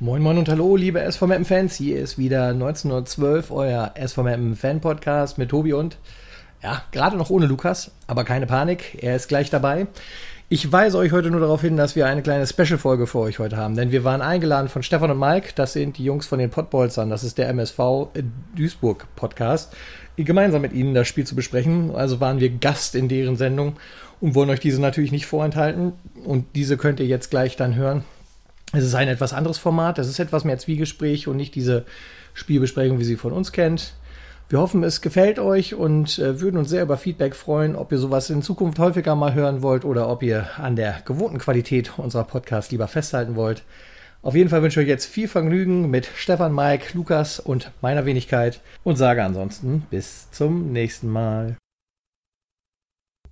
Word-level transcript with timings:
Moin 0.00 0.22
Moin 0.22 0.38
und 0.38 0.48
Hallo, 0.48 0.74
liebe 0.74 1.00
SV 1.00 1.26
Mappen 1.28 1.44
Fans. 1.44 1.76
Hier 1.76 2.00
ist 2.00 2.18
wieder 2.18 2.48
1912, 2.48 3.52
euer 3.52 3.92
SV 3.94 4.24
Mappen 4.24 4.56
Fan 4.56 4.80
Podcast 4.80 5.38
mit 5.38 5.50
Tobi 5.50 5.72
und 5.72 5.98
ja, 6.64 6.82
gerade 6.90 7.16
noch 7.16 7.30
ohne 7.30 7.46
Lukas, 7.46 7.92
aber 8.08 8.24
keine 8.24 8.46
Panik, 8.46 8.98
er 9.02 9.14
ist 9.14 9.28
gleich 9.28 9.50
dabei. 9.50 9.86
Ich 10.48 10.70
weise 10.72 10.98
euch 10.98 11.12
heute 11.12 11.30
nur 11.30 11.40
darauf 11.40 11.60
hin, 11.60 11.76
dass 11.76 11.94
wir 11.96 12.06
eine 12.06 12.22
kleine 12.22 12.46
Special-Folge 12.46 13.06
für 13.06 13.20
euch 13.20 13.38
heute 13.38 13.56
haben, 13.56 13.76
denn 13.76 13.92
wir 13.92 14.02
waren 14.02 14.20
eingeladen 14.20 14.68
von 14.68 14.82
Stefan 14.82 15.12
und 15.12 15.18
Mike, 15.18 15.52
das 15.54 15.74
sind 15.74 15.96
die 15.96 16.04
Jungs 16.04 16.26
von 16.26 16.38
den 16.38 16.50
Pottbolzern, 16.50 17.08
das 17.08 17.22
ist 17.22 17.38
der 17.38 17.48
MSV 17.48 18.08
Duisburg 18.56 19.06
Podcast, 19.14 19.74
gemeinsam 20.16 20.62
mit 20.62 20.72
ihnen 20.72 20.94
das 20.94 21.08
Spiel 21.08 21.26
zu 21.26 21.34
besprechen. 21.34 21.94
Also 21.94 22.20
waren 22.20 22.40
wir 22.40 22.50
Gast 22.50 22.94
in 22.94 23.08
deren 23.08 23.36
Sendung 23.36 23.76
und 24.24 24.34
wollen 24.34 24.48
euch 24.48 24.60
diese 24.60 24.80
natürlich 24.80 25.12
nicht 25.12 25.26
vorenthalten 25.26 25.92
und 26.24 26.46
diese 26.54 26.78
könnt 26.78 26.98
ihr 26.98 27.04
jetzt 27.04 27.28
gleich 27.28 27.56
dann 27.56 27.74
hören. 27.74 28.04
Es 28.72 28.82
ist 28.82 28.94
ein 28.94 29.08
etwas 29.08 29.34
anderes 29.34 29.58
Format, 29.58 29.98
es 29.98 30.08
ist 30.08 30.18
etwas 30.18 30.44
mehr 30.44 30.56
Zwiegespräch 30.56 31.28
und 31.28 31.36
nicht 31.36 31.54
diese 31.54 31.84
Spielbesprechung, 32.32 32.98
wie 32.98 33.04
sie 33.04 33.16
von 33.16 33.32
uns 33.32 33.52
kennt. 33.52 33.92
Wir 34.48 34.60
hoffen, 34.60 34.82
es 34.82 35.02
gefällt 35.02 35.38
euch 35.38 35.74
und 35.74 36.18
äh, 36.18 36.40
würden 36.40 36.56
uns 36.56 36.70
sehr 36.70 36.84
über 36.84 36.96
Feedback 36.96 37.36
freuen, 37.36 37.76
ob 37.76 37.92
ihr 37.92 37.98
sowas 37.98 38.30
in 38.30 38.40
Zukunft 38.40 38.78
häufiger 38.78 39.14
mal 39.14 39.34
hören 39.34 39.60
wollt 39.60 39.84
oder 39.84 40.08
ob 40.08 40.22
ihr 40.22 40.46
an 40.56 40.74
der 40.74 41.02
gewohnten 41.04 41.36
Qualität 41.36 41.92
unserer 41.98 42.24
Podcasts 42.24 42.72
lieber 42.72 42.88
festhalten 42.88 43.36
wollt. 43.36 43.62
Auf 44.22 44.34
jeden 44.34 44.48
Fall 44.48 44.62
wünsche 44.62 44.80
ich 44.80 44.86
euch 44.86 44.90
jetzt 44.90 45.04
viel 45.04 45.28
Vergnügen 45.28 45.90
mit 45.90 46.08
Stefan, 46.16 46.54
Mike, 46.54 46.96
Lukas 46.96 47.40
und 47.40 47.72
meiner 47.82 48.06
Wenigkeit 48.06 48.60
und 48.84 48.96
sage 48.96 49.22
ansonsten 49.22 49.82
bis 49.90 50.30
zum 50.30 50.72
nächsten 50.72 51.10
Mal. 51.10 51.58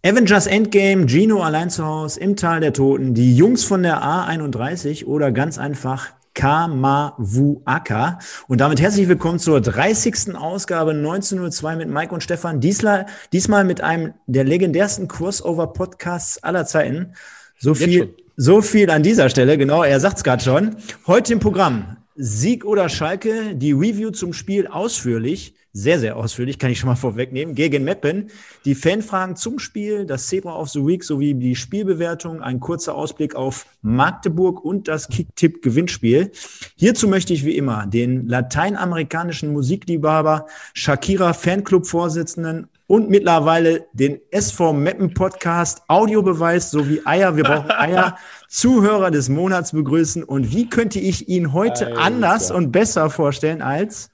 Avengers 0.04 0.48
Endgame, 0.48 1.06
Gino 1.06 1.44
allein 1.44 1.70
zu 1.70 1.86
Hause 1.86 2.18
im 2.18 2.34
Tal 2.34 2.58
der 2.58 2.72
Toten, 2.72 3.14
die 3.14 3.36
Jungs 3.36 3.62
von 3.62 3.84
der 3.84 4.02
A31 4.02 5.04
oder 5.04 5.30
ganz 5.30 5.58
einfach 5.58 6.08
Kamavuaka. 6.34 8.18
Und 8.48 8.60
damit 8.60 8.80
herzlich 8.80 9.06
willkommen 9.06 9.38
zur 9.38 9.60
30. 9.60 10.34
Ausgabe 10.34 10.90
1902 10.90 11.76
mit 11.76 11.88
Mike 11.88 12.12
und 12.12 12.20
Stefan. 12.20 12.58
Diesmal, 12.58 13.06
diesmal 13.32 13.62
mit 13.62 13.80
einem 13.80 14.14
der 14.26 14.42
legendärsten 14.42 15.06
Crossover-Podcasts 15.06 16.42
aller 16.42 16.66
Zeiten. 16.66 17.12
So 17.56 17.72
viel, 17.72 18.16
so 18.36 18.60
viel 18.60 18.90
an 18.90 19.04
dieser 19.04 19.30
Stelle, 19.30 19.56
genau, 19.56 19.84
er 19.84 20.00
sagt 20.00 20.16
es 20.16 20.24
gerade 20.24 20.42
schon. 20.42 20.74
Heute 21.06 21.32
im 21.32 21.38
Programm 21.38 21.96
Sieg 22.16 22.64
oder 22.64 22.88
Schalke, 22.88 23.54
die 23.54 23.70
Review 23.70 24.10
zum 24.10 24.32
Spiel 24.32 24.66
ausführlich 24.66 25.54
sehr, 25.72 25.98
sehr 25.98 26.16
ausführlich, 26.16 26.58
kann 26.58 26.70
ich 26.70 26.78
schon 26.78 26.88
mal 26.88 26.96
vorwegnehmen, 26.96 27.54
gegen 27.54 27.84
Meppen. 27.84 28.28
Die 28.64 28.74
Fanfragen 28.74 29.36
zum 29.36 29.58
Spiel, 29.58 30.04
das 30.04 30.26
Zebra 30.26 30.54
of 30.56 30.68
the 30.68 30.84
Week 30.84 31.02
sowie 31.02 31.32
die 31.34 31.56
Spielbewertung, 31.56 32.42
ein 32.42 32.60
kurzer 32.60 32.94
Ausblick 32.94 33.34
auf 33.34 33.66
Magdeburg 33.80 34.62
und 34.62 34.86
das 34.86 35.08
Kicktipp-Gewinnspiel. 35.08 36.30
Hierzu 36.76 37.08
möchte 37.08 37.32
ich 37.32 37.44
wie 37.44 37.56
immer 37.56 37.86
den 37.86 38.26
lateinamerikanischen 38.28 39.52
Musikliebhaber 39.52 40.46
Shakira 40.74 41.32
Fanclub-Vorsitzenden 41.32 42.68
und 42.86 43.08
mittlerweile 43.08 43.86
den 43.94 44.20
SV 44.30 44.74
Meppen 44.74 45.14
Podcast 45.14 45.82
Audiobeweis 45.88 46.70
sowie 46.70 47.00
Eier, 47.06 47.34
wir 47.36 47.44
brauchen 47.44 47.70
Eier, 47.78 48.18
Zuhörer 48.48 49.10
des 49.10 49.30
Monats 49.30 49.72
begrüßen. 49.72 50.22
Und 50.22 50.52
wie 50.52 50.68
könnte 50.68 51.00
ich 51.00 51.30
ihn 51.30 51.54
heute 51.54 51.86
Alter. 51.86 51.98
anders 51.98 52.50
und 52.50 52.70
besser 52.70 53.08
vorstellen 53.08 53.62
als 53.62 54.10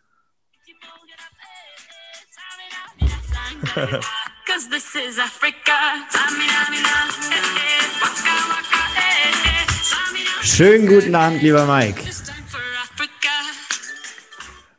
Schönen 10.43 10.87
guten 10.87 11.15
Abend, 11.15 11.43
lieber 11.43 11.67
Mike. 11.67 12.03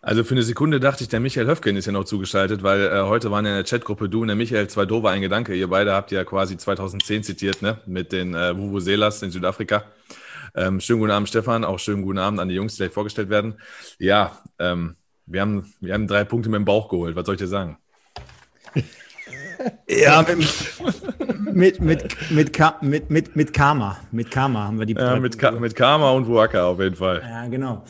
Also 0.02 0.24
für 0.24 0.34
eine 0.34 0.44
Sekunde 0.44 0.80
dachte 0.80 1.04
ich, 1.04 1.10
der 1.10 1.20
Michael 1.20 1.48
Höfgen 1.48 1.76
ist 1.76 1.86
ja 1.86 1.92
noch 1.92 2.06
zugeschaltet, 2.06 2.64
weil 2.64 2.82
äh, 2.82 3.02
heute 3.04 3.32
waren 3.32 3.46
ja 3.46 3.52
in 3.52 3.58
der 3.58 3.66
Chatgruppe 3.66 4.10
du 4.10 4.22
und 4.22 4.28
der 4.28 4.36
Michael 4.36 4.68
zwei 4.68 4.86
doofe 4.86 5.10
ein 5.10 5.22
Gedanke. 5.22 5.54
Ihr 5.54 5.68
beide 5.68 5.94
habt 5.94 6.12
ja 6.12 6.24
quasi 6.24 6.58
2010 6.58 7.24
zitiert, 7.24 7.62
ne? 7.62 7.80
Mit 7.86 8.12
den 8.12 8.34
äh, 8.34 8.58
Vuvuzelas 8.58 9.22
in 9.22 9.32
Südafrika. 9.32 9.84
Ähm, 10.56 10.80
schönen 10.80 11.00
guten 11.00 11.12
Abend, 11.12 11.30
Stefan. 11.30 11.64
Auch 11.64 11.80
schönen 11.80 12.02
guten 12.02 12.18
Abend 12.18 12.40
an 12.40 12.50
die 12.50 12.56
Jungs, 12.56 12.74
die 12.74 12.78
gleich 12.84 12.94
vorgestellt 12.94 13.30
werden. 13.30 13.56
Ja, 14.00 14.42
ähm, 14.58 14.96
wir, 15.26 15.42
haben, 15.42 15.74
wir 15.80 15.94
haben 15.94 16.08
drei 16.08 16.24
Punkte 16.24 16.50
mit 16.50 16.58
dem 16.58 16.66
Bauch 16.66 16.90
geholt. 16.90 17.16
Was 17.16 17.26
soll 17.26 17.36
ich 17.36 17.42
dir 17.42 17.48
sagen? 17.48 17.78
Ja, 19.88 20.22
mit, 20.22 21.82
mit, 21.82 21.82
mit, 21.82 21.82
mit, 22.82 23.10
mit, 23.10 23.36
mit, 23.36 23.54
Karma. 23.54 23.98
Mit 24.12 24.32
Karma 24.32 24.68
haben 24.68 24.80
wir 24.80 24.86
die. 24.86 24.94
Ja, 24.94 25.20
mit, 25.20 25.60
mit 25.60 25.76
Karma 25.76 26.12
und 26.12 26.34
Waka 26.34 26.66
auf 26.66 26.80
jeden 26.80 26.96
Fall. 26.96 27.22
Ja, 27.22 27.46
genau. 27.48 27.84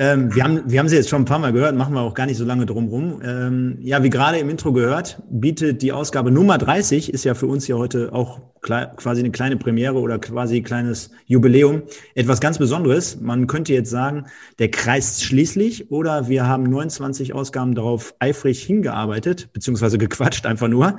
Ähm, 0.00 0.34
wir, 0.34 0.44
haben, 0.44 0.62
wir 0.64 0.78
haben 0.78 0.88
sie 0.88 0.96
jetzt 0.96 1.10
schon 1.10 1.20
ein 1.20 1.26
paar 1.26 1.38
Mal 1.38 1.52
gehört, 1.52 1.76
machen 1.76 1.92
wir 1.92 2.00
auch 2.00 2.14
gar 2.14 2.24
nicht 2.24 2.38
so 2.38 2.44
lange 2.46 2.64
drum 2.64 2.88
rum. 2.88 3.20
Ähm, 3.22 3.76
ja, 3.82 4.02
wie 4.02 4.08
gerade 4.08 4.38
im 4.38 4.48
Intro 4.48 4.72
gehört, 4.72 5.22
bietet 5.28 5.82
die 5.82 5.92
Ausgabe 5.92 6.30
Nummer 6.30 6.56
30, 6.56 7.12
ist 7.12 7.24
ja 7.24 7.34
für 7.34 7.46
uns 7.46 7.68
ja 7.68 7.76
heute 7.76 8.10
auch 8.14 8.40
quasi 8.62 9.20
eine 9.20 9.30
kleine 9.30 9.58
Premiere 9.58 9.98
oder 9.98 10.18
quasi 10.18 10.58
ein 10.58 10.64
kleines 10.64 11.10
Jubiläum. 11.26 11.82
Etwas 12.14 12.40
ganz 12.40 12.56
Besonderes. 12.56 13.20
Man 13.20 13.46
könnte 13.46 13.74
jetzt 13.74 13.90
sagen, 13.90 14.24
der 14.58 14.70
kreist 14.70 15.22
schließlich 15.22 15.90
oder 15.90 16.28
wir 16.28 16.46
haben 16.46 16.62
29 16.64 17.34
Ausgaben 17.34 17.74
darauf 17.74 18.14
eifrig 18.20 18.62
hingearbeitet, 18.62 19.50
beziehungsweise 19.52 19.98
gequatscht 19.98 20.46
einfach 20.46 20.68
nur. 20.68 20.96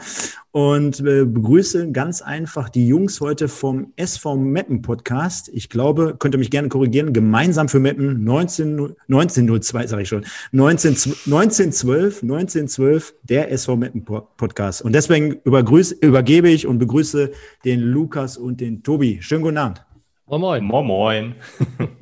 Und 0.51 0.99
äh, 0.99 1.23
begrüße 1.23 1.93
ganz 1.93 2.21
einfach 2.21 2.67
die 2.67 2.85
Jungs 2.85 3.21
heute 3.21 3.47
vom 3.47 3.93
SV 3.95 4.35
Meppen 4.35 4.81
Podcast. 4.81 5.49
Ich 5.53 5.69
glaube, 5.69 6.17
könnt 6.19 6.35
ihr 6.35 6.39
mich 6.39 6.51
gerne 6.51 6.67
korrigieren, 6.67 7.13
gemeinsam 7.13 7.69
für 7.69 7.79
Meppen 7.79 8.25
19, 8.25 8.95
1902, 9.07 9.87
sage 9.87 10.01
ich 10.03 10.09
schon, 10.09 10.25
19, 10.51 10.89
1912, 10.91 12.23
1912, 12.23 13.13
der 13.23 13.49
SV 13.49 13.77
Meppen 13.77 14.03
Podcast. 14.03 14.81
Und 14.81 14.93
deswegen 14.93 15.39
übergebe 15.43 16.49
ich 16.49 16.67
und 16.67 16.79
begrüße 16.79 17.31
den 17.63 17.79
Lukas 17.79 18.35
und 18.35 18.59
den 18.59 18.83
Tobi. 18.83 19.19
Schönen 19.21 19.43
guten 19.43 19.57
Abend. 19.57 19.85
Moin, 20.27 20.41
moin. 20.41 20.63
Moin, 20.65 20.85
moin. 20.85 21.35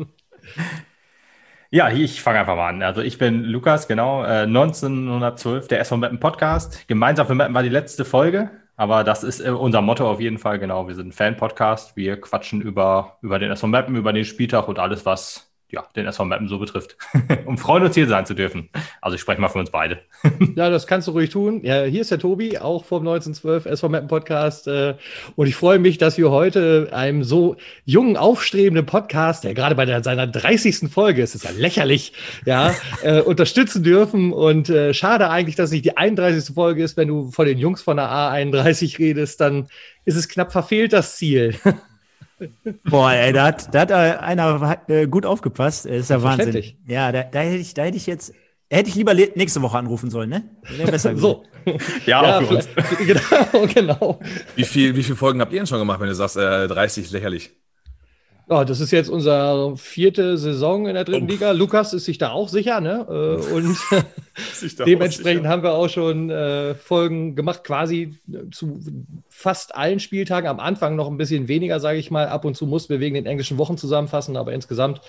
ja, 1.72 1.90
ich 1.92 2.22
fange 2.22 2.40
einfach 2.40 2.56
mal 2.56 2.70
an. 2.70 2.82
Also 2.82 3.02
ich 3.02 3.18
bin 3.18 3.44
Lukas, 3.44 3.88
genau, 3.88 4.24
äh, 4.24 4.44
1912, 4.44 5.68
der 5.68 5.80
SV 5.82 5.98
Mappen 5.98 6.20
Podcast. 6.20 6.88
Gemeinsam 6.88 7.28
für 7.28 7.36
Mappen 7.36 7.54
war 7.54 7.64
die 7.64 7.70
letzte 7.70 8.06
Folge, 8.06 8.50
aber 8.76 9.04
das 9.04 9.24
ist 9.24 9.40
äh, 9.40 9.52
unser 9.52 9.82
Motto 9.82 10.10
auf 10.10 10.20
jeden 10.20 10.40
Fall, 10.40 10.58
genau. 10.60 10.88
Wir 10.88 10.96
sind 10.96 11.10
ein 11.10 11.12
Fan-Podcast. 11.12 11.96
Wir 11.96 12.20
quatschen 12.20 12.62
über, 12.62 13.18
über 13.22 13.38
den 13.38 13.52
SV 13.52 13.68
Mappen, 13.68 13.96
über 13.96 14.14
den 14.14 14.26
Spieltag 14.26 14.68
und 14.68 14.80
alles, 14.80 15.06
was 15.06 15.49
ja, 15.72 15.86
den 15.96 16.08
SV 16.08 16.26
Mappen 16.26 16.48
so 16.48 16.58
betrifft. 16.58 16.98
um 17.46 17.58
freuen 17.58 17.84
uns 17.84 17.96
hier 17.96 18.08
sein 18.08 18.26
zu 18.26 18.34
dürfen. 18.34 18.70
Also 19.02 19.16
ich 19.16 19.22
spreche 19.22 19.40
mal 19.40 19.50
für 19.50 19.60
uns 19.60 19.70
beide. 19.70 20.00
ja, 20.56 20.70
das 20.70 20.88
kannst 20.88 21.08
du 21.08 21.12
ruhig 21.12 21.30
tun. 21.30 21.62
Ja, 21.64 21.84
hier 21.84 22.02
ist 22.02 22.12
der 22.12 22.20
Tobi, 22.20 22.58
auch 22.58 22.86
vom 22.86 23.02
1912 23.02 23.66
SV 23.66 23.90
Mappen 23.90 24.08
Podcast. 24.08 24.68
Äh, 24.68 24.96
und 25.36 25.48
ich 25.48 25.56
freue 25.56 25.78
mich, 25.78 25.98
dass 25.98 26.18
wir 26.18 26.32
heute 26.32 26.90
einem 26.92 27.24
so 27.24 27.56
jungen, 27.86 28.18
aufstrebenden 28.18 28.86
Podcast, 28.86 29.44
der 29.44 29.54
gerade 29.54 29.76
bei 29.76 29.86
der, 29.86 30.04
seiner 30.04 30.26
30. 30.26 30.92
Folge 30.92 31.22
ist, 31.22 31.36
ist 31.36 31.44
ja 31.44 31.52
lächerlich, 31.52 32.14
ja, 32.46 32.74
äh, 33.04 33.22
unterstützen 33.22 33.84
dürfen. 33.84 34.34
Und 34.34 34.70
äh, 34.70 34.94
schade 34.94 35.30
eigentlich, 35.30 35.56
dass 35.56 35.66
es 35.66 35.74
nicht 35.74 35.86
die 35.86 35.98
31. 35.98 36.56
Folge 36.56 36.84
ist. 36.84 36.98
Wenn 36.98 37.08
du 37.08 37.30
von 37.32 37.46
den 37.46 37.60
Jungs 37.60 37.82
von 37.82 37.98
der 37.98 38.10
A31 38.10 38.98
redest, 38.98 39.40
dann 39.40 39.68
ist 40.06 40.16
es 40.16 40.28
knapp 40.28 40.52
verfehlt, 40.52 40.94
das 40.94 41.18
Ziel. 41.18 41.56
Boah, 42.90 43.12
ey, 43.12 43.34
da 43.34 43.46
hat, 43.46 43.74
da 43.74 43.82
hat 43.82 43.92
einer 43.92 44.80
äh, 44.88 45.08
gut 45.08 45.26
aufgepasst. 45.26 45.86
Das 45.86 45.92
ist 45.92 46.10
ja 46.10 46.22
Wahnsinn. 46.22 46.64
Ja, 46.88 47.12
da, 47.12 47.24
da, 47.24 47.40
hätte 47.40 47.58
ich, 47.58 47.74
da 47.74 47.84
hätte 47.84 47.98
ich 47.98 48.08
jetzt, 48.08 48.34
hätte 48.70 48.90
ich 48.90 48.96
lieber 48.96 49.14
nächste 49.14 49.62
Woche 49.62 49.78
anrufen 49.78 50.10
sollen, 50.10 50.30
ne? 50.30 50.44
Wäre 50.78 50.92
besser 50.92 51.16
so. 51.18 51.44
ja, 52.06 52.24
ja, 52.24 52.40
auch 52.40 52.44
für 52.44 52.56
uns. 52.56 52.70
genau, 53.00 53.68
genau. 53.74 54.20
Wie, 54.56 54.64
viel, 54.64 54.96
wie 54.96 55.04
viele 55.04 55.16
Folgen 55.18 55.42
habt 55.42 55.52
ihr 55.52 55.60
denn 55.60 55.68
schon 55.68 55.80
gemacht, 55.80 56.00
wenn 56.00 56.08
du 56.08 56.16
sagst, 56.16 56.38
äh, 56.38 56.68
30 56.68 57.12
lächerlich? 57.12 57.52
Ja, 58.50 58.66
das 58.66 58.80
ist 58.80 58.90
jetzt 58.90 59.10
unsere 59.10 59.78
vierte 59.78 60.38
Saison 60.40 60.88
in 60.88 60.96
der 60.96 61.04
dritten 61.04 61.26
oh. 61.26 61.32
Liga. 61.32 61.52
Lukas 61.52 61.94
ist 61.94 62.06
sich 62.06 62.18
da 62.18 62.32
auch 62.32 62.50
sicher, 62.50 62.82
ne? 62.82 63.06
Äh, 63.08 63.54
und 63.54 63.78
dementsprechend 64.86 65.46
haben 65.46 65.62
wir 65.62 65.74
auch 65.74 65.88
schon 65.88 66.32
äh, 66.32 66.74
Folgen 66.74 67.36
gemacht, 67.36 67.64
quasi 67.64 68.18
zu 68.50 68.80
fast 69.30 69.76
allen 69.76 70.00
Spieltagen. 70.00 70.50
Am 70.50 70.60
Anfang 70.60 70.96
noch 70.96 71.08
ein 71.10 71.18
bisschen 71.18 71.48
weniger, 71.48 71.80
sage 71.80 72.00
ich 72.00 72.10
mal. 72.10 72.28
Ab 72.28 72.44
und 72.44 72.56
zu 72.56 72.66
mussten 72.66 72.90
wir 72.90 73.00
wegen 73.00 73.14
den 73.14 73.28
englischen 73.28 73.60
Wochen 73.60 73.78
zusammenfassen, 73.78 74.36
aber 74.36 74.52
insgesamt, 74.52 75.00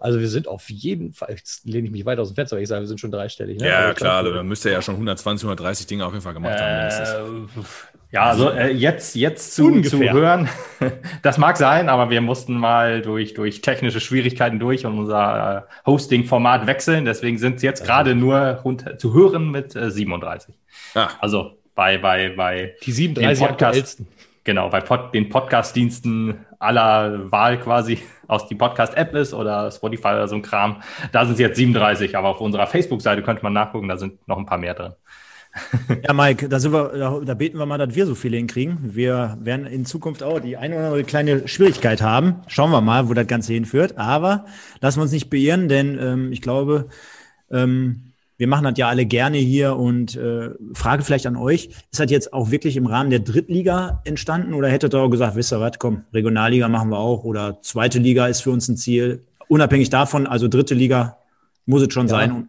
also 0.00 0.18
wir 0.18 0.28
sind 0.28 0.48
auf 0.48 0.68
jeden 0.68 1.12
Fall, 1.12 1.30
jetzt 1.30 1.66
lehne 1.66 1.86
ich 1.86 1.92
mich 1.92 2.04
weit 2.04 2.18
aus 2.18 2.30
dem 2.30 2.34
Fenster, 2.34 2.56
weil 2.56 2.64
ich 2.64 2.68
sage, 2.68 2.82
wir 2.82 2.88
sind 2.88 2.98
schon 2.98 3.12
dreistellig. 3.12 3.60
Ne? 3.60 3.68
Ja, 3.68 3.94
klar, 3.94 4.24
glaub, 4.24 4.34
dann 4.34 4.48
müsst 4.48 4.64
ihr 4.64 4.72
ja 4.72 4.82
schon 4.82 4.94
120, 4.94 5.44
130 5.44 5.86
Dinge 5.86 6.04
auf 6.04 6.12
jeden 6.12 6.22
Fall 6.22 6.34
gemacht 6.34 6.58
haben. 6.60 6.88
Äh, 6.88 7.62
ja, 8.10 8.22
also 8.22 8.50
äh, 8.50 8.72
jetzt, 8.72 9.14
jetzt 9.16 9.54
zu, 9.54 9.82
zu 9.82 10.00
hören, 10.00 10.48
das 11.22 11.36
mag 11.36 11.58
sein, 11.58 11.90
aber 11.90 12.08
wir 12.08 12.22
mussten 12.22 12.56
mal 12.56 13.02
durch, 13.02 13.34
durch 13.34 13.60
technische 13.60 14.00
Schwierigkeiten 14.00 14.58
durch 14.58 14.86
und 14.86 14.98
unser 14.98 15.68
äh, 15.68 15.86
Hosting-Format 15.86 16.66
wechseln. 16.66 17.04
Deswegen 17.04 17.36
sind 17.36 17.56
es 17.56 17.62
jetzt 17.62 17.84
gerade 17.84 18.14
nur 18.14 18.60
rund, 18.64 18.98
zu 18.98 19.12
hören 19.12 19.50
mit 19.50 19.76
äh, 19.76 19.90
37. 19.90 20.54
Ah. 20.94 21.08
Also 21.20 21.58
bei, 21.74 21.98
bei, 21.98 22.30
bei 22.30 22.74
die 22.82 22.92
37 22.92 23.44
aktuellsten. 23.44 24.08
genau, 24.42 24.70
bei 24.70 24.80
Pod, 24.80 25.12
den 25.12 25.28
Podcast-Diensten 25.28 26.46
aller 26.58 27.30
Wahl 27.30 27.60
quasi 27.60 27.98
aus 28.26 28.48
die 28.48 28.54
Podcast-App 28.54 29.14
ist 29.14 29.34
oder 29.34 29.70
Spotify 29.70 30.08
oder 30.08 30.28
so 30.28 30.36
ein 30.36 30.42
Kram. 30.42 30.82
Da 31.12 31.26
sind 31.26 31.34
es 31.34 31.40
jetzt 31.40 31.56
37, 31.56 32.16
aber 32.16 32.28
auf 32.28 32.40
unserer 32.40 32.66
Facebook-Seite 32.66 33.22
könnte 33.22 33.42
man 33.42 33.52
nachgucken, 33.52 33.88
da 33.88 33.98
sind 33.98 34.26
noch 34.26 34.38
ein 34.38 34.46
paar 34.46 34.58
mehr 34.58 34.72
drin. 34.72 34.94
Ja, 36.06 36.12
Mike, 36.12 36.48
da, 36.48 36.60
sind 36.60 36.72
wir, 36.72 36.88
da, 36.96 37.20
da, 37.24 37.34
beten 37.34 37.58
wir 37.58 37.66
mal, 37.66 37.78
dass 37.78 37.94
wir 37.94 38.06
so 38.06 38.14
viele 38.14 38.36
hinkriegen. 38.36 38.78
Wir 38.94 39.38
werden 39.40 39.66
in 39.66 39.84
Zukunft 39.84 40.22
auch 40.22 40.40
die 40.40 40.56
eine 40.56 40.76
oder 40.76 40.84
andere 40.86 41.04
kleine 41.04 41.48
Schwierigkeit 41.48 42.00
haben. 42.02 42.36
Schauen 42.46 42.70
wir 42.70 42.80
mal, 42.80 43.08
wo 43.08 43.14
das 43.14 43.26
Ganze 43.26 43.52
hinführt. 43.54 43.98
Aber 43.98 44.46
lassen 44.80 44.98
wir 44.98 45.02
uns 45.02 45.12
nicht 45.12 45.30
beirren, 45.30 45.68
denn 45.68 45.98
ähm, 46.00 46.32
ich 46.32 46.42
glaube, 46.42 46.88
ähm, 47.50 48.08
wir 48.38 48.46
machen 48.46 48.64
das 48.64 48.74
ja 48.76 48.88
alle 48.88 49.04
gerne 49.04 49.38
hier 49.38 49.76
und 49.76 50.16
äh, 50.16 50.50
Frage 50.72 51.02
vielleicht 51.02 51.26
an 51.26 51.36
euch, 51.36 51.70
ist 51.90 51.98
das 51.98 52.10
jetzt 52.10 52.32
auch 52.32 52.50
wirklich 52.50 52.76
im 52.76 52.86
Rahmen 52.86 53.10
der 53.10 53.18
Drittliga 53.18 54.00
entstanden 54.04 54.54
oder 54.54 54.68
hättet 54.68 54.94
ihr 54.94 55.00
auch 55.00 55.10
gesagt, 55.10 55.34
wisst 55.34 55.52
ihr 55.52 55.60
was, 55.60 55.78
komm, 55.78 56.04
Regionalliga 56.14 56.68
machen 56.68 56.90
wir 56.90 56.98
auch 56.98 57.24
oder 57.24 57.60
zweite 57.62 57.98
Liga 57.98 58.28
ist 58.28 58.42
für 58.42 58.52
uns 58.52 58.68
ein 58.68 58.76
Ziel, 58.76 59.24
unabhängig 59.48 59.90
davon, 59.90 60.28
also 60.28 60.46
dritte 60.46 60.74
Liga 60.74 61.18
muss 61.66 61.82
es 61.82 61.92
schon 61.92 62.06
ja. 62.06 62.10
sein. 62.10 62.48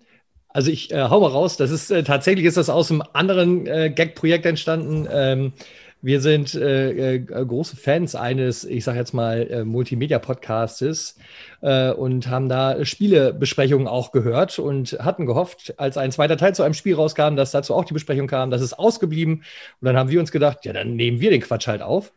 Also 0.49 0.71
ich 0.71 0.91
äh, 0.91 1.03
hau 1.09 1.19
mal 1.19 1.27
raus, 1.27 1.57
das 1.57 1.69
ist 1.69 1.91
äh, 1.91 2.03
tatsächlich 2.03 2.45
ist 2.45 2.57
das 2.57 2.69
aus 2.69 2.89
einem 2.89 3.03
anderen 3.13 3.67
äh, 3.67 3.91
Gag-Projekt 3.91 4.45
entstanden. 4.45 5.07
Ähm, 5.11 5.53
wir 6.01 6.21
sind 6.21 6.55
äh, 6.55 7.15
äh, 7.15 7.19
große 7.19 7.75
Fans 7.75 8.15
eines, 8.15 8.63
ich 8.63 8.85
sage 8.85 8.97
jetzt 8.97 9.13
mal, 9.13 9.47
äh, 9.49 9.63
Multimedia-Podcastes 9.65 11.17
und 11.61 12.29
haben 12.29 12.47
da 12.47 12.85
Spielebesprechungen 12.85 13.85
auch 13.85 14.13
gehört 14.13 14.59
und 14.59 14.93
hatten 15.01 15.25
gehofft, 15.25 15.73
als 15.77 15.97
ein 15.97 16.13
zweiter 16.13 16.37
Teil 16.37 16.55
zu 16.55 16.63
einem 16.63 16.73
Spiel 16.73 16.95
rauskam, 16.95 17.35
dass 17.35 17.51
dazu 17.51 17.75
auch 17.75 17.83
die 17.83 17.93
Besprechung 17.93 18.27
kam. 18.27 18.49
Das 18.49 18.61
ist 18.61 18.79
ausgeblieben. 18.79 19.43
Und 19.81 19.85
dann 19.85 19.97
haben 19.97 20.09
wir 20.09 20.21
uns 20.21 20.31
gedacht, 20.31 20.63
ja, 20.63 20.71
dann 20.71 20.95
nehmen 20.95 21.19
wir 21.19 21.31
den 21.31 21.41
Quatsch 21.41 21.67
halt 21.67 21.81
auf. 21.81 22.13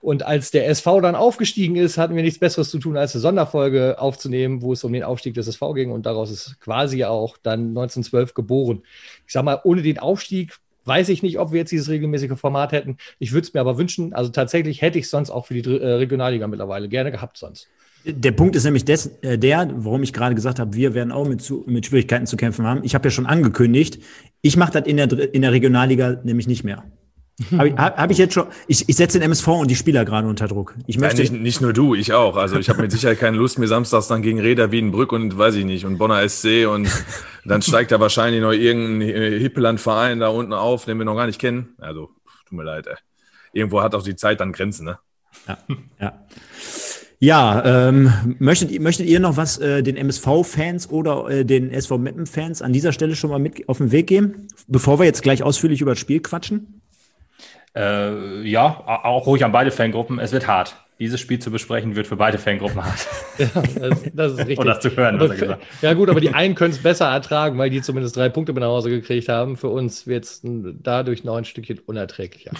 Und 0.00 0.24
als 0.24 0.50
der 0.50 0.68
SV 0.68 1.00
dann 1.00 1.14
aufgestiegen 1.14 1.76
ist, 1.76 1.98
hatten 1.98 2.14
wir 2.14 2.22
nichts 2.22 2.38
Besseres 2.38 2.70
zu 2.70 2.78
tun, 2.78 2.96
als 2.96 3.14
eine 3.14 3.20
Sonderfolge 3.20 3.98
aufzunehmen, 3.98 4.62
wo 4.62 4.72
es 4.72 4.84
um 4.84 4.92
den 4.92 5.02
Aufstieg 5.02 5.34
des 5.34 5.48
SV 5.48 5.74
ging. 5.74 5.90
Und 5.90 6.06
daraus 6.06 6.30
ist 6.30 6.60
quasi 6.60 7.04
auch 7.04 7.36
dann 7.36 7.68
1912 7.68 8.34
geboren. 8.34 8.82
Ich 9.26 9.32
sag 9.32 9.44
mal, 9.44 9.60
ohne 9.64 9.82
den 9.82 9.98
Aufstieg 9.98 10.58
weiß 10.84 11.08
ich 11.10 11.22
nicht, 11.22 11.38
ob 11.38 11.52
wir 11.52 11.60
jetzt 11.60 11.70
dieses 11.70 11.88
regelmäßige 11.88 12.38
Format 12.38 12.72
hätten. 12.72 12.96
Ich 13.18 13.32
würde 13.32 13.46
es 13.46 13.54
mir 13.54 13.60
aber 13.60 13.76
wünschen. 13.76 14.14
Also 14.14 14.30
tatsächlich 14.30 14.82
hätte 14.82 14.98
ich 14.98 15.04
es 15.04 15.10
sonst 15.10 15.30
auch 15.30 15.46
für 15.46 15.54
die 15.54 15.68
äh, 15.70 15.86
Regionalliga 15.86 16.46
mittlerweile 16.46 16.88
gerne 16.88 17.10
gehabt 17.12 17.36
sonst. 17.36 17.68
Der 18.04 18.32
Punkt 18.32 18.56
ist 18.56 18.64
nämlich 18.64 18.84
des, 18.84 19.06
äh, 19.22 19.38
der, 19.38 19.70
warum 19.74 20.02
ich 20.02 20.12
gerade 20.12 20.34
gesagt 20.34 20.58
habe, 20.58 20.74
wir 20.74 20.94
werden 20.94 21.12
auch 21.12 21.28
mit, 21.28 21.42
zu, 21.42 21.64
mit 21.66 21.86
Schwierigkeiten 21.86 22.26
zu 22.26 22.36
kämpfen 22.36 22.66
haben. 22.66 22.80
Ich 22.84 22.94
habe 22.94 23.06
ja 23.06 23.10
schon 23.10 23.26
angekündigt, 23.26 24.02
ich 24.40 24.56
mache 24.56 24.72
das 24.72 24.86
in 24.86 24.96
der, 24.96 25.34
in 25.34 25.42
der 25.42 25.52
Regionalliga 25.52 26.20
nämlich 26.24 26.46
nicht 26.46 26.64
mehr. 26.64 26.84
Habe 27.56 27.68
ich, 27.68 27.74
hab 27.76 28.10
ich 28.10 28.18
jetzt 28.18 28.34
schon, 28.34 28.48
ich, 28.66 28.88
ich 28.88 28.96
setze 28.96 29.18
den 29.18 29.24
MSV 29.26 29.46
und 29.48 29.70
die 29.70 29.76
Spieler 29.76 30.04
gerade 30.04 30.26
unter 30.26 30.48
Druck. 30.48 30.74
Ich 30.86 30.98
möchte 30.98 31.22
ja, 31.22 31.30
nicht, 31.30 31.40
nicht 31.40 31.60
nur 31.60 31.72
du, 31.72 31.94
ich 31.94 32.12
auch. 32.12 32.36
Also 32.36 32.58
ich 32.58 32.68
habe 32.68 32.82
mit 32.82 32.90
Sicherheit 32.90 33.20
keine 33.20 33.36
Lust, 33.36 33.60
mir 33.60 33.68
samstags 33.68 34.08
dann 34.08 34.22
gegen 34.22 34.40
Räder 34.40 34.72
Wiedenbrück 34.72 35.12
und 35.12 35.38
weiß 35.38 35.54
ich 35.54 35.64
nicht 35.64 35.84
und 35.84 35.98
Bonner 35.98 36.28
SC 36.28 36.66
und 36.68 36.88
dann 37.44 37.62
steigt 37.62 37.92
da 37.92 38.00
wahrscheinlich 38.00 38.42
noch 38.42 38.52
irgendein 38.52 39.38
Hippeland-Verein 39.40 40.18
da 40.18 40.28
unten 40.28 40.52
auf, 40.52 40.84
den 40.84 40.98
wir 40.98 41.04
noch 41.04 41.14
gar 41.14 41.26
nicht 41.26 41.40
kennen. 41.40 41.74
Also, 41.78 42.10
tut 42.48 42.58
mir 42.58 42.64
leid, 42.64 42.88
ey. 42.88 42.96
Irgendwo 43.52 43.82
hat 43.82 43.94
auch 43.94 44.02
die 44.02 44.16
Zeit 44.16 44.40
dann 44.40 44.52
Grenzen, 44.52 44.84
ne? 44.84 44.98
Ja, 45.46 45.58
ja. 46.00 46.26
Ja, 47.20 47.88
ähm, 47.88 48.12
möchtet, 48.38 48.80
möchtet 48.80 49.06
ihr 49.06 49.18
noch 49.18 49.36
was 49.36 49.58
äh, 49.58 49.82
den 49.82 49.96
MSV-Fans 49.96 50.88
oder 50.90 51.28
äh, 51.28 51.44
den 51.44 51.72
SV 51.72 51.98
Meppen-Fans 51.98 52.62
an 52.62 52.72
dieser 52.72 52.92
Stelle 52.92 53.16
schon 53.16 53.30
mal 53.30 53.40
mit 53.40 53.68
auf 53.68 53.78
den 53.78 53.90
Weg 53.90 54.06
geben, 54.06 54.46
bevor 54.68 55.00
wir 55.00 55.06
jetzt 55.06 55.24
gleich 55.24 55.42
ausführlich 55.42 55.80
über 55.80 55.92
das 55.92 55.98
Spiel 55.98 56.20
quatschen? 56.20 56.77
Äh, 57.78 58.42
ja, 58.42 58.82
auch 59.04 59.26
ruhig 59.26 59.44
an 59.44 59.52
beide 59.52 59.70
Fangruppen. 59.70 60.18
Es 60.18 60.32
wird 60.32 60.48
hart. 60.48 60.74
Dieses 60.98 61.20
Spiel 61.20 61.38
zu 61.38 61.52
besprechen 61.52 61.94
wird 61.94 62.08
für 62.08 62.16
beide 62.16 62.38
Fangruppen 62.38 62.84
hart. 62.84 63.06
Ja, 63.38 63.62
das, 63.62 64.02
das 64.12 64.32
ist 64.32 64.38
richtig. 64.38 64.58
Und 64.58 64.66
das 64.66 64.80
zu 64.80 64.96
hören, 64.96 65.20
was 65.20 65.30
er 65.30 65.36
gesagt 65.36 65.62
Ja, 65.80 65.94
gut, 65.94 66.10
aber 66.10 66.20
die 66.20 66.34
einen 66.34 66.56
können 66.56 66.72
es 66.72 66.82
besser 66.82 67.06
ertragen, 67.06 67.56
weil 67.56 67.70
die 67.70 67.80
zumindest 67.80 68.16
drei 68.16 68.28
Punkte 68.28 68.52
mit 68.52 68.62
nach 68.62 68.68
Hause 68.68 68.90
gekriegt 68.90 69.28
haben. 69.28 69.56
Für 69.56 69.68
uns 69.68 70.08
wird 70.08 70.24
es 70.24 70.40
dadurch 70.42 71.22
noch 71.22 71.36
ein 71.36 71.44
Stückchen 71.44 71.78
unerträglicher. 71.78 72.50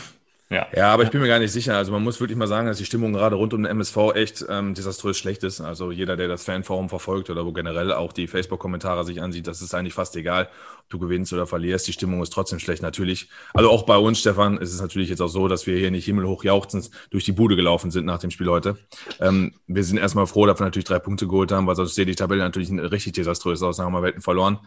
Ja. 0.50 0.66
ja, 0.74 0.94
aber 0.94 1.02
ich 1.02 1.10
bin 1.10 1.20
mir 1.20 1.28
gar 1.28 1.38
nicht 1.38 1.52
sicher. 1.52 1.76
Also 1.76 1.92
man 1.92 2.02
muss 2.02 2.20
wirklich 2.20 2.38
mal 2.38 2.46
sagen, 2.46 2.66
dass 2.66 2.78
die 2.78 2.86
Stimmung 2.86 3.12
gerade 3.12 3.36
rund 3.36 3.52
um 3.52 3.64
den 3.64 3.70
MSV 3.70 4.14
echt 4.14 4.46
ähm, 4.48 4.72
desaströs 4.72 5.18
schlecht 5.18 5.44
ist. 5.44 5.60
Also 5.60 5.90
jeder, 5.90 6.16
der 6.16 6.26
das 6.26 6.42
Fanforum 6.42 6.88
verfolgt 6.88 7.28
oder 7.28 7.44
wo 7.44 7.52
generell 7.52 7.92
auch 7.92 8.14
die 8.14 8.26
Facebook-Kommentare 8.26 9.04
sich 9.04 9.20
ansieht, 9.20 9.46
das 9.46 9.60
ist 9.60 9.74
eigentlich 9.74 9.92
fast 9.92 10.16
egal, 10.16 10.48
ob 10.80 10.88
du 10.88 10.98
gewinnst 10.98 11.34
oder 11.34 11.46
verlierst. 11.46 11.86
Die 11.86 11.92
Stimmung 11.92 12.22
ist 12.22 12.32
trotzdem 12.32 12.60
schlecht 12.60 12.80
natürlich. 12.80 13.28
Also 13.52 13.68
auch 13.68 13.82
bei 13.84 13.98
uns, 13.98 14.20
Stefan, 14.20 14.56
ist 14.56 14.72
es 14.72 14.80
natürlich 14.80 15.10
jetzt 15.10 15.20
auch 15.20 15.28
so, 15.28 15.48
dass 15.48 15.66
wir 15.66 15.76
hier 15.76 15.90
nicht 15.90 16.06
himmelhoch 16.06 16.42
jauchzend 16.44 16.90
durch 17.10 17.24
die 17.24 17.32
Bude 17.32 17.54
gelaufen 17.54 17.90
sind 17.90 18.06
nach 18.06 18.18
dem 18.18 18.30
Spiel 18.30 18.48
heute. 18.48 18.78
Ähm, 19.20 19.52
wir 19.66 19.84
sind 19.84 19.98
erstmal 19.98 20.26
froh, 20.26 20.46
dass 20.46 20.58
wir 20.58 20.64
natürlich 20.64 20.86
drei 20.86 20.98
Punkte 20.98 21.26
geholt 21.26 21.52
haben, 21.52 21.66
weil 21.66 21.76
sonst 21.76 21.94
sieht 21.94 22.08
die 22.08 22.14
Tabelle 22.14 22.42
natürlich 22.42 22.70
richtig 22.72 23.12
desaströs 23.12 23.62
aus. 23.62 23.76
Dann 23.76 23.84
haben 23.84 23.92
wir 23.92 24.02
Welten 24.02 24.22
verloren, 24.22 24.60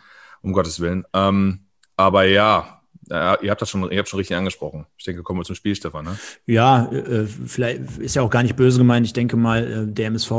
um 0.44 0.54
Gottes 0.54 0.80
Willen. 0.80 1.06
Ähm, 1.14 1.66
aber 1.98 2.26
ja, 2.26 2.81
ja, 3.12 3.38
ihr 3.42 3.52
habt 3.52 3.62
das 3.62 3.70
schon, 3.70 3.92
ihr 3.92 4.00
habt 4.00 4.08
schon 4.08 4.18
richtig 4.20 4.38
angesprochen. 4.38 4.86
Ich 4.98 5.04
denke, 5.04 5.22
kommen 5.22 5.40
wir 5.40 5.44
zum 5.44 5.56
Spiel, 5.56 5.76
Stefan. 5.76 6.06
Ne? 6.06 6.18
Ja, 6.46 6.90
äh, 6.92 7.26
vielleicht 7.26 7.98
ist 8.00 8.16
ja 8.16 8.22
auch 8.22 8.30
gar 8.30 8.42
nicht 8.42 8.56
böse 8.56 8.78
gemeint. 8.78 9.06
Ich 9.06 9.14
denke 9.14 9.36
mal, 9.36 9.88
äh, 9.90 9.94
der 9.94 10.08
MSV 10.08 10.32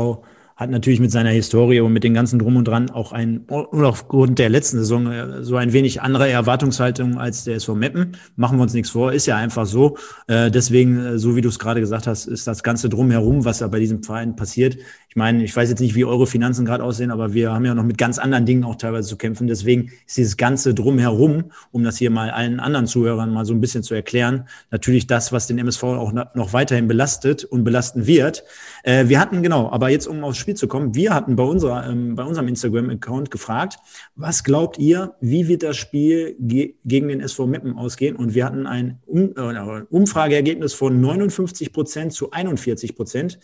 hat 0.55 0.69
natürlich 0.69 0.99
mit 0.99 1.11
seiner 1.11 1.31
Historie 1.31 1.79
und 1.79 1.93
mit 1.93 2.03
den 2.03 2.13
ganzen 2.13 2.37
Drum 2.37 2.55
und 2.57 2.67
Dran 2.67 2.91
auch 2.91 3.11
ein, 3.11 3.39
und 3.47 3.85
aufgrund 3.85 4.37
der 4.37 4.49
letzten 4.49 4.77
Saison 4.77 5.07
äh, 5.07 5.43
so 5.43 5.55
ein 5.55 5.73
wenig 5.73 6.01
andere 6.01 6.29
Erwartungshaltung 6.29 7.17
als 7.17 7.43
der 7.43 7.55
SV 7.55 7.75
Meppen. 7.75 8.17
Machen 8.35 8.57
wir 8.57 8.63
uns 8.63 8.73
nichts 8.73 8.91
vor, 8.91 9.13
ist 9.13 9.25
ja 9.25 9.35
einfach 9.35 9.65
so. 9.65 9.97
Äh, 10.27 10.51
deswegen, 10.51 10.99
äh, 10.99 11.19
so 11.19 11.35
wie 11.35 11.41
du 11.41 11.49
es 11.49 11.57
gerade 11.57 11.79
gesagt 11.79 12.05
hast, 12.05 12.27
ist 12.27 12.45
das 12.45 12.61
Ganze 12.61 12.89
drumherum, 12.89 13.45
was 13.45 13.59
da 13.59 13.67
bei 13.67 13.79
diesem 13.79 14.03
Verein 14.03 14.35
passiert. 14.35 14.77
Ich 15.09 15.15
meine, 15.15 15.43
ich 15.43 15.55
weiß 15.55 15.69
jetzt 15.69 15.79
nicht, 15.79 15.95
wie 15.95 16.05
eure 16.05 16.27
Finanzen 16.27 16.65
gerade 16.65 16.83
aussehen, 16.83 17.11
aber 17.11 17.33
wir 17.33 17.51
haben 17.51 17.65
ja 17.65 17.73
noch 17.73 17.83
mit 17.83 17.97
ganz 17.97 18.19
anderen 18.19 18.45
Dingen 18.45 18.63
auch 18.63 18.75
teilweise 18.75 19.09
zu 19.09 19.17
kämpfen. 19.17 19.47
Deswegen 19.47 19.91
ist 20.05 20.17
dieses 20.17 20.37
Ganze 20.37 20.73
drumherum, 20.73 21.45
um 21.71 21.83
das 21.83 21.97
hier 21.97 22.09
mal 22.09 22.29
allen 22.31 22.59
anderen 22.59 22.87
Zuhörern 22.87 23.31
mal 23.31 23.45
so 23.45 23.53
ein 23.53 23.61
bisschen 23.61 23.83
zu 23.83 23.93
erklären, 23.93 24.47
natürlich 24.71 25.05
das, 25.07 25.31
was 25.31 25.47
den 25.47 25.59
MSV 25.59 25.83
auch 25.83 26.13
noch 26.13 26.53
weiterhin 26.53 26.87
belastet 26.87 27.43
und 27.43 27.63
belasten 27.63 28.07
wird. 28.07 28.43
Wir 28.83 29.19
hatten, 29.19 29.43
genau, 29.43 29.71
aber 29.71 29.89
jetzt 29.89 30.07
um 30.07 30.23
aufs 30.23 30.42
Spiel 30.43 30.55
zu 30.55 30.67
kommen. 30.67 30.93
Wir 30.93 31.13
hatten 31.13 31.35
bei, 31.35 31.43
unserer, 31.43 31.89
ähm, 31.89 32.15
bei 32.15 32.23
unserem 32.23 32.47
Instagram-Account 32.47 33.31
gefragt, 33.31 33.77
was 34.15 34.43
glaubt 34.43 34.77
ihr, 34.77 35.15
wie 35.19 35.47
wird 35.47 35.63
das 35.63 35.77
Spiel 35.77 36.35
ge 36.39 36.75
gegen 36.85 37.07
den 37.07 37.19
SV 37.19 37.47
Meppen 37.47 37.75
ausgehen? 37.75 38.15
Und 38.15 38.35
wir 38.35 38.45
hatten 38.45 38.67
ein 38.67 38.99
um 39.05 39.33
äh, 39.35 39.81
Umfrageergebnis 39.89 40.73
von 40.73 41.01
59 41.01 41.73
Prozent 41.73 42.13
zu 42.13 42.31
41 42.31 42.95
Prozent 42.95 43.39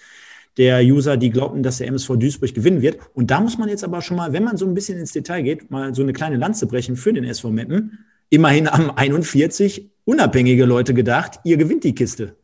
der 0.57 0.81
User, 0.81 1.15
die 1.17 1.29
glaubten, 1.29 1.63
dass 1.63 1.77
der 1.77 1.87
MSV 1.87 2.17
Duisburg 2.17 2.53
gewinnen 2.53 2.81
wird. 2.81 2.97
Und 3.13 3.31
da 3.31 3.39
muss 3.39 3.57
man 3.57 3.69
jetzt 3.69 3.83
aber 3.83 4.01
schon 4.01 4.17
mal, 4.17 4.33
wenn 4.33 4.43
man 4.43 4.57
so 4.57 4.65
ein 4.65 4.73
bisschen 4.73 4.99
ins 4.99 5.13
Detail 5.13 5.41
geht, 5.41 5.71
mal 5.71 5.95
so 5.95 6.01
eine 6.01 6.13
kleine 6.13 6.37
Lanze 6.37 6.67
brechen 6.67 6.95
für 6.95 7.13
den 7.13 7.23
SV 7.23 7.49
Meppen. 7.51 7.99
Immerhin 8.29 8.67
am 8.67 8.91
41 8.91 9.89
unabhängige 10.05 10.65
Leute 10.65 10.93
gedacht, 10.93 11.39
ihr 11.43 11.57
gewinnt 11.57 11.83
die 11.83 11.95
Kiste. 11.95 12.35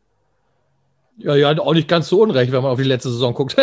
Ja, 1.18 1.34
ja, 1.34 1.58
auch 1.58 1.72
nicht 1.72 1.88
ganz 1.88 2.08
so 2.08 2.20
unrecht, 2.20 2.52
wenn 2.52 2.62
man 2.62 2.70
auf 2.72 2.78
die 2.78 2.84
letzte 2.84 3.10
Saison 3.10 3.32
guckt. 3.32 3.56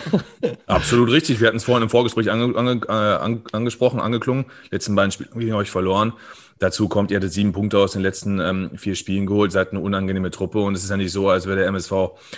Absolut 0.66 1.10
richtig. 1.10 1.38
Wir 1.38 1.48
hatten 1.48 1.58
es 1.58 1.64
vorhin 1.64 1.82
im 1.82 1.90
Vorgespräch 1.90 2.30
ange, 2.30 2.56
ange, 2.56 2.80
äh, 2.88 3.38
angesprochen, 3.52 4.00
angeklungen. 4.00 4.46
Letzten 4.70 4.94
beiden 4.94 5.12
Spiele 5.12 5.30
haben 5.30 5.40
wir 5.40 5.56
euch 5.56 5.70
verloren. 5.70 6.14
Dazu 6.58 6.88
kommt, 6.88 7.10
ihr 7.10 7.18
hattet 7.18 7.32
sieben 7.32 7.52
Punkte 7.52 7.78
aus 7.78 7.92
den 7.92 8.02
letzten 8.02 8.38
ähm, 8.38 8.70
vier 8.76 8.94
Spielen 8.94 9.26
geholt, 9.26 9.52
seid 9.52 9.70
eine 9.70 9.80
unangenehme 9.80 10.30
Truppe 10.30 10.60
und 10.60 10.74
es 10.74 10.84
ist 10.84 10.90
ja 10.90 10.96
nicht 10.98 11.12
so, 11.12 11.28
als 11.28 11.46
wäre 11.46 11.56
der 11.56 11.66
MSV, 11.66 11.92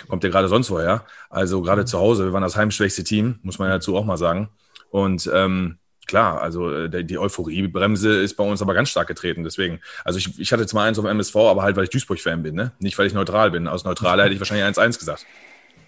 kommt 0.07 0.23
der 0.23 0.29
gerade 0.29 0.47
sonst 0.47 0.71
woher. 0.71 1.05
Also 1.29 1.61
gerade 1.61 1.83
zu 1.83 1.99
Hause, 1.99 2.25
wir 2.25 2.33
waren 2.33 2.41
das 2.41 2.55
heimschwächste 2.55 3.03
Team, 3.03 3.39
muss 3.43 3.59
man 3.59 3.69
dazu 3.69 3.97
auch 3.97 4.05
mal 4.05 4.17
sagen. 4.17 4.49
Und 4.91 5.29
ähm, 5.33 5.77
klar, 6.07 6.41
also 6.41 6.71
äh, 6.71 7.03
die 7.03 7.17
Euphoriebremse 7.17 8.21
ist 8.21 8.35
bei 8.35 8.43
uns 8.43 8.61
aber 8.61 8.73
ganz 8.73 8.89
stark 8.89 9.07
getreten. 9.07 9.43
Deswegen, 9.43 9.79
also 10.03 10.19
ich, 10.19 10.39
ich 10.39 10.51
hatte 10.51 10.65
zwar 10.65 10.85
eins 10.85 10.99
auf 10.99 11.05
MSV, 11.05 11.35
aber 11.35 11.63
halt, 11.63 11.75
weil 11.75 11.85
ich 11.85 11.89
Duisburg-Fan 11.89 12.43
bin, 12.43 12.55
ne? 12.55 12.71
Nicht, 12.79 12.97
weil 12.97 13.07
ich 13.07 13.13
neutral 13.13 13.51
bin. 13.51 13.67
Aus 13.67 13.85
neutral 13.85 14.21
hätte 14.21 14.33
ich 14.33 14.39
wahrscheinlich 14.39 14.65
1-1 14.65 14.99
gesagt. 14.99 15.25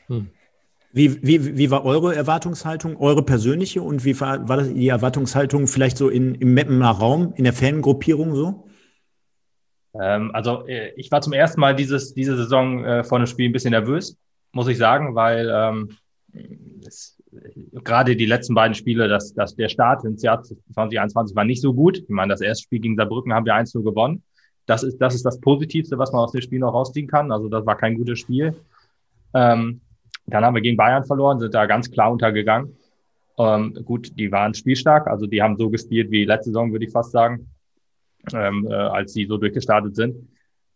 Hm. 0.08 0.30
Wie, 0.92 1.22
wie, 1.24 1.58
wie 1.58 1.72
war 1.72 1.84
eure 1.84 2.16
Erwartungshaltung, 2.16 2.96
eure 2.96 3.22
persönliche 3.22 3.82
und 3.82 4.06
wie 4.06 4.18
war, 4.22 4.48
war 4.48 4.56
das 4.56 4.74
die 4.74 4.88
Erwartungshaltung 4.88 5.68
vielleicht 5.68 5.98
so 5.98 6.08
in, 6.08 6.36
im 6.36 6.54
Mappener 6.54 6.92
Raum, 6.92 7.34
in 7.36 7.44
der 7.44 7.52
Fangruppierung 7.52 8.34
so? 8.34 8.70
Ähm, 10.00 10.32
also 10.34 10.66
äh, 10.68 10.94
ich 10.96 11.12
war 11.12 11.22
zum 11.22 11.34
ersten 11.34 11.60
Mal 11.60 11.76
dieses, 11.76 12.14
diese 12.14 12.38
Saison 12.38 12.86
äh, 12.86 13.04
vor 13.04 13.18
einem 13.18 13.28
Spiel 13.28 13.50
ein 13.50 13.52
bisschen 13.52 13.72
nervös, 13.72 14.18
muss 14.54 14.70
ich 14.70 14.78
sagen, 14.78 15.16
weil 15.16 15.52
ähm, 15.54 15.98
es, 16.86 17.15
gerade 17.84 18.16
die 18.16 18.26
letzten 18.26 18.56
beiden 18.56 18.74
Spiele, 18.74 19.08
dass, 19.08 19.34
dass 19.34 19.56
der 19.56 19.70
Start 19.70 20.04
ins 20.04 20.22
Jahr 20.24 20.42
2021 20.42 21.36
war 21.36 21.46
nicht 21.46 21.62
so 21.62 21.74
gut. 21.74 21.98
Ich 21.98 22.10
meine, 22.10 22.34
das 22.34 22.42
erste 22.42 22.64
Spiel 22.64 22.80
gegen 22.80 22.96
Saarbrücken 22.96 23.34
haben 23.34 23.46
wir 23.46 23.56
1-0 23.56 23.84
gewonnen. 23.84 24.24
Das 24.66 24.84
ist, 24.84 24.98
das 24.98 25.14
ist 25.14 25.26
das 25.26 25.40
Positivste, 25.40 25.98
was 25.98 26.12
man 26.12 26.22
aus 26.22 26.32
dem 26.32 26.42
Spiel 26.42 26.60
noch 26.60 26.74
rausziehen 26.74 27.08
kann. 27.08 27.32
Also 27.32 27.50
das 27.50 27.66
war 27.66 27.78
kein 27.78 27.96
gutes 27.96 28.20
Spiel. 28.20 28.56
Ähm, 29.34 29.82
dann 30.28 30.44
haben 30.44 30.56
wir 30.56 30.62
gegen 30.62 30.78
Bayern 30.78 31.06
verloren, 31.06 31.40
sind 31.40 31.54
da 31.54 31.66
ganz 31.66 31.92
klar 31.92 32.12
untergegangen. 32.12 32.76
Ähm, 33.38 33.78
gut, 33.86 34.18
die 34.18 34.32
waren 34.32 34.54
spielstark, 34.54 35.08
also 35.08 35.28
die 35.28 35.42
haben 35.42 35.58
so 35.58 35.70
gespielt 35.70 36.10
wie 36.10 36.26
letzte 36.26 36.50
Saison, 36.50 36.72
würde 36.72 36.86
ich 36.86 36.92
fast 36.92 37.12
sagen, 37.12 37.50
ähm, 38.34 38.66
äh, 38.70 38.74
als 38.74 39.14
sie 39.14 39.26
so 39.26 39.38
durchgestartet 39.38 39.96
sind. 39.96 40.16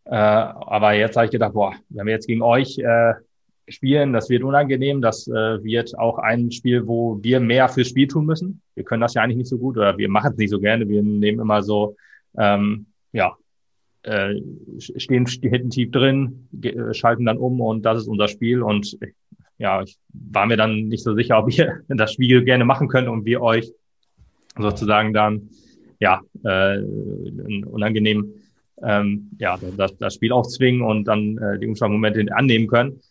Äh, 0.05 0.15
aber 0.15 0.93
jetzt 0.93 1.15
habe 1.15 1.25
ich 1.25 1.31
gedacht, 1.31 1.53
boah, 1.53 1.73
wenn 1.89 2.05
wir 2.05 2.13
jetzt 2.13 2.27
gegen 2.27 2.41
euch 2.41 2.77
äh, 2.79 3.13
spielen, 3.69 4.13
das 4.13 4.29
wird 4.29 4.43
unangenehm. 4.43 5.01
Das 5.01 5.27
äh, 5.27 5.63
wird 5.63 5.97
auch 5.97 6.17
ein 6.17 6.51
Spiel, 6.51 6.87
wo 6.87 7.21
wir 7.21 7.39
mehr 7.39 7.69
fürs 7.69 7.89
Spiel 7.89 8.07
tun 8.07 8.25
müssen. 8.25 8.61
Wir 8.75 8.83
können 8.83 9.01
das 9.01 9.13
ja 9.13 9.23
eigentlich 9.23 9.37
nicht 9.37 9.49
so 9.49 9.57
gut 9.57 9.77
oder 9.77 9.97
wir 9.97 10.09
machen 10.09 10.31
es 10.31 10.37
nicht 10.37 10.49
so 10.49 10.59
gerne. 10.59 10.87
Wir 10.87 11.03
nehmen 11.03 11.39
immer 11.39 11.61
so, 11.61 11.95
ähm, 12.37 12.87
ja, 13.11 13.35
äh, 14.03 14.35
stehen 14.77 15.25
hinten 15.25 15.69
tief 15.69 15.91
drin, 15.91 16.47
schalten 16.91 17.25
dann 17.25 17.37
um 17.37 17.59
und 17.61 17.83
das 17.83 17.99
ist 17.99 18.07
unser 18.07 18.27
Spiel. 18.27 18.61
Und 18.61 18.97
ja, 19.57 19.81
ich 19.81 19.97
war 20.13 20.45
mir 20.45 20.57
dann 20.57 20.87
nicht 20.87 21.03
so 21.03 21.15
sicher, 21.15 21.37
ob 21.37 21.51
ihr 21.51 21.81
das 21.89 22.13
Spiel 22.13 22.43
gerne 22.43 22.65
machen 22.65 22.87
könnt 22.87 23.07
und 23.07 23.25
wir 23.25 23.41
euch 23.41 23.71
sozusagen 24.57 25.13
dann 25.13 25.49
ja 25.99 26.21
äh, 26.43 26.79
unangenehm 27.65 28.33
ähm, 28.81 29.29
ja 29.39 29.59
das, 29.77 29.97
das 29.97 30.13
Spiel 30.15 30.31
aufzwingen 30.31 30.81
und 30.81 31.05
dann 31.05 31.37
äh, 31.37 31.59
die 31.59 31.67
Umschlagmomente 31.67 32.25
annehmen 32.33 32.67
können. 32.67 33.01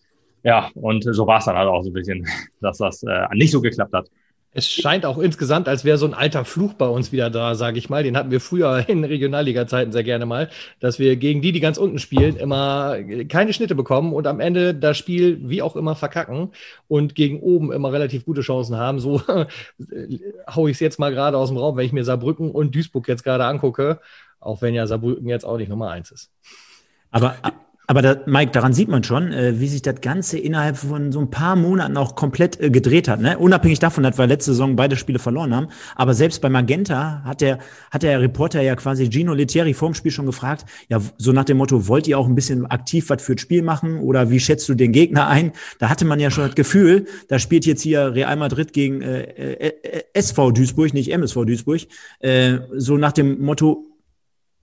Ja, 0.43 0.71
und 0.75 1.05
so 1.05 1.27
war 1.27 1.39
es 1.39 1.45
dann 1.45 1.57
halt 1.57 1.69
auch 1.69 1.83
so 1.83 1.91
ein 1.91 1.95
bisschen, 1.95 2.27
dass 2.61 2.79
das 2.79 3.03
äh, 3.03 3.27
nicht 3.35 3.51
so 3.51 3.61
geklappt 3.61 3.93
hat. 3.93 4.09
Es 4.51 4.67
scheint 4.67 5.05
auch 5.05 5.19
insgesamt, 5.19 5.69
als 5.69 5.85
wäre 5.85 5.99
so 5.99 6.07
ein 6.07 6.15
alter 6.15 6.45
Fluch 6.45 6.73
bei 6.73 6.89
uns 6.89 7.13
wieder 7.13 7.29
da, 7.29 7.55
sage 7.55 7.79
ich 7.79 7.91
mal. 7.91 8.03
Den 8.03 8.17
hatten 8.17 8.31
wir 8.31 8.41
früher 8.41 8.85
in 8.89 9.05
Regionalliga-Zeiten 9.05 9.93
sehr 9.93 10.05
gerne 10.05 10.25
mal, 10.25 10.49
dass 10.81 10.99
wir 10.99 11.17
gegen 11.17 11.43
die, 11.43 11.53
die 11.53 11.61
ganz 11.61 11.77
unten 11.77 11.99
spielen, 11.99 12.37
immer 12.37 12.97
keine 13.29 13.53
Schnitte 13.53 13.75
bekommen 13.75 14.15
und 14.15 14.27
am 14.27 14.41
Ende 14.41 14.75
das 14.75 14.97
Spiel 14.97 15.39
wie 15.49 15.61
auch 15.61 15.77
immer 15.77 15.95
verkacken 15.95 16.51
und 16.89 17.15
gegen 17.15 17.41
oben 17.41 17.73
immer 17.73 17.93
relativ 17.93 18.25
gute 18.25 18.41
Chancen 18.41 18.77
haben. 18.77 19.01
So 19.01 19.21
haue 20.51 20.71
ich 20.71 20.77
es 20.77 20.81
jetzt 20.81 20.99
mal 20.99 21.13
gerade 21.13 21.37
aus 21.37 21.51
dem 21.51 21.59
Raum, 21.59 21.77
wenn 21.77 21.87
ich 21.87 21.93
mir 21.93 22.05
Saarbrücken 22.05 22.51
und 22.51 22.75
Duisburg 22.75 23.07
jetzt 23.07 23.25
gerade 23.25 23.45
angucke, 23.45 24.01
auch 24.41 24.63
wenn 24.63 24.75
ja 24.75 24.87
Saarbrücken 24.87 25.29
jetzt 25.29 25.45
auch 25.45 25.59
nicht 25.59 25.69
Nummer 25.69 25.91
eins 25.91 26.11
ist. 26.11 26.31
Aber 27.11 27.37
aber 27.91 28.03
da, 28.03 28.21
Mike, 28.27 28.53
daran 28.53 28.75
sieht 28.75 28.89
man 28.89 29.03
schon, 29.03 29.33
äh, 29.33 29.59
wie 29.61 29.67
sich 29.67 29.81
das 29.81 30.03
Ganze 30.03 30.39
innerhalb 30.39 30.77
von 30.77 31.11
so 31.11 31.21
ein 31.21 31.31
paar 31.31 31.57
Monaten 31.57 31.97
auch 31.97 32.17
komplett 32.17 32.61
äh, 32.61 32.69
gedreht 32.69 33.09
hat. 33.09 33.23
Ne? 33.23 33.39
Unabhängig 33.39 33.79
davon, 33.79 34.05
dass 34.05 34.19
wir 34.19 34.27
letzte 34.27 34.53
Saison 34.53 34.77
beide 34.77 34.95
Spiele 34.95 35.19
verloren 35.19 35.57
haben. 35.57 35.69
Aber 35.97 36.13
selbst 36.13 36.43
bei 36.43 36.51
Magenta 36.51 37.23
hat 37.25 37.41
der, 37.41 37.61
hat 37.91 38.03
der 38.03 38.21
Reporter 38.21 38.61
ja 38.61 38.77
quasi 38.77 39.09
Gino 39.11 39.33
Lettieri 39.33 39.73
vorm 39.73 39.95
Spiel 39.95 40.13
schon 40.13 40.27
gefragt, 40.27 40.67
ja, 40.91 41.01
so 41.17 41.33
nach 41.33 41.45
dem 41.45 41.57
Motto, 41.57 41.89
wollt 41.89 42.07
ihr 42.07 42.19
auch 42.19 42.29
ein 42.29 42.35
bisschen 42.35 42.67
aktiv 42.67 43.09
was 43.09 43.23
für 43.23 43.37
das 43.37 43.41
Spiel 43.41 43.63
machen 43.63 44.01
oder 44.01 44.29
wie 44.29 44.39
schätzt 44.39 44.69
du 44.69 44.75
den 44.75 44.93
Gegner 44.93 45.27
ein? 45.27 45.53
Da 45.79 45.89
hatte 45.89 46.05
man 46.05 46.21
ja 46.21 46.31
schon 46.31 46.45
das 46.45 46.57
Gefühl, 46.57 47.07
da 47.29 47.39
spielt 47.39 47.65
jetzt 47.65 47.81
hier 47.81 48.13
Real 48.15 48.37
Madrid 48.37 48.75
gegen 48.75 49.01
äh, 49.01 49.23
äh, 49.23 49.73
äh 49.83 50.03
SV 50.13 50.51
Duisburg, 50.51 50.93
nicht 50.93 51.11
MSV 51.11 51.47
Duisburg. 51.47 51.81
Äh, 52.21 52.59
so 52.77 52.99
nach 52.99 53.13
dem 53.13 53.41
Motto, 53.41 53.87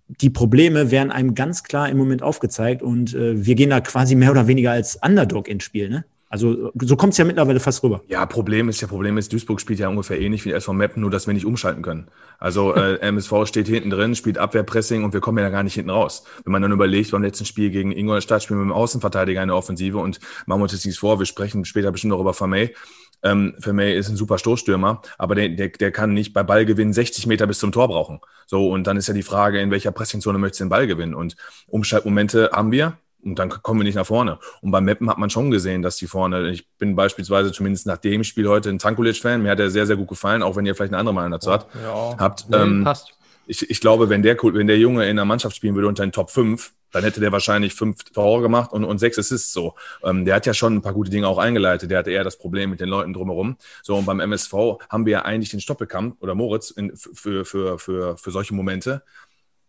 die 0.08 0.30
Probleme 0.30 0.92
werden 0.92 1.12
einem 1.12 1.36
ganz 1.36 1.64
klar 1.64 1.90
im 1.90 1.98
Moment 1.98 2.22
aufgezeigt 2.22 2.82
und 2.82 3.14
äh, 3.14 3.46
wir 3.46 3.56
gehen 3.56 3.70
da 3.72 3.82
quasi 3.82 4.16
mehr 4.16 4.32
oder 4.32 4.48
weniger 4.48 4.72
als 4.72 5.00
Underdog 5.04 5.48
ins 5.48 5.64
Spiel, 5.64 5.90
ne? 5.90 6.06
Also 6.28 6.72
so 6.82 6.98
kommt 6.98 7.14
es 7.14 7.18
ja 7.18 7.24
mittlerweile 7.24 7.62
fast 7.62 7.82
rüber. 7.82 8.02
Ja, 8.08 8.26
Problem 8.26 8.68
ist 8.68 8.82
ja, 8.82 8.88
Problem 8.88 9.18
ist, 9.18 9.32
Duisburg 9.32 9.62
spielt 9.62 9.80
ja 9.80 9.88
ungefähr 9.88 10.20
ähnlich 10.20 10.44
wie 10.44 10.52
SV 10.52 10.74
Mappen, 10.74 11.02
nur 11.02 11.10
dass 11.10 11.28
wir 11.28 11.34
nicht 11.34 11.46
umschalten 11.46 11.82
können. 11.82 12.08
Also 12.40 12.74
äh, 12.76 13.00
MSV 13.00 13.46
steht 13.46 13.68
hinten 13.68 13.90
drin, 13.90 14.16
spielt 14.16 14.38
Abwehrpressing 14.38 15.04
und 15.06 15.14
wir 15.14 15.22
kommen 15.22 15.38
ja 15.38 15.50
gar 15.50 15.64
nicht 15.64 15.76
hinten 15.76 15.92
raus. 15.92 16.26
Wenn 16.44 16.52
man 16.52 16.62
dann 16.62 16.74
überlegt, 16.74 17.12
beim 17.12 17.24
letzten 17.24 17.46
Spiel 17.46 17.70
gegen 17.70 17.92
Ingolstadt 17.92 18.44
spielen 18.44 18.60
wir 18.60 18.66
mit 18.66 18.74
dem 18.74 18.78
Außenverteidiger 18.78 19.42
eine 19.42 19.56
Offensive 19.56 20.00
und 20.00 20.20
machen 20.46 20.60
wir 20.60 20.64
uns 20.64 20.74
jetzt 20.74 20.86
nichts 20.86 21.00
vor, 21.00 21.20
wir 21.20 21.26
sprechen 21.26 21.64
später 21.64 21.92
bestimmt 21.92 22.12
noch 22.12 22.20
über 22.20 22.34
Vermey. 22.34 22.74
Ähm, 23.24 23.56
Vermey 23.60 23.94
ist 23.94 24.10
ein 24.10 24.16
super 24.16 24.38
Stoßstürmer, 24.38 25.02
aber 25.18 25.36
der, 25.36 25.50
der, 25.50 25.70
der 25.70 25.92
kann 25.92 26.14
nicht 26.14 26.34
bei 26.34 26.44
Ballgewinn 26.44 26.94
60 26.94 27.28
Meter 27.28 27.48
bis 27.48 27.60
zum 27.60 27.72
Tor 27.72 27.88
brauchen. 27.88 28.20
So, 28.46 28.70
und 28.70 28.86
dann 28.86 28.98
ist 28.98 29.08
ja 29.08 29.14
die 29.14 29.24
Frage, 29.24 29.60
in 29.60 29.72
welcher 29.72 29.92
Pressingzone 29.92 30.38
möchtest 30.38 30.62
du 30.62 30.66
den 30.66 30.70
Ball 30.70 30.88
gewinnen? 30.88 31.16
Und 31.16 31.36
Umschaltmomente 31.68 32.52
haben 32.54 32.72
wir, 32.72 32.98
und 33.24 33.40
dann 33.40 33.50
kommen 33.50 33.80
wir 33.80 33.84
nicht 33.86 33.96
nach 33.96 34.06
vorne. 34.06 34.38
Und 34.62 34.72
beim 34.72 34.86
Mappen 34.86 35.10
hat 35.10 35.18
man 35.18 35.30
schon 35.30 35.50
gesehen, 35.50 35.82
dass 35.82 35.98
die 35.98 36.08
vorne, 36.08 36.52
ich 36.52 36.68
bin 36.78 36.96
beispielsweise 36.96 37.52
zumindest 37.52 37.88
nach 37.88 37.98
dem 37.98 38.24
Spiel 38.24 38.48
heute 38.48 38.70
ein 38.70 38.78
Tankulic-Fan, 38.78 39.42
mir 39.42 39.52
hat 39.52 39.60
er 39.60 39.72
sehr, 39.72 39.88
sehr 39.88 39.96
gut 39.96 40.08
gefallen, 40.08 40.44
auch 40.44 40.56
wenn 40.56 40.66
ihr 40.66 40.76
vielleicht 40.76 40.94
eine 40.94 41.00
andere 41.00 41.16
Meinung 41.16 41.32
dazu 41.32 41.52
hat, 41.52 41.68
ja. 41.82 42.16
habt. 42.20 42.50
Nee, 42.50 42.58
ähm, 42.58 42.84
passt. 42.84 43.14
Ich, 43.48 43.70
ich 43.70 43.82
glaube, 43.82 44.10
wenn 44.10 44.24
der, 44.24 44.38
wenn 44.42 44.68
der 44.68 44.78
Junge 44.78 45.08
in 45.10 45.16
der 45.16 45.26
Mannschaft 45.26 45.56
spielen 45.56 45.76
würde 45.76 45.88
unter 45.88 46.06
den 46.06 46.12
Top 46.12 46.30
5, 46.32 46.72
dann 46.96 47.04
hätte 47.04 47.20
der 47.20 47.34
wahrscheinlich 47.34 47.74
fünf 47.74 48.06
Tore 48.06 48.42
gemacht 48.42 48.72
und, 48.72 48.86
und 48.86 49.00
sechs 49.00 49.20
Assists 49.20 49.52
so. 49.52 49.76
Ähm, 50.02 50.24
der 50.24 50.36
hat 50.36 50.46
ja 50.46 50.54
schon 50.54 50.76
ein 50.76 50.82
paar 50.82 50.94
gute 50.94 51.12
Dinge 51.12 51.28
auch 51.28 51.38
eingeleitet. 51.38 51.92
Der 51.92 52.00
hatte 52.00 52.12
eher 52.12 52.24
das 52.24 52.38
Problem 52.38 52.70
mit 52.70 52.80
den 52.80 52.88
Leuten 52.88 53.12
drumherum. 53.12 53.58
So, 53.84 53.98
und 53.98 54.06
beim 54.06 54.22
MSV 54.22 54.54
haben 54.90 55.06
wir 55.06 55.12
ja 55.12 55.22
eigentlich 55.24 55.50
den 55.50 55.60
Stoppelkampf 55.60 56.16
oder 56.22 56.36
Moritz 56.36 56.70
in, 56.70 56.96
für, 56.96 57.44
für, 57.44 57.80
für, 57.80 58.16
für 58.18 58.32
solche 58.32 58.54
Momente 58.54 59.04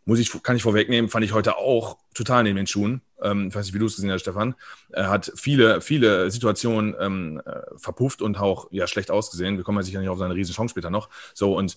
muss 0.04 0.20
ich, 0.20 0.40
kann 0.44 0.54
ich 0.54 0.62
vorwegnehmen, 0.62 1.10
fand 1.10 1.24
ich 1.24 1.32
heute 1.32 1.56
auch 1.56 1.98
total 2.14 2.44
neben 2.44 2.56
den 2.56 2.68
Schuhen. 2.68 3.02
Ähm, 3.20 3.48
ich 3.48 3.54
weiß 3.56 3.66
nicht, 3.66 3.74
wie 3.74 3.80
du 3.80 3.86
es 3.86 3.96
gesehen 3.96 4.12
hast, 4.12 4.20
Stefan. 4.20 4.54
Er 4.90 5.10
hat 5.10 5.32
viele, 5.34 5.80
viele 5.80 6.30
Situationen 6.30 6.94
ähm, 7.00 7.42
äh, 7.44 7.76
verpufft 7.76 8.22
und 8.22 8.38
auch 8.38 8.68
ja, 8.70 8.86
schlecht 8.86 9.10
ausgesehen. 9.10 9.56
Wir 9.56 9.64
kommen 9.64 9.78
ja 9.78 9.82
sicher 9.82 9.98
nicht 9.98 10.08
auf 10.08 10.18
seine 10.18 10.36
riesen 10.36 10.54
Chance 10.54 10.70
später 10.70 10.90
noch. 10.90 11.08
So, 11.34 11.56
und 11.56 11.76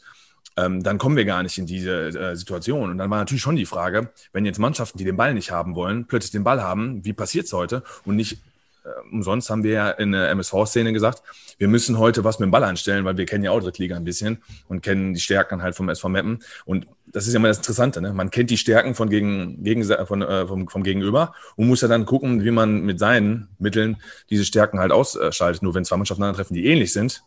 ähm, 0.58 0.84
dann 0.84 0.98
kommen 0.98 1.16
wir 1.16 1.26
gar 1.26 1.44
nicht 1.44 1.58
in 1.58 1.66
diese 1.66 2.08
äh, 2.08 2.36
Situation. 2.36 2.90
Und 2.90 2.98
dann 2.98 3.10
war 3.10 3.20
natürlich 3.20 3.42
schon 3.42 3.56
die 3.56 3.66
Frage, 3.66 4.12
wenn 4.34 4.46
jetzt 4.46 4.60
Mannschaften, 4.60 4.98
die 4.98 5.06
den 5.06 5.18
Ball 5.18 5.34
nicht 5.34 5.52
haben 5.52 5.76
wollen, 5.76 6.06
plötzlich 6.06 6.32
den 6.32 6.44
Ball 6.44 6.62
haben, 6.62 7.06
wie 7.06 7.14
passiert 7.14 7.46
es 7.46 7.54
heute? 7.54 7.84
Und 8.06 8.16
nicht 8.16 8.42
äh, 8.84 8.90
umsonst 9.12 9.50
haben 9.50 9.64
wir 9.64 9.72
ja 9.72 9.90
in 9.92 10.12
der 10.12 10.30
MSV-Szene 10.32 10.94
gesagt, 10.94 11.24
wir 11.58 11.68
müssen 11.68 11.98
heute 11.98 12.24
was 12.24 12.40
mit 12.40 12.48
dem 12.48 12.52
Ball 12.52 12.64
anstellen, 12.64 13.06
weil 13.06 13.18
wir 13.18 13.26
kennen 13.26 13.44
ja 13.44 13.52
auch 13.52 13.60
Drittliga 13.60 13.96
ein 13.96 14.04
bisschen 14.04 14.42
und 14.68 14.82
kennen 14.82 15.14
die 15.14 15.20
Stärken 15.20 15.62
halt 15.62 15.76
vom 15.76 15.90
SV 15.90 16.10
Meppen. 16.10 16.40
Und 16.66 16.88
das 17.06 17.28
ist 17.28 17.34
ja 17.34 17.40
immer 17.40 17.48
das 17.48 17.58
Interessante, 17.58 18.02
ne? 18.02 18.14
man 18.14 18.30
kennt 18.30 18.50
die 18.50 18.58
Stärken 18.58 18.96
von 18.96 19.10
gegen, 19.10 19.64
gegen, 19.64 19.84
von, 19.84 20.22
äh, 20.22 20.48
vom, 20.48 20.68
vom 20.68 20.84
Gegenüber 20.84 21.34
und 21.56 21.68
muss 21.68 21.82
ja 21.82 21.88
dann 21.88 22.06
gucken, 22.06 22.44
wie 22.44 22.52
man 22.52 22.82
mit 22.82 23.00
seinen 23.00 23.50
Mitteln 23.60 23.98
diese 24.30 24.46
Stärken 24.46 24.80
halt 24.80 24.92
ausschaltet. 24.92 25.64
Nur 25.64 25.74
wenn 25.74 25.86
zwei 25.86 25.98
Mannschaften 25.98 26.34
treffen, 26.34 26.54
die 26.54 26.66
ähnlich 26.66 26.94
sind, 26.94 27.24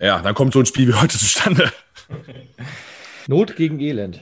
ja, 0.00 0.20
dann 0.20 0.34
kommt 0.34 0.52
so 0.52 0.60
ein 0.60 0.66
Spiel 0.66 0.88
wie 0.88 0.94
heute 0.94 1.18
zustande. 1.18 1.70
Not 3.26 3.56
gegen 3.56 3.78
Elend. 3.80 4.20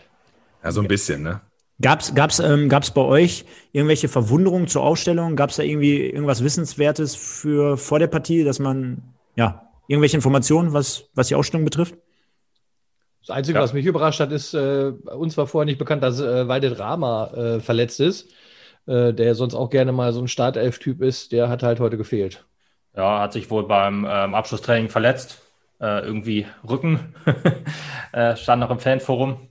Ja, 0.63 0.73
so 0.73 0.81
ein 0.81 0.89
bisschen, 0.89 1.23
ne? 1.23 1.41
Gab's 1.81 2.15
gab's 2.15 2.41
ähm, 2.41 2.69
gab's 2.69 2.91
bei 2.91 3.03
euch 3.03 3.45
irgendwelche 3.73 4.09
Verwunderungen 4.09 4.67
zur 4.67 4.83
Ausstellung? 4.83 5.37
Gab's 5.37 5.57
da 5.57 5.63
irgendwie 5.63 6.01
irgendwas 6.01 6.43
Wissenswertes 6.43 7.15
für 7.15 7.77
vor 7.77 8.01
der 8.01 8.09
Partie, 8.09 8.43
dass 8.43 8.59
man 8.59 9.15
ja 9.37 9.63
irgendwelche 9.87 10.17
Informationen, 10.17 10.73
was 10.73 11.05
was 11.15 11.29
die 11.29 11.37
Ausstellung 11.37 11.65
betrifft? 11.65 11.95
Das 13.21 13.37
Einzige, 13.37 13.59
ja. 13.59 13.63
was 13.63 13.73
mich 13.73 13.87
überrascht 13.87 14.21
hat, 14.21 14.33
ist, 14.33 14.55
äh, 14.55 14.93
uns 15.15 15.37
war 15.37 15.47
vorher 15.47 15.67
nicht 15.67 15.79
bekannt, 15.79 16.03
dass 16.03 16.19
äh, 16.19 16.49
Waldet 16.49 16.79
Rama 16.79 17.27
äh, 17.27 17.61
verletzt 17.61 18.01
ist, 18.01 18.31
äh, 18.87 19.13
der 19.13 19.35
sonst 19.35 19.55
auch 19.55 19.71
gerne 19.71 19.93
mal 19.93 20.13
so 20.13 20.21
ein 20.21 20.29
Startelf-Typ 20.29 21.03
ist. 21.03 21.31
Der 21.31 21.49
hat 21.49 21.63
halt 21.63 21.79
heute 21.79 21.97
gefehlt. 21.97 22.47
Ja, 22.97 23.21
hat 23.21 23.35
sich 23.35 23.51
wohl 23.51 23.69
beim 23.69 24.07
ähm, 24.09 24.35
Abschlusstraining 24.35 24.89
verletzt. 24.89 25.43
Äh, 25.81 26.01
irgendwie 26.01 26.47
Rücken. 26.69 27.15
äh, 28.13 28.35
stand 28.37 28.61
noch 28.61 28.71
im 28.71 28.81
Fanforum. 28.81 29.49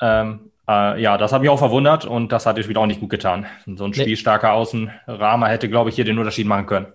Ähm, 0.00 0.52
äh, 0.68 1.02
ja, 1.02 1.18
das 1.18 1.32
hat 1.32 1.40
mich 1.40 1.50
auch 1.50 1.58
verwundert 1.58 2.04
und 2.04 2.30
das 2.30 2.46
hat 2.46 2.58
jetzt 2.58 2.68
wieder 2.68 2.80
auch 2.80 2.86
nicht 2.86 3.00
gut 3.00 3.10
getan. 3.10 3.46
So 3.66 3.84
ein 3.84 3.90
nee. 3.90 4.02
spielstarker 4.02 4.52
Außenrahmer 4.52 5.48
hätte, 5.48 5.68
glaube 5.68 5.90
ich, 5.90 5.96
hier 5.96 6.04
den 6.04 6.18
Unterschied 6.18 6.46
machen 6.46 6.66
können. 6.66 6.86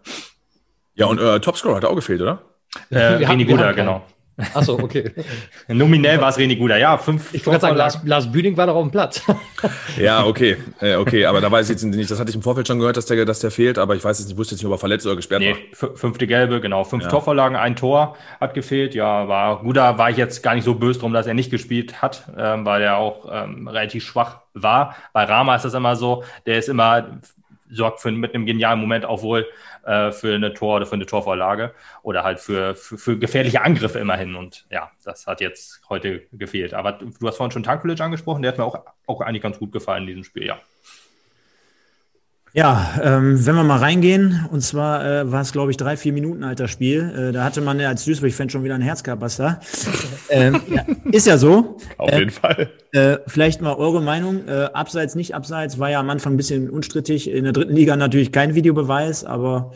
Ja, 0.96 1.08
und 1.08 1.20
äh, 1.20 1.40
Topscorer 1.40 1.76
hat 1.76 1.86
auch 1.86 1.96
gefehlt, 1.96 2.22
oder? 2.22 2.42
Äh, 2.90 3.26
René 3.26 3.46
Guder, 3.46 3.74
genau. 3.74 4.04
Achso, 4.54 4.74
okay. 4.74 5.12
Nominell 5.68 6.22
war 6.22 6.30
es 6.30 6.38
René 6.38 6.58
Guder, 6.58 6.78
ja. 6.78 6.98
Fünf 6.98 7.34
ich 7.34 7.46
wollte 7.48 7.62
sagen, 7.62 7.76
Lars, 7.76 8.00
Lars 8.06 8.32
Bühning 8.32 8.56
war 8.56 8.68
doch 8.68 8.76
auf 8.76 8.84
dem 8.84 8.92
Platz. 8.92 9.22
ja, 9.98 10.26
okay. 10.26 10.58
Äh, 10.80 10.96
okay, 10.96 11.26
aber 11.26 11.42
da 11.42 11.52
weiß 11.52 11.66
ich 11.66 11.72
jetzt 11.72 11.84
nicht, 11.84 12.12
das 12.12 12.20
hatte 12.20 12.30
ich 12.30 12.36
im 12.36 12.44
Vorfeld 12.44 12.68
schon 12.68 12.78
gehört, 12.78 12.98
dass 12.98 13.08
der, 13.08 13.26
dass 13.26 13.40
der 13.40 13.50
fehlt, 13.50 13.80
aber 13.80 13.96
ich 13.96 14.04
weiß 14.04 14.20
jetzt 14.20 14.28
nicht, 14.28 14.38
wusste 14.38 14.54
jetzt 14.54 14.62
nicht, 14.62 14.68
ob 14.68 14.74
er 14.74 14.78
verletzt 14.78 15.08
oder 15.08 15.16
gesperrt 15.16 15.42
nee, 15.42 15.56
war. 15.80 15.96
Fünfte 15.96 16.28
Gelbe, 16.28 16.62
genau. 16.62 16.84
Fünf 16.84 17.04
ja. 17.04 17.10
Torvorlagen, 17.10 17.58
ein 17.58 17.76
Tor 17.76 18.16
hat 18.40 18.54
gefehlt. 18.54 18.94
Ja, 18.94 19.28
war 19.28 19.60
Guder 19.62 19.98
war 19.98 20.12
ich 20.12 20.18
jetzt 20.18 20.44
gar 20.44 20.54
nicht 20.54 20.66
so 20.66 20.76
böse 20.76 21.00
drum, 21.00 21.14
dass 21.14 21.26
er 21.26 21.34
nicht 21.34 21.50
gespielt 21.50 22.02
hat, 22.04 22.28
ähm, 22.38 22.64
weil 22.64 22.84
er 22.84 22.98
auch 22.98 23.28
ähm, 23.32 23.68
relativ 23.68 24.04
schwach 24.06 24.42
war. 24.54 24.96
Bei 25.14 25.24
Rama 25.24 25.56
ist 25.56 25.66
das 25.66 25.74
immer 25.74 25.96
so, 25.96 26.24
der 26.46 26.60
ist 26.60 26.70
immer 26.70 27.20
sorgt 27.70 28.02
für 28.02 28.12
mit 28.12 28.34
einem 28.34 28.46
genialen 28.46 28.80
Moment 28.80 29.06
auch 29.06 29.22
wohl 29.22 29.46
äh, 29.88 30.12
für 30.12 30.36
eine 30.36 30.54
Tor 30.54 30.76
oder 30.76 30.86
für 30.86 30.96
eine 30.96 31.06
Torvorlage 31.06 31.74
oder 32.04 32.24
halt 32.24 32.40
für, 32.40 32.76
für, 32.76 32.98
für, 32.98 33.18
gefährliche 33.18 33.62
Angriffe 33.62 34.00
immerhin. 34.00 34.36
Und 34.36 34.68
ja, 34.70 34.92
das 35.06 35.26
hat 35.28 35.40
jetzt 35.40 35.82
heute 35.90 36.24
gefehlt. 36.34 36.74
Aber 36.74 36.94
du 36.94 37.28
hast 37.28 37.38
vorhin 37.38 37.52
schon 37.52 37.64
Tankulic 37.64 38.02
angesprochen, 38.02 38.42
der 38.42 38.52
hat 38.52 38.58
mir 38.58 38.66
auch, 38.66 38.84
auch 39.08 39.22
eigentlich 39.22 39.42
ganz 39.42 39.58
gut 39.58 39.72
gefallen 39.72 40.04
in 40.04 40.08
diesem 40.08 40.24
Spiel, 40.26 40.46
ja. 40.46 40.60
Ja, 42.58 43.00
ähm, 43.04 43.46
wenn 43.46 43.54
wir 43.54 43.64
mal 43.64 43.78
reingehen, 43.78 44.48
und 44.52 44.62
zwar 44.62 45.06
äh, 45.06 45.32
war 45.32 45.42
es, 45.42 45.52
glaube 45.52 45.70
ich, 45.70 45.78
drei, 45.78 45.96
vier 45.96 46.12
Minuten 46.12 46.44
alter 46.44 46.68
Spiel. 46.68 47.14
Äh, 47.30 47.32
da 47.32 47.44
hatte 47.44 47.62
man 47.62 47.80
ja 47.80 47.90
als 47.90 48.04
Duisburg-Fan 48.04 48.50
schon 48.50 48.64
wieder 48.64 48.74
ein 48.74 48.82
Herzkapster. 48.82 49.60
ähm, 50.32 50.60
ja, 50.68 50.84
ist 51.12 51.28
ja 51.28 51.38
so. 51.38 51.78
Auf 52.00 52.12
äh, 52.12 52.18
jeden 52.18 52.32
Fall. 52.32 52.72
Äh, 52.94 53.18
vielleicht 53.28 53.62
mal 53.62 53.76
eure 53.76 54.02
Meinung. 54.02 54.48
Äh, 54.48 54.70
abseits, 54.74 55.14
nicht 55.14 55.36
abseits, 55.36 55.78
war 55.78 55.92
ja 55.92 56.00
am 56.00 56.10
Anfang 56.10 56.34
ein 56.34 56.38
bisschen 56.38 56.68
unstrittig. 56.72 57.30
In 57.30 57.44
der 57.44 57.54
dritten 57.54 57.76
Liga 57.76 57.96
natürlich 57.96 58.32
kein 58.32 58.56
Videobeweis, 58.56 59.24
aber 59.24 59.74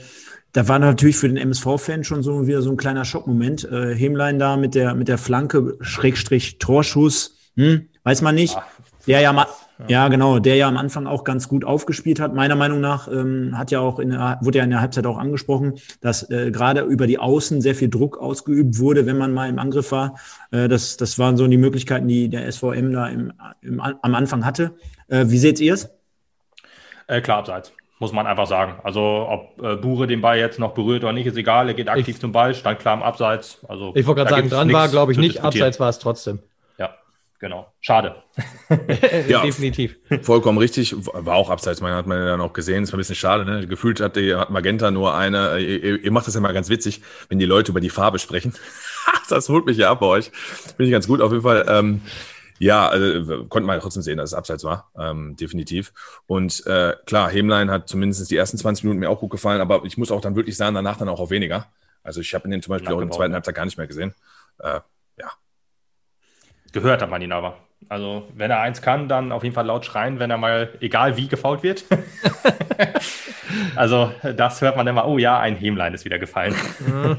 da 0.52 0.68
war 0.68 0.80
natürlich 0.80 1.18
für 1.18 1.28
den 1.28 1.38
MSV-Fan 1.38 2.04
schon 2.04 2.24
so 2.24 2.48
wieder 2.48 2.64
so 2.64 2.72
ein 2.72 2.78
kleiner 2.78 3.06
Schockmoment. 3.06 3.64
Äh, 3.64 3.94
Hemlein 3.94 4.40
da 4.40 4.58
mit 4.58 4.74
der, 4.74 4.96
mit 4.96 5.08
der 5.08 5.20
Flanke, 5.20 5.78
Schrägstrich, 5.82 6.58
Torschuss, 6.58 7.38
hm, 7.56 7.90
weiß 8.06 8.24
man 8.24 8.34
nicht. 8.34 8.56
Ach, 8.58 8.81
ja, 9.06 9.20
ja, 9.20 9.48
Ja, 9.88 10.08
genau, 10.10 10.40
der 10.40 10.56
ja 10.56 10.68
am 10.68 10.78
Anfang 10.78 11.08
auch 11.08 11.24
ganz 11.24 11.48
gut 11.48 11.66
aufgespielt 11.66 12.20
hat. 12.20 12.34
Meiner 12.36 12.56
Meinung 12.56 12.82
nach 12.82 13.08
ähm, 13.08 13.58
hat 13.58 13.72
ja 13.72 13.80
auch 13.80 14.00
in 14.00 14.12
der, 14.12 14.38
wurde 14.42 14.60
ja 14.60 14.64
in 14.64 14.70
der 14.70 14.82
Halbzeit 14.82 15.06
auch 15.06 15.18
angesprochen, 15.18 15.76
dass 16.02 16.30
äh, 16.30 16.52
gerade 16.52 16.82
über 16.82 17.08
die 17.08 17.20
Außen 17.20 17.62
sehr 17.62 17.76
viel 17.76 17.90
Druck 17.90 18.18
ausgeübt 18.18 18.80
wurde, 18.80 19.06
wenn 19.06 19.18
man 19.18 19.34
mal 19.34 19.50
im 19.50 19.60
Angriff 19.60 19.92
war. 19.92 20.16
Äh, 20.52 20.68
das, 20.68 20.98
das 20.98 21.18
waren 21.18 21.38
so 21.38 21.48
die 21.48 21.58
Möglichkeiten, 21.58 22.08
die 22.08 22.30
der 22.30 22.52
SVM 22.52 22.92
da 22.92 23.08
im, 23.08 23.34
im, 23.62 23.80
am 23.80 24.16
Anfang 24.16 24.46
hatte. 24.46 24.76
Äh, 25.08 25.26
wie 25.28 25.38
seht 25.38 25.60
ihr 25.60 25.74
es? 25.74 25.90
Äh, 27.08 27.22
klar, 27.22 27.40
abseits 27.40 27.74
muss 28.02 28.12
man 28.12 28.26
einfach 28.26 28.48
sagen. 28.48 28.80
Also 28.84 29.28
ob 29.30 29.64
äh, 29.64 29.76
Bure 29.76 30.08
den 30.08 30.22
Ball 30.22 30.40
jetzt 30.40 30.58
noch 30.58 30.74
berührt 30.74 31.04
oder 31.04 31.14
nicht, 31.14 31.28
ist 31.28 31.38
egal. 31.38 31.68
Er 31.68 31.76
geht 31.76 31.88
aktiv 31.88 32.16
ich, 32.16 32.20
zum 32.20 32.32
Ball, 32.32 32.56
stand 32.56 32.80
klar 32.80 32.96
im 32.96 33.04
Abseits. 33.04 33.60
Also, 33.68 33.94
ich 33.96 34.08
wollte 34.08 34.22
gerade 34.22 34.32
sagen, 34.32 34.50
dran 34.50 34.74
war, 34.74 34.90
glaube 34.90 35.12
ich, 35.12 35.20
nicht. 35.20 35.44
Abseits 35.44 35.80
war 35.80 35.90
es 35.90 36.00
trotzdem. 36.00 36.40
Genau. 37.42 37.74
Schade. 37.80 38.22
ja, 39.28 39.42
definitiv. 39.42 39.98
Vollkommen 40.22 40.60
richtig. 40.60 40.96
War 40.96 41.34
auch 41.34 41.50
Abseits, 41.50 41.82
man 41.82 41.92
hat 41.96 42.06
man 42.06 42.20
ja 42.20 42.26
dann 42.28 42.42
auch 42.42 42.54
gesehen. 42.54 42.84
Ist 42.84 42.94
ein 42.94 42.98
bisschen 42.98 43.16
schade. 43.16 43.46
Ne? 43.46 43.66
Gefühlt 43.66 44.00
hat, 44.00 44.16
die, 44.16 44.36
hat 44.36 44.52
Magenta 44.52 44.92
nur 44.92 45.16
eine. 45.16 45.58
Ihr, 45.58 46.04
ihr 46.04 46.12
macht 46.12 46.28
das 46.28 46.36
ja 46.36 46.40
mal 46.40 46.54
ganz 46.54 46.70
witzig, 46.70 47.02
wenn 47.30 47.40
die 47.40 47.46
Leute 47.46 47.72
über 47.72 47.82
die 47.82 47.90
Farbe 47.90 48.20
sprechen. 48.20 48.54
das 49.30 49.50
holt 49.50 49.66
mich 49.66 49.78
ja 49.78 49.90
ab 49.90 50.02
bei 50.02 50.06
euch. 50.06 50.30
Finde 50.30 50.86
ich 50.86 50.92
ganz 50.92 51.08
gut. 51.08 51.20
Auf 51.20 51.32
jeden 51.32 51.42
Fall. 51.42 51.66
Ähm, 51.68 52.02
ja, 52.60 52.88
also, 52.88 53.46
konnte 53.46 53.66
man 53.66 53.80
trotzdem 53.80 54.04
sehen, 54.04 54.20
dass 54.20 54.30
es 54.30 54.34
abseits 54.36 54.64
war, 54.64 54.92
ähm, 54.96 55.36
definitiv. 55.36 55.94
Und 56.28 56.64
äh, 56.68 56.96
klar, 57.08 57.32
Hemlein 57.32 57.72
hat 57.72 57.90
zumindest 57.90 58.30
die 58.30 58.38
ersten 58.38 58.60
20 58.60 58.84
Minuten 58.84 59.00
mir 59.00 59.10
auch 59.10 59.20
gut 59.20 59.32
gefallen, 59.32 59.62
aber 59.62 59.84
ich 59.84 59.98
muss 59.98 60.12
auch 60.12 60.22
dann 60.22 60.36
wirklich 60.36 60.58
sagen, 60.58 60.76
danach 60.76 60.98
dann 60.98 61.10
auch 61.10 61.20
auf 61.20 61.32
weniger. 61.32 61.66
Also 62.04 62.22
ich 62.22 62.36
habe 62.36 62.48
ihn 62.48 62.62
zum 62.62 62.70
Beispiel 62.70 62.94
auch 62.94 63.02
in 63.02 63.08
der 63.08 63.18
zweiten 63.18 63.34
Halbzeit 63.34 63.56
gar 63.56 63.66
nicht 63.66 63.80
mehr 63.80 63.88
gesehen. 63.88 64.14
Äh, 64.60 64.68
ja. 64.68 64.84
Gehört 66.72 67.02
hat 67.02 67.10
man 67.10 67.22
ihn 67.22 67.32
aber. 67.32 67.58
Also, 67.90 68.28
wenn 68.36 68.52
er 68.52 68.62
eins 68.62 68.82
kann, 68.82 69.10
dann 69.10 69.32
auf 69.32 69.44
jeden 69.44 69.56
Fall 69.56 69.66
laut 69.66 69.86
schreien, 69.86 70.20
wenn 70.20 70.30
er 70.30 70.38
mal, 70.38 70.70
egal 70.80 71.18
wie, 71.18 71.28
gefault 71.28 71.64
wird. 71.64 71.84
also, 73.76 74.12
das 74.38 74.62
hört 74.62 74.78
man 74.78 74.88
immer, 74.88 75.08
oh 75.08 75.18
ja, 75.18 75.40
ein 75.40 75.56
Hämlein 75.56 75.94
ist 75.94 76.06
wieder 76.06 76.20
gefallen. 76.20 76.56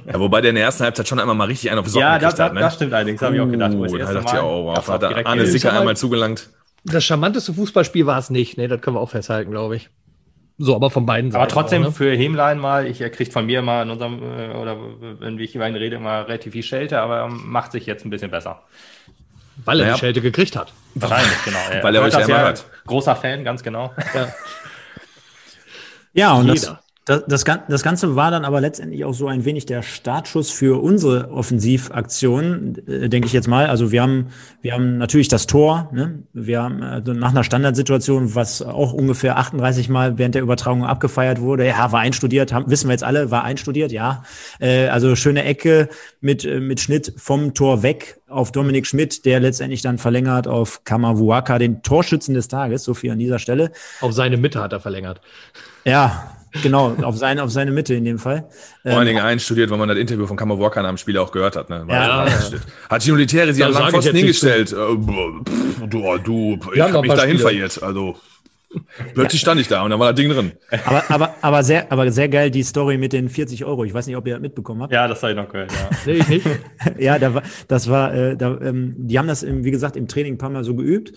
ja, 0.06 0.18
wobei 0.18 0.40
der 0.40 0.50
in 0.50 0.54
der 0.54 0.64
ersten 0.64 0.85
Halbzeit 0.85 1.09
schon 1.09 1.18
einmal 1.18 1.35
mal 1.35 1.49
richtig 1.49 1.71
einen 1.71 1.80
auf 1.80 1.88
Socken 1.88 2.00
Ja, 2.00 2.18
das, 2.18 2.38
hat, 2.38 2.54
ne? 2.54 2.61
das 2.61 2.76
stimmt 2.76 2.94
allerdings, 2.94 3.21
habe 3.21 3.35
ich 3.35 3.40
auch 3.40 3.50
gedacht. 3.50 3.73
Wo 3.75 3.82
uh, 3.82 3.99
da 3.99 4.12
dachte 4.12 4.37
ich 4.37 4.40
auch, 4.40 4.64
wow, 4.64 4.88
hat 4.88 5.26
Arne 5.26 5.47
Sicker 5.47 5.78
einmal 5.78 5.97
zugelangt. 5.97 6.49
Das 6.85 7.04
charmanteste 7.04 7.52
Fußballspiel 7.54 8.06
war 8.06 8.18
es 8.18 8.30
nicht, 8.30 8.56
ne? 8.56 8.66
Das 8.68 8.80
können 8.80 8.97
wir 8.97 9.00
auch 9.00 9.11
festhalten, 9.11 9.50
glaube 9.50 9.76
ich. 9.76 9.90
So, 10.59 10.76
aber 10.76 10.90
von 10.90 11.06
beiden 11.06 11.30
Seiten. 11.30 11.42
Aber 11.42 11.50
trotzdem 11.50 11.82
auch, 11.82 11.87
ne? 11.87 11.92
für 11.92 12.14
Hämlein 12.14 12.59
mal, 12.59 12.87
ich, 12.87 13.00
er 13.00 13.11
kriegt 13.11 13.32
von 13.32 13.47
mir 13.47 13.62
mal 13.62 13.82
in 13.82 13.90
unserem, 13.90 14.23
äh, 14.23 14.54
oder 14.54 14.76
wenn 15.18 15.38
ich 15.38 15.54
über 15.54 15.68
ihn 15.68 15.75
rede, 15.75 15.97
immer 15.97 16.26
relativ 16.26 16.52
viel 16.52 16.62
Schelte, 16.62 17.00
aber 17.00 17.28
macht 17.28 17.73
sich 17.73 17.87
jetzt 17.87 18.04
ein 18.04 18.11
bisschen 18.11 18.30
besser. 18.30 18.62
Weil 19.56 19.80
er 19.80 19.85
naja. 19.85 19.94
die 19.94 20.00
Schelte 20.00 20.21
gekriegt 20.21 20.56
hat. 20.56 20.73
Wahrscheinlich, 20.94 21.44
genau. 21.44 21.59
Weil 21.82 21.94
er 21.94 22.02
euch 22.02 22.12
ja 22.12 22.21
immer 22.21 22.40
hört. 22.40 22.64
Großer 22.87 23.16
Fan, 23.16 23.44
ganz 23.44 23.62
genau. 23.62 23.94
Ja, 24.14 24.28
ja 26.12 26.32
und 26.35 26.49
das, 26.49 26.75
das, 27.04 27.25
das, 27.26 27.44
das, 27.68 27.82
Ganze 27.82 28.14
war 28.14 28.30
dann 28.30 28.44
aber 28.44 28.61
letztendlich 28.61 29.04
auch 29.04 29.12
so 29.12 29.26
ein 29.26 29.44
wenig 29.44 29.66
der 29.66 29.82
Startschuss 29.82 30.50
für 30.50 30.80
unsere 30.80 31.32
Offensivaktion, 31.32 32.78
äh, 32.87 33.09
denke 33.09 33.26
ich 33.26 33.32
jetzt 33.32 33.49
mal. 33.49 33.66
Also 33.66 33.90
wir 33.90 34.02
haben, 34.02 34.28
wir 34.61 34.75
haben 34.75 34.99
natürlich 34.99 35.26
das 35.26 35.49
Tor, 35.49 35.90
ne? 35.92 36.23
wir 36.32 36.62
haben 36.62 36.80
also 36.80 37.12
nach 37.12 37.30
einer 37.30 37.42
Standardsituation, 37.42 38.37
was 38.37 38.62
auch 38.62 38.92
ungefähr 38.92 39.37
38 39.37 39.88
Mal 39.88 40.16
während 40.16 40.37
der 40.37 40.42
Übertragung 40.42 40.85
abgefeiert 40.85 41.40
wurde. 41.40 41.66
Ja, 41.66 41.90
war 41.90 41.99
einstudiert, 41.99 42.52
haben, 42.52 42.71
wissen 42.71 42.87
wir 42.87 42.92
jetzt 42.92 43.04
alle, 43.04 43.32
war 43.32 43.42
einstudiert, 43.42 43.90
ja. 43.90 44.23
Äh, 44.61 44.87
also 44.87 45.16
schöne 45.16 45.42
Ecke 45.42 45.88
mit, 46.21 46.44
äh, 46.44 46.61
mit 46.61 46.78
Schnitt 46.78 47.14
vom 47.16 47.52
Tor 47.52 47.82
weg 47.82 48.21
auf 48.28 48.52
Dominik 48.52 48.87
Schmidt, 48.87 49.25
der 49.25 49.40
letztendlich 49.40 49.82
dann 49.82 49.99
verlängert 49.99 50.47
auf 50.47 50.85
Kamavuaka, 50.85 51.59
den 51.59 51.82
Torschützen 51.82 52.32
des 52.35 52.47
Tages, 52.47 52.85
so 52.85 52.94
viel 52.94 53.11
an 53.11 53.18
dieser 53.18 53.40
Stelle. 53.40 53.73
Auf 54.00 54.12
seine 54.12 54.37
Mitte 54.37 54.62
hat 54.62 54.73
er 54.73 54.78
verlängert. 54.78 55.21
Ja, 55.85 56.37
Genau, 56.62 56.94
auf 57.02 57.16
seine, 57.16 57.42
auf 57.42 57.50
seine 57.50 57.71
Mitte 57.71 57.94
in 57.94 58.04
dem 58.04 58.18
Fall. 58.18 58.49
Vor 58.82 58.92
allen 58.92 59.06
Dingen 59.06 59.21
ähm, 59.21 59.25
einstudiert, 59.25 59.70
weil 59.70 59.79
man 59.79 59.88
das 59.88 59.98
Interview 59.98 60.27
von 60.27 60.37
Kammer 60.37 60.59
Walker 60.59 60.83
nach 60.83 60.90
dem 60.90 60.98
Spiel 60.98 61.16
auch 61.18 61.33
gehört 61.33 61.57
hat. 61.57 61.70
Ne? 61.70 61.87
Ja, 61.88 62.27
ja. 62.27 62.33
Hat 62.90 63.05
die 63.05 63.12
Militäre 63.12 63.55
sie 63.55 63.64
an 63.64 63.72
Langpfosten 63.72 64.14
hingestellt. 64.14 64.72
Äh, 64.72 64.74
du, 64.74 66.05
oh, 66.05 66.18
du, 66.18 66.59
ich 66.74 66.81
habe 66.81 67.00
mich 67.00 67.14
dahin 67.14 67.38
verirrt. 67.38 67.83
Also 67.83 68.16
plötzlich 69.14 69.40
stand 69.40 69.61
ich 69.61 69.68
da 69.68 69.83
und 69.83 69.90
dann 69.90 70.00
war 70.00 70.12
das 70.12 70.16
Ding 70.16 70.31
drin. 70.31 70.53
Aber, 70.85 71.05
aber, 71.11 71.35
aber, 71.40 71.62
sehr, 71.62 71.90
aber 71.90 72.11
sehr 72.11 72.29
geil 72.29 72.50
die 72.50 72.62
Story 72.62 72.98
mit 72.98 73.12
den 73.12 73.29
40 73.29 73.64
Euro. 73.64 73.85
Ich 73.85 73.94
weiß 73.94 74.07
nicht, 74.07 74.16
ob 74.16 74.27
ihr 74.27 74.35
das 74.35 74.42
mitbekommen 74.42 74.83
habt. 74.83 74.92
Ja, 74.92 75.09
das 75.09 75.22
habe 75.22 75.33
ich 75.33 75.37
noch 75.37 75.48
gehört. 75.48 75.72
Ja, 75.72 75.90
nee, 76.07 76.12
ich 76.12 76.29
nicht. 76.29 76.46
ja 76.98 77.18
da 77.18 77.35
war, 77.35 77.42
das 77.68 77.88
war, 77.88 78.14
äh, 78.14 78.37
da, 78.37 78.59
ähm, 78.61 78.94
die 78.98 79.18
haben 79.18 79.29
das, 79.29 79.42
im, 79.42 79.64
wie 79.64 79.70
gesagt, 79.70 79.96
im 79.96 80.09
Training 80.09 80.35
ein 80.35 80.38
paar 80.38 80.50
Mal 80.50 80.64
so 80.64 80.74
geübt 80.74 81.12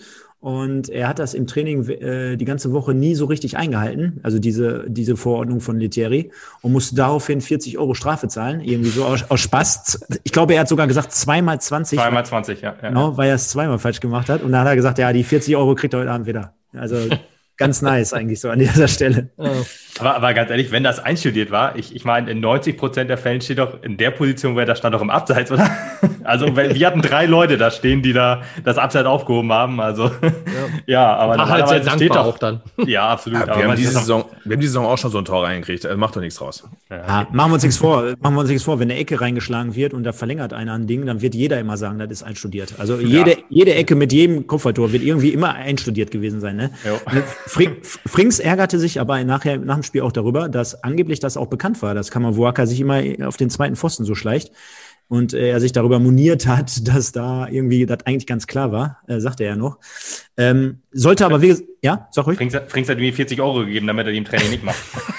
und 0.46 0.88
er 0.90 1.08
hat 1.08 1.18
das 1.18 1.34
im 1.34 1.48
Training 1.48 1.88
äh, 1.88 2.36
die 2.36 2.44
ganze 2.44 2.72
Woche 2.72 2.94
nie 2.94 3.16
so 3.16 3.24
richtig 3.24 3.56
eingehalten, 3.56 4.20
also 4.22 4.38
diese, 4.38 4.84
diese 4.86 5.16
Verordnung 5.16 5.60
von 5.60 5.80
Letieri, 5.80 6.30
und 6.62 6.70
musste 6.70 6.94
daraufhin 6.94 7.40
40 7.40 7.78
Euro 7.78 7.94
Strafe 7.94 8.28
zahlen, 8.28 8.60
irgendwie 8.60 8.90
so 8.90 9.04
aus, 9.04 9.28
aus 9.28 9.40
Spaß. 9.40 10.06
Ich 10.22 10.30
glaube, 10.30 10.54
er 10.54 10.60
hat 10.60 10.68
sogar 10.68 10.86
gesagt, 10.86 11.10
zweimal 11.10 11.60
20. 11.60 11.98
Zweimal 11.98 12.24
20, 12.24 12.60
ja. 12.60 12.76
ja 12.80 12.88
genau, 12.90 13.16
weil 13.16 13.30
er 13.30 13.34
es 13.34 13.48
zweimal 13.48 13.80
falsch 13.80 13.98
gemacht 13.98 14.28
hat. 14.28 14.44
Und 14.44 14.52
dann 14.52 14.60
hat 14.60 14.68
er 14.68 14.76
gesagt, 14.76 14.98
ja, 14.98 15.12
die 15.12 15.24
40 15.24 15.56
Euro 15.56 15.74
kriegt 15.74 15.94
er 15.94 15.98
heute 15.98 16.12
Abend 16.12 16.28
wieder. 16.28 16.54
Also 16.72 16.96
ganz 17.56 17.82
nice 17.82 18.12
eigentlich 18.12 18.40
so 18.40 18.50
an 18.50 18.58
dieser 18.58 18.88
Stelle. 18.88 19.30
Aber, 19.98 20.16
aber 20.16 20.34
ganz 20.34 20.50
ehrlich, 20.50 20.70
wenn 20.70 20.84
das 20.84 20.98
einstudiert 20.98 21.50
war, 21.50 21.76
ich, 21.76 21.94
ich 21.94 22.04
meine, 22.04 22.30
in 22.30 22.40
90 22.40 22.76
Prozent 22.76 23.10
der 23.10 23.18
Fällen 23.18 23.40
steht 23.40 23.58
doch 23.58 23.82
in 23.82 23.96
der 23.96 24.10
Position, 24.10 24.56
wer 24.56 24.66
da 24.66 24.76
stand, 24.76 24.94
doch 24.94 25.02
im 25.02 25.10
Abseits, 25.10 25.50
oder? 25.50 25.68
Also 26.26 26.56
wir 26.56 26.86
hatten 26.86 27.02
drei 27.02 27.24
Leute 27.26 27.56
da 27.56 27.70
stehen, 27.70 28.02
die 28.02 28.12
da 28.12 28.42
das 28.64 28.78
Abseits 28.78 29.06
aufgehoben 29.06 29.52
haben. 29.52 29.80
Also 29.80 30.06
ja, 30.06 30.32
ja 30.86 31.16
aber 31.16 31.36
Ach, 31.38 31.48
halt 31.48 31.68
sehr 31.68 31.88
steht 31.88 32.10
doch 32.10 32.26
auch 32.26 32.38
dann. 32.38 32.62
Ja, 32.86 33.08
absolut. 33.10 33.46
Ja, 33.46 33.56
wir, 33.56 33.68
haben 33.68 33.76
diese 33.76 33.92
Saison, 33.92 34.24
wir 34.44 34.54
haben 34.54 34.60
diese 34.60 34.72
Saison 34.72 34.86
auch 34.86 34.98
schon 34.98 35.12
so 35.12 35.18
ein 35.18 35.24
Tor 35.24 35.44
reingekriegt. 35.44 35.86
Also 35.86 35.96
macht 35.96 36.16
doch 36.16 36.20
nichts 36.20 36.38
draus. 36.38 36.64
Ja, 36.90 37.28
machen 37.30 37.50
wir 37.50 37.54
uns 37.54 37.62
nichts 37.62 37.78
vor. 37.78 38.14
Machen 38.20 38.34
wir 38.34 38.40
uns 38.40 38.48
nichts 38.48 38.64
vor. 38.64 38.80
Wenn 38.80 38.90
eine 38.90 38.98
Ecke 38.98 39.20
reingeschlagen 39.20 39.76
wird 39.76 39.94
und 39.94 40.02
da 40.02 40.12
verlängert 40.12 40.52
einer 40.52 40.74
ein 40.74 40.88
Ding, 40.88 41.06
dann 41.06 41.22
wird 41.22 41.36
jeder 41.36 41.60
immer 41.60 41.76
sagen, 41.76 42.00
das 42.00 42.10
ist 42.10 42.22
einstudiert. 42.24 42.74
Also 42.78 42.98
jede, 42.98 43.36
jede 43.48 43.74
Ecke 43.74 43.94
mit 43.94 44.12
jedem 44.12 44.48
Kopfballtor 44.48 44.92
wird 44.92 45.04
irgendwie 45.04 45.28
immer 45.28 45.54
einstudiert 45.54 46.10
gewesen 46.10 46.40
sein. 46.40 46.56
Ne? 46.56 46.70
Frings 47.46 48.38
ärgerte 48.40 48.78
sich 48.78 49.00
aber 49.00 49.22
nachher 49.24 49.58
nach 49.58 49.76
dem 49.76 49.82
Spiel 49.82 50.02
auch 50.02 50.12
darüber, 50.12 50.48
dass 50.48 50.82
angeblich 50.82 51.20
das 51.20 51.36
auch 51.36 51.46
bekannt 51.46 51.80
war, 51.80 51.94
dass 51.94 52.10
Kamavuaka 52.10 52.66
sich 52.66 52.80
immer 52.80 53.02
auf 53.26 53.36
den 53.36 53.50
zweiten 53.50 53.76
Pfosten 53.76 54.04
so 54.04 54.14
schleicht 54.14 54.52
und 55.08 55.34
er 55.34 55.60
sich 55.60 55.72
darüber 55.72 56.00
moniert 56.00 56.46
hat, 56.46 56.86
dass 56.88 57.12
da 57.12 57.48
irgendwie 57.48 57.86
das 57.86 58.04
eigentlich 58.04 58.26
ganz 58.26 58.46
klar 58.46 58.72
war, 58.72 58.98
äh, 59.06 59.20
sagte 59.20 59.44
er 59.44 59.50
ja 59.50 59.56
noch. 59.56 59.78
Ähm, 60.36 60.80
sollte 60.90 61.24
aber, 61.24 61.40
wie 61.42 61.56
ja, 61.82 62.08
sag 62.10 62.26
ruhig. 62.26 62.36
Frings, 62.36 62.54
Frings 62.68 62.88
hat 62.88 62.98
irgendwie 62.98 63.12
40 63.12 63.40
Euro 63.40 63.60
gegeben, 63.60 63.86
damit 63.86 64.06
er 64.06 64.12
die 64.12 64.18
im 64.18 64.24
Training 64.24 64.50
nicht 64.50 64.64
macht. 64.64 64.76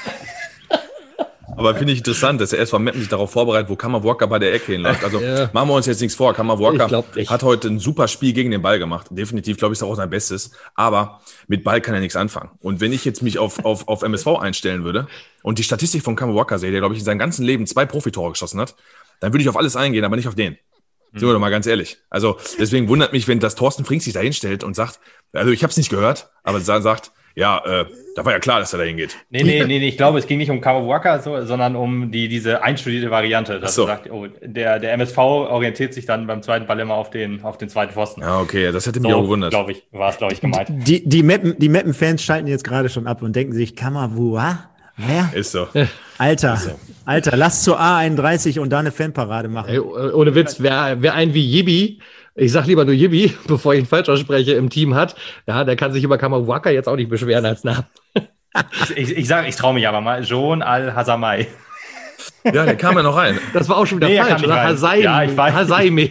Aber 1.57 1.75
finde 1.75 1.93
ich 1.93 1.99
interessant, 1.99 2.39
dass 2.39 2.53
er 2.53 2.59
erst 2.59 2.77
Meppen 2.77 2.99
sich 2.99 3.09
darauf 3.09 3.31
vorbereitet, 3.31 3.69
wo 3.69 3.75
Kammer 3.75 4.03
Walker 4.03 4.27
bei 4.27 4.37
der 4.37 4.53
Ecke 4.53 4.73
hinläuft. 4.73 5.03
Also 5.03 5.19
ja. 5.19 5.49
machen 5.53 5.69
wir 5.69 5.73
uns 5.73 5.87
jetzt 5.87 6.01
nichts 6.01 6.15
vor. 6.15 6.33
Kammer 6.33 6.59
Walker 6.59 7.03
hat 7.27 7.43
heute 7.43 7.67
ein 7.67 7.79
super 7.79 8.07
Spiel 8.07 8.33
gegen 8.33 8.51
den 8.51 8.61
Ball 8.61 8.77
gemacht. 8.77 9.07
Definitiv, 9.09 9.57
glaube 9.57 9.73
ich, 9.73 9.79
ist 9.79 9.83
auch 9.83 9.95
sein 9.95 10.09
Bestes. 10.09 10.51
Aber 10.75 11.21
mit 11.47 11.63
Ball 11.63 11.81
kann 11.81 11.95
er 11.95 11.99
nichts 11.99 12.15
anfangen. 12.15 12.51
Und 12.59 12.79
wenn 12.79 12.93
ich 12.93 13.05
jetzt 13.05 13.23
mich 13.23 13.39
auf, 13.39 13.65
auf, 13.65 13.87
auf 13.87 14.03
MSV 14.03 14.27
einstellen 14.39 14.83
würde 14.83 15.07
und 15.41 15.57
die 15.57 15.63
Statistik 15.63 16.03
von 16.03 16.15
Kammer 16.15 16.35
Walker 16.35 16.59
sehe, 16.59 16.71
der, 16.71 16.79
glaube 16.79 16.93
ich, 16.93 16.99
in 16.99 17.05
seinem 17.05 17.19
ganzen 17.19 17.43
Leben 17.43 17.65
zwei 17.65 17.85
Profitore 17.85 18.31
geschossen 18.31 18.59
hat, 18.59 18.75
dann 19.19 19.33
würde 19.33 19.41
ich 19.41 19.49
auf 19.49 19.57
alles 19.57 19.75
eingehen, 19.75 20.05
aber 20.05 20.15
nicht 20.15 20.27
auf 20.27 20.35
den. 20.35 20.57
Sind 21.13 21.27
wir 21.27 21.33
doch 21.33 21.39
mal 21.39 21.49
ganz 21.49 21.65
ehrlich. 21.65 21.97
Also 22.09 22.37
deswegen 22.59 22.87
wundert 22.87 23.13
mich, 23.13 23.27
wenn 23.27 23.39
das 23.39 23.55
Thorsten 23.55 23.85
Frings 23.85 24.03
sich 24.03 24.13
da 24.13 24.19
hinstellt 24.19 24.63
und 24.63 24.75
sagt, 24.75 24.99
also 25.33 25.51
ich 25.51 25.63
habe 25.63 25.71
es 25.71 25.77
nicht 25.77 25.89
gehört, 25.89 26.29
aber 26.43 26.59
sagt, 26.59 27.11
ja, 27.33 27.63
äh, 27.65 27.85
da 28.17 28.25
war 28.25 28.31
ja 28.33 28.39
klar, 28.39 28.59
dass 28.59 28.73
er 28.73 28.79
da 28.79 28.85
hingeht. 28.85 29.15
Nee, 29.29 29.43
nee, 29.43 29.63
nee, 29.63 29.77
nee, 29.77 29.87
ich 29.87 29.95
glaube, 29.95 30.17
es 30.17 30.25
ging 30.25 30.39
nicht 30.39 30.49
um 30.49 30.59
Kawawaka, 30.59 31.19
so, 31.19 31.45
sondern 31.45 31.75
um 31.75 32.11
die, 32.11 32.27
diese 32.27 32.63
einstudierte 32.63 33.11
Variante, 33.11 33.59
dass 33.59 33.75
so. 33.75 33.85
sagt, 33.85 34.09
oh, 34.09 34.25
der, 34.41 34.79
der 34.79 34.93
MSV 34.93 35.17
orientiert 35.19 35.93
sich 35.93 36.07
dann 36.07 36.25
beim 36.25 36.41
zweiten 36.41 36.65
Ball 36.65 36.79
immer 36.79 36.95
auf 36.95 37.11
den, 37.11 37.43
auf 37.43 37.59
den 37.59 37.69
zweiten 37.69 37.93
Pfosten. 37.93 38.21
Ja, 38.21 38.39
okay, 38.39 38.71
das 38.71 38.87
hätte 38.87 39.01
mich 39.01 39.11
so, 39.11 39.17
auch 39.17 39.21
gewundert. 39.21 39.51
glaube 39.51 39.73
ich, 39.73 39.83
war 39.91 40.09
es, 40.09 40.17
glaube 40.17 40.33
ich, 40.33 40.41
gemeint. 40.41 40.67
Die, 40.67 41.07
die 41.07 41.21
Mappen, 41.21 41.59
die 41.59 41.69
Mappen-Fans 41.69 42.23
schalten 42.23 42.47
jetzt 42.47 42.63
gerade 42.63 42.89
schon 42.89 43.05
ab 43.05 43.21
und 43.21 43.35
denken 43.35 43.53
sich, 43.53 43.75
Kamawua? 43.75 44.71
Wer? 44.95 45.29
Ist 45.35 45.51
so. 45.51 45.67
Alter, 46.17 46.55
ist 46.55 46.63
so. 46.63 46.71
Alter, 47.05 47.37
lass 47.37 47.63
zur 47.63 47.79
A31 47.79 48.59
und 48.59 48.71
da 48.71 48.79
eine 48.79 48.91
Fanparade 48.91 49.47
machen. 49.47 49.69
Ey, 49.69 49.79
ohne 49.79 50.33
Witz, 50.33 50.55
wer, 50.59 50.97
wer 50.99 51.13
ein 51.13 51.35
wie 51.35 51.45
Yibi 51.45 51.99
ich 52.39 52.51
sag 52.51 52.67
lieber 52.67 52.85
nur 52.85 52.93
Yibi, 52.93 53.33
bevor 53.47 53.73
ich 53.73 53.79
ihn 53.79 53.85
falsch 53.85 54.09
ausspreche, 54.09 54.53
im 54.53 54.69
Team 54.69 54.95
hat, 54.95 55.15
ja, 55.47 55.63
der 55.63 55.75
kann 55.75 55.91
sich 55.91 56.03
über 56.03 56.17
Kamawaka 56.17 56.69
jetzt 56.69 56.87
auch 56.87 56.95
nicht 56.95 57.09
beschweren 57.09 57.45
als 57.45 57.63
Namen. 57.63 57.85
Ich, 58.81 58.97
ich, 58.97 59.17
ich 59.17 59.27
sage, 59.27 59.47
ich 59.47 59.55
traue 59.55 59.73
mich 59.73 59.87
aber 59.87 60.01
mal. 60.01 60.23
John 60.23 60.61
Al-Hazamai. 60.61 61.47
Ja, 62.43 62.65
der 62.65 62.75
kam 62.75 62.95
ja 62.95 63.03
noch 63.03 63.15
rein. 63.15 63.39
Das 63.53 63.67
war 63.69 63.77
auch 63.77 63.85
schon 63.85 63.99
wieder 63.99 64.07
nee, 64.07 64.17
falsch, 64.17 64.43
oder? 64.43 64.63
Hasaime. 64.63 65.03
Ja, 65.03 65.23
ich 65.23 65.35
weiß. 65.35 65.53
Hasaime. 65.53 66.09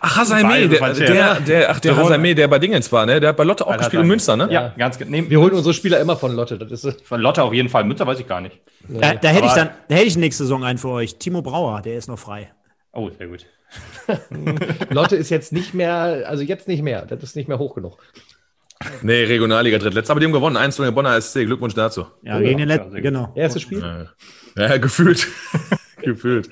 Ach, 0.00 0.16
Hasaime, 0.16 0.68
der, 0.68 0.94
der, 0.94 1.40
der, 1.40 1.70
ach, 1.70 1.80
der 1.80 1.96
Hasaime, 1.96 2.34
der 2.34 2.48
bei 2.48 2.58
Dingens 2.58 2.90
war, 2.92 3.06
ne? 3.06 3.20
Der 3.20 3.30
hat 3.30 3.36
bei 3.36 3.44
Lotte 3.44 3.66
auch 3.66 3.76
gespielt 3.76 4.02
in 4.02 4.08
Münster, 4.08 4.36
ne? 4.36 4.48
Ja, 4.50 4.74
ganz 4.76 4.98
genau. 4.98 5.28
Wir 5.28 5.40
holen 5.40 5.52
unsere 5.52 5.74
Spieler 5.74 6.00
immer 6.00 6.16
von 6.16 6.34
Lotte. 6.34 6.58
Das 6.58 6.84
ist 6.84 7.06
von 7.06 7.20
Lotte 7.20 7.42
auf 7.42 7.52
jeden 7.52 7.68
Fall. 7.68 7.84
Münster 7.84 8.06
weiß 8.06 8.18
ich 8.20 8.28
gar 8.28 8.40
nicht. 8.40 8.58
Nee. 8.88 9.00
Da, 9.00 9.14
da 9.14 9.28
hätte 9.28 9.46
ich 9.46 9.52
dann, 9.52 9.70
da 9.88 9.94
hätte 9.94 10.06
ich 10.06 10.16
nächste 10.16 10.44
Saison 10.44 10.64
einen 10.64 10.78
für 10.78 10.88
euch. 10.88 11.16
Timo 11.16 11.42
Brauer, 11.42 11.82
der 11.82 11.96
ist 11.96 12.08
noch 12.08 12.18
frei. 12.18 12.50
Oh, 12.92 13.10
sehr 13.10 13.28
gut. 13.28 13.46
Lotte 14.90 15.16
ist 15.16 15.30
jetzt 15.30 15.52
nicht 15.52 15.74
mehr, 15.74 16.24
also 16.26 16.42
jetzt 16.42 16.68
nicht 16.68 16.82
mehr, 16.82 17.04
das 17.04 17.22
ist 17.22 17.36
nicht 17.36 17.48
mehr 17.48 17.58
hoch 17.58 17.74
genug. 17.74 17.98
Nee, 19.02 19.24
Regionalliga 19.24 19.78
drittletzter, 19.78 20.12
aber 20.12 20.20
die 20.20 20.26
haben 20.26 20.32
gewonnen. 20.32 20.56
1 20.56 20.78
0 20.78 20.92
Bonner 20.92 21.20
SC. 21.20 21.44
Glückwunsch 21.46 21.74
dazu. 21.74 22.06
Ja, 22.22 22.38
gegen 22.40 22.58
den 22.58 22.68
letzten, 22.68 22.94
genau. 23.02 23.32
Erstes 23.34 23.62
Spiel? 23.62 23.80
Ja, 23.80 24.68
ja 24.68 24.76
gefühlt. 24.78 25.26
gefühlt. 26.02 26.50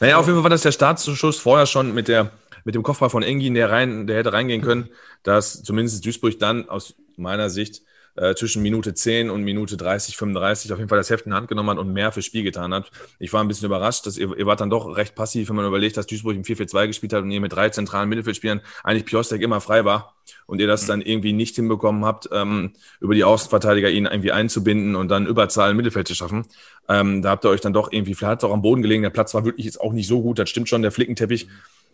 Naja, 0.00 0.16
auf 0.18 0.26
jeden 0.26 0.36
Fall 0.36 0.44
war 0.44 0.50
das 0.50 0.62
der 0.62 0.72
Startschuss 0.72 1.38
vorher 1.38 1.66
schon 1.66 1.94
mit 1.94 2.08
der 2.08 2.30
mit 2.64 2.74
dem 2.74 2.82
Kopfball 2.82 3.08
von 3.08 3.22
Engin, 3.22 3.54
der 3.54 3.70
rein, 3.70 4.06
der 4.06 4.18
hätte 4.18 4.34
reingehen 4.34 4.60
können, 4.60 4.90
dass 5.22 5.62
zumindest 5.62 6.04
Duisburg 6.04 6.38
dann 6.38 6.68
aus 6.68 6.96
meiner 7.16 7.48
Sicht 7.48 7.82
äh, 8.18 8.34
zwischen 8.34 8.62
Minute 8.62 8.94
10 8.94 9.30
und 9.30 9.42
Minute 9.42 9.76
30, 9.76 10.16
35 10.16 10.72
auf 10.72 10.78
jeden 10.78 10.88
Fall 10.88 10.98
das 10.98 11.10
Heft 11.10 11.26
in 11.26 11.30
die 11.30 11.36
Hand 11.36 11.48
genommen 11.48 11.70
hat 11.70 11.78
und 11.78 11.92
mehr 11.92 12.12
fürs 12.12 12.24
Spiel 12.24 12.42
getan 12.42 12.74
hat. 12.74 12.90
Ich 13.18 13.32
war 13.32 13.42
ein 13.42 13.48
bisschen 13.48 13.66
überrascht, 13.66 14.06
dass 14.06 14.18
ihr, 14.18 14.36
ihr 14.36 14.46
wart 14.46 14.60
dann 14.60 14.70
doch 14.70 14.96
recht 14.96 15.14
passiv, 15.14 15.48
wenn 15.48 15.56
man 15.56 15.66
überlegt, 15.66 15.96
dass 15.96 16.06
Duisburg 16.06 16.34
im 16.34 16.42
4-4-2 16.42 16.86
gespielt 16.88 17.12
hat 17.12 17.22
und 17.22 17.30
ihr 17.30 17.40
mit 17.40 17.52
drei 17.52 17.68
zentralen 17.68 18.08
Mittelfeldspielern 18.08 18.60
eigentlich 18.82 19.04
Piostek 19.04 19.40
immer 19.42 19.60
frei 19.60 19.84
war 19.84 20.14
und 20.46 20.60
ihr 20.60 20.66
das 20.66 20.86
dann 20.86 21.00
irgendwie 21.00 21.32
nicht 21.32 21.56
hinbekommen 21.56 22.04
habt, 22.04 22.28
ähm, 22.32 22.72
über 23.00 23.14
die 23.14 23.24
Außenverteidiger 23.24 23.90
ihn 23.90 24.06
irgendwie 24.06 24.32
einzubinden 24.32 24.96
und 24.96 25.08
dann 25.08 25.26
Überzahl 25.26 25.70
im 25.70 25.76
Mittelfeld 25.76 26.08
zu 26.08 26.14
schaffen. 26.14 26.46
Ähm, 26.88 27.22
da 27.22 27.30
habt 27.30 27.44
ihr 27.44 27.50
euch 27.50 27.60
dann 27.60 27.72
doch 27.72 27.92
irgendwie, 27.92 28.14
vielleicht 28.14 28.30
hat 28.30 28.38
es 28.38 28.44
auch 28.44 28.52
am 28.52 28.62
Boden 28.62 28.82
gelegen, 28.82 29.02
der 29.02 29.10
Platz 29.10 29.34
war 29.34 29.44
wirklich 29.44 29.66
jetzt 29.66 29.80
auch 29.80 29.92
nicht 29.92 30.08
so 30.08 30.22
gut, 30.22 30.38
das 30.38 30.50
stimmt 30.50 30.68
schon, 30.68 30.82
der 30.82 30.90
Flickenteppich. 30.90 31.48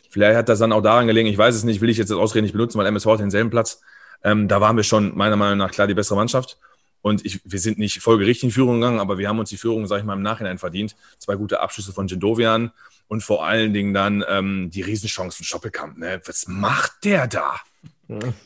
Vielleicht 0.08 0.36
hat 0.36 0.48
das 0.48 0.60
dann 0.60 0.72
auch 0.72 0.82
daran 0.82 1.08
gelegen, 1.08 1.28
ich 1.28 1.36
weiß 1.36 1.56
es 1.56 1.64
nicht, 1.64 1.80
will 1.80 1.90
ich 1.90 1.98
jetzt 1.98 2.10
das 2.10 2.18
Ausreden 2.18 2.44
nicht 2.44 2.52
benutzen, 2.52 2.78
weil 2.78 2.86
MSV 2.86 3.06
hat 3.06 3.20
denselben 3.20 3.50
Platz. 3.50 3.82
Ähm, 4.22 4.48
da 4.48 4.60
waren 4.60 4.76
wir 4.76 4.84
schon 4.84 5.16
meiner 5.16 5.36
Meinung 5.36 5.58
nach 5.58 5.70
klar 5.70 5.86
die 5.86 5.94
bessere 5.94 6.16
Mannschaft. 6.16 6.58
Und 7.02 7.24
ich, 7.26 7.40
wir 7.44 7.58
sind 7.58 7.78
nicht 7.78 8.00
folgerichtig 8.00 8.44
in 8.44 8.50
Führung 8.50 8.80
gegangen, 8.80 8.98
aber 8.98 9.18
wir 9.18 9.28
haben 9.28 9.38
uns 9.38 9.50
die 9.50 9.58
Führung, 9.58 9.86
sage 9.86 10.00
ich 10.00 10.06
mal, 10.06 10.14
im 10.14 10.22
Nachhinein 10.22 10.58
verdient. 10.58 10.96
Zwei 11.18 11.36
gute 11.36 11.60
Abschlüsse 11.60 11.92
von 11.92 12.06
Gendovian 12.06 12.72
und 13.08 13.22
vor 13.22 13.44
allen 13.44 13.74
Dingen 13.74 13.92
dann 13.92 14.24
ähm, 14.26 14.70
die 14.70 14.80
Riesenchance 14.80 15.36
von 15.36 15.44
Stoppelkamp. 15.44 15.98
Ne? 15.98 16.22
Was 16.24 16.48
macht 16.48 17.04
der 17.04 17.26
da? 17.26 17.60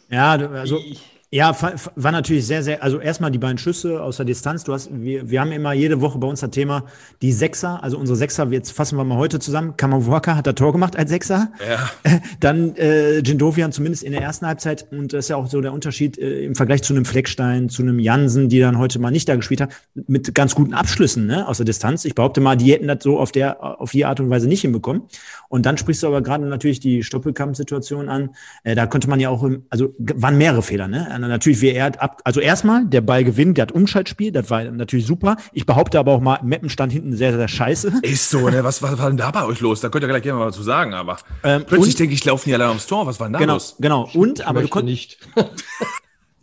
Ja, 0.09 0.33
also 0.33 0.83
ja, 1.31 1.55
war 1.95 2.13
natürlich 2.13 2.47
sehr, 2.47 2.63
sehr, 2.63 2.83
also 2.83 3.01
erstmal 3.01 3.31
die 3.31 3.39
beiden 3.39 3.59
Schüsse 3.59 4.03
aus 4.03 4.17
der 4.17 4.25
Distanz. 4.25 4.65
Du 4.65 4.73
hast, 4.73 4.89
wir, 4.91 5.29
wir 5.29 5.43
haben 5.43 5.53
immer 5.53 5.75
jede 5.75 6.01
Woche 6.01 6.19
bei 6.19 6.27
uns 6.27 6.41
das 6.41 6.51
Thema, 6.51 6.85
die 7.21 7.33
Sechser, 7.33 7.83
also 7.83 7.99
unsere 7.99 8.17
Sechser, 8.17 8.47
jetzt 8.51 8.71
fassen 8.71 8.97
wir 8.97 9.05
mal 9.05 9.19
heute 9.19 9.39
zusammen. 9.39 9.77
Kamawaka 9.77 10.37
hat 10.37 10.47
da 10.47 10.55
Tor 10.55 10.73
gemacht 10.73 10.97
als 10.97 11.11
Sechser. 11.11 11.53
Ja. 11.69 12.21
Dann 12.41 12.75
äh, 12.77 13.19
Jindovian 13.19 13.73
zumindest 13.73 14.05
in 14.05 14.13
der 14.13 14.23
ersten 14.23 14.47
Halbzeit. 14.47 14.87
Und 14.91 15.13
das 15.13 15.27
ist 15.27 15.29
ja 15.29 15.37
auch 15.37 15.49
so 15.49 15.61
der 15.61 15.75
Unterschied 15.75 16.17
äh, 16.17 16.47
im 16.47 16.55
Vergleich 16.55 16.83
zu 16.83 16.95
einem 16.95 17.05
Fleckstein, 17.05 17.69
zu 17.69 17.83
einem 17.83 17.99
Jansen, 17.99 18.49
die 18.49 18.61
dann 18.61 18.79
heute 18.79 18.99
mal 18.99 19.11
nicht 19.11 19.29
da 19.29 19.37
gespielt 19.37 19.61
haben, 19.61 19.73
mit 20.07 20.35
ganz 20.35 20.55
guten 20.55 20.73
Abschlüssen 20.73 21.27
ne, 21.27 21.47
aus 21.47 21.59
der 21.59 21.67
Distanz. 21.67 22.07
Ich 22.07 22.15
behaupte 22.15 22.41
mal, 22.41 22.57
die 22.57 22.73
hätten 22.73 22.89
das 22.89 23.03
so 23.03 23.19
auf 23.19 23.33
der, 23.33 23.63
auf 23.63 23.91
die 23.91 24.07
Art 24.07 24.19
und 24.21 24.31
Weise 24.31 24.49
nicht 24.49 24.63
hinbekommen. 24.63 25.03
Und 25.51 25.67
dann 25.67 25.77
sprichst 25.77 26.03
du 26.03 26.07
aber 26.07 26.23
gerade 26.23 26.47
natürlich 26.47 26.81
die 26.81 27.03
Stoppelkampfsituation 27.03 28.09
an. 28.09 28.31
Äh, 28.65 28.75
da 28.75 28.87
konnte 28.87 29.11
man 29.11 29.21
ja 29.21 29.29
auch, 29.29 29.43
im, 29.43 29.65
also 29.69 29.95
waren 29.99 30.39
mehrere 30.39 30.63
Fehler, 30.63 30.89
ne? 30.89 31.18
Natürlich, 31.27 31.61
wie 31.61 31.71
er 31.71 32.01
ab, 32.01 32.21
also 32.25 32.41
erstmal, 32.41 32.85
der 32.87 33.01
Ball 33.01 33.25
gewinnt, 33.25 33.59
der 33.59 33.63
hat 33.63 33.73
Umschaltspiel, 33.73 34.31
das 34.31 34.51
war 34.51 34.65
natürlich 34.65 35.07
super. 35.07 35.37
Ich 35.53 35.67
behaupte 35.67 35.99
aber 35.99 36.13
auch 36.13 36.21
mal, 36.21 36.39
Meppen 36.43 36.71
stand 36.71 36.93
hinten 36.93 37.17
sehr, 37.17 37.37
sehr 37.37 37.49
scheiße. 37.49 37.93
Ist 38.03 38.31
so, 38.31 38.49
ne? 38.49 38.63
Was, 38.63 38.83
was 38.83 38.99
war 38.99 39.09
denn 39.09 39.17
da 39.17 39.31
bei 39.31 39.45
euch 39.45 39.61
los? 39.61 39.81
Da 39.81 39.89
könnt 39.89 40.05
ihr 40.05 40.09
gleich 40.09 40.23
gerne 40.23 40.39
mal 40.39 40.47
was 40.47 40.55
zu 40.55 40.63
sagen, 40.63 40.95
aber 40.95 41.17
ähm, 41.43 41.65
plötzlich 41.67 41.97
denke 41.97 42.15
ich, 42.15 42.25
laufen 42.25 42.49
die 42.49 42.55
alle 42.55 42.69
ums 42.69 42.87
Tor. 42.87 43.07
Was 43.07 43.19
war 43.19 43.27
denn 43.27 43.33
da 43.33 43.39
genau, 43.41 43.55
los? 43.55 43.77
Genau, 43.81 44.09
und, 44.15 44.47
aber 44.47 44.63
du 44.63 44.69
konntest 44.69 44.89
nicht. 44.89 45.19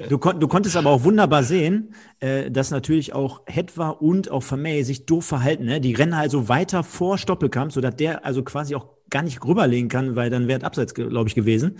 Du, 0.09 0.17
kon 0.17 0.41
du 0.41 0.49
konntest 0.49 0.75
aber 0.75 0.89
auch 0.89 1.05
wunderbar 1.05 1.43
sehen, 1.43 1.93
äh, 2.19 2.51
dass 2.51 2.69
natürlich 2.69 3.13
auch 3.13 3.43
Hetwa 3.45 3.89
und 3.91 4.29
auch 4.29 4.43
Vermey 4.43 4.83
sich 4.83 5.05
doof 5.05 5.25
verhalten. 5.25 5.63
Ne? 5.63 5.79
Die 5.79 5.93
rennen 5.93 6.13
also 6.13 6.49
weiter 6.49 6.83
vor 6.83 7.17
Stoppelkamp, 7.17 7.71
sodass 7.71 7.95
der 7.95 8.25
also 8.25 8.43
quasi 8.43 8.75
auch 8.75 8.87
gar 9.09 9.23
nicht 9.23 9.41
rüberlegen 9.45 9.87
kann, 9.87 10.17
weil 10.17 10.29
dann 10.29 10.49
wäre 10.49 10.59
es 10.59 10.65
abseits, 10.65 10.93
glaube 10.93 11.29
ich, 11.29 11.35
gewesen. 11.35 11.77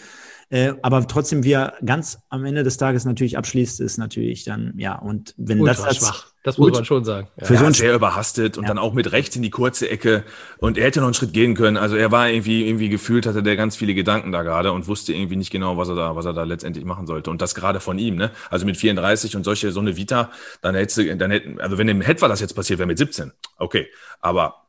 Äh, 0.50 0.74
aber 0.82 1.08
trotzdem, 1.08 1.44
wie 1.44 1.54
er 1.54 1.74
ganz 1.84 2.20
am 2.30 2.46
Ende 2.46 2.64
des 2.64 2.78
Tages 2.78 3.06
natürlich 3.06 3.38
abschließt, 3.38 3.82
ist 3.82 3.98
natürlich 3.98 4.44
dann, 4.44 4.74
ja, 4.78 4.96
und 4.98 5.34
wenn 5.38 5.60
Ultra 5.60 5.74
das 5.74 5.84
als, 5.84 5.98
schwach. 5.98 6.28
Das 6.44 6.60
muss 6.60 6.74
man 6.74 6.86
schon 6.86 7.04
sagen. 7.04 7.28
Ja. 7.40 7.48
Für 7.48 7.58
so 7.58 7.66
ein 7.66 7.74
sehr 7.74 7.96
überhastet 7.96 8.60
und 8.60 8.66
ja. 8.66 8.68
dann 8.68 8.78
auch 8.78 8.94
mit 8.94 9.12
rechts 9.12 9.36
in 9.36 9.42
die 9.42 9.50
kurze 9.50 9.90
Ecke. 9.90 10.24
Und 10.60 10.78
er 10.78 10.86
hätte 10.86 11.00
noch 11.00 11.08
einen 11.08 11.16
Schritt 11.16 11.34
gehen 11.34 11.56
können. 11.56 11.76
Also 11.76 11.96
er 11.96 12.12
war 12.12 12.30
irgendwie, 12.30 12.68
irgendwie 12.68 12.90
gefühlt, 12.90 13.26
hatte 13.26 13.42
der 13.42 13.56
ganz 13.56 13.76
viele 13.76 13.96
Gedanken 13.96 14.32
da 14.32 14.44
gerade 14.44 14.72
und 14.72 14.88
wusste 14.88 15.12
irgendwie 15.12 15.38
nicht 15.38 15.50
genau, 15.50 15.76
was 15.78 15.90
er 15.90 15.96
da, 15.96 16.16
was 16.16 16.26
er 16.26 16.34
da 16.34 16.44
letztendlich 16.44 16.86
machen 16.86 17.08
sollte. 17.08 17.32
Und 17.32 17.42
das 17.42 17.56
gerade 17.56 17.80
von 17.80 17.98
ihm, 17.98 18.16
ne? 18.16 18.30
Also 18.52 18.68
mit 18.68 18.78
34 18.78 19.36
und 19.36 19.44
solche, 19.44 19.72
so 19.72 19.80
eine 19.80 19.98
Vita, 19.98 20.30
dann 20.62 20.76
hätte, 20.76 21.18
dann 21.18 21.32
hätten, 21.32 21.60
also 21.60 21.80
wenn 21.80 21.88
dem 21.88 22.02
Hetwa 22.02 22.28
das 22.28 22.42
jetzt 22.42 22.54
passiert 22.54 22.78
wäre 22.78 22.86
mit 22.86 23.00
17. 23.00 23.32
Okay. 23.58 23.88
Aber 24.22 24.65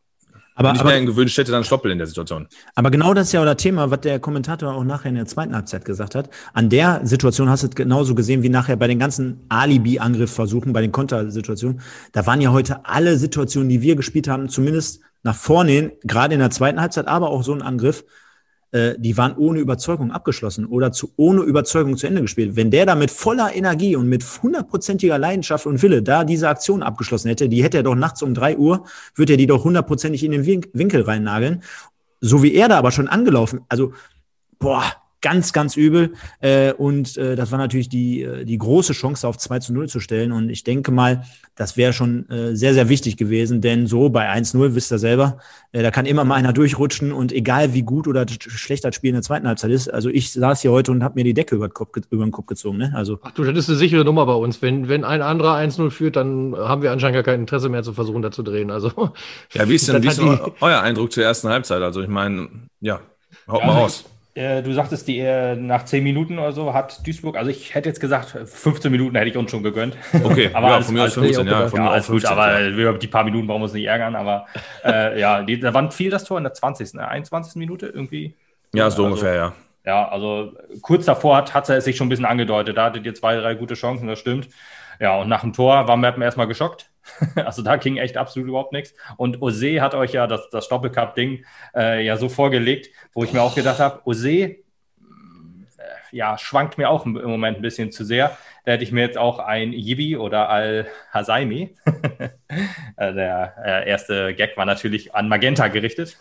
aber, 0.56 0.72
nicht 0.72 0.80
aber, 0.80 0.90
mehr 0.90 1.04
gewünscht 1.04 1.36
hätte, 1.36 1.52
dann 1.52 1.64
Stoppel 1.64 1.92
in 1.92 1.98
der 1.98 2.06
Situation. 2.06 2.48
Aber 2.74 2.90
genau 2.90 3.14
das 3.14 3.28
ist 3.28 3.32
ja 3.32 3.40
auch 3.42 3.44
das 3.44 3.58
Thema, 3.58 3.90
was 3.90 4.00
der 4.00 4.18
Kommentator 4.18 4.74
auch 4.74 4.84
nachher 4.84 5.10
in 5.10 5.14
der 5.14 5.26
zweiten 5.26 5.54
Halbzeit 5.54 5.84
gesagt 5.84 6.14
hat. 6.14 6.30
An 6.54 6.70
der 6.70 7.02
Situation 7.04 7.50
hast 7.50 7.62
du 7.62 7.68
es 7.68 7.74
genauso 7.74 8.14
gesehen 8.14 8.42
wie 8.42 8.48
nachher 8.48 8.76
bei 8.76 8.88
den 8.88 8.98
ganzen 8.98 9.44
Alibi-Angriffversuchen, 9.50 10.72
bei 10.72 10.80
den 10.80 10.92
Kontersituationen. 10.92 11.80
Da 12.12 12.26
waren 12.26 12.40
ja 12.40 12.52
heute 12.52 12.86
alle 12.86 13.18
Situationen, 13.18 13.68
die 13.68 13.82
wir 13.82 13.96
gespielt 13.96 14.28
haben, 14.28 14.48
zumindest 14.48 15.00
nach 15.22 15.36
vorne 15.36 15.72
hin, 15.72 15.92
gerade 16.04 16.34
in 16.34 16.40
der 16.40 16.50
zweiten 16.50 16.80
Halbzeit, 16.80 17.06
aber 17.06 17.30
auch 17.30 17.42
so 17.42 17.52
ein 17.52 17.60
Angriff, 17.60 18.04
äh, 18.76 18.94
die 18.98 19.16
waren 19.16 19.34
ohne 19.36 19.58
Überzeugung 19.58 20.12
abgeschlossen 20.12 20.66
oder 20.66 20.92
zu, 20.92 21.10
ohne 21.16 21.42
Überzeugung 21.42 21.96
zu 21.96 22.06
Ende 22.06 22.20
gespielt. 22.20 22.56
Wenn 22.56 22.70
der 22.70 22.84
da 22.84 22.94
mit 22.94 23.10
voller 23.10 23.54
Energie 23.54 23.96
und 23.96 24.08
mit 24.08 24.22
hundertprozentiger 24.42 25.18
Leidenschaft 25.18 25.64
und 25.66 25.80
Wille 25.82 26.02
da 26.02 26.24
diese 26.24 26.48
Aktion 26.48 26.82
abgeschlossen 26.82 27.28
hätte, 27.28 27.48
die 27.48 27.62
hätte 27.62 27.78
er 27.78 27.82
doch 27.82 27.94
nachts 27.94 28.22
um 28.22 28.34
drei 28.34 28.56
Uhr, 28.56 28.84
würde 29.14 29.32
er 29.32 29.36
die 29.38 29.46
doch 29.46 29.64
hundertprozentig 29.64 30.22
in 30.24 30.32
den 30.32 30.46
Winkel 30.46 31.02
reinnageln. 31.02 31.62
So 32.20 32.42
wie 32.42 32.54
er 32.54 32.68
da 32.68 32.78
aber 32.78 32.92
schon 32.92 33.08
angelaufen, 33.08 33.60
also, 33.68 33.92
boah, 34.58 34.84
ganz, 35.26 35.52
ganz 35.52 35.76
übel. 35.76 36.12
Äh, 36.40 36.72
und 36.72 37.16
äh, 37.16 37.34
das 37.34 37.50
war 37.50 37.58
natürlich 37.58 37.88
die, 37.88 38.22
äh, 38.22 38.44
die 38.44 38.58
große 38.58 38.92
Chance, 38.92 39.26
auf 39.26 39.36
2 39.36 39.58
zu 39.58 39.72
0 39.72 39.88
zu 39.88 39.98
stellen. 39.98 40.30
Und 40.30 40.50
ich 40.50 40.62
denke 40.62 40.92
mal, 40.92 41.24
das 41.56 41.76
wäre 41.76 41.92
schon 41.92 42.30
äh, 42.30 42.54
sehr, 42.54 42.74
sehr 42.74 42.88
wichtig 42.88 43.16
gewesen, 43.16 43.60
denn 43.60 43.88
so 43.88 44.08
bei 44.08 44.30
1-0, 44.30 44.76
wisst 44.76 44.92
ihr 44.92 45.00
selber, 45.00 45.38
äh, 45.72 45.82
da 45.82 45.90
kann 45.90 46.06
immer 46.06 46.24
mal 46.24 46.36
einer 46.36 46.52
durchrutschen 46.52 47.12
und 47.12 47.32
egal 47.32 47.74
wie 47.74 47.82
gut 47.82 48.06
oder 48.06 48.24
schlecht 48.28 48.84
das 48.84 48.94
Spiel 48.94 49.08
in 49.08 49.14
der 49.14 49.22
zweiten 49.22 49.48
Halbzeit 49.48 49.72
ist. 49.72 49.92
Also 49.92 50.10
ich 50.10 50.32
saß 50.32 50.62
hier 50.62 50.70
heute 50.70 50.92
und 50.92 51.02
habe 51.02 51.16
mir 51.16 51.24
die 51.24 51.34
Decke 51.34 51.56
über 51.56 51.66
den, 51.66 51.74
Kopf, 51.74 51.96
über 52.10 52.24
den 52.24 52.30
Kopf 52.30 52.46
gezogen. 52.46 52.78
Ne? 52.78 52.92
Also, 52.94 53.18
Ach 53.22 53.32
du, 53.32 53.42
das 53.42 53.56
ist 53.56 53.68
eine 53.68 53.78
sichere 53.78 54.04
Nummer 54.04 54.26
bei 54.26 54.34
uns. 54.34 54.62
Wenn, 54.62 54.88
wenn 54.88 55.02
ein 55.02 55.22
anderer 55.22 55.56
1-0 55.56 55.90
führt, 55.90 56.14
dann 56.14 56.54
haben 56.54 56.82
wir 56.82 56.92
anscheinend 56.92 57.14
gar 57.14 57.24
kein 57.24 57.40
Interesse 57.40 57.68
mehr 57.68 57.82
zu 57.82 57.94
versuchen, 57.94 58.22
da 58.22 58.30
zu 58.30 58.44
drehen. 58.44 58.70
Also, 58.70 59.10
ja, 59.54 59.68
wie 59.68 59.74
ist 59.74 59.88
denn, 59.92 60.04
wie 60.04 60.08
ist 60.08 60.20
euer 60.20 60.80
Eindruck 60.82 61.10
zur 61.10 61.24
ersten 61.24 61.48
Halbzeit? 61.48 61.82
Also 61.82 62.00
ich 62.00 62.08
meine, 62.08 62.48
ja, 62.80 63.00
haut 63.48 63.60
ja, 63.60 63.66
mal 63.66 63.72
raus. 63.72 64.04
Äh, 64.36 64.62
du 64.62 64.70
sagtest, 64.74 65.08
die 65.08 65.18
äh, 65.18 65.56
nach 65.56 65.86
10 65.86 66.04
Minuten 66.04 66.38
oder 66.38 66.52
so 66.52 66.74
hat 66.74 67.06
Duisburg, 67.06 67.38
also 67.38 67.50
ich 67.50 67.74
hätte 67.74 67.88
jetzt 67.88 68.00
gesagt, 68.00 68.36
15 68.44 68.92
Minuten 68.92 69.16
hätte 69.16 69.30
ich 69.30 69.36
uns 69.36 69.50
schon 69.50 69.62
gegönnt. 69.62 69.96
Okay, 70.12 70.50
aber 70.54 70.68
ja, 70.68 70.74
alles, 70.74 70.86
von 70.86 70.94
mir 70.94 71.04
aus 71.04 71.14
15, 71.14 71.46
ja, 71.46 71.68
von 71.68 71.80
ja, 71.80 71.90
alles 71.90 72.06
15, 72.06 72.28
gut, 72.28 72.38
aber 72.38 72.60
ja. 72.60 72.92
die 72.92 73.06
paar 73.06 73.24
Minuten 73.24 73.46
brauchen 73.46 73.60
wir 73.60 73.64
uns 73.64 73.72
nicht 73.72 73.86
ärgern, 73.86 74.14
aber 74.14 74.44
äh, 74.84 75.18
ja, 75.20 75.42
die, 75.42 75.58
da 75.58 75.72
wann 75.72 75.90
fiel 75.90 76.10
das 76.10 76.24
Tor 76.24 76.36
in 76.36 76.44
der 76.44 76.52
20., 76.52 76.92
ne? 76.92 77.08
21. 77.08 77.56
Minute 77.56 77.86
irgendwie? 77.86 78.34
Ja, 78.74 78.90
so 78.90 79.04
also, 79.04 79.04
ungefähr, 79.06 79.34
ja. 79.34 79.52
Ja, 79.86 80.06
also 80.06 80.52
kurz 80.82 81.06
davor 81.06 81.38
hat, 81.38 81.54
hat 81.54 81.70
er 81.70 81.78
es 81.78 81.86
sich 81.86 81.96
schon 81.96 82.08
ein 82.08 82.10
bisschen 82.10 82.26
angedeutet, 82.26 82.76
da 82.76 82.84
hattet 82.84 83.06
ihr 83.06 83.14
zwei, 83.14 83.36
drei 83.36 83.54
gute 83.54 83.72
Chancen, 83.72 84.06
das 84.06 84.18
stimmt. 84.18 84.48
Ja, 85.00 85.16
und 85.16 85.28
nach 85.28 85.40
dem 85.40 85.54
Tor 85.54 85.88
waren 85.88 86.00
wir 86.00 86.20
erstmal 86.20 86.46
geschockt. 86.46 86.90
Also 87.36 87.62
da 87.62 87.76
ging 87.76 87.96
echt 87.96 88.16
absolut 88.16 88.48
überhaupt 88.48 88.72
nichts. 88.72 88.94
Und 89.16 89.42
Ose 89.42 89.80
hat 89.80 89.94
euch 89.94 90.12
ja 90.12 90.26
das, 90.26 90.48
das 90.50 90.68
Doppelcup-Ding 90.68 91.44
äh, 91.74 92.04
ja 92.04 92.16
so 92.16 92.28
vorgelegt, 92.28 92.90
wo 93.14 93.24
ich 93.24 93.32
mir 93.32 93.42
auch 93.42 93.54
gedacht 93.54 93.78
habe, 93.78 94.00
Ose 94.04 94.30
äh, 94.30 94.56
ja, 96.12 96.38
schwankt 96.38 96.78
mir 96.78 96.90
auch 96.90 97.06
im 97.06 97.12
Moment 97.12 97.58
ein 97.58 97.62
bisschen 97.62 97.92
zu 97.92 98.04
sehr. 98.04 98.36
Da 98.66 98.72
hätte 98.72 98.82
ich 98.82 98.90
mir 98.90 99.02
jetzt 99.02 99.16
auch 99.16 99.38
ein 99.38 99.72
Yibi 99.72 100.16
oder 100.16 100.48
Al-Hasaimi, 100.48 101.76
äh, 102.96 103.14
der 103.14 103.54
äh, 103.64 103.88
erste 103.88 104.34
Gag 104.34 104.56
war 104.56 104.64
natürlich 104.64 105.14
an 105.14 105.28
Magenta 105.28 105.68
gerichtet, 105.68 106.16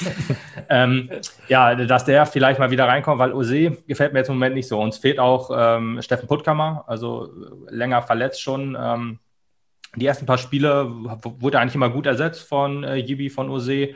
ähm, 0.68 1.08
ja, 1.48 1.74
dass 1.74 2.04
der 2.04 2.26
vielleicht 2.26 2.58
mal 2.58 2.70
wieder 2.70 2.86
reinkommt, 2.86 3.18
weil 3.18 3.32
Ose 3.32 3.78
gefällt 3.86 4.12
mir 4.12 4.18
jetzt 4.18 4.28
im 4.28 4.34
Moment 4.34 4.54
nicht 4.54 4.68
so. 4.68 4.78
Uns 4.78 4.98
fehlt 4.98 5.18
auch 5.18 5.50
ähm, 5.54 6.02
Steffen 6.02 6.28
Puttkammer, 6.28 6.84
also 6.86 7.30
länger 7.70 8.02
verletzt 8.02 8.42
schon. 8.42 8.76
Ähm, 8.78 9.18
die 9.96 10.06
ersten 10.06 10.26
paar 10.26 10.38
Spiele 10.38 10.86
wurde 11.22 11.58
eigentlich 11.58 11.74
immer 11.74 11.90
gut 11.90 12.06
ersetzt 12.06 12.48
von 12.48 12.84
äh, 12.84 12.96
Yibi, 12.96 13.30
von 13.30 13.50
Ose. 13.50 13.94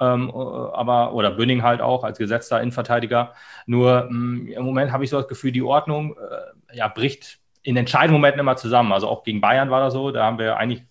Ähm, 0.00 0.28
äh, 0.28 0.32
aber, 0.32 1.14
oder 1.14 1.30
Bünning 1.30 1.62
halt 1.62 1.80
auch 1.80 2.04
als 2.04 2.18
gesetzter 2.18 2.60
Innenverteidiger. 2.60 3.32
Nur 3.66 4.08
mh, 4.10 4.10
mm, 4.10 4.48
im 4.48 4.64
Moment 4.64 4.92
habe 4.92 5.04
ich 5.04 5.10
so 5.10 5.18
das 5.18 5.28
Gefühl, 5.28 5.52
die 5.52 5.62
Ordnung 5.62 6.16
äh, 6.16 6.76
ja, 6.76 6.88
bricht 6.88 7.38
in 7.62 7.76
entscheidenden 7.76 8.14
Momenten 8.14 8.40
immer 8.40 8.56
zusammen. 8.56 8.92
Also 8.92 9.08
auch 9.08 9.22
gegen 9.22 9.40
Bayern 9.40 9.70
war 9.70 9.80
das 9.80 9.92
so, 9.92 10.10
da 10.10 10.24
haben 10.24 10.38
wir 10.38 10.56
eigentlich 10.56 10.82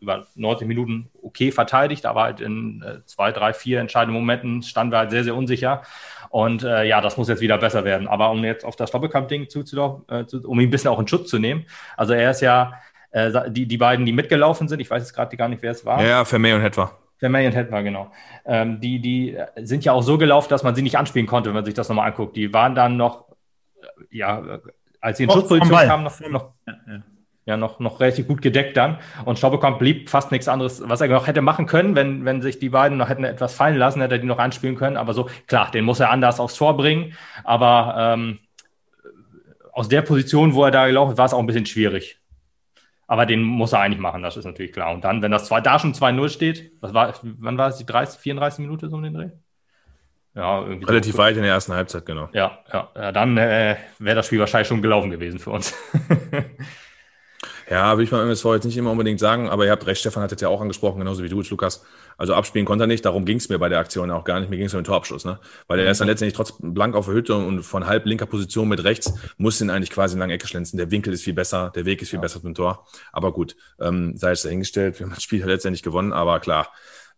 über 0.00 0.26
90 0.34 0.66
Minuten 0.66 1.10
okay 1.22 1.52
verteidigt, 1.52 2.06
aber 2.06 2.22
halt 2.22 2.40
in 2.40 2.82
äh, 2.82 3.04
zwei, 3.06 3.30
drei, 3.30 3.52
vier 3.52 3.80
entscheidenden 3.80 4.18
Momenten 4.18 4.62
standen 4.62 4.92
wir 4.92 4.98
halt 4.98 5.10
sehr, 5.10 5.24
sehr 5.24 5.36
unsicher. 5.36 5.82
Und 6.28 6.64
äh, 6.64 6.84
ja, 6.84 7.00
das 7.00 7.16
muss 7.16 7.28
jetzt 7.28 7.40
wieder 7.40 7.58
besser 7.58 7.84
werden. 7.84 8.08
Aber 8.08 8.30
um 8.30 8.42
jetzt 8.42 8.64
auf 8.64 8.74
das 8.74 8.90
Doppelkampf-Ding 8.90 9.48
zuzulaufen, 9.48 10.04
äh, 10.08 10.26
zu, 10.26 10.40
um 10.48 10.58
ihn 10.58 10.68
ein 10.68 10.70
bisschen 10.70 10.90
auch 10.90 10.98
in 10.98 11.06
Schutz 11.06 11.28
zu 11.28 11.38
nehmen. 11.38 11.66
Also 11.96 12.14
er 12.14 12.30
ist 12.30 12.40
ja 12.40 12.72
äh, 13.12 13.50
die, 13.50 13.66
die 13.66 13.76
beiden, 13.76 14.04
die 14.04 14.12
mitgelaufen 14.12 14.68
sind, 14.68 14.80
ich 14.80 14.90
weiß 14.90 15.02
jetzt 15.02 15.14
gerade 15.14 15.36
gar 15.36 15.48
nicht, 15.48 15.62
wer 15.62 15.70
es 15.70 15.84
war. 15.84 16.02
Ja, 16.02 16.24
Vermey 16.24 16.52
und 16.52 16.62
Hetwa. 16.62 16.98
Vermey 17.18 17.46
und 17.46 17.54
Hetwa, 17.54 17.82
genau. 17.82 18.10
Ähm, 18.44 18.80
die, 18.80 19.00
die 19.00 19.38
sind 19.56 19.84
ja 19.84 19.92
auch 19.92 20.02
so 20.02 20.18
gelaufen, 20.18 20.48
dass 20.48 20.64
man 20.64 20.74
sie 20.74 20.82
nicht 20.82 20.98
anspielen 20.98 21.26
konnte, 21.26 21.50
wenn 21.50 21.54
man 21.54 21.64
sich 21.64 21.74
das 21.74 21.88
nochmal 21.88 22.08
anguckt. 22.08 22.36
Die 22.36 22.52
waren 22.52 22.74
dann 22.74 22.96
noch, 22.96 23.28
äh, 23.80 24.16
ja, 24.16 24.42
als 25.00 25.18
sie 25.18 25.24
in 25.24 25.30
Schussposition 25.30 25.78
kamen, 25.78 26.04
noch, 26.04 26.20
noch, 26.20 26.50
ja, 26.66 26.74
ja. 26.88 27.02
ja, 27.44 27.56
noch, 27.56 27.80
noch 27.80 28.00
relativ 28.00 28.26
gut 28.26 28.40
gedeckt 28.40 28.76
dann. 28.76 28.98
Und 29.24 29.38
Staubekamp 29.38 29.78
blieb 29.78 30.08
fast 30.08 30.32
nichts 30.32 30.48
anderes, 30.48 30.82
was 30.88 31.00
er 31.00 31.08
noch 31.08 31.26
hätte 31.26 31.42
machen 31.42 31.66
können, 31.66 31.94
wenn, 31.94 32.24
wenn 32.24 32.40
sich 32.40 32.58
die 32.58 32.70
beiden 32.70 32.96
noch 32.96 33.08
hätten 33.08 33.24
etwas 33.24 33.54
fallen 33.54 33.76
lassen, 33.76 34.00
hätte 34.00 34.14
er 34.14 34.20
die 34.20 34.26
noch 34.26 34.38
anspielen 34.38 34.76
können. 34.76 34.96
Aber 34.96 35.12
so, 35.12 35.28
klar, 35.46 35.70
den 35.70 35.84
muss 35.84 36.00
er 36.00 36.10
anders 36.10 36.40
aufs 36.40 36.56
Tor 36.56 36.76
bringen. 36.76 37.14
Aber 37.44 37.94
ähm, 37.98 38.38
aus 39.72 39.88
der 39.88 40.02
Position, 40.02 40.54
wo 40.54 40.64
er 40.64 40.70
da 40.70 40.86
gelaufen 40.86 41.12
ist, 41.12 41.18
war 41.18 41.26
es 41.26 41.34
auch 41.34 41.38
ein 41.38 41.46
bisschen 41.46 41.66
schwierig. 41.66 42.21
Aber 43.06 43.26
den 43.26 43.42
muss 43.42 43.72
er 43.72 43.80
eigentlich 43.80 44.00
machen, 44.00 44.22
das 44.22 44.36
ist 44.36 44.44
natürlich 44.44 44.72
klar. 44.72 44.92
Und 44.92 45.04
dann, 45.04 45.22
wenn 45.22 45.30
das 45.32 45.46
zwei, 45.46 45.60
da 45.60 45.78
schon 45.78 45.92
2-0 45.92 46.28
steht, 46.28 46.72
was 46.80 46.94
war, 46.94 47.14
wann 47.22 47.58
war 47.58 47.68
es, 47.68 47.76
die 47.76 47.86
30, 47.86 48.20
34 48.20 48.60
Minuten 48.60 48.88
so 48.88 48.96
um 48.96 49.02
den 49.02 49.14
Dreh? 49.14 49.30
Ja, 50.34 50.62
irgendwie 50.62 50.86
Relativ 50.86 51.12
so. 51.12 51.18
weit 51.18 51.36
in 51.36 51.42
der 51.42 51.52
ersten 51.52 51.74
Halbzeit, 51.74 52.06
genau. 52.06 52.30
Ja, 52.32 52.58
ja, 52.72 52.88
ja 52.94 53.12
dann 53.12 53.36
äh, 53.36 53.76
wäre 53.98 54.16
das 54.16 54.26
Spiel 54.26 54.38
wahrscheinlich 54.38 54.68
schon 54.68 54.80
gelaufen 54.80 55.10
gewesen 55.10 55.38
für 55.38 55.50
uns. 55.50 55.74
Ja, 57.72 57.92
würde 57.92 58.04
ich 58.04 58.10
beim 58.10 58.20
MSV 58.26 58.44
jetzt 58.52 58.64
nicht 58.66 58.76
immer 58.76 58.90
unbedingt 58.90 59.18
sagen, 59.18 59.48
aber 59.48 59.64
ihr 59.64 59.70
habt 59.70 59.86
recht, 59.86 59.98
Stefan 59.98 60.22
hat 60.22 60.30
es 60.30 60.38
ja 60.42 60.48
auch 60.48 60.60
angesprochen, 60.60 60.98
genauso 60.98 61.22
wie 61.22 61.30
du, 61.30 61.40
Lukas. 61.40 61.82
Also 62.18 62.34
abspielen 62.34 62.66
konnte 62.66 62.84
er 62.84 62.86
nicht, 62.86 63.02
darum 63.02 63.24
ging 63.24 63.38
es 63.38 63.48
mir 63.48 63.58
bei 63.58 63.70
der 63.70 63.78
Aktion 63.78 64.10
auch 64.10 64.24
gar 64.24 64.40
nicht. 64.40 64.50
Mir 64.50 64.58
ging 64.58 64.66
es 64.66 64.74
um 64.74 64.80
den 64.80 64.84
Torabschluss, 64.84 65.24
ne? 65.24 65.38
Weil 65.68 65.78
er 65.78 65.90
ist 65.90 65.98
dann 65.98 66.06
letztendlich 66.06 66.36
trotz 66.36 66.52
blank 66.60 66.94
auf 66.94 67.06
der 67.06 67.14
Hütte 67.14 67.34
und 67.34 67.62
von 67.62 67.86
halb 67.86 68.04
linker 68.04 68.26
Position 68.26 68.68
mit 68.68 68.84
rechts 68.84 69.14
muss 69.38 69.58
ihn 69.62 69.70
eigentlich 69.70 69.88
quasi 69.88 70.16
in 70.16 70.20
lange 70.20 70.34
Ecke 70.34 70.46
schlänzen. 70.46 70.76
Der 70.76 70.90
Winkel 70.90 71.14
ist 71.14 71.22
viel 71.22 71.32
besser, 71.32 71.72
der 71.74 71.86
Weg 71.86 72.02
ist 72.02 72.10
viel 72.10 72.18
ja. 72.18 72.20
besser 72.20 72.42
zum 72.42 72.54
Tor. 72.54 72.86
Aber 73.10 73.32
gut, 73.32 73.56
ähm, 73.80 74.18
sei 74.18 74.32
es 74.32 74.42
dahingestellt, 74.42 74.98
wir 74.98 75.06
haben 75.06 75.14
das 75.14 75.22
Spiel 75.22 75.40
ja 75.40 75.46
letztendlich 75.46 75.82
gewonnen, 75.82 76.12
aber 76.12 76.40
klar, 76.40 76.68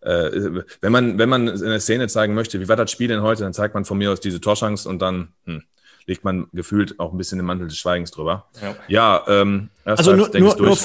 äh, 0.02 0.62
wenn 0.80 0.92
man, 0.92 1.18
wenn 1.18 1.28
man 1.28 1.48
eine 1.48 1.80
Szene 1.80 2.06
zeigen 2.06 2.34
möchte, 2.34 2.60
wie 2.60 2.68
war 2.68 2.76
das 2.76 2.92
Spiel 2.92 3.08
denn 3.08 3.22
heute, 3.22 3.42
dann 3.42 3.54
zeigt 3.54 3.74
man 3.74 3.84
von 3.84 3.98
mir 3.98 4.12
aus 4.12 4.20
diese 4.20 4.40
Torchance 4.40 4.88
und 4.88 5.02
dann, 5.02 5.32
hm, 5.46 5.64
legt 6.06 6.24
man 6.24 6.46
gefühlt 6.52 7.00
auch 7.00 7.12
ein 7.12 7.18
bisschen 7.18 7.38
den 7.38 7.46
Mantel 7.46 7.68
des 7.68 7.76
Schweigens 7.76 8.10
drüber. 8.10 8.46
Ja, 8.60 8.76
ja 8.88 9.24
ähm, 9.28 9.70
also 9.84 10.14
nur, 10.14 10.30
nur, 10.38 10.56
nur 10.56 10.76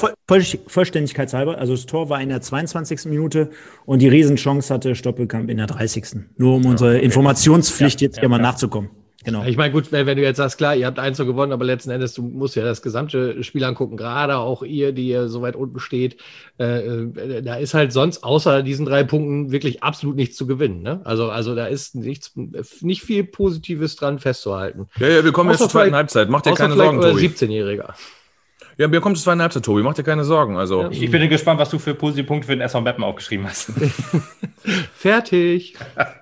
Vollständigkeitshalber, 0.66 1.58
also 1.58 1.74
das 1.74 1.86
Tor 1.86 2.08
war 2.08 2.20
in 2.20 2.28
der 2.28 2.40
22. 2.40 3.06
Minute 3.06 3.50
und 3.86 4.00
die 4.00 4.08
Riesenchance 4.08 4.72
hatte 4.72 4.94
Stoppelkamp 4.94 5.50
in 5.50 5.56
der 5.56 5.66
30. 5.66 6.22
Nur 6.36 6.56
um 6.56 6.66
unsere 6.66 6.98
Informationspflicht 6.98 8.00
jetzt 8.00 8.20
hier 8.20 8.28
mal 8.28 8.38
nachzukommen. 8.38 8.90
Genau. 9.22 9.44
Ich 9.44 9.58
meine, 9.58 9.70
gut, 9.70 9.92
wenn, 9.92 10.06
wenn, 10.06 10.16
du 10.16 10.22
jetzt 10.22 10.38
sagst, 10.38 10.56
klar, 10.56 10.74
ihr 10.74 10.86
habt 10.86 10.98
eins 10.98 11.18
so 11.18 11.26
gewonnen, 11.26 11.52
aber 11.52 11.64
letzten 11.64 11.90
Endes, 11.90 12.14
du 12.14 12.22
musst 12.22 12.56
ja 12.56 12.64
das 12.64 12.80
gesamte 12.80 13.44
Spiel 13.44 13.64
angucken, 13.64 13.98
gerade 13.98 14.38
auch 14.38 14.62
ihr, 14.62 14.92
die 14.92 15.08
ihr 15.08 15.28
so 15.28 15.42
weit 15.42 15.56
unten 15.56 15.78
steht. 15.78 16.16
Äh, 16.58 16.86
äh, 16.86 17.42
da 17.42 17.56
ist 17.56 17.74
halt 17.74 17.92
sonst 17.92 18.24
außer 18.24 18.62
diesen 18.62 18.86
drei 18.86 19.04
Punkten 19.04 19.52
wirklich 19.52 19.82
absolut 19.82 20.16
nichts 20.16 20.36
zu 20.36 20.46
gewinnen. 20.46 20.80
Ne? 20.82 21.02
Also, 21.04 21.30
also 21.30 21.54
da 21.54 21.66
ist 21.66 21.94
nichts, 21.94 22.32
nicht 22.80 23.02
viel 23.02 23.24
Positives 23.24 23.96
dran 23.96 24.18
festzuhalten. 24.18 24.88
Ja, 24.98 25.08
ja, 25.08 25.24
wir 25.24 25.32
kommen 25.32 25.50
außer 25.50 25.64
jetzt 25.64 25.70
zur 25.70 25.80
zweiten 25.80 25.94
Halbzeit. 25.94 26.30
Macht 26.30 26.46
dir 26.46 26.54
keine 26.54 26.74
Sorgen, 26.74 27.00
Tobi. 27.02 27.26
17-Jähriger. 27.26 27.92
Ja, 28.78 28.90
wir 28.90 29.02
kommen 29.02 29.16
zur 29.16 29.24
zweiten 29.24 29.42
Halbzeit, 29.42 29.62
Tobi. 29.62 29.82
Mach 29.82 29.92
dir 29.92 30.04
keine 30.04 30.24
Sorgen. 30.24 30.56
Also. 30.56 30.88
Ich, 30.90 31.02
ich 31.02 31.10
bin 31.10 31.28
gespannt, 31.28 31.60
was 31.60 31.68
du 31.68 31.78
für 31.78 31.92
positive 31.92 32.26
Punkte 32.26 32.46
für 32.46 32.56
den 32.56 32.62
SV 32.62 32.80
Mappen 32.80 33.04
aufgeschrieben 33.04 33.46
hast. 33.46 33.70
Fertig. 34.94 35.76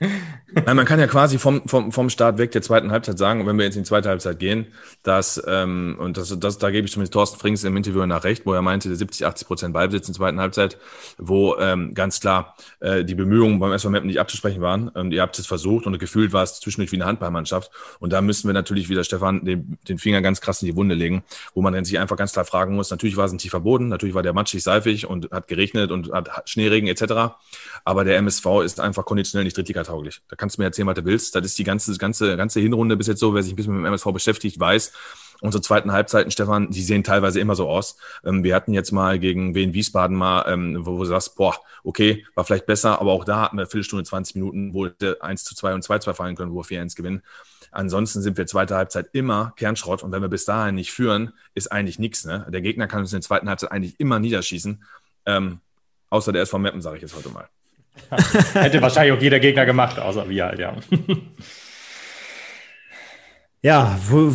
Nein, 0.00 0.76
man 0.76 0.84
kann 0.84 0.98
ja 0.98 1.06
quasi 1.06 1.38
vom, 1.38 1.66
vom, 1.66 1.92
vom 1.92 2.10
Start 2.10 2.38
weg 2.38 2.50
der 2.52 2.62
zweiten 2.62 2.90
Halbzeit 2.90 3.18
sagen, 3.18 3.46
wenn 3.46 3.56
wir 3.56 3.64
jetzt 3.64 3.76
in 3.76 3.82
die 3.82 3.88
zweite 3.88 4.08
Halbzeit 4.08 4.38
gehen, 4.38 4.66
dass, 5.02 5.42
ähm, 5.46 5.96
und 5.98 6.16
das, 6.16 6.36
das, 6.38 6.58
da 6.58 6.70
gebe 6.70 6.86
ich 6.86 6.92
zumindest 6.92 7.12
Thorsten 7.12 7.38
Frings 7.38 7.64
im 7.64 7.76
Interview 7.76 8.04
nach 8.06 8.24
recht, 8.24 8.46
wo 8.46 8.52
er 8.52 8.62
meinte, 8.62 8.94
70, 8.94 9.26
80 9.26 9.46
Prozent 9.46 9.74
Ballbesitz 9.74 10.08
in 10.08 10.14
der 10.14 10.18
zweiten 10.18 10.40
Halbzeit, 10.40 10.78
wo 11.18 11.56
ähm, 11.58 11.94
ganz 11.94 12.20
klar 12.20 12.56
äh, 12.80 13.04
die 13.04 13.14
Bemühungen 13.14 13.58
beim 13.60 13.72
SV 13.72 13.90
Meppen 13.90 14.08
nicht 14.08 14.20
abzusprechen 14.20 14.60
waren. 14.60 14.88
Und 14.88 15.12
ihr 15.12 15.22
habt 15.22 15.38
es 15.38 15.46
versucht 15.46 15.86
und 15.86 15.98
gefühlt 15.98 16.32
war 16.32 16.42
es 16.42 16.60
zwischendurch 16.60 16.92
wie 16.92 16.96
eine 16.96 17.06
Handballmannschaft. 17.06 17.70
Und 18.00 18.12
da 18.12 18.20
müssen 18.20 18.48
wir 18.48 18.54
natürlich 18.54 18.88
wieder, 18.88 19.04
Stefan, 19.04 19.44
den, 19.44 19.78
den 19.88 19.98
Finger 19.98 20.20
ganz 20.20 20.40
krass 20.40 20.62
in 20.62 20.66
die 20.66 20.76
Wunde 20.76 20.94
legen, 20.94 21.22
wo 21.54 21.62
man 21.62 21.84
sich 21.84 21.98
einfach 21.98 22.16
ganz 22.16 22.32
klar 22.32 22.44
fragen 22.44 22.74
muss, 22.74 22.90
natürlich 22.90 23.16
war 23.16 23.26
es 23.26 23.32
ein 23.32 23.38
tiefer 23.38 23.60
Boden, 23.60 23.88
natürlich 23.88 24.14
war 24.14 24.22
der 24.22 24.32
matschig 24.32 24.62
seifig 24.62 25.06
und 25.06 25.30
hat 25.30 25.46
geregnet 25.46 25.90
und 25.92 26.12
hat 26.12 26.48
Schneeregen 26.48 26.88
etc. 26.88 27.34
Aber 27.84 28.04
der 28.04 28.16
MSV 28.16 28.46
ist 28.64 28.80
einfach 28.80 29.04
konditionell 29.04 29.44
nicht 29.44 29.56
drittliga-tauglich. 29.70 30.22
Da 30.28 30.36
kannst 30.36 30.56
du 30.56 30.62
mir 30.62 30.66
erzählen, 30.66 30.88
was 30.88 30.94
du 30.94 31.04
willst. 31.04 31.34
Das 31.34 31.44
ist 31.44 31.58
die 31.58 31.64
ganze, 31.64 31.96
ganze, 31.96 32.36
ganze 32.36 32.60
Hinrunde 32.60 32.96
bis 32.96 33.06
jetzt 33.06 33.20
so. 33.20 33.34
Wer 33.34 33.42
sich 33.42 33.52
ein 33.52 33.56
bisschen 33.56 33.74
mit 33.74 33.80
dem 33.80 33.86
MSV 33.86 34.06
beschäftigt, 34.12 34.58
weiß, 34.58 34.92
unsere 35.40 35.62
zweiten 35.62 35.92
Halbzeiten, 35.92 36.30
Stefan, 36.30 36.70
die 36.70 36.82
sehen 36.82 37.04
teilweise 37.04 37.40
immer 37.40 37.54
so 37.54 37.68
aus. 37.68 37.96
Ähm, 38.24 38.44
wir 38.44 38.54
hatten 38.54 38.72
jetzt 38.72 38.92
mal 38.92 39.18
gegen 39.18 39.54
Wien 39.54 39.72
Wiesbaden 39.72 40.16
mal, 40.16 40.44
ähm, 40.48 40.84
wo, 40.84 40.98
du 40.98 41.04
sagst, 41.04 41.36
boah, 41.36 41.56
okay, 41.84 42.26
war 42.34 42.44
vielleicht 42.44 42.66
besser, 42.66 43.00
aber 43.00 43.12
auch 43.12 43.24
da 43.24 43.42
hatten 43.42 43.56
wir 43.56 43.62
eine 43.62 43.70
Viertelstunde, 43.70 44.04
20 44.04 44.36
Minuten, 44.36 44.74
wo 44.74 44.86
1 45.20 45.44
zu 45.44 45.54
2 45.54 45.74
und 45.74 45.82
2 45.82 45.98
zu 45.98 46.04
2 46.10 46.14
fallen 46.14 46.36
können, 46.36 46.52
wo 46.52 46.58
wir 46.58 46.64
4-1 46.64 46.96
gewinnen. 46.96 47.22
Ansonsten 47.72 48.20
sind 48.20 48.36
wir 48.36 48.46
zweite 48.46 48.74
Halbzeit 48.74 49.10
immer 49.12 49.52
Kernschrott 49.56 50.02
und 50.02 50.10
wenn 50.10 50.22
wir 50.22 50.28
bis 50.28 50.44
dahin 50.44 50.74
nicht 50.74 50.90
führen, 50.90 51.32
ist 51.54 51.70
eigentlich 51.70 52.00
nichts. 52.00 52.24
Ne? 52.24 52.44
Der 52.48 52.62
Gegner 52.62 52.88
kann 52.88 53.00
uns 53.00 53.12
in 53.12 53.18
der 53.18 53.26
zweiten 53.26 53.48
Halbzeit 53.48 53.70
eigentlich 53.70 54.00
immer 54.00 54.18
niederschießen. 54.18 54.82
Ähm, 55.26 55.60
außer 56.08 56.32
der 56.32 56.42
ist 56.42 56.50
vom 56.50 56.62
Mappen, 56.62 56.82
sage 56.82 56.96
ich 56.96 57.02
jetzt 57.02 57.14
heute 57.14 57.28
mal. 57.28 57.48
Hätte 58.54 58.82
wahrscheinlich 58.82 59.12
auch 59.16 59.22
jeder 59.22 59.40
Gegner 59.40 59.66
gemacht, 59.66 59.98
außer 59.98 60.28
wir 60.28 60.44
halt, 60.44 60.58
ja. 60.58 60.76
Ja, 63.62 63.98
wo, 64.08 64.32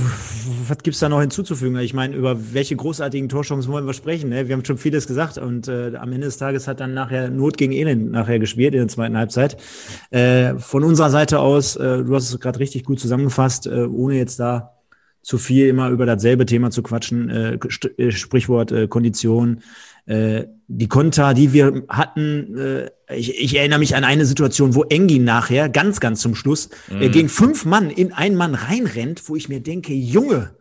was 0.67 0.78
gibt's 0.84 0.99
da 0.99 1.10
noch 1.10 1.19
hinzuzufügen? 1.19 1.80
Ich 1.80 1.95
meine, 1.95 2.15
über 2.15 2.54
welche 2.54 2.75
großartigen 2.75 3.28
Torchancen 3.28 3.71
wollen 3.71 3.88
wir 3.88 3.93
sprechen? 3.93 4.30
Ne? 4.30 4.47
Wir 4.47 4.56
haben 4.56 4.63
schon 4.63 4.78
vieles 4.78 5.08
gesagt 5.08 5.39
und 5.39 5.67
äh, 5.67 5.95
am 5.95 6.13
Ende 6.13 6.28
des 6.28 6.38
Tages 6.38 6.67
hat 6.67 6.80
dann 6.80 6.93
nachher 6.93 7.32
Not 7.32 7.58
gegen 7.58 7.73
Elend 7.73 8.12
nachher 8.12 8.38
gespielt 8.38 8.75
in 8.75 8.82
der 8.82 8.88
zweiten 8.88 9.17
Halbzeit. 9.17 9.58
Äh, 10.12 10.60
von 10.60 10.84
unserer 10.84 11.10
Seite 11.10 11.39
aus, 11.39 11.75
äh, 11.75 12.04
du 12.04 12.13
hast 12.13 12.32
es 12.32 12.39
gerade 12.39 12.60
richtig 12.60 12.84
gut 12.84 12.99
zusammengefasst, 12.99 13.65
äh, 13.65 13.86
ohne 13.86 14.15
jetzt 14.15 14.39
da 14.39 14.75
zu 15.23 15.39
viel 15.39 15.69
immer 15.69 15.89
über 15.89 16.06
dasselbe 16.06 16.45
Thema 16.45 16.69
zu 16.69 16.84
quatschen, 16.84 17.32
äh, 17.32 17.58
äh 17.97 18.12
Sprichwort 18.12 18.71
Kondition, 18.91 19.62
äh, 20.05 20.45
die 20.67 20.87
Konter, 20.87 21.33
die 21.33 21.53
wir 21.53 21.83
hatten, 21.89 22.57
äh, 22.57 22.89
ich, 23.15 23.39
ich 23.39 23.55
erinnere 23.55 23.79
mich 23.79 23.95
an 23.95 24.03
eine 24.03 24.25
Situation, 24.25 24.75
wo 24.75 24.83
Engin 24.83 25.23
nachher, 25.23 25.69
ganz, 25.69 25.99
ganz 25.99 26.21
zum 26.21 26.35
Schluss, 26.35 26.69
mhm. 26.89 27.01
äh, 27.01 27.09
gegen 27.09 27.29
fünf 27.29 27.65
Mann 27.65 27.89
in 27.89 28.13
einen 28.13 28.35
Mann 28.35 28.55
reinrennt, 28.55 29.27
wo 29.29 29.35
ich 29.35 29.49
mir 29.49 29.61
denke, 29.61 29.93
Junge, 29.93 30.55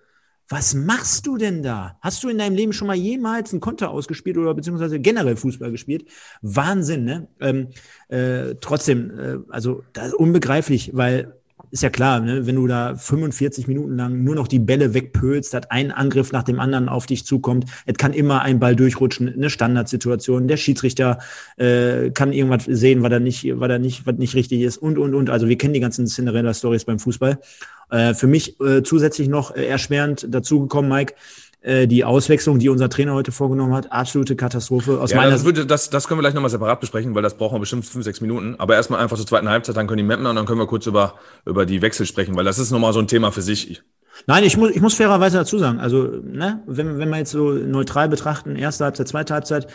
was 0.49 0.75
machst 0.75 1.27
du 1.27 1.39
denn 1.39 1.63
da? 1.63 1.99
Hast 2.03 2.23
du 2.23 2.29
in 2.29 2.37
deinem 2.37 2.55
Leben 2.55 2.75
schon 2.75 2.87
mal 2.87 2.97
jemals 2.97 3.53
einen 3.53 3.61
Konter 3.61 3.91
ausgespielt 3.91 4.37
oder 4.37 4.55
beziehungsweise 4.55 5.01
generell 5.01 5.37
Fußball 5.37 5.71
gespielt? 5.71 6.07
Wahnsinn, 6.43 7.05
ne? 7.05 7.29
Ähm, 7.41 7.69
äh, 8.09 8.57
trotzdem, 8.61 9.11
äh, 9.19 9.39
also 9.49 9.85
das 9.95 10.09
ist 10.09 10.15
unbegreiflich, 10.15 10.91
weil 10.95 11.35
ist 11.75 11.83
ja 11.83 11.91
klar, 11.91 12.21
ne? 12.21 12.47
wenn 12.47 12.55
du 12.55 12.69
da 12.69 12.95
45 12.95 13.67
Minuten 13.67 13.97
lang 13.97 14.23
nur 14.23 14.37
noch 14.37 14.47
die 14.47 14.61
Bälle 14.61 14.95
wegpölst, 14.95 15.55
hat 15.55 15.73
ein 15.73 15.91
Angriff 15.91 16.31
nach 16.31 16.45
dem 16.45 16.61
anderen 16.61 16.89
auf 16.89 17.07
dich 17.07 17.27
zukommt. 17.27 17.65
Es 17.85 17.97
kann 17.97 18.13
immer 18.13 18.43
ein 18.43 18.61
Ball 18.61 18.77
durchrutschen, 18.77 19.29
eine 19.29 19.51
Standardsituation. 19.51 20.47
Der 20.47 20.57
Schiedsrichter 20.57 21.19
äh, 21.57 22.11
kann 22.11 22.33
irgendwas 22.33 22.67
sehen, 22.67 23.03
was 23.03 23.11
da 23.11 23.19
nicht, 23.19 23.59
was 23.59 23.69
da 23.69 23.81
nicht, 23.81 24.07
was 24.07 24.15
nicht 24.19 24.37
richtig 24.37 24.61
ist 24.61 24.77
und 24.77 24.99
und 24.99 25.17
und. 25.17 25.31
Also 25.31 25.49
wir 25.49 25.59
kennen 25.59 25.75
die 25.75 25.81
ganzen 25.81 26.07
Cinderella-Stories 26.07 26.85
beim 26.85 27.01
Fußball. 27.01 27.41
Äh, 27.91 28.15
für 28.15 28.29
mich 28.29 28.61
äh, 28.61 28.85
zusätzlich 28.85 29.29
noch 29.29 29.57
äh, 29.57 29.67
erschwerend 29.67 30.29
dazugekommen, 30.31 30.89
Mike 30.89 31.15
die 31.65 32.05
Auswechslung, 32.05 32.59
die 32.59 32.69
unser 32.69 32.91
Trainer 32.91 33.15
heute 33.15 33.33
vorgenommen 33.33 33.73
hat, 33.73 33.91
absolute 33.91 34.37
Katastrophe. 34.37 35.01
Aus 35.01 35.13
ja, 35.13 35.17
meiner 35.17 35.31
das, 35.31 35.45
würde, 35.45 35.65
das, 35.65 35.89
das 35.89 36.07
können 36.07 36.19
wir 36.19 36.23
gleich 36.23 36.35
nochmal 36.35 36.51
separat 36.51 36.81
besprechen, 36.81 37.15
weil 37.15 37.23
das 37.23 37.39
brauchen 37.39 37.55
wir 37.55 37.61
bestimmt 37.61 37.87
fünf, 37.87 38.05
sechs 38.05 38.21
Minuten. 38.21 38.57
Aber 38.59 38.75
erstmal 38.75 39.01
einfach 39.01 39.17
zur 39.17 39.27
zweiten 39.27 39.49
Halbzeit, 39.49 39.77
dann 39.77 39.87
können 39.87 39.99
die 39.99 40.05
mappen 40.05 40.27
und 40.27 40.37
dann 40.37 40.45
können 40.45 40.59
wir 40.59 40.67
kurz 40.67 40.87
über, 40.87 41.15
über 41.47 41.65
die 41.65 41.81
Wechsel 41.81 42.05
sprechen, 42.05 42.37
weil 42.37 42.45
das 42.45 42.59
ist 42.59 42.71
nochmal 42.71 42.93
so 42.93 43.01
ein 43.01 43.09
Thema 43.09 43.33
für 43.33 43.41
sich. 43.41 43.83
Nein, 44.27 44.45
ich 44.45 44.57
muss, 44.57 44.71
ich 44.71 44.81
muss 44.81 44.95
fairerweise 44.95 45.39
dazu 45.39 45.59
sagen, 45.59 45.81
also 45.81 46.03
ne, 46.23 46.63
wenn, 46.67 46.99
wenn 46.99 47.09
wir 47.09 47.19
jetzt 47.19 47.33
so 47.33 47.53
neutral 47.53 48.09
betrachten, 48.09 48.57
erste 48.57 48.85
Halbzeit, 48.85 49.09
zweite 49.09 49.35
Halbzeit, 49.35 49.67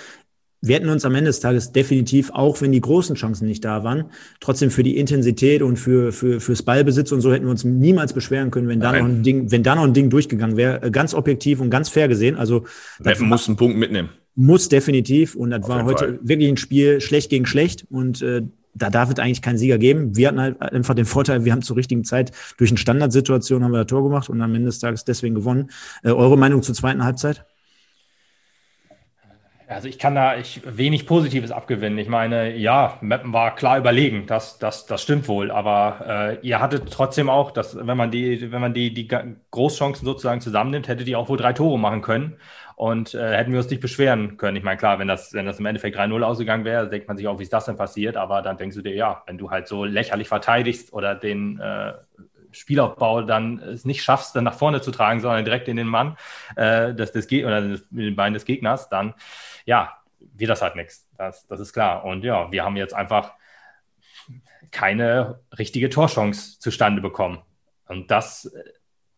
wir 0.62 0.76
hätten 0.76 0.90
uns 0.90 1.06
am 1.06 1.16
Ende 1.16 1.30
des 1.30 1.40
Tages 1.40 1.72
definitiv, 1.72 2.32
auch 2.32 2.62
wenn 2.62 2.72
die 2.72 2.82
großen 2.82 3.16
Chancen 3.16 3.48
nicht 3.48 3.64
da 3.64 3.84
waren, 3.84 4.06
trotzdem 4.40 4.72
für 4.72 4.84
die 4.84 4.98
Intensität 4.98 5.62
und 5.62 5.78
für, 5.78 6.12
für, 6.12 6.42
fürs 6.42 6.64
Ballbesitz 6.64 7.12
und 7.12 7.22
so 7.22 7.32
hätten 7.32 7.46
wir 7.46 7.52
uns 7.52 7.64
niemals 7.64 8.14
beschweren 8.14 8.52
können, 8.52 8.68
wenn 8.68 8.80
da 8.80 8.92
noch 8.92 9.06
ein 9.06 9.24
Ding, 9.24 9.52
wenn 9.52 9.64
da 9.64 9.76
noch 9.76 9.84
ein 9.84 9.94
Ding 9.94 10.10
durchgegangen 10.10 10.58
wäre, 10.58 10.84
äh, 10.84 10.92
ganz 10.92 11.14
objektiv 11.14 11.62
und 11.62 11.70
ganz 11.70 11.88
fair 11.90 12.08
gesehen. 12.08 12.36
Also, 12.36 12.66
das 13.00 13.20
muss 13.20 13.48
einen 13.48 13.58
Punkt 13.58 13.78
mitnehmen. 13.78 14.10
Muss 14.36 14.70
definitiv. 14.70 15.36
Und 15.36 15.52
das 15.52 15.64
Auf 15.64 15.70
war 15.70 15.86
heute 15.86 16.06
Fall. 16.06 16.20
wirklich 16.22 16.50
ein 16.50 16.58
Spiel 16.58 17.02
schlecht 17.02 17.30
gegen 17.30 17.46
schlecht 17.46 17.86
und, 17.90 18.22
äh, 18.22 18.42
da 18.76 18.90
darf 18.90 19.10
es 19.10 19.18
eigentlich 19.18 19.42
keinen 19.42 19.58
Sieger 19.58 19.78
geben. 19.78 20.16
Wir 20.16 20.28
hatten 20.28 20.40
halt 20.40 20.62
einfach 20.62 20.94
den 20.94 21.06
Vorteil, 21.06 21.44
wir 21.44 21.52
haben 21.52 21.62
zur 21.62 21.76
richtigen 21.76 22.04
Zeit 22.04 22.32
durch 22.58 22.70
eine 22.70 22.78
Standardsituation 22.78 23.64
haben 23.64 23.72
wir 23.72 23.80
das 23.80 23.88
Tor 23.88 24.04
gemacht 24.04 24.30
und 24.30 24.42
am 24.42 24.54
Ende 24.54 24.68
des 24.68 24.80
Tages 24.80 25.06
deswegen 25.06 25.36
gewonnen. 25.36 25.70
Äh, 26.04 26.12
eure 26.12 26.38
Meinung 26.38 26.62
zur 26.62 26.76
zweiten 26.76 27.04
Halbzeit? 27.04 27.46
Also 29.70 29.88
ich 29.88 30.00
kann 30.00 30.16
da 30.16 30.36
ich, 30.36 30.62
wenig 30.66 31.06
Positives 31.06 31.52
abgewinnen. 31.52 32.00
Ich 32.00 32.08
meine, 32.08 32.56
ja, 32.58 32.98
Mappen 33.02 33.34
war 33.34 33.54
klar 33.54 33.78
überlegen, 33.78 34.26
das, 34.26 34.58
das, 34.58 34.88
das 34.88 35.04
stimmt 35.04 35.28
wohl, 35.28 35.52
aber 35.52 36.40
äh, 36.42 36.48
ihr 36.48 36.60
hattet 36.60 36.92
trotzdem 36.92 37.30
auch, 37.30 37.52
dass, 37.52 37.76
wenn 37.76 37.96
man 37.96 38.10
die, 38.10 38.52
wenn 38.52 38.62
man 38.62 38.74
die, 38.74 38.92
die 38.92 39.08
Großchancen 39.52 40.06
sozusagen 40.06 40.42
zusammennimmt, 40.42 40.88
hättet 40.88 41.08
ihr 41.08 41.20
auch 41.20 41.30
wohl 41.30 41.38
drei 41.38 41.54
Tore 41.54 41.78
machen 41.78 42.02
können 42.02 42.38
und 42.78 43.14
äh, 43.14 43.38
hätten 43.38 43.52
wir 43.52 43.60
uns 43.60 43.70
nicht 43.70 43.80
beschweren 43.80 44.38
können. 44.38 44.58
Ich 44.58 44.64
meine, 44.64 44.78
klar, 44.78 44.98
wenn 44.98 45.08
das, 45.08 45.34
wenn 45.34 45.46
das 45.46 45.60
im 45.60 45.68
Endeffekt 45.68 45.96
3-0 45.96 46.20
ausgegangen 46.24 46.66
wäre, 46.66 46.90
denkt 46.90 47.08
man 47.08 47.18
sich 47.18 47.28
auch, 47.28 47.38
wie 47.38 47.44
ist 47.44 47.54
das 47.54 47.66
denn 47.66 47.78
passiert, 47.78 48.18
aber 48.18 48.42
dann 48.42 48.58
denkst 48.58 48.76
du 48.76 48.82
dir, 48.82 48.96
ja, 48.96 49.22
wenn 49.28 49.38
du 49.38 49.52
halt 49.52 49.68
so 49.68 49.86
lächerlich 49.86 50.30
verteidigst 50.30 50.94
oder 50.94 51.14
den 51.14 51.60
äh, 51.60 51.94
Spielaufbau 52.52 53.22
dann 53.22 53.60
es 53.60 53.86
nicht 53.86 54.04
schaffst, 54.04 54.36
dann 54.36 54.44
nach 54.44 54.54
vorne 54.54 54.82
zu 54.82 54.92
tragen, 54.92 55.20
sondern 55.20 55.46
direkt 55.46 55.68
in 55.68 55.78
den 55.78 55.88
Mann 55.88 56.18
äh, 56.56 56.94
des, 56.94 57.12
des 57.12 57.28
Ge 57.28 57.46
oder 57.46 57.60
in 57.60 57.82
den 57.92 58.16
Beinen 58.16 58.34
des 58.34 58.46
Gegners, 58.46 58.90
dann 58.90 59.14
ja, 59.66 59.98
wird 60.20 60.50
das 60.50 60.62
halt 60.62 60.76
nichts. 60.76 61.08
Das, 61.18 61.48
das 61.48 61.60
ist 61.60 61.74
klar. 61.74 62.06
Und 62.06 62.24
ja, 62.24 62.52
wir 62.52 62.64
haben 62.64 62.76
jetzt 62.76 62.94
einfach 62.94 63.34
keine 64.72 65.40
richtige 65.58 65.90
Torchance 65.90 66.60
zustande 66.60 67.02
bekommen. 67.02 67.40
Und 67.88 68.12
das 68.12 68.52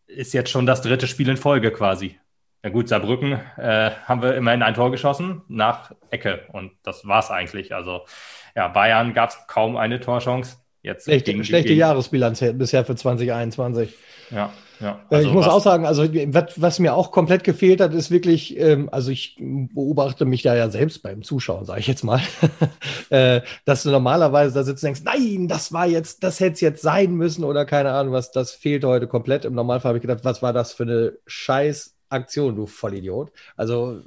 ist 0.06 0.32
jetzt 0.32 0.50
schon 0.50 0.66
das 0.66 0.82
dritte 0.82 1.06
Spiel 1.06 1.28
in 1.28 1.36
Folge 1.36 1.72
quasi. 1.72 2.18
Ja 2.64 2.70
gut, 2.70 2.88
Saarbrücken 2.88 3.32
äh, 3.56 3.90
haben 4.04 4.22
wir 4.22 4.36
immerhin 4.36 4.62
ein 4.62 4.74
Tor 4.74 4.92
geschossen 4.92 5.42
nach 5.48 5.92
Ecke 6.10 6.46
und 6.52 6.72
das 6.84 7.06
war's 7.06 7.30
eigentlich. 7.30 7.74
Also 7.74 8.06
ja, 8.54 8.68
Bayern 8.68 9.14
gab 9.14 9.30
es 9.30 9.46
kaum 9.48 9.76
eine 9.76 9.98
Torchance. 9.98 10.58
Jetzt 10.82 11.04
schlechte, 11.04 11.44
schlechte 11.44 11.72
Jahresbilanz 11.72 12.42
bisher 12.54 12.84
für 12.84 12.96
2021. 12.96 13.94
Ja, 14.30 14.52
ja. 14.80 15.00
Äh, 15.10 15.14
also 15.14 15.28
ich 15.28 15.34
muss 15.34 15.46
was, 15.46 15.52
auch 15.52 15.62
sagen, 15.62 15.86
also 15.86 16.02
was, 16.04 16.60
was, 16.60 16.78
mir 16.80 16.94
auch 16.94 17.12
komplett 17.12 17.44
gefehlt 17.44 17.80
hat, 17.80 17.94
ist 17.94 18.10
wirklich, 18.10 18.58
ähm, 18.58 18.88
also 18.90 19.10
ich 19.12 19.36
beobachte 19.38 20.24
mich 20.24 20.42
da 20.42 20.56
ja 20.56 20.68
selbst 20.70 21.02
beim 21.02 21.22
Zuschauen, 21.22 21.64
sage 21.64 21.80
ich 21.80 21.86
jetzt 21.86 22.02
mal, 22.02 22.20
äh, 23.10 23.42
dass 23.64 23.84
du 23.84 23.90
normalerweise 23.90 24.54
da 24.54 24.64
sitzt 24.64 24.82
und 24.82 24.88
denkst, 24.88 25.02
nein, 25.04 25.46
das 25.46 25.72
war 25.72 25.86
jetzt, 25.86 26.24
das 26.24 26.40
hätte 26.40 26.54
es 26.54 26.60
jetzt 26.60 26.82
sein 26.82 27.14
müssen 27.14 27.44
oder 27.44 27.64
keine 27.64 27.92
Ahnung 27.92 28.12
was, 28.12 28.32
das 28.32 28.52
fehlt 28.52 28.84
heute 28.84 29.06
komplett. 29.06 29.44
Im 29.44 29.54
Normalfall 29.54 29.90
habe 29.90 29.98
ich 29.98 30.02
gedacht, 30.02 30.24
was 30.24 30.42
war 30.42 30.52
das 30.52 30.72
für 30.72 30.82
eine 30.82 31.12
scheiß 31.26 31.94
Aktion, 32.08 32.56
du 32.56 32.66
Vollidiot. 32.66 33.30
Also 33.56 34.02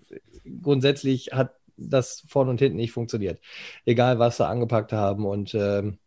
grundsätzlich 0.61 1.29
hat 1.31 1.55
das 1.77 2.23
vorne 2.27 2.51
und 2.51 2.59
hinten 2.59 2.77
nicht 2.77 2.91
funktioniert. 2.91 3.39
Egal, 3.85 4.19
was 4.19 4.37
sie 4.37 4.47
angepackt 4.47 4.93
haben 4.93 5.25
und 5.25 5.55
ähm, 5.55 5.97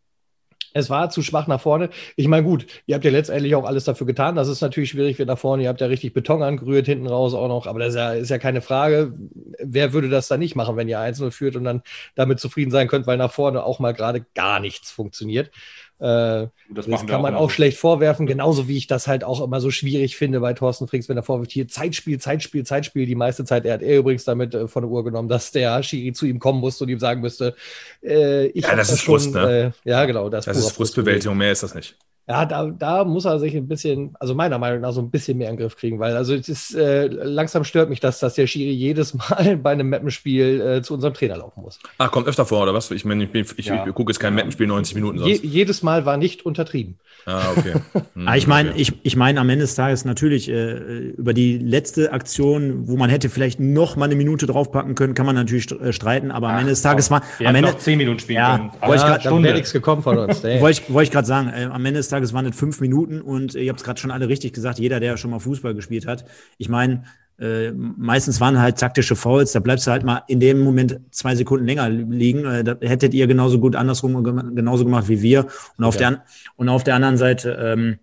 es 0.73 0.89
war 0.89 1.09
zu 1.09 1.21
schwach 1.21 1.47
nach 1.47 1.61
vorne. 1.61 1.89
Ich 2.15 2.27
meine, 2.27 2.43
gut, 2.43 2.65
ihr 2.85 2.95
habt 2.95 3.05
ja 3.05 3.11
letztendlich 3.11 3.55
auch 3.55 3.65
alles 3.65 3.83
dafür 3.83 4.07
getan. 4.07 4.35
Das 4.35 4.47
ist 4.47 4.61
natürlich 4.61 4.91
schwierig 4.91 5.17
wird 5.17 5.27
nach 5.27 5.37
vorne. 5.37 5.63
Ihr 5.63 5.69
habt 5.69 5.81
ja 5.81 5.87
richtig 5.87 6.13
Beton 6.13 6.43
angerührt, 6.43 6.85
hinten 6.85 7.07
raus 7.07 7.33
auch 7.33 7.47
noch. 7.47 7.67
Aber 7.67 7.79
das 7.79 7.89
ist 7.89 7.95
ja, 7.95 8.11
ist 8.13 8.29
ja 8.29 8.37
keine 8.37 8.61
Frage. 8.61 9.13
Wer 9.59 9.93
würde 9.93 10.09
das 10.09 10.27
dann 10.27 10.39
nicht 10.39 10.55
machen, 10.55 10.77
wenn 10.77 10.87
ihr 10.87 10.99
1-0 10.99 11.31
führt 11.31 11.55
und 11.55 11.63
dann 11.63 11.81
damit 12.15 12.39
zufrieden 12.39 12.71
sein 12.71 12.87
könnt, 12.87 13.07
weil 13.07 13.17
nach 13.17 13.31
vorne 13.31 13.63
auch 13.63 13.79
mal 13.79 13.93
gerade 13.93 14.25
gar 14.35 14.59
nichts 14.59 14.91
funktioniert. 14.91 15.51
Äh, 15.99 16.47
das, 16.69 16.85
das 16.87 17.05
kann 17.05 17.21
man 17.21 17.35
auch, 17.35 17.41
auch 17.41 17.49
schlecht 17.49 17.77
vorwerfen, 17.77 18.25
genauso 18.25 18.67
wie 18.67 18.77
ich 18.77 18.87
das 18.87 19.07
halt 19.07 19.23
auch 19.23 19.41
immer 19.41 19.59
so 19.59 19.69
schwierig 19.69 20.15
finde 20.15 20.39
bei 20.39 20.53
Thorsten 20.53 20.87
Frings, 20.87 21.09
wenn 21.09 21.17
er 21.17 21.23
vorwirft, 21.23 21.51
hier 21.51 21.67
Zeitspiel, 21.67 22.19
Zeitspiel, 22.19 22.65
Zeitspiel, 22.65 23.05
die 23.05 23.15
meiste 23.15 23.43
Zeit. 23.43 23.65
Er 23.65 23.73
hat 23.73 23.81
er 23.81 23.97
übrigens 23.99 24.23
damit 24.23 24.55
äh, 24.55 24.67
von 24.67 24.83
der 24.83 24.89
Uhr 24.89 25.03
genommen, 25.03 25.27
dass 25.27 25.51
der 25.51 25.83
Schiri 25.83 26.13
zu 26.13 26.25
ihm 26.25 26.39
kommen 26.39 26.59
musste 26.59 26.85
und 26.85 26.89
ihm 26.89 26.99
sagen 26.99 27.21
müsste, 27.21 27.55
äh, 28.01 28.47
ich 28.47 28.63
Ja, 28.63 28.75
das, 28.75 28.87
das 28.87 28.97
ist 28.97 29.03
schon, 29.03 29.19
Frust, 29.19 29.33
ne? 29.33 29.73
Äh, 29.85 29.89
ja, 29.89 30.05
genau. 30.05 30.29
Das, 30.29 30.45
das 30.45 30.57
ist 30.57 30.71
Frustbewältigung, 30.71 31.37
mehr 31.37 31.51
ist 31.51 31.63
das 31.63 31.75
nicht. 31.75 31.97
Ja, 32.29 32.45
da, 32.45 32.67
da 32.67 33.05
muss 33.05 33.25
er 33.25 33.39
sich 33.39 33.55
ein 33.55 33.67
bisschen, 33.67 34.13
also 34.19 34.35
meiner 34.35 34.59
Meinung 34.59 34.81
nach 34.81 34.91
so 34.91 35.01
ein 35.01 35.09
bisschen 35.09 35.39
mehr 35.39 35.49
in 35.49 35.55
den 35.55 35.61
Griff 35.63 35.75
kriegen, 35.75 35.97
weil 35.97 36.15
also 36.15 36.35
es 36.35 36.47
ist, 36.47 36.75
äh, 36.75 37.07
langsam 37.07 37.63
stört 37.63 37.89
mich 37.89 38.01
das, 38.01 38.19
dass 38.19 38.35
der 38.35 38.45
Schiri 38.45 38.71
jedes 38.71 39.13
Mal 39.29 39.57
bei 39.57 39.71
einem 39.71 39.89
Mappenspiel 39.89 40.61
äh, 40.61 40.81
zu 40.83 40.93
unserem 40.93 41.15
Trainer 41.15 41.37
laufen 41.37 41.63
muss. 41.63 41.79
Ach, 41.97 42.11
kommt 42.11 42.27
öfter 42.27 42.45
vor, 42.45 42.61
oder 42.61 42.73
was? 42.75 42.91
Ich 42.91 43.03
meine, 43.03 43.23
ich, 43.23 43.57
ich, 43.57 43.65
ja. 43.65 43.83
ich 43.83 43.93
gucke 43.95 44.11
jetzt 44.11 44.19
kein 44.19 44.35
Mappenspiel 44.35 44.67
90 44.67 44.93
Minuten 44.93 45.17
sonst. 45.17 45.41
Je, 45.41 45.49
jedes 45.49 45.81
Mal 45.81 46.05
war 46.05 46.17
nicht 46.17 46.45
untertrieben. 46.45 46.99
Ah, 47.25 47.51
okay. 47.55 47.73
Hm, 48.13 48.27
ah, 48.27 48.35
ich 48.35 48.47
meine, 48.47 48.71
okay. 48.71 48.81
ich, 48.81 48.93
ich 49.03 49.15
meine 49.15 49.39
am 49.39 49.49
Ende 49.49 49.63
des 49.63 49.75
Tages 49.75 50.03
natürlich 50.03 50.49
äh, 50.49 50.73
über 51.11 51.33
die 51.33 51.57
letzte 51.57 52.11
Aktion, 52.11 52.87
wo 52.87 52.97
man 52.97 53.09
hätte 53.09 53.29
vielleicht 53.29 53.59
noch 53.59 53.95
mal 53.95 54.05
eine 54.05 54.15
Minute 54.15 54.45
draufpacken 54.47 54.95
können, 54.95 55.13
kann 55.13 55.25
man 55.25 55.35
natürlich 55.35 55.71
äh, 55.71 55.93
streiten, 55.93 56.31
aber 56.31 56.49
am 56.49 56.55
Ach, 56.55 56.59
Ende 56.59 56.71
des 56.71 56.81
Tages 56.81 57.11
war 57.11 57.21
am 57.39 57.55
Ende 57.55 57.69
noch 57.69 57.77
10 57.77 57.97
Minuten 57.97 58.19
spielen 58.19 58.37
ja, 58.37 58.57
können. 58.57 58.71
Wollte 58.81 58.95
ich 58.95 59.23
grad, 59.23 59.43
wäre 59.43 59.53
nichts 59.53 59.73
gekommen 59.73 60.01
von 60.01 60.17
uns. 60.17 60.43
wollte 60.43 60.69
ich, 60.69 60.93
wollte 60.93 61.03
ich 61.03 61.11
gerade 61.11 61.27
sagen, 61.27 61.49
äh, 61.49 61.65
am 61.65 61.85
Ende 61.85 61.99
des 61.99 62.09
Tages 62.09 62.18
waren 62.33 62.45
es 62.45 62.55
fünf 62.55 62.79
Minuten 62.81 63.21
und 63.21 63.55
äh, 63.55 63.63
ihr 63.63 63.69
habt 63.69 63.79
es 63.79 63.85
gerade 63.85 63.99
schon 63.99 64.11
alle 64.11 64.27
richtig 64.27 64.53
gesagt, 64.53 64.79
jeder, 64.79 64.99
der 64.99 65.17
schon 65.17 65.31
mal 65.31 65.39
Fußball 65.39 65.73
gespielt 65.73 66.07
hat. 66.07 66.25
Ich 66.57 66.69
meine, 66.69 67.03
äh, 67.39 67.71
meistens 67.71 68.41
waren 68.41 68.59
halt 68.59 68.77
taktische 68.77 69.15
Fouls, 69.15 69.53
da 69.53 69.59
bleibst 69.59 69.87
du 69.87 69.91
halt 69.91 70.03
mal 70.03 70.23
in 70.27 70.39
dem 70.39 70.59
Moment 70.59 70.99
zwei 71.11 71.35
Sekunden 71.35 71.65
länger 71.65 71.89
liegen. 71.89 72.45
Äh, 72.45 72.63
da 72.63 72.75
hättet 72.81 73.13
ihr 73.13 73.27
genauso 73.27 73.59
gut 73.59 73.75
andersrum 73.75 74.23
genauso 74.55 74.83
gemacht 74.83 75.07
wie 75.07 75.21
wir. 75.21 75.47
Und 75.77 75.85
auf, 75.85 75.99
ja. 75.99 76.11
der, 76.11 76.23
und 76.57 76.67
auf 76.67 76.83
der 76.83 76.95
anderen 76.95 77.17
Seite, 77.17 77.57
ähm, 77.61 77.99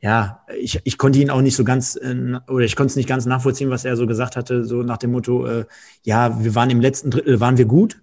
ja, 0.00 0.44
ich, 0.56 0.80
ich 0.84 0.98
konnte 0.98 1.18
ihn 1.18 1.30
auch 1.30 1.40
nicht 1.40 1.56
so 1.56 1.64
ganz, 1.64 1.96
äh, 1.96 2.38
oder 2.48 2.64
ich 2.64 2.76
konnte 2.76 2.90
es 2.90 2.96
nicht 2.96 3.08
ganz 3.08 3.26
nachvollziehen, 3.26 3.70
was 3.70 3.84
er 3.84 3.96
so 3.96 4.06
gesagt 4.06 4.36
hatte, 4.36 4.64
so 4.64 4.82
nach 4.82 4.98
dem 4.98 5.10
Motto, 5.10 5.46
äh, 5.46 5.64
ja, 6.04 6.42
wir 6.44 6.54
waren 6.54 6.70
im 6.70 6.80
letzten 6.80 7.10
Drittel, 7.10 7.40
waren 7.40 7.58
wir 7.58 7.64
gut, 7.64 8.00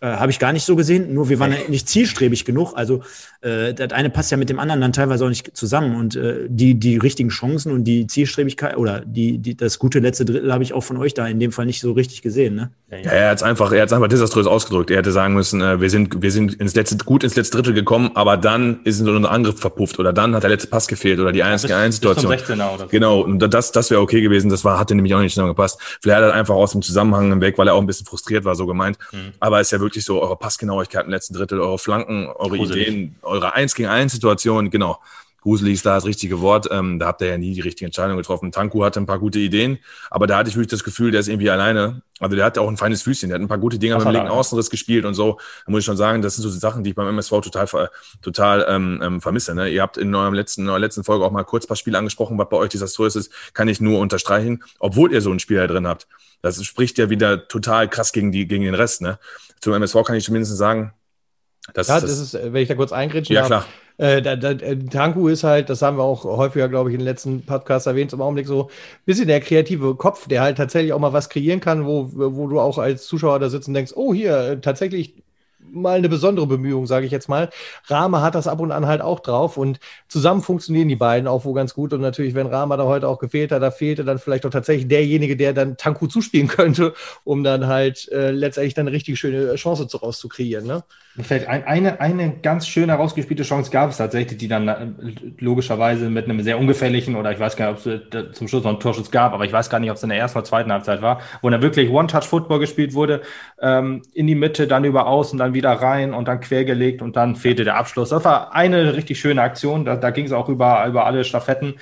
äh, 0.00 0.06
habe 0.06 0.30
ich 0.30 0.38
gar 0.38 0.52
nicht 0.52 0.64
so 0.64 0.76
gesehen, 0.76 1.14
nur 1.14 1.28
wir 1.28 1.38
waren 1.38 1.52
ja 1.52 1.58
nicht 1.68 1.88
zielstrebig 1.88 2.44
genug. 2.44 2.74
Also 2.74 3.02
äh, 3.40 3.74
das 3.74 3.92
eine 3.92 4.10
passt 4.10 4.30
ja 4.30 4.36
mit 4.36 4.48
dem 4.48 4.58
anderen 4.58 4.80
dann 4.80 4.92
teilweise 4.92 5.24
auch 5.24 5.28
nicht 5.28 5.56
zusammen. 5.56 5.96
Und 5.96 6.16
äh, 6.16 6.46
die, 6.48 6.74
die 6.74 6.96
richtigen 6.96 7.28
Chancen 7.28 7.72
und 7.72 7.84
die 7.84 8.06
Zielstrebigkeit 8.06 8.76
oder 8.76 9.00
die, 9.00 9.38
die, 9.38 9.56
das 9.56 9.78
gute 9.78 9.98
letzte 9.98 10.24
Drittel 10.24 10.52
habe 10.52 10.64
ich 10.64 10.72
auch 10.72 10.82
von 10.82 10.96
euch 10.96 11.14
da 11.14 11.26
in 11.26 11.40
dem 11.40 11.52
Fall 11.52 11.66
nicht 11.66 11.80
so 11.80 11.92
richtig 11.92 12.22
gesehen. 12.22 12.54
Ne? 12.54 12.70
Ja, 12.90 12.98
ja. 12.98 13.10
er 13.10 13.30
hat 13.30 13.38
es 13.38 13.42
einfach, 13.42 13.72
er 13.72 13.82
hat's 13.82 13.92
einfach 13.92 14.08
desaströs 14.08 14.46
ausgedrückt. 14.46 14.90
Er 14.90 14.98
hätte 14.98 15.12
sagen 15.12 15.34
müssen, 15.34 15.60
äh, 15.60 15.80
wir 15.80 15.90
sind, 15.90 16.22
wir 16.22 16.30
sind 16.30 16.54
ins 16.54 16.74
letzte, 16.74 16.96
gut 16.98 17.24
ins 17.24 17.36
letzte 17.36 17.56
Drittel 17.56 17.74
gekommen, 17.74 18.10
aber 18.14 18.36
dann 18.36 18.80
ist 18.84 19.00
unser 19.00 19.30
Angriff 19.30 19.60
verpufft 19.60 19.98
oder 19.98 20.12
dann 20.12 20.34
hat 20.34 20.42
der 20.42 20.50
letzte 20.50 20.68
Pass 20.68 20.88
gefehlt 20.88 21.20
oder 21.20 21.32
die 21.32 21.42
1 21.42 21.62
gegen 21.62 21.74
1 21.74 21.96
Situation. 21.96 22.30
Genau, 22.90 23.20
und 23.20 23.38
das, 23.38 23.72
das 23.72 23.90
wäre 23.90 24.00
okay 24.00 24.20
gewesen. 24.20 24.50
Das 24.50 24.64
war, 24.64 24.78
hatte 24.78 24.94
nämlich 24.94 25.14
auch 25.14 25.20
nicht 25.20 25.34
zusammengepasst. 25.34 25.80
Vielleicht 26.00 26.22
hat 26.22 26.30
er 26.30 26.34
einfach 26.34 26.54
aus 26.54 26.72
dem 26.72 26.82
Zusammenhang 26.82 27.40
weg, 27.40 27.58
weil 27.58 27.68
er 27.68 27.74
auch 27.74 27.80
ein 27.80 27.86
bisschen 27.86 28.06
frustriert 28.06 28.44
war, 28.44 28.54
so 28.54 28.66
gemeint. 28.66 28.98
Mhm. 29.12 29.32
Aber 29.40 29.60
es 29.60 29.68
ist 29.68 29.72
ja 29.72 29.75
wirklich 29.80 30.04
so, 30.04 30.22
eure 30.22 30.36
Passgenauigkeit 30.36 31.04
im 31.04 31.10
letzten 31.10 31.34
Drittel, 31.34 31.60
eure 31.60 31.78
Flanken, 31.78 32.28
eure 32.28 32.56
Gruselig. 32.56 32.88
Ideen, 32.88 33.16
eure 33.22 33.54
1 33.54 33.74
gegen 33.74 33.88
1 33.88 34.12
Situation, 34.12 34.70
genau. 34.70 35.00
Gruselig 35.46 35.74
ist 35.74 35.86
da 35.86 35.94
das 35.94 36.04
richtige 36.04 36.40
Wort. 36.40 36.66
Ähm, 36.72 36.98
da 36.98 37.06
habt 37.06 37.20
ihr 37.20 37.28
ja 37.28 37.38
nie 37.38 37.54
die 37.54 37.60
richtige 37.60 37.86
Entscheidung 37.86 38.16
getroffen. 38.16 38.50
Tanku 38.50 38.82
hatte 38.82 38.98
ein 38.98 39.06
paar 39.06 39.20
gute 39.20 39.38
Ideen, 39.38 39.78
aber 40.10 40.26
da 40.26 40.38
hatte 40.38 40.50
ich 40.50 40.56
wirklich 40.56 40.72
das 40.72 40.82
Gefühl, 40.82 41.12
der 41.12 41.20
ist 41.20 41.28
irgendwie 41.28 41.50
alleine. 41.50 42.02
Also 42.18 42.34
der 42.34 42.44
hat 42.44 42.58
auch 42.58 42.66
ein 42.68 42.76
feines 42.76 43.02
Füßchen, 43.02 43.28
der 43.28 43.36
hat 43.36 43.42
ein 43.42 43.46
paar 43.46 43.58
gute 43.58 43.78
Dinge 43.78 43.94
mit 43.94 44.04
dem 44.04 44.10
linken 44.10 44.28
Außenriss 44.28 44.70
gespielt 44.70 45.04
und 45.04 45.14
so. 45.14 45.38
Da 45.64 45.70
muss 45.70 45.80
ich 45.80 45.84
schon 45.84 45.96
sagen, 45.96 46.20
das 46.20 46.34
sind 46.34 46.42
so 46.42 46.50
Sachen, 46.50 46.82
die 46.82 46.90
ich 46.90 46.96
beim 46.96 47.06
MSV 47.06 47.30
total, 47.42 47.90
total 48.22 48.66
ähm, 48.68 49.00
ähm, 49.04 49.20
vermisse. 49.20 49.54
Ne? 49.54 49.68
Ihr 49.68 49.82
habt 49.82 49.98
in 49.98 50.12
eurem 50.12 50.34
letzten, 50.34 50.62
in 50.62 50.68
eurer 50.68 50.80
letzten 50.80 51.04
Folge 51.04 51.24
auch 51.24 51.30
mal 51.30 51.44
kurz 51.44 51.66
ein 51.66 51.68
paar 51.68 51.76
Spiele 51.76 51.96
angesprochen, 51.96 52.36
was 52.38 52.48
bei 52.48 52.56
euch 52.56 52.70
desaströs 52.70 53.14
ist, 53.14 53.32
kann 53.54 53.68
ich 53.68 53.80
nur 53.80 54.00
unterstreichen, 54.00 54.64
obwohl 54.80 55.12
ihr 55.12 55.20
so 55.20 55.30
ein 55.30 55.38
Spieler 55.38 55.68
drin 55.68 55.86
habt. 55.86 56.08
Das 56.42 56.60
spricht 56.64 56.98
ja 56.98 57.08
wieder 57.08 57.46
total 57.46 57.88
krass 57.88 58.10
gegen, 58.10 58.32
die, 58.32 58.48
gegen 58.48 58.64
den 58.64 58.74
Rest. 58.74 59.00
Ne? 59.00 59.20
Zum 59.60 59.74
MSV 59.74 60.02
kann 60.02 60.16
ich 60.16 60.24
zumindest 60.24 60.56
sagen, 60.56 60.92
das, 61.74 61.88
ja, 61.88 62.00
das, 62.00 62.10
das 62.10 62.18
ist, 62.18 62.34
wenn 62.34 62.62
ich 62.62 62.68
da 62.68 62.74
kurz 62.74 62.92
eingrätschen 62.92 63.34
Ja, 63.34 63.46
klar. 63.46 63.66
Äh, 63.98 64.20
da, 64.20 64.36
da, 64.36 64.50
äh, 64.50 64.76
Tanku 64.76 65.28
ist 65.28 65.42
halt, 65.42 65.70
das 65.70 65.80
haben 65.80 65.96
wir 65.96 66.02
auch 66.02 66.24
häufiger, 66.24 66.68
glaube 66.68 66.90
ich, 66.90 66.94
in 66.94 67.00
den 67.00 67.06
letzten 67.06 67.46
Podcasts 67.46 67.86
erwähnt, 67.86 68.12
im 68.12 68.20
Augenblick 68.20 68.46
so 68.46 68.64
ein 68.64 68.70
bisschen 69.06 69.26
der 69.26 69.40
kreative 69.40 69.94
Kopf, 69.94 70.28
der 70.28 70.42
halt 70.42 70.58
tatsächlich 70.58 70.92
auch 70.92 70.98
mal 70.98 71.14
was 71.14 71.30
kreieren 71.30 71.60
kann, 71.60 71.86
wo, 71.86 72.10
wo 72.12 72.46
du 72.46 72.60
auch 72.60 72.76
als 72.76 73.06
Zuschauer 73.06 73.38
da 73.38 73.48
sitzen 73.48 73.70
und 73.70 73.74
denkst, 73.74 73.92
oh, 73.94 74.12
hier, 74.12 74.36
äh, 74.36 74.60
tatsächlich 74.60 75.14
mal 75.70 75.98
eine 75.98 76.08
besondere 76.08 76.46
Bemühung, 76.46 76.86
sage 76.86 77.06
ich 77.06 77.12
jetzt 77.12 77.28
mal. 77.28 77.50
Rama 77.86 78.22
hat 78.22 78.34
das 78.34 78.48
ab 78.48 78.60
und 78.60 78.72
an 78.72 78.86
halt 78.86 79.00
auch 79.00 79.20
drauf 79.20 79.56
und 79.56 79.80
zusammen 80.08 80.42
funktionieren 80.42 80.88
die 80.88 80.96
beiden 80.96 81.28
auch 81.28 81.44
wo 81.44 81.52
ganz 81.52 81.74
gut. 81.74 81.92
Und 81.92 82.00
natürlich, 82.00 82.34
wenn 82.34 82.46
Rama 82.46 82.76
da 82.76 82.84
heute 82.84 83.08
auch 83.08 83.18
gefehlt 83.18 83.52
hat, 83.52 83.62
da 83.62 83.70
fehlte 83.70 84.04
dann 84.04 84.18
vielleicht 84.18 84.46
auch 84.46 84.50
tatsächlich 84.50 84.88
derjenige, 84.88 85.36
der 85.36 85.52
dann 85.52 85.76
Tanku 85.76 86.06
zuspielen 86.06 86.48
könnte, 86.48 86.94
um 87.24 87.44
dann 87.44 87.66
halt 87.66 88.10
äh, 88.12 88.30
letztendlich 88.30 88.74
dann 88.74 88.86
eine 88.86 88.96
richtig 88.96 89.18
schöne 89.18 89.54
Chance 89.56 89.86
daraus 89.90 90.18
zu 90.18 90.28
kreieren. 90.28 90.66
Ne? 90.66 90.82
Vielleicht 91.18 91.48
ein, 91.48 91.64
eine, 91.64 92.00
eine 92.00 92.36
ganz 92.42 92.68
schön 92.68 92.90
herausgespielte 92.90 93.42
Chance 93.42 93.70
gab 93.70 93.90
es 93.90 93.96
tatsächlich, 93.96 94.36
die 94.36 94.48
dann 94.48 94.68
äh, 94.68 94.86
logischerweise 95.38 96.10
mit 96.10 96.26
einem 96.26 96.42
sehr 96.42 96.58
ungefährlichen 96.58 97.16
oder 97.16 97.32
ich 97.32 97.38
weiß 97.38 97.56
gar 97.56 97.72
nicht, 97.72 97.86
ob 97.86 97.92
es 97.92 98.14
äh, 98.14 98.32
zum 98.32 98.48
Schluss 98.48 98.64
noch 98.64 98.70
einen 98.70 98.80
Torschuss 98.80 99.10
gab, 99.10 99.32
aber 99.32 99.46
ich 99.46 99.52
weiß 99.52 99.70
gar 99.70 99.80
nicht, 99.80 99.90
ob 99.90 99.96
es 99.96 100.02
in 100.02 100.10
der 100.10 100.18
ersten 100.18 100.38
oder 100.38 100.44
zweiten 100.44 100.70
Halbzeit 100.70 101.00
war, 101.00 101.20
wo 101.40 101.48
dann 101.48 101.62
wirklich 101.62 101.90
One-Touch-Football 101.90 102.58
gespielt 102.58 102.92
wurde, 102.92 103.22
ähm, 103.62 104.02
in 104.12 104.26
die 104.26 104.34
Mitte, 104.34 104.66
dann 104.66 104.84
über 104.84 105.06
außen, 105.06 105.38
dann 105.38 105.54
wieder 105.56 105.72
rein 105.72 106.14
und 106.14 106.28
dann 106.28 106.40
quergelegt 106.40 107.02
und 107.02 107.16
dann 107.16 107.34
fehlte 107.34 107.64
der 107.64 107.76
Abschluss. 107.76 108.10
Das 108.10 108.24
war 108.24 108.54
eine 108.54 108.94
richtig 108.94 109.18
schöne 109.18 109.42
Aktion, 109.42 109.84
da, 109.84 109.96
da 109.96 110.10
ging 110.10 110.26
es 110.26 110.32
auch 110.32 110.48
über, 110.48 110.86
über 110.86 111.04
alle 111.06 111.24
Staffetten. 111.24 111.74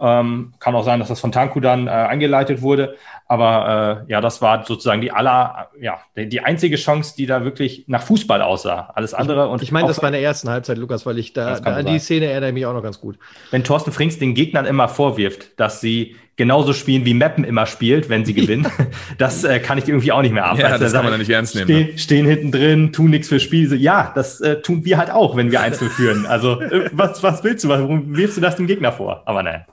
Ähm, 0.00 0.54
kann 0.58 0.74
auch 0.74 0.84
sein, 0.84 1.00
dass 1.00 1.08
das 1.08 1.20
von 1.20 1.32
Tanku 1.32 1.60
dann 1.60 1.86
äh, 1.86 1.90
eingeleitet 1.90 2.62
wurde, 2.62 2.96
aber 3.28 4.04
äh, 4.06 4.12
ja, 4.12 4.20
das 4.20 4.40
war 4.40 4.64
sozusagen 4.64 5.00
die 5.00 5.10
aller, 5.10 5.70
ja, 5.80 5.98
die, 6.16 6.28
die 6.28 6.40
einzige 6.40 6.76
Chance, 6.76 7.14
die 7.16 7.26
da 7.26 7.44
wirklich 7.44 7.84
nach 7.88 8.02
Fußball 8.02 8.42
aussah. 8.42 8.92
Alles 8.94 9.14
andere 9.14 9.48
und 9.48 9.62
ich 9.62 9.72
meine, 9.72 9.88
das 9.88 10.00
war 10.00 10.08
in 10.08 10.12
der 10.12 10.22
ersten 10.22 10.48
Halbzeit, 10.48 10.78
Lukas, 10.78 11.06
weil 11.06 11.18
ich 11.18 11.32
da, 11.32 11.58
da 11.58 11.76
an 11.76 11.86
die 11.86 11.98
Szene 11.98 12.26
erinnere 12.26 12.50
ich 12.50 12.54
mich 12.54 12.66
auch 12.66 12.74
noch 12.74 12.82
ganz 12.82 13.00
gut. 13.00 13.18
Wenn 13.50 13.64
Thorsten 13.64 13.92
Frings 13.92 14.18
den 14.18 14.34
Gegnern 14.34 14.64
immer 14.64 14.88
vorwirft, 14.88 15.58
dass 15.58 15.80
sie 15.80 16.16
genauso 16.36 16.74
spielen, 16.74 17.04
wie 17.04 17.14
Meppen 17.14 17.44
immer 17.44 17.66
spielt, 17.66 18.08
wenn 18.08 18.24
sie 18.24 18.34
gewinnen. 18.34 18.66
das 19.18 19.42
äh, 19.42 19.58
kann 19.58 19.78
ich 19.78 19.88
irgendwie 19.88 20.12
auch 20.12 20.22
nicht 20.22 20.32
mehr 20.32 20.46
ab. 20.46 20.58
Ja, 20.58 20.78
das 20.78 20.92
kann 20.92 21.04
man 21.04 21.12
ja 21.12 21.18
nicht 21.18 21.30
ernst 21.30 21.54
nehmen. 21.54 21.66
Stehen, 21.66 21.86
ne? 21.86 21.98
stehen 21.98 22.26
hinten 22.26 22.52
drin, 22.52 22.92
tun 22.92 23.10
nichts 23.10 23.28
für 23.28 23.40
Spiel. 23.40 23.68
So, 23.68 23.74
ja, 23.74 24.12
das 24.14 24.40
äh, 24.40 24.60
tun 24.60 24.84
wir 24.84 24.98
halt 24.98 25.10
auch, 25.10 25.36
wenn 25.36 25.50
wir 25.50 25.60
einzeln 25.60 25.90
führen. 25.96 26.26
Also 26.26 26.60
äh, 26.60 26.90
was, 26.92 27.22
was 27.22 27.42
willst 27.42 27.64
du? 27.64 27.68
Warum 27.68 28.16
wirfst 28.16 28.36
du 28.36 28.40
das 28.40 28.56
dem 28.56 28.66
Gegner 28.66 28.92
vor? 28.92 29.22
Aber 29.24 29.42
nein. 29.42 29.64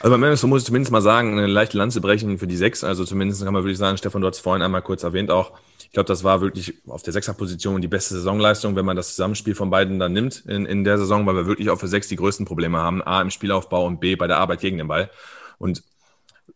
Also 0.00 0.16
MSV 0.16 0.44
muss 0.44 0.62
ich 0.62 0.66
zumindest 0.66 0.90
mal 0.90 1.00
sagen, 1.00 1.32
eine 1.38 1.46
leichte 1.46 1.78
Lanze 1.78 2.00
brechen 2.00 2.38
für 2.38 2.46
die 2.46 2.56
sechs. 2.56 2.82
Also 2.82 3.04
zumindest 3.04 3.44
kann 3.44 3.54
man, 3.54 3.62
würde 3.62 3.72
ich 3.72 3.78
sagen, 3.78 3.96
Stefan, 3.96 4.20
du 4.20 4.26
hast 4.26 4.36
es 4.36 4.42
vorhin 4.42 4.62
einmal 4.62 4.82
kurz 4.82 5.02
erwähnt 5.04 5.30
auch, 5.30 5.52
Ich 5.78 5.92
glaube, 5.92 6.08
das 6.08 6.24
war 6.24 6.40
wirklich 6.40 6.74
auf 6.88 7.02
der 7.02 7.12
Sechserposition 7.12 7.80
die 7.80 7.88
beste 7.88 8.14
Saisonleistung, 8.14 8.74
wenn 8.76 8.84
man 8.84 8.96
das 8.96 9.10
Zusammenspiel 9.10 9.54
von 9.54 9.70
beiden 9.70 9.98
dann 9.98 10.12
nimmt 10.12 10.44
in, 10.46 10.66
in 10.66 10.84
der 10.84 10.98
Saison, 10.98 11.26
weil 11.26 11.36
wir 11.36 11.46
wirklich 11.46 11.70
auch 11.70 11.78
für 11.78 11.88
sechs 11.88 12.08
die 12.08 12.16
größten 12.16 12.46
Probleme 12.46 12.78
haben. 12.78 13.02
A, 13.02 13.22
im 13.22 13.30
Spielaufbau 13.30 13.86
und 13.86 14.00
B, 14.00 14.16
bei 14.16 14.26
der 14.26 14.38
Arbeit 14.38 14.60
gegen 14.60 14.78
den 14.78 14.88
Ball. 14.88 15.10
Und 15.58 15.82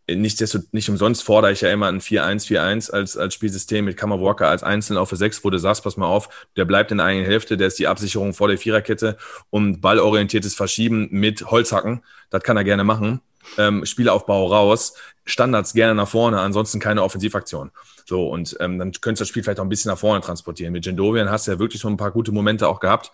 nicht, 0.09 0.41
desto, 0.41 0.61
nicht 0.73 0.89
umsonst 0.89 1.25
fordere 1.25 1.53
ich 1.53 1.63
ja 1.63 1.71
immer 1.71 1.87
ein 1.89 2.01
4-1-4-1 2.01 2.91
als, 2.93 3.17
als 3.17 3.35
Spielsystem 3.35 3.85
mit 3.85 3.97
Kammer 3.97 4.21
Walker 4.21 4.49
als 4.49 4.63
Einzelnen 4.63 4.99
auf 4.99 5.09
für 5.09 5.17
6, 5.17 5.45
wo 5.45 5.51
du 5.51 5.59
sagst, 5.59 5.83
pass 5.83 5.97
mal 5.97 6.07
auf, 6.07 6.29
der 6.57 6.65
bleibt 6.65 6.93
in 6.93 6.99
der 6.99 7.07
eigenen 7.07 7.27
Hälfte, 7.27 7.57
der 7.57 7.67
ist 7.67 7.79
die 7.79 7.89
Absicherung 7.89 8.33
vor 8.33 8.49
der 8.49 8.59
Viererkette 8.59 9.17
und 9.51 9.81
ballorientiertes 9.81 10.55
Verschieben 10.55 11.09
mit 11.11 11.51
Holzhacken, 11.51 12.03
das 12.31 12.43
kann 12.43 12.57
er 12.57 12.65
gerne 12.65 12.85
machen. 12.85 13.21
Ähm, 13.59 13.87
Spielaufbau 13.87 14.47
raus, 14.47 14.95
Standards 15.25 15.73
gerne 15.73 15.95
nach 15.95 16.09
vorne, 16.09 16.41
ansonsten 16.41 16.81
keine 16.81 17.03
Offensivaktion. 17.03 17.71
So, 18.05 18.29
und 18.29 18.57
ähm, 18.61 18.79
dann 18.79 18.93
könntest 18.93 19.21
du 19.21 19.23
das 19.23 19.29
Spiel 19.29 19.43
vielleicht 19.43 19.61
auch 19.61 19.65
ein 19.65 19.69
bisschen 19.69 19.91
nach 19.91 19.99
vorne 19.99 20.21
transportieren. 20.21 20.73
Mit 20.73 20.87
Jendovian 20.87 21.31
hast 21.31 21.47
du 21.47 21.53
ja 21.53 21.59
wirklich 21.59 21.81
so 21.81 21.89
ein 21.89 21.97
paar 21.97 22.11
gute 22.11 22.33
Momente 22.33 22.69
auch 22.69 22.81
gehabt. 22.81 23.13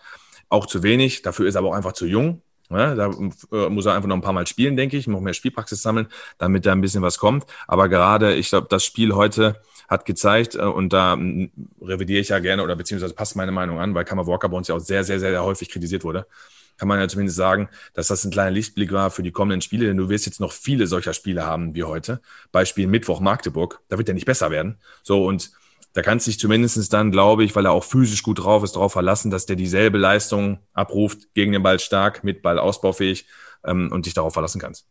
Auch 0.49 0.65
zu 0.65 0.83
wenig, 0.83 1.23
dafür 1.23 1.47
ist 1.47 1.55
er 1.55 1.59
aber 1.59 1.69
auch 1.69 1.75
einfach 1.75 1.93
zu 1.93 2.05
jung. 2.05 2.41
Ja, 2.75 2.95
da 2.95 3.11
äh, 3.51 3.69
muss 3.69 3.85
er 3.85 3.93
einfach 3.93 4.07
noch 4.07 4.15
ein 4.15 4.21
paar 4.21 4.33
Mal 4.33 4.47
spielen, 4.47 4.75
denke 4.75 4.97
ich, 4.97 5.07
noch 5.07 5.21
mehr 5.21 5.33
Spielpraxis 5.33 5.81
sammeln, 5.81 6.07
damit 6.37 6.65
da 6.65 6.71
ein 6.71 6.81
bisschen 6.81 7.01
was 7.01 7.17
kommt. 7.17 7.45
Aber 7.67 7.89
gerade, 7.89 8.33
ich 8.35 8.49
glaube, 8.49 8.67
das 8.69 8.83
Spiel 8.83 9.13
heute 9.13 9.61
hat 9.87 10.05
gezeigt, 10.05 10.55
äh, 10.55 10.59
und 10.59 10.93
da 10.93 11.15
äh, 11.15 11.49
revidiere 11.81 12.21
ich 12.21 12.29
ja 12.29 12.39
gerne 12.39 12.63
oder 12.63 12.75
beziehungsweise 12.75 13.13
passt 13.13 13.35
meine 13.35 13.51
Meinung 13.51 13.79
an, 13.79 13.93
weil 13.93 14.05
Kammer 14.05 14.27
Walker 14.27 14.49
bei 14.49 14.57
uns 14.57 14.67
ja 14.67 14.75
auch 14.75 14.79
sehr, 14.79 15.03
sehr, 15.03 15.19
sehr 15.19 15.43
häufig 15.43 15.69
kritisiert 15.69 16.03
wurde. 16.03 16.25
Kann 16.77 16.87
man 16.87 16.99
ja 16.99 17.07
zumindest 17.07 17.37
sagen, 17.37 17.69
dass 17.93 18.07
das 18.07 18.25
ein 18.25 18.31
kleiner 18.31 18.51
Lichtblick 18.51 18.91
war 18.91 19.11
für 19.11 19.21
die 19.21 19.31
kommenden 19.31 19.61
Spiele, 19.61 19.85
denn 19.85 19.97
du 19.97 20.09
wirst 20.09 20.25
jetzt 20.25 20.39
noch 20.39 20.51
viele 20.51 20.87
solcher 20.87 21.13
Spiele 21.13 21.45
haben 21.45 21.75
wie 21.75 21.83
heute. 21.83 22.19
Beispiel 22.51 22.87
Mittwoch 22.87 23.19
Magdeburg, 23.19 23.81
da 23.89 23.97
wird 23.97 24.07
er 24.07 24.15
nicht 24.15 24.25
besser 24.25 24.49
werden. 24.49 24.79
So 25.03 25.25
und 25.25 25.51
da 25.93 26.01
kannst 26.01 26.25
du 26.25 26.31
dich 26.31 26.39
zumindest 26.39 26.91
dann, 26.91 27.11
glaube 27.11 27.43
ich, 27.43 27.55
weil 27.55 27.65
er 27.65 27.71
auch 27.71 27.83
physisch 27.83 28.23
gut 28.23 28.43
drauf 28.43 28.63
ist, 28.63 28.75
darauf 28.75 28.93
verlassen, 28.93 29.31
dass 29.31 29.45
der 29.45 29.55
dieselbe 29.55 29.97
Leistung 29.97 30.59
abruft, 30.73 31.33
gegen 31.33 31.51
den 31.51 31.63
Ball 31.63 31.79
stark, 31.79 32.23
mit 32.23 32.41
Ball 32.41 32.57
ausbaufähig 32.57 33.25
ähm, 33.63 33.91
und 33.91 34.05
dich 34.05 34.13
darauf 34.13 34.33
verlassen 34.33 34.59
kannst. 34.59 34.87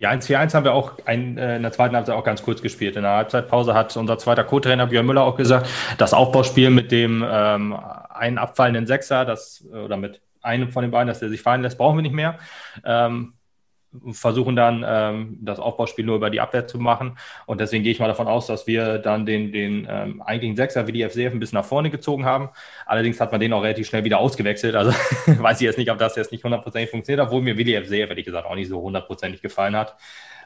4-1-4-1 0.00 0.54
haben 0.54 0.64
wir 0.64 0.74
auch 0.74 0.92
ein, 1.06 1.36
äh, 1.38 1.56
in 1.56 1.62
der 1.62 1.72
zweiten 1.72 1.94
Halbzeit 1.94 2.14
auch 2.14 2.24
ganz 2.24 2.42
kurz 2.42 2.62
gespielt. 2.62 2.96
In 2.96 3.02
der 3.02 3.12
Halbzeitpause 3.12 3.74
hat 3.74 3.96
unser 3.96 4.16
zweiter 4.16 4.44
Co-Trainer 4.44 4.86
Björn 4.86 5.06
Müller 5.06 5.22
auch 5.22 5.36
gesagt, 5.36 5.68
das 5.98 6.14
Aufbauspiel 6.14 6.70
mit 6.70 6.92
dem 6.92 7.24
ähm, 7.28 7.76
einen 8.10 8.38
abfallenden 8.38 8.86
Sechser, 8.86 9.24
das, 9.24 9.64
oder 9.66 9.96
mit 9.96 10.20
einem 10.40 10.70
von 10.70 10.82
den 10.82 10.92
beiden, 10.92 11.08
dass 11.08 11.18
der 11.18 11.28
sich 11.28 11.42
fallen 11.42 11.62
lässt, 11.62 11.78
brauchen 11.78 11.98
wir 11.98 12.02
nicht 12.02 12.14
mehr. 12.14 12.38
Ähm, 12.84 13.34
versuchen 14.12 14.54
dann 14.54 14.84
ähm, 14.86 15.38
das 15.40 15.58
Aufbauspiel 15.58 16.04
nur 16.04 16.16
über 16.16 16.30
die 16.30 16.40
Abwehr 16.40 16.66
zu 16.66 16.78
machen. 16.78 17.18
Und 17.46 17.60
deswegen 17.60 17.82
gehe 17.82 17.92
ich 17.92 18.00
mal 18.00 18.08
davon 18.08 18.28
aus, 18.28 18.46
dass 18.46 18.66
wir 18.66 18.98
dann 18.98 19.24
den, 19.24 19.50
den 19.50 19.86
ähm, 19.90 20.22
eigentlichen 20.22 20.56
Sechser 20.56 20.86
wie 20.86 20.92
die 20.92 21.08
FCF 21.08 21.32
ein 21.32 21.40
bisschen 21.40 21.58
nach 21.58 21.64
vorne 21.64 21.90
gezogen 21.90 22.24
haben. 22.24 22.50
Allerdings 22.86 23.20
hat 23.20 23.32
man 23.32 23.40
den 23.40 23.52
auch 23.52 23.62
relativ 23.62 23.86
schnell 23.86 24.04
wieder 24.04 24.18
ausgewechselt. 24.18 24.74
Also 24.74 24.92
weiß 25.26 25.60
ich 25.60 25.64
jetzt 25.64 25.78
nicht, 25.78 25.90
ob 25.90 25.98
das 25.98 26.16
jetzt 26.16 26.32
nicht 26.32 26.44
hundertprozentig 26.44 26.90
funktioniert, 26.90 27.26
obwohl 27.26 27.40
mir 27.40 27.56
Willi 27.56 27.80
FCF, 27.80 28.10
ehrlich 28.10 28.26
gesagt, 28.26 28.46
auch 28.46 28.54
nicht 28.54 28.68
so 28.68 28.80
hundertprozentig 28.80 29.40
gefallen 29.40 29.74
hat. 29.74 29.96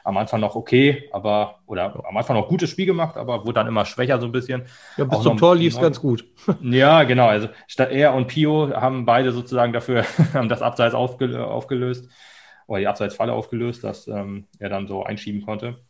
Am 0.05 0.17
Anfang 0.17 0.41
noch 0.41 0.55
okay, 0.55 1.09
aber, 1.13 1.59
oder 1.65 2.03
am 2.05 2.17
Anfang 2.17 2.35
noch 2.35 2.49
gutes 2.49 2.69
Spiel 2.69 2.85
gemacht, 2.85 3.15
aber 3.15 3.45
wurde 3.45 3.53
dann 3.53 3.67
immer 3.67 3.85
schwächer 3.85 4.19
so 4.19 4.25
ein 4.25 4.33
bisschen. 4.33 4.63
Ja, 4.97 5.05
bis 5.05 5.19
auch 5.19 5.23
zum 5.23 5.37
Tor 5.37 5.55
lief 5.55 5.75
es 5.75 5.81
ganz 5.81 5.99
gut. 6.01 6.25
Ja, 6.61 7.03
genau. 7.03 7.27
Also 7.27 7.47
statt 7.67 7.91
er 7.91 8.13
und 8.13 8.27
Pio 8.27 8.69
haben 8.73 9.05
beide 9.05 9.31
sozusagen 9.31 9.71
dafür 9.71 10.03
haben 10.33 10.49
das 10.49 10.61
Abseits 10.61 10.93
aufgelöst 10.93 12.09
oder 12.67 12.79
die 12.79 12.87
Abseitsfalle 12.87 13.33
aufgelöst, 13.33 13.83
dass 13.83 14.07
ähm, 14.07 14.47
er 14.59 14.69
dann 14.69 14.87
so 14.87 15.03
einschieben 15.03 15.41
konnte. 15.41 15.83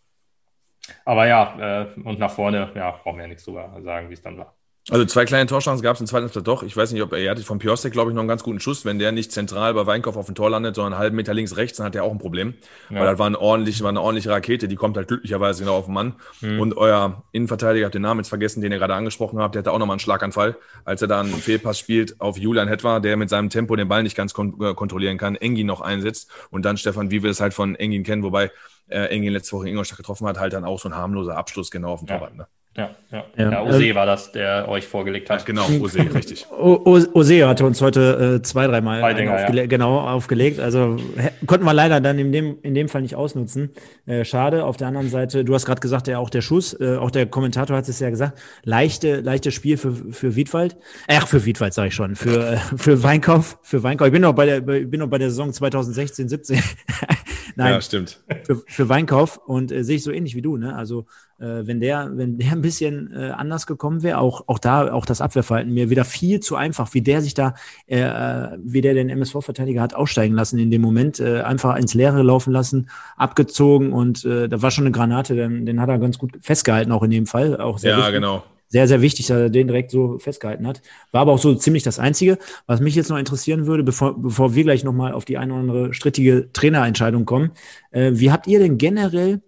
Aber 1.05 1.27
ja, 1.27 1.83
äh, 1.83 1.99
und 2.01 2.19
nach 2.19 2.31
vorne, 2.31 2.71
ja, 2.75 2.91
brauchen 2.91 3.17
wir 3.17 3.23
ja 3.23 3.27
nichts 3.27 3.45
drüber 3.45 3.79
sagen, 3.81 4.09
wie 4.09 4.13
es 4.13 4.21
dann 4.21 4.37
war. 4.37 4.55
Also 4.89 5.05
zwei 5.05 5.23
kleine 5.23 5.45
Torchancen 5.47 5.81
gab 5.81 5.95
es 5.95 6.01
im 6.01 6.07
zweiten 6.07 6.23
Halbzeit 6.23 6.45
doch. 6.45 6.61
Ich 6.61 6.75
weiß 6.75 6.91
nicht, 6.91 7.01
ob 7.01 7.13
er, 7.13 7.19
er 7.19 7.31
hatte 7.31 7.43
von 7.43 7.57
Piostek, 7.57 7.93
glaube 7.93 8.11
ich, 8.11 8.15
noch 8.15 8.21
einen 8.21 8.27
ganz 8.27 8.43
guten 8.43 8.59
Schuss. 8.59 8.83
Wenn 8.83 8.99
der 8.99 9.13
nicht 9.13 9.31
zentral 9.31 9.73
bei 9.73 9.85
Weinkauf 9.85 10.17
auf 10.17 10.25
dem 10.25 10.35
Tor 10.35 10.49
landet, 10.49 10.75
sondern 10.75 10.93
einen 10.93 11.01
halben 11.01 11.15
Meter 11.15 11.33
links, 11.33 11.55
rechts, 11.55 11.77
dann 11.77 11.85
hat 11.85 11.95
er 11.95 12.03
auch 12.03 12.11
ein 12.11 12.17
Problem. 12.17 12.55
Ja. 12.89 12.99
Weil 12.99 13.05
das 13.05 13.17
war, 13.17 13.27
ein 13.27 13.37
ordentlich, 13.37 13.81
war 13.81 13.89
eine 13.89 14.01
ordentliche 14.01 14.29
Rakete, 14.29 14.67
die 14.67 14.75
kommt 14.75 14.97
halt 14.97 15.07
glücklicherweise 15.07 15.63
genau 15.63 15.77
auf 15.77 15.85
den 15.85 15.93
Mann. 15.93 16.15
Mhm. 16.41 16.59
Und 16.59 16.75
euer 16.75 17.23
Innenverteidiger, 17.31 17.85
hat 17.85 17.93
den 17.93 18.01
Namen 18.01 18.19
jetzt 18.19 18.29
vergessen, 18.29 18.59
den 18.59 18.73
ihr 18.73 18.77
gerade 18.77 18.93
angesprochen 18.93 19.39
habt, 19.39 19.55
der 19.55 19.61
hatte 19.61 19.71
auch 19.71 19.79
nochmal 19.79 19.95
einen 19.95 20.01
Schlaganfall, 20.01 20.57
als 20.83 21.01
er 21.01 21.07
da 21.07 21.21
einen 21.21 21.33
Fehlpass 21.33 21.79
spielt 21.79 22.19
auf 22.19 22.37
Julian 22.37 22.67
Hetwa, 22.67 22.99
der 22.99 23.15
mit 23.15 23.29
seinem 23.29 23.49
Tempo 23.49 23.77
den 23.77 23.87
Ball 23.87 24.03
nicht 24.03 24.17
ganz 24.17 24.33
kon 24.33 24.61
äh, 24.61 24.73
kontrollieren 24.73 25.17
kann, 25.17 25.35
Engin 25.35 25.65
noch 25.65 25.79
einsetzt 25.79 26.29
und 26.49 26.65
dann 26.65 26.75
Stefan, 26.75 27.09
wie 27.09 27.23
wir 27.23 27.31
es 27.31 27.39
halt 27.39 27.53
von 27.53 27.75
Engin 27.75 28.03
kennen, 28.03 28.21
wobei 28.23 28.51
äh, 28.89 29.05
Engin 29.05 29.31
letzte 29.31 29.53
Woche 29.53 29.63
in 29.63 29.71
Ingolstadt 29.71 29.97
getroffen 29.97 30.27
hat, 30.27 30.39
halt 30.39 30.51
dann 30.51 30.65
auch 30.65 30.79
so 30.79 30.89
ein 30.89 30.95
harmloser 30.95 31.37
Abschluss 31.37 31.71
genau 31.71 31.93
auf 31.93 32.01
dem 32.01 32.09
ja. 32.09 32.17
Torwart. 32.17 32.35
Ne? 32.35 32.47
Ja, 32.75 32.89
ja. 33.11 33.23
ja. 33.37 33.51
ja 33.51 33.63
Ose 33.63 33.85
ähm, 33.85 33.95
war 33.95 34.07
das, 34.07 34.31
der 34.31 34.67
euch 34.67 34.87
vorgelegt 34.87 35.29
hat. 35.29 35.45
Genau, 35.45 35.67
Ose, 35.79 35.99
richtig. 36.15 36.47
Ose 36.49 37.47
hatte 37.47 37.65
uns 37.65 37.81
heute 37.81 38.37
äh, 38.37 38.41
zwei, 38.41 38.65
dreimal 38.65 39.03
aufgele 39.03 39.61
ja. 39.61 39.67
genau, 39.67 39.99
aufgelegt. 39.99 40.59
Also 40.59 40.97
konnten 41.45 41.65
wir 41.65 41.73
leider 41.73 42.01
dann 42.01 42.17
in 42.17 42.31
dem, 42.31 42.57
in 42.63 42.73
dem 42.73 42.89
Fall 42.89 43.03
nicht 43.03 43.15
ausnutzen. 43.15 43.73
Äh, 44.07 44.25
schade. 44.25 44.65
Auf 44.65 44.77
der 44.77 44.87
anderen 44.87 45.09
Seite, 45.09 45.45
du 45.45 45.53
hast 45.53 45.65
gerade 45.65 45.81
gesagt, 45.81 46.07
ja 46.07 46.17
auch 46.17 46.31
der 46.31 46.41
Schuss, 46.41 46.73
äh, 46.79 46.97
auch 46.97 47.11
der 47.11 47.27
Kommentator 47.27 47.77
hat 47.77 47.87
es 47.87 47.99
ja 47.99 48.09
gesagt, 48.09 48.39
leichte, 48.63 49.21
leichtes 49.21 49.53
Spiel 49.53 49.77
für, 49.77 49.93
für 50.11 50.35
Wiedwald. 50.35 50.75
Ach, 51.07 51.27
für 51.27 51.45
Wiedwald 51.45 51.75
sage 51.75 51.89
ich 51.89 51.95
schon. 51.95 52.15
Für, 52.15 52.53
äh, 52.53 52.57
für 52.77 53.03
Weinkauf. 53.03 53.59
Für 53.61 53.83
Weinkauf. 53.83 54.07
Ich 54.07 54.13
bin 54.13 54.23
noch 54.23 54.33
bei 54.33 54.47
der, 54.47 54.61
bin 54.61 54.99
noch 54.99 55.09
bei 55.09 55.19
der 55.19 55.29
Saison 55.29 55.53
2016, 55.53 56.27
17. 56.27 56.59
Nein, 57.55 57.73
ja, 57.73 57.81
stimmt. 57.81 58.23
Für, 58.43 58.61
für 58.65 58.89
Weinkauf 58.89 59.37
und 59.37 59.71
äh, 59.71 59.83
sehe 59.83 59.97
ich 59.97 60.03
so 60.03 60.11
ähnlich 60.11 60.35
wie 60.35 60.41
du. 60.41 60.57
Ne? 60.57 60.75
Also 60.75 61.05
äh, 61.39 61.65
wenn 61.67 61.79
der, 61.79 62.11
wenn 62.13 62.37
der 62.37 62.51
ein 62.51 62.61
bisschen 62.61 63.11
äh, 63.13 63.29
anders 63.29 63.67
gekommen 63.67 64.03
wäre, 64.03 64.19
auch, 64.19 64.47
auch 64.47 64.59
da, 64.59 64.91
auch 64.91 65.05
das 65.05 65.21
Abwehrverhalten 65.21 65.73
mir 65.73 65.89
wieder 65.89 66.05
viel 66.05 66.39
zu 66.39 66.55
einfach, 66.55 66.93
wie 66.93 67.01
der 67.01 67.21
sich 67.21 67.33
da, 67.33 67.55
äh, 67.87 67.99
äh 67.99 68.57
wie 68.63 68.81
der 68.81 68.93
den 68.93 69.09
MSV-Verteidiger 69.09 69.81
hat 69.81 69.93
aussteigen 69.93 70.35
lassen 70.35 70.59
in 70.59 70.71
dem 70.71 70.81
Moment, 70.81 71.19
äh, 71.19 71.41
einfach 71.41 71.75
ins 71.75 71.93
Leere 71.93 72.23
laufen 72.23 72.53
lassen, 72.53 72.89
abgezogen 73.17 73.93
und 73.93 74.25
äh, 74.25 74.47
da 74.47 74.61
war 74.61 74.71
schon 74.71 74.85
eine 74.85 74.91
Granate, 74.91 75.35
den, 75.35 75.65
den 75.65 75.81
hat 75.81 75.89
er 75.89 75.99
ganz 75.99 76.17
gut 76.17 76.37
festgehalten, 76.41 76.91
auch 76.91 77.03
in 77.03 77.11
dem 77.11 77.25
Fall. 77.25 77.59
Auch 77.59 77.77
sehr 77.77 77.91
ja, 77.91 77.97
wichtig. 77.99 78.15
genau 78.15 78.43
sehr, 78.73 78.87
sehr 78.87 79.01
wichtig, 79.03 79.27
dass 79.27 79.37
er 79.37 79.49
den 79.51 79.67
direkt 79.67 79.91
so 79.91 80.17
festgehalten 80.17 80.65
hat. 80.65 80.81
War 81.11 81.21
aber 81.21 81.33
auch 81.33 81.37
so 81.37 81.53
ziemlich 81.53 81.83
das 81.83 81.99
Einzige. 81.99 82.39
Was 82.65 82.81
mich 82.81 82.95
jetzt 82.95 83.09
noch 83.09 83.19
interessieren 83.19 83.67
würde, 83.67 83.83
bevor, 83.83 84.19
bevor 84.19 84.55
wir 84.55 84.63
gleich 84.63 84.83
nochmal 84.83 85.13
auf 85.13 85.25
die 85.25 85.37
eine 85.37 85.53
oder 85.53 85.61
andere 85.61 85.93
strittige 85.93 86.49
Trainerentscheidung 86.53 87.25
kommen, 87.25 87.51
äh, 87.91 88.13
wie 88.15 88.31
habt 88.31 88.47
ihr 88.47 88.57
denn 88.57 88.79
generell 88.79 89.43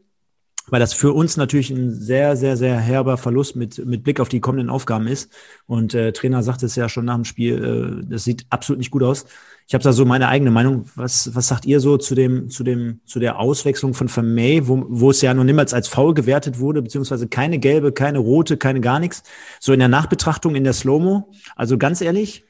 weil 0.67 0.79
das 0.79 0.93
für 0.93 1.13
uns 1.13 1.37
natürlich 1.37 1.69
ein 1.69 1.93
sehr, 1.93 2.35
sehr, 2.35 2.57
sehr 2.57 2.79
herber 2.79 3.17
Verlust 3.17 3.55
mit, 3.55 3.85
mit 3.85 4.03
Blick 4.03 4.19
auf 4.19 4.29
die 4.29 4.39
kommenden 4.39 4.71
Aufgaben 4.71 5.05
ist. 5.05 5.31
Und 5.67 5.93
äh, 5.93 6.11
Trainer 6.11 6.41
sagte 6.41 6.65
es 6.65 6.75
ja 6.75 6.89
schon 6.89 7.05
nach 7.05 7.13
dem 7.13 7.23
Spiel, 7.23 8.01
äh, 8.01 8.09
das 8.09 8.23
sieht 8.23 8.47
absolut 8.49 8.79
nicht 8.79 8.89
gut 8.89 9.03
aus. 9.03 9.27
Ich 9.67 9.73
habe 9.73 9.83
da 9.83 9.93
so 9.93 10.05
meine 10.05 10.27
eigene 10.27 10.51
Meinung. 10.51 10.85
Was, 10.95 11.33
was 11.33 11.47
sagt 11.47 11.65
ihr 11.65 11.79
so 11.79 11.97
zu 11.97 12.13
dem, 12.13 12.49
zu 12.49 12.63
dem, 12.63 12.99
zu 13.05 13.19
der 13.19 13.39
Auswechslung 13.39 13.93
von 13.95 14.07
Vermey, 14.07 14.67
wo, 14.67 14.85
wo 14.87 15.09
es 15.09 15.21
ja 15.21 15.33
noch 15.33 15.43
niemals 15.43 15.73
als 15.73 15.87
faul 15.87 16.13
gewertet 16.13 16.59
wurde, 16.59 16.83
beziehungsweise 16.83 17.27
keine 17.27 17.57
gelbe, 17.57 17.91
keine 17.91 18.19
rote, 18.19 18.57
keine 18.57 18.79
gar 18.79 18.99
nichts. 18.99 19.23
So 19.59 19.73
in 19.73 19.79
der 19.79 19.87
Nachbetrachtung, 19.87 20.55
in 20.55 20.63
der 20.63 20.73
Slow-Mo. 20.73 21.31
Also 21.55 21.79
ganz 21.79 22.01
ehrlich, 22.01 22.43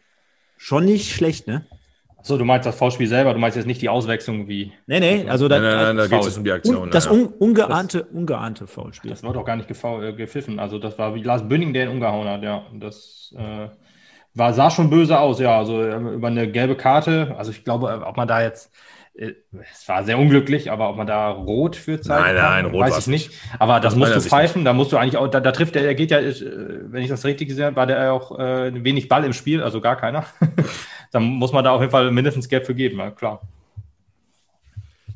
schon 0.58 0.86
nicht 0.86 1.14
schlecht, 1.14 1.48
ne? 1.48 1.66
So, 2.22 2.40
du 2.40 2.44
meinst 2.44 2.66
das 2.66 2.76
V-Spiel 2.76 3.08
selber, 3.08 3.34
du 3.34 3.40
meinst 3.40 3.56
jetzt 3.56 3.68
nicht 3.68 3.84
die 3.84 3.90
Auswechslung 3.90 4.48
wie. 4.48 4.74
Nee, 4.88 5.00
nee, 5.00 5.30
also 5.30 5.48
da, 5.48 5.60
nein, 5.60 5.76
nein, 5.76 5.96
nein, 5.96 5.98
da 5.98 6.08
geht 6.08 6.28
es 6.28 6.36
um 6.36 6.44
die 6.44 6.52
Aktion. 6.52 6.90
das 6.90 7.06
un, 7.06 7.28
ungeahnte, 7.28 8.00
das, 8.00 8.08
ungeahnte 8.12 8.66
Foulspiel. 8.66 9.12
Das 9.12 9.22
war 9.22 9.32
doch 9.32 9.46
gar 9.46 9.56
nicht 9.56 9.70
äh, 9.70 10.14
gepfiffen. 10.14 10.58
Also, 10.58 10.80
das 10.80 10.98
war 10.98 11.14
wie 11.14 11.22
Lars 11.22 11.48
Bünning, 11.48 11.72
der 11.72 11.84
ihn 11.86 11.92
umgehauen 11.92 12.28
hat, 12.28 12.42
ja. 12.42 12.66
Das 12.74 13.32
äh, 13.38 13.68
war, 14.36 14.54
sah 14.54 14.70
schon 14.70 14.90
böse 14.90 15.20
aus, 15.20 15.40
ja. 15.40 15.58
Also 15.58 15.82
ähm, 15.84 16.10
über 16.10 16.28
eine 16.28 16.52
gelbe 16.52 16.76
Karte. 16.76 17.34
Also 17.38 17.52
ich 17.52 17.64
glaube, 17.64 17.90
äh, 17.90 18.06
ob 18.06 18.18
man 18.18 18.28
da 18.28 18.42
jetzt, 18.42 18.72
äh, 19.16 19.32
es 19.72 19.88
war 19.88 20.04
sehr 20.04 20.20
unglücklich, 20.20 20.70
aber 20.70 20.90
ob 20.90 20.98
man 20.98 21.08
da 21.08 21.30
rot 21.30 21.76
für 21.76 22.00
Zeit 22.02 22.22
nein, 22.22 22.36
nein, 22.36 22.66
rot 22.66 22.82
weiß 22.82 23.00
ich 23.00 23.08
nicht. 23.08 23.32
Aber 23.60 23.80
das 23.80 23.96
musst 23.96 24.16
du 24.16 24.22
pfeifen, 24.22 24.62
nicht. 24.62 24.68
da 24.68 24.74
musst 24.74 24.92
du 24.92 24.98
eigentlich 24.98 25.18
auch, 25.18 25.30
da, 25.30 25.40
da 25.40 25.52
trifft 25.52 25.76
der, 25.76 25.86
er 25.86 25.96
geht 25.96 26.12
ja, 26.12 26.20
äh, 26.20 26.34
wenn 26.92 27.02
ich 27.02 27.10
das 27.10 27.26
richtig 27.26 27.48
gesehen 27.48 27.66
habe, 27.66 27.76
war 27.78 27.88
der 27.88 28.14
auch 28.14 28.38
äh, 28.38 28.84
wenig 28.84 29.08
Ball 29.08 29.24
im 29.24 29.34
Spiel, 29.34 29.64
also 29.64 29.82
gar 29.82 29.96
keiner. 29.96 30.26
Dann 31.12 31.24
muss 31.24 31.54
man 31.54 31.64
da 31.64 31.72
auf 31.72 31.80
jeden 31.80 31.92
Fall 31.92 32.12
mindestens 32.12 32.50
Geld 32.50 32.66
für 32.66 32.76
geben, 32.76 33.00
ja, 33.00 33.12
klar. 33.12 33.42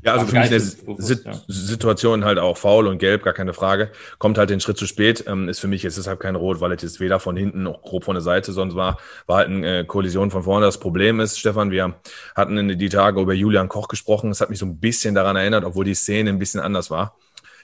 Ja, 0.01 0.13
also 0.13 0.27
für 0.27 0.39
mich 0.39 0.49
eine 0.49 0.59
Sit 0.59 1.25
ja. 1.25 1.33
Situation 1.47 2.23
halt 2.23 2.39
auch 2.39 2.57
faul 2.57 2.87
und 2.87 2.99
gelb, 2.99 3.23
gar 3.23 3.33
keine 3.33 3.53
Frage. 3.53 3.91
Kommt 4.17 4.37
halt 4.37 4.49
den 4.49 4.61
Schritt 4.61 4.77
zu 4.77 4.87
spät, 4.87 5.25
ähm, 5.27 5.49
ist 5.49 5.59
für 5.59 5.67
mich 5.67 5.83
jetzt 5.83 5.97
deshalb 5.97 6.21
kein 6.21 6.35
Rot, 6.35 6.61
weil 6.61 6.71
es 6.71 6.81
jetzt 6.81 6.99
weder 7.01 7.19
von 7.19 7.35
hinten 7.35 7.63
noch 7.63 7.81
grob 7.81 8.05
von 8.05 8.15
der 8.15 8.21
Seite, 8.21 8.53
sonst 8.53 8.75
war, 8.75 8.97
war 9.27 9.37
halt 9.37 9.49
eine 9.49 9.79
äh, 9.79 9.83
Kollision 9.83 10.31
von 10.31 10.43
vorne. 10.43 10.65
Das 10.65 10.79
Problem 10.79 11.19
ist, 11.19 11.37
Stefan, 11.37 11.71
wir 11.71 11.95
hatten 12.33 12.57
in 12.57 12.79
die 12.79 12.89
Tage 12.89 13.19
über 13.19 13.33
Julian 13.33 13.67
Koch 13.67 13.89
gesprochen. 13.89 14.31
Es 14.31 14.39
hat 14.39 14.49
mich 14.49 14.59
so 14.59 14.65
ein 14.65 14.79
bisschen 14.79 15.15
daran 15.15 15.35
erinnert, 15.35 15.65
obwohl 15.65 15.83
die 15.83 15.95
Szene 15.95 16.29
ein 16.29 16.39
bisschen 16.39 16.61
anders 16.61 16.89
war. 16.89 17.17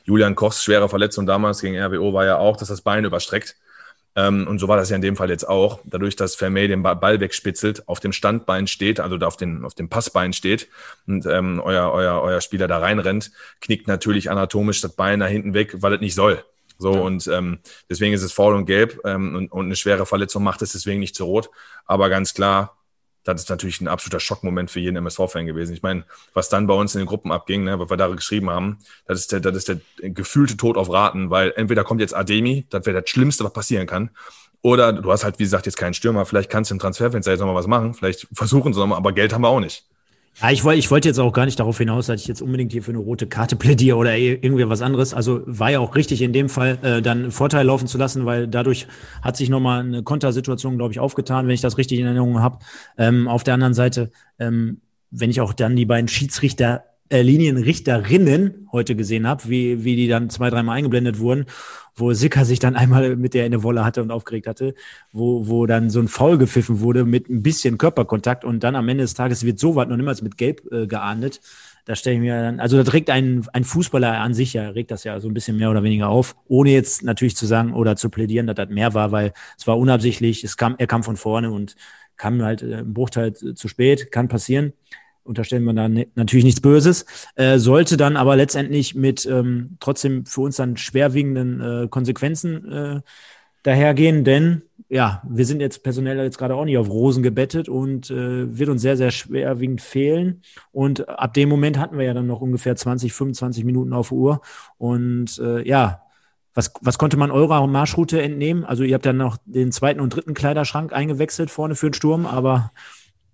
Julian 0.04 0.36
Kochs 0.36 0.62
schwere 0.62 0.90
Verletzung 0.90 1.26
damals 1.26 1.62
gegen 1.62 1.80
RWO 1.80 2.14
war 2.14 2.26
ja 2.26 2.38
auch, 2.38 2.58
dass 2.58 2.68
das 2.68 2.82
Bein 2.82 3.06
überstreckt. 3.06 3.56
Ähm, 4.16 4.48
und 4.48 4.60
so 4.60 4.68
war 4.68 4.78
das 4.78 4.90
ja 4.90 4.96
in 4.96 5.02
dem 5.02 5.16
Fall 5.16 5.30
jetzt 5.30 5.48
auch. 5.48 5.80
Dadurch, 5.84 6.16
dass 6.16 6.36
Vermey 6.36 6.68
den 6.68 6.84
Ball 6.84 7.20
wegspitzelt, 7.20 7.88
auf 7.88 8.00
dem 8.00 8.14
Standbein 8.14 8.68
steht, 8.68 9.00
also 9.00 9.18
auf, 9.18 9.38
den, 9.38 9.66
auf 9.66 9.74
dem 9.74 9.90
Passbein 9.90 10.34
steht 10.34 10.70
und 11.06 11.26
ähm, 11.26 11.62
euer, 11.64 11.92
euer, 11.92 12.22
euer 12.22 12.42
Spieler 12.42 12.68
da 12.68 12.78
reinrennt, 12.78 13.32
knickt 13.62 13.88
natürlich 13.88 14.32
anatomisch 14.32 14.82
das 14.82 14.96
Bein 14.96 15.20
da 15.20 15.26
hinten 15.26 15.54
weg, 15.54 15.76
weil 15.82 15.94
es 15.94 16.02
nicht 16.02 16.16
soll. 16.16 16.44
So, 16.78 16.94
ja. 16.94 17.00
und 17.02 17.28
ähm, 17.28 17.60
deswegen 17.90 18.14
ist 18.14 18.24
es 18.24 18.34
faul 18.34 18.54
und 18.54 18.66
gelb 18.66 19.00
ähm, 19.06 19.36
und, 19.36 19.52
und 19.52 19.66
eine 19.66 19.76
schwere 19.76 20.06
Verletzung 20.06 20.44
macht 20.44 20.62
es 20.62 20.74
deswegen 20.74 21.00
nicht 21.00 21.16
zu 21.16 21.26
rot. 21.26 21.50
Aber 21.86 22.10
ganz 22.10 22.34
klar, 22.34 22.78
das 23.26 23.42
ist 23.42 23.50
natürlich 23.50 23.82
ein 23.82 23.88
absoluter 23.88 24.20
Schockmoment 24.20 24.72
für 24.72 24.80
jeden 24.80 24.96
MSV-Fan 24.96 25.46
gewesen. 25.46 25.74
Ich 25.74 25.82
meine, 25.82 26.06
was 26.34 26.48
dann 26.48 26.68
bei 26.68 26.74
uns 26.74 26.96
in 26.96 27.00
den 27.00 27.08
Gruppen 27.08 27.32
abging, 27.32 27.64
ne, 27.64 27.80
was 27.80 27.90
wir 27.90 27.98
da 27.98 28.08
geschrieben 28.08 28.50
haben, 28.50 28.78
das 29.08 29.20
ist 29.20 29.32
der, 29.32 29.40
das 29.42 29.56
ist 29.56 29.68
der 29.68 29.80
gefühlte 30.02 30.56
Tod 30.56 30.78
auf 30.78 30.92
Raten, 30.92 31.30
weil 31.30 31.52
entweder 31.56 31.84
kommt 31.84 32.02
jetzt 32.02 32.16
Ademi, 32.16 32.66
das 32.70 32.86
wäre 32.86 33.02
das 33.02 33.10
Schlimmste, 33.10 33.44
was 33.44 33.52
passieren 33.52 33.88
kann, 33.88 34.12
oder 34.62 34.94
du 34.94 35.12
hast 35.12 35.24
halt, 35.24 35.40
wie 35.40 35.44
gesagt, 35.44 35.66
jetzt 35.66 35.78
keinen 35.78 35.94
Stürmer, 35.94 36.26
vielleicht 36.26 36.50
kannst 36.50 36.72
du 36.72 36.76
im 36.76 36.80
Transferfenster 36.80 37.32
jetzt 37.32 37.40
nochmal 37.40 37.56
was 37.56 37.68
machen, 37.68 37.94
vielleicht 37.94 38.28
versuchen 38.32 38.74
sie 38.74 38.80
nochmal, 38.80 38.98
aber 38.98 39.12
Geld 39.12 39.34
haben 39.34 39.42
wir 39.42 39.50
auch 39.50 39.60
nicht. 39.60 39.86
Ja, 40.42 40.52
ich 40.52 40.66
wollte 40.66 40.80
ich 40.80 40.92
wollte 40.92 41.08
jetzt 41.08 41.20
auch 41.20 41.32
gar 41.32 41.46
nicht 41.46 41.60
darauf 41.60 41.78
hinaus, 41.78 42.08
dass 42.08 42.20
ich 42.20 42.28
jetzt 42.28 42.42
unbedingt 42.42 42.74
hier 42.74 42.84
für 42.84 42.92
eine 42.92 43.00
rote 43.00 43.26
Karte 43.26 43.56
plädiere 43.56 43.96
oder 43.96 44.18
irgendwie 44.18 44.68
was 44.68 44.82
anderes. 44.82 45.14
Also 45.14 45.42
war 45.46 45.72
ja 45.72 45.80
auch 45.80 45.96
richtig 45.96 46.22
in 46.22 46.34
dem 46.34 46.50
Fall 46.50 46.78
äh, 46.82 47.02
dann 47.02 47.32
Vorteil 47.32 47.66
laufen 47.66 47.88
zu 47.88 47.98
lassen, 47.98 48.26
weil 48.26 48.48
dadurch 48.48 48.86
hat 49.22 49.38
sich 49.38 49.50
nochmal 49.50 49.80
eine 49.80 50.04
Kontersituation, 50.04 50.76
glaube 50.78 50.92
ich, 50.92 51.00
aufgetan, 51.00 51.48
wenn 51.48 51.54
ich 51.54 51.62
das 51.62 51.78
richtig 51.78 52.00
in 52.00 52.06
Erinnerung 52.06 52.42
habe. 52.42 52.60
Ähm, 52.98 53.30
auf 53.30 53.44
der 53.44 53.54
anderen 53.54 53.74
Seite, 53.74 54.12
ähm, 54.38 54.82
wenn 55.10 55.30
ich 55.30 55.40
auch 55.40 55.54
dann 55.54 55.78
die 55.78 55.86
beiden 55.86 56.10
Schiedsrichter 56.10 56.84
äh, 57.10 57.22
Linienrichterinnen 57.22 58.68
heute 58.72 58.96
gesehen 58.96 59.28
habe, 59.28 59.48
wie, 59.48 59.84
wie 59.84 59.96
die 59.96 60.08
dann 60.08 60.30
zwei, 60.30 60.50
dreimal 60.50 60.78
eingeblendet 60.78 61.20
wurden, 61.20 61.46
wo 61.96 62.14
Sicker 62.14 62.46
sich 62.46 62.60
dann 62.60 62.76
einmal 62.76 63.16
mit 63.16 63.34
der 63.34 63.46
in 63.46 63.52
der 63.52 63.64
Wolle 63.64 63.86
hatte 63.86 64.02
und 64.02 64.12
aufgeregt 64.12 64.48
hatte, 64.48 64.74
wo, 65.12 65.48
wo 65.48 65.66
dann 65.66 65.90
so 65.90 66.00
ein 66.00 66.08
Foul 66.08 66.38
gepfiffen 66.38 66.80
wurde 66.80 67.06
mit 67.06 67.30
ein 67.30 67.44
bisschen 67.44 67.78
Körperkontakt 67.78 68.44
und 68.44 68.64
dann 68.64 68.76
am 68.76 68.90
Ende 68.90 69.04
des 69.04 69.14
Tages 69.14 69.46
wird 69.46 69.60
so 69.60 69.76
weit 69.76 69.90
noch 69.90 69.98
niemals 69.98 70.22
mit 70.22 70.38
Gelb 70.38 70.72
äh, 70.72 70.88
geahndet. 70.88 71.42
Da 71.86 71.96
stelle 71.96 72.16
ich 72.16 72.22
mir 72.22 72.42
dann, 72.42 72.60
also 72.60 72.82
da 72.82 72.92
regt 72.92 73.12
ein, 73.12 73.46
ein 73.54 73.64
Fußballer 73.64 74.20
an 74.20 74.34
sich 74.34 74.54
ja, 74.54 74.70
regt 74.70 74.90
das 74.90 75.04
ja 75.04 75.20
so 75.20 75.28
ein 75.28 75.36
bisschen 75.36 75.58
mehr 75.58 75.70
oder 75.70 75.84
weniger 75.84 76.10
auf, 76.10 76.36
ohne 76.48 76.72
jetzt 76.72 77.04
natürlich 77.04 77.36
zu 77.36 77.46
sagen 77.46 77.74
oder 77.74 77.96
zu 77.96 78.10
plädieren, 78.10 78.48
dass 78.48 78.56
das 78.56 78.70
mehr 78.70 78.96
war, 78.96 79.12
weil 79.12 79.34
es 79.58 79.68
war 79.68 79.78
unabsichtlich, 79.78 80.44
es 80.44 80.58
kam, 80.58 80.76
er 80.80 80.88
kam 80.88 81.04
von 81.04 81.18
vorne 81.18 81.52
und 81.52 81.76
kam 82.18 82.42
halt 82.42 82.64
äh, 82.64 82.80
im 82.80 82.94
Bruchteil 82.94 83.34
zu 83.34 83.68
spät, 83.68 84.12
kann 84.12 84.28
passieren 84.28 84.74
unterstellen 85.26 85.64
wir 85.64 85.74
da 85.74 85.90
natürlich 86.16 86.46
nichts 86.46 86.62
Böses, 86.62 87.06
äh, 87.36 87.58
sollte 87.58 87.98
dann 87.98 88.18
aber 88.18 88.36
letztendlich 88.36 88.96
mit 88.96 89.26
ähm, 89.26 89.78
trotzdem 89.80 90.26
für 90.26 90.42
uns 90.42 90.56
dann 90.58 90.78
schwerwiegenden 90.78 91.62
äh, 91.62 91.88
Konsequenzen 91.90 92.72
äh, 92.72 93.02
dahergehen, 93.64 94.24
denn 94.24 94.62
ja, 94.88 95.24
wir 95.28 95.46
sind 95.46 95.62
jetzt 95.62 95.82
personell 95.82 96.18
jetzt 96.20 96.38
gerade 96.38 96.56
auch 96.56 96.66
nicht 96.66 96.78
auf 96.78 96.90
Rosen 96.90 97.24
gebettet 97.24 97.68
und 97.68 98.12
äh, 98.12 98.58
wird 98.58 98.70
uns 98.70 98.84
sehr, 98.84 98.98
sehr 98.98 99.10
schwerwiegend 99.10 99.82
fehlen. 99.82 100.44
Und 100.72 101.10
ab 101.10 101.34
dem 101.34 101.50
Moment 101.50 101.80
hatten 101.80 101.98
wir 101.98 102.06
ja 102.06 102.14
dann 102.14 102.28
noch 102.28 102.42
ungefähr 102.42 102.76
20, 102.76 103.12
25 103.12 103.64
Minuten 103.66 103.94
auf 103.94 104.12
Uhr. 104.12 104.42
Und 104.78 105.40
äh, 105.40 105.68
ja, 105.68 106.04
was, 106.54 106.72
was 106.82 106.98
konnte 107.00 107.18
man 107.18 107.32
eurer 107.32 107.66
Marschroute 107.66 108.22
entnehmen? 108.22 108.64
Also 108.64 108.84
ihr 108.84 108.94
habt 108.94 109.06
dann 109.06 109.18
noch 109.18 109.38
den 109.46 109.72
zweiten 109.72 110.00
und 110.00 110.16
dritten 110.16 110.36
Kleiderschrank 110.36 110.94
eingewechselt 110.94 111.50
vorne 111.50 111.76
für 111.76 111.90
den 111.90 111.96
Sturm, 111.96 112.26
aber 112.28 112.72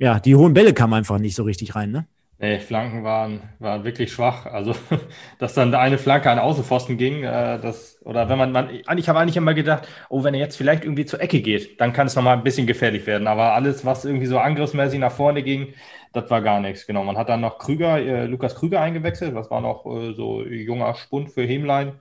ja, 0.02 0.20
die 0.20 0.36
hohen 0.36 0.56
Bälle 0.56 0.74
kamen 0.74 0.96
einfach 0.96 1.20
nicht 1.20 1.36
so 1.36 1.44
richtig 1.44 1.76
rein, 1.76 1.92
ne? 1.92 2.08
Nee, 2.40 2.58
Flanken 2.58 3.04
waren, 3.04 3.40
waren 3.60 3.84
wirklich 3.84 4.12
schwach. 4.12 4.48
Also, 4.48 4.74
dass 5.38 5.54
dann 5.54 5.76
eine 5.76 6.00
Flanke 6.00 6.32
an 6.32 6.40
Außenpfosten 6.40 6.98
ging, 6.98 7.24
äh, 7.24 7.60
das, 7.60 8.00
oder 8.04 8.28
wenn 8.28 8.40
man, 8.40 8.52
man, 8.52 8.70
ich 8.74 9.10
habe 9.10 9.20
eigentlich 9.20 9.38
immer 9.38 9.54
gedacht, 9.54 9.88
oh, 10.10 10.24
wenn 10.24 10.34
er 10.34 10.40
jetzt 10.40 10.58
vielleicht 10.58 10.84
irgendwie 10.84 11.06
zur 11.06 11.22
Ecke 11.22 11.40
geht, 11.42 11.80
dann 11.80 11.94
kann 11.94 12.08
es 12.08 12.16
nochmal 12.16 12.36
ein 12.36 12.44
bisschen 12.44 12.66
gefährlich 12.66 13.06
werden. 13.06 13.28
Aber 13.28 13.54
alles, 13.54 13.86
was 13.86 14.04
irgendwie 14.04 14.26
so 14.26 14.40
angriffsmäßig 14.40 15.00
nach 15.00 15.12
vorne 15.12 15.44
ging, 15.44 15.76
das 16.14 16.32
war 16.32 16.42
gar 16.42 16.60
nichts. 16.62 16.88
Genau. 16.88 17.04
Man 17.04 17.16
hat 17.16 17.30
dann 17.30 17.42
noch 17.42 17.60
Krüger, 17.60 18.00
äh, 18.00 18.26
Lukas 18.26 18.56
Krüger 18.56 18.82
eingewechselt, 18.82 19.36
was 19.36 19.52
war 19.52 19.62
noch 19.62 19.86
äh, 19.86 20.14
so 20.16 20.44
junger 20.44 20.96
Spund 20.96 21.30
für 21.30 21.44
Hemlein. 21.44 21.94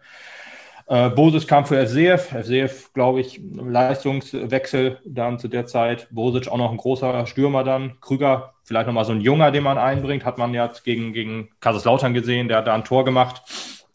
Äh, 0.91 1.09
Bosic 1.11 1.47
kam 1.47 1.65
für 1.67 1.87
FCF. 1.87 2.33
FCF, 2.33 2.93
glaube 2.95 3.21
ich, 3.21 3.41
Leistungswechsel 3.55 4.99
dann 5.05 5.39
zu 5.39 5.47
der 5.47 5.67
Zeit. 5.67 6.09
Bosic 6.11 6.49
auch 6.49 6.59
noch 6.59 6.73
ein 6.73 6.79
großer 6.79 7.27
Stürmer 7.27 7.63
dann. 7.63 8.01
Krüger, 8.01 8.55
vielleicht 8.65 8.89
nochmal 8.89 9.05
so 9.05 9.13
ein 9.13 9.21
Junger, 9.21 9.53
den 9.53 9.63
man 9.63 9.79
einbringt. 9.79 10.25
Hat 10.25 10.37
man 10.37 10.53
jetzt 10.53 10.83
gegen, 10.83 11.13
gegen 11.13 11.51
Kaiserslautern 11.61 12.13
gesehen. 12.13 12.49
Der 12.49 12.57
hat 12.57 12.67
da 12.67 12.75
ein 12.75 12.83
Tor 12.83 13.05
gemacht. 13.05 13.41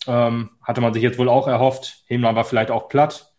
Ähm, 0.07 0.51
hatte 0.63 0.79
man 0.79 0.93
sich 0.93 1.03
jetzt 1.03 1.19
wohl 1.19 1.27
auch 1.27 1.49
erhofft. 1.49 2.03
Hemland 2.05 2.37
war 2.37 2.45
vielleicht 2.45 2.71
auch 2.71 2.87
platt. 2.87 3.33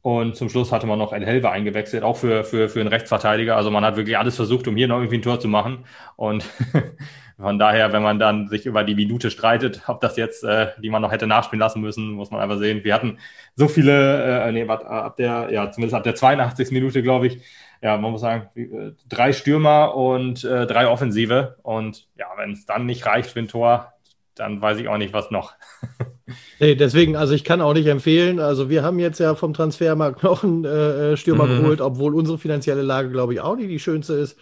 Und 0.00 0.36
zum 0.36 0.48
Schluss 0.48 0.70
hatte 0.70 0.86
man 0.86 1.00
noch 1.00 1.12
El 1.12 1.26
Helve 1.26 1.50
eingewechselt, 1.50 2.04
auch 2.04 2.16
für, 2.16 2.44
für, 2.44 2.68
für 2.68 2.78
einen 2.78 2.88
Rechtsverteidiger. 2.88 3.56
Also 3.56 3.72
man 3.72 3.84
hat 3.84 3.96
wirklich 3.96 4.16
alles 4.16 4.36
versucht, 4.36 4.68
um 4.68 4.76
hier 4.76 4.86
noch 4.86 4.98
irgendwie 4.98 5.18
ein 5.18 5.22
Tor 5.22 5.40
zu 5.40 5.48
machen. 5.48 5.86
Und 6.14 6.44
Von 7.38 7.58
daher, 7.58 7.92
wenn 7.92 8.02
man 8.02 8.18
dann 8.18 8.48
sich 8.48 8.64
über 8.64 8.82
die 8.82 8.94
Minute 8.94 9.30
streitet, 9.30 9.82
ob 9.88 10.00
das 10.00 10.16
jetzt, 10.16 10.42
äh, 10.42 10.68
die 10.82 10.88
man 10.88 11.02
noch 11.02 11.12
hätte 11.12 11.26
nachspielen 11.26 11.60
lassen 11.60 11.82
müssen, 11.82 12.12
muss 12.12 12.30
man 12.30 12.40
einfach 12.40 12.58
sehen. 12.58 12.82
Wir 12.82 12.94
hatten 12.94 13.18
so 13.54 13.68
viele, 13.68 14.44
äh, 14.44 14.52
nee, 14.52 14.66
warte, 14.66 14.86
ab 14.86 15.16
der, 15.16 15.48
ja, 15.50 15.70
zumindest 15.70 15.94
ab 15.94 16.04
der 16.04 16.14
82. 16.14 16.70
Minute, 16.70 17.02
glaube 17.02 17.26
ich, 17.26 17.42
ja, 17.82 17.98
man 17.98 18.10
muss 18.10 18.22
sagen, 18.22 18.48
äh, 18.54 18.92
drei 19.08 19.34
Stürmer 19.34 19.94
und 19.94 20.44
äh, 20.44 20.66
drei 20.66 20.88
Offensive. 20.88 21.56
Und 21.62 22.08
ja, 22.16 22.26
wenn 22.38 22.52
es 22.52 22.64
dann 22.64 22.86
nicht 22.86 23.04
reicht 23.04 23.30
für 23.30 23.40
ein 23.40 23.48
Tor, 23.48 23.92
dann 24.34 24.62
weiß 24.62 24.78
ich 24.78 24.88
auch 24.88 24.96
nicht, 24.96 25.12
was 25.12 25.30
noch. 25.30 25.52
nee, 26.58 26.74
deswegen, 26.74 27.16
also 27.16 27.34
ich 27.34 27.44
kann 27.44 27.60
auch 27.60 27.74
nicht 27.74 27.86
empfehlen. 27.86 28.40
Also 28.40 28.70
wir 28.70 28.82
haben 28.82 28.98
jetzt 28.98 29.20
ja 29.20 29.34
vom 29.34 29.52
Transfermarkt 29.52 30.22
noch 30.22 30.42
einen 30.42 30.64
äh, 30.64 31.12
äh 31.12 31.16
Stürmer 31.18 31.44
mhm. 31.44 31.60
geholt, 31.60 31.80
obwohl 31.82 32.14
unsere 32.14 32.38
finanzielle 32.38 32.82
Lage, 32.82 33.10
glaube 33.10 33.34
ich, 33.34 33.40
auch 33.40 33.56
nicht 33.56 33.70
die 33.70 33.78
schönste 33.78 34.14
ist 34.14 34.38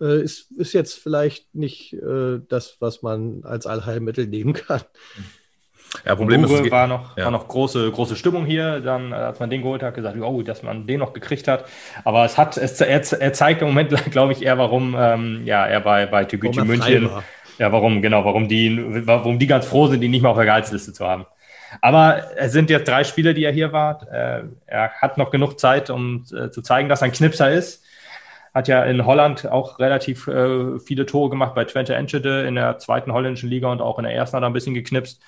äh, 0.00 0.22
ist, 0.22 0.50
ist 0.52 0.72
jetzt 0.72 0.94
vielleicht 0.94 1.54
nicht 1.54 1.92
äh, 1.94 2.40
das, 2.48 2.76
was 2.80 3.02
man 3.02 3.42
als 3.44 3.66
Allheilmittel 3.66 4.26
nehmen 4.26 4.52
kann. 4.52 4.82
Ja, 6.04 6.14
Problem 6.14 6.44
Uwe 6.44 6.64
ist, 6.64 6.70
war 6.70 6.86
noch, 6.86 7.16
ja. 7.16 7.24
war 7.24 7.30
noch 7.30 7.48
große, 7.48 7.90
große 7.90 8.14
Stimmung 8.14 8.44
hier, 8.44 8.80
dann, 8.80 9.12
äh, 9.12 9.16
als 9.16 9.40
man 9.40 9.48
den 9.50 9.62
geholt 9.62 9.82
hat, 9.82 9.94
gesagt, 9.94 10.20
oh, 10.20 10.42
dass 10.42 10.62
man 10.62 10.86
den 10.86 11.00
noch 11.00 11.12
gekriegt 11.12 11.48
hat. 11.48 11.64
Aber 12.04 12.24
es 12.24 12.36
hat, 12.36 12.56
es, 12.56 12.80
er, 12.80 13.00
er 13.20 13.32
zeigt 13.32 13.62
im 13.62 13.68
Moment, 13.68 13.90
glaube 14.10 14.32
ich, 14.32 14.42
eher, 14.42 14.58
warum, 14.58 14.94
ähm, 14.98 15.42
ja, 15.44 15.66
er 15.66 15.80
bei, 15.80 16.06
bei 16.06 16.24
Tegucci 16.24 16.60
München, 16.62 17.08
ja, 17.58 17.72
warum, 17.72 18.02
genau, 18.02 18.24
warum 18.24 18.48
die, 18.48 19.06
warum 19.06 19.38
die 19.38 19.46
ganz 19.46 19.66
froh 19.66 19.88
sind, 19.88 20.02
ihn 20.02 20.10
nicht 20.10 20.22
mehr 20.22 20.30
auf 20.30 20.36
der 20.36 20.46
Gehaltsliste 20.46 20.92
zu 20.92 21.06
haben. 21.06 21.26
Aber 21.82 22.22
es 22.36 22.52
sind 22.52 22.70
jetzt 22.70 22.88
drei 22.88 23.04
Spiele, 23.04 23.34
die 23.34 23.44
er 23.44 23.52
hier 23.52 23.72
war. 23.72 24.06
Äh, 24.10 24.44
er 24.66 24.90
hat 25.00 25.18
noch 25.18 25.30
genug 25.30 25.58
Zeit, 25.58 25.90
um 25.90 26.24
äh, 26.32 26.50
zu 26.50 26.62
zeigen, 26.62 26.88
dass 26.88 27.02
er 27.02 27.06
ein 27.06 27.12
Knipser 27.12 27.50
ist 27.50 27.84
hat 28.54 28.68
ja 28.68 28.84
in 28.84 29.04
Holland 29.04 29.46
auch 29.50 29.78
relativ 29.78 30.26
äh, 30.28 30.78
viele 30.78 31.06
Tore 31.06 31.30
gemacht 31.30 31.54
bei 31.54 31.64
Twente 31.64 31.94
Enschede 31.94 32.46
in 32.46 32.54
der 32.54 32.78
zweiten 32.78 33.12
holländischen 33.12 33.48
Liga 33.48 33.70
und 33.70 33.80
auch 33.80 33.98
in 33.98 34.04
der 34.04 34.14
ersten 34.14 34.36
hat 34.36 34.42
er 34.42 34.48
ein 34.48 34.52
bisschen 34.52 34.74
geknipst. 34.74 35.22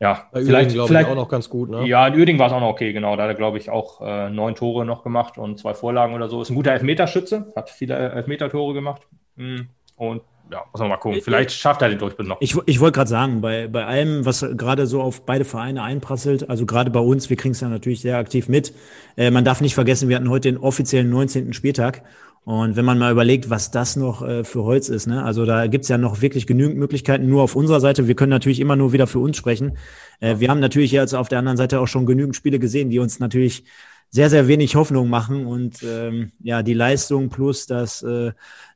Ja, 0.00 0.28
bei 0.32 0.44
vielleicht, 0.44 0.70
Uerding, 0.72 0.86
vielleicht 0.86 1.08
auch 1.08 1.14
noch 1.14 1.28
ganz 1.28 1.48
gut. 1.48 1.70
Ne? 1.70 1.86
Ja, 1.86 2.06
in 2.08 2.14
Uerding 2.18 2.38
war 2.38 2.48
es 2.48 2.52
auch 2.52 2.60
noch 2.60 2.68
okay, 2.68 2.92
genau. 2.92 3.16
Da 3.16 3.22
hat 3.22 3.30
er, 3.30 3.34
glaube 3.34 3.58
ich, 3.58 3.70
auch 3.70 4.00
äh, 4.00 4.28
neun 4.28 4.54
Tore 4.54 4.84
noch 4.84 5.02
gemacht 5.02 5.38
und 5.38 5.58
zwei 5.58 5.72
Vorlagen 5.72 6.14
oder 6.14 6.28
so. 6.28 6.42
Ist 6.42 6.50
ein 6.50 6.56
guter 6.56 6.72
Elfmeterschütze, 6.72 7.52
hat 7.54 7.70
viele 7.70 7.96
Elfmetertore 7.96 8.74
gemacht. 8.74 9.02
Hm. 9.36 9.68
Und 9.96 10.22
ja, 10.50 10.62
muss 10.72 10.80
man 10.80 10.88
mal 10.88 10.96
gucken. 10.96 11.20
Vielleicht 11.22 11.52
schafft 11.52 11.82
er 11.82 11.88
den 11.88 11.98
Durchbruch 11.98 12.24
noch. 12.24 12.36
Ich, 12.40 12.56
ich 12.66 12.80
wollte 12.80 12.96
gerade 12.96 13.10
sagen, 13.10 13.40
bei, 13.40 13.66
bei 13.68 13.86
allem, 13.86 14.24
was 14.24 14.44
gerade 14.56 14.86
so 14.86 15.00
auf 15.00 15.24
beide 15.24 15.44
Vereine 15.44 15.82
einprasselt, 15.82 16.48
also 16.50 16.66
gerade 16.66 16.90
bei 16.90 17.00
uns, 17.00 17.30
wir 17.30 17.36
kriegen 17.36 17.52
es 17.52 17.60
ja 17.60 17.68
natürlich 17.68 18.00
sehr 18.00 18.18
aktiv 18.18 18.48
mit. 18.48 18.74
Äh, 19.16 19.30
man 19.30 19.44
darf 19.44 19.60
nicht 19.60 19.74
vergessen, 19.74 20.08
wir 20.08 20.16
hatten 20.16 20.30
heute 20.30 20.52
den 20.52 20.58
offiziellen 20.58 21.10
19. 21.10 21.52
Spieltag. 21.52 22.02
Und 22.44 22.76
wenn 22.76 22.84
man 22.84 22.98
mal 22.98 23.10
überlegt, 23.10 23.48
was 23.48 23.70
das 23.70 23.96
noch 23.96 24.20
äh, 24.20 24.44
für 24.44 24.64
Holz 24.64 24.90
ist, 24.90 25.06
ne? 25.06 25.24
also 25.24 25.46
da 25.46 25.66
gibt's 25.66 25.88
ja 25.88 25.96
noch 25.96 26.20
wirklich 26.20 26.46
genügend 26.46 26.76
Möglichkeiten 26.76 27.26
nur 27.26 27.42
auf 27.42 27.56
unserer 27.56 27.80
Seite. 27.80 28.06
Wir 28.06 28.14
können 28.14 28.30
natürlich 28.30 28.60
immer 28.60 28.76
nur 28.76 28.92
wieder 28.92 29.06
für 29.06 29.18
uns 29.18 29.38
sprechen. 29.38 29.78
Äh, 30.20 30.40
wir 30.40 30.50
haben 30.50 30.60
natürlich 30.60 30.92
jetzt 30.92 31.14
auf 31.14 31.28
der 31.28 31.38
anderen 31.38 31.56
Seite 31.56 31.80
auch 31.80 31.88
schon 31.88 32.04
genügend 32.04 32.36
Spiele 32.36 32.58
gesehen, 32.58 32.90
die 32.90 32.98
uns 32.98 33.18
natürlich 33.18 33.64
sehr, 34.10 34.28
sehr 34.30 34.46
wenig 34.46 34.76
Hoffnung 34.76 35.08
machen. 35.08 35.46
Und 35.46 35.82
ähm, 35.82 36.32
ja, 36.40 36.62
die 36.62 36.74
Leistung 36.74 37.30
plus 37.30 37.66
das, 37.66 38.02
äh, 38.02 38.32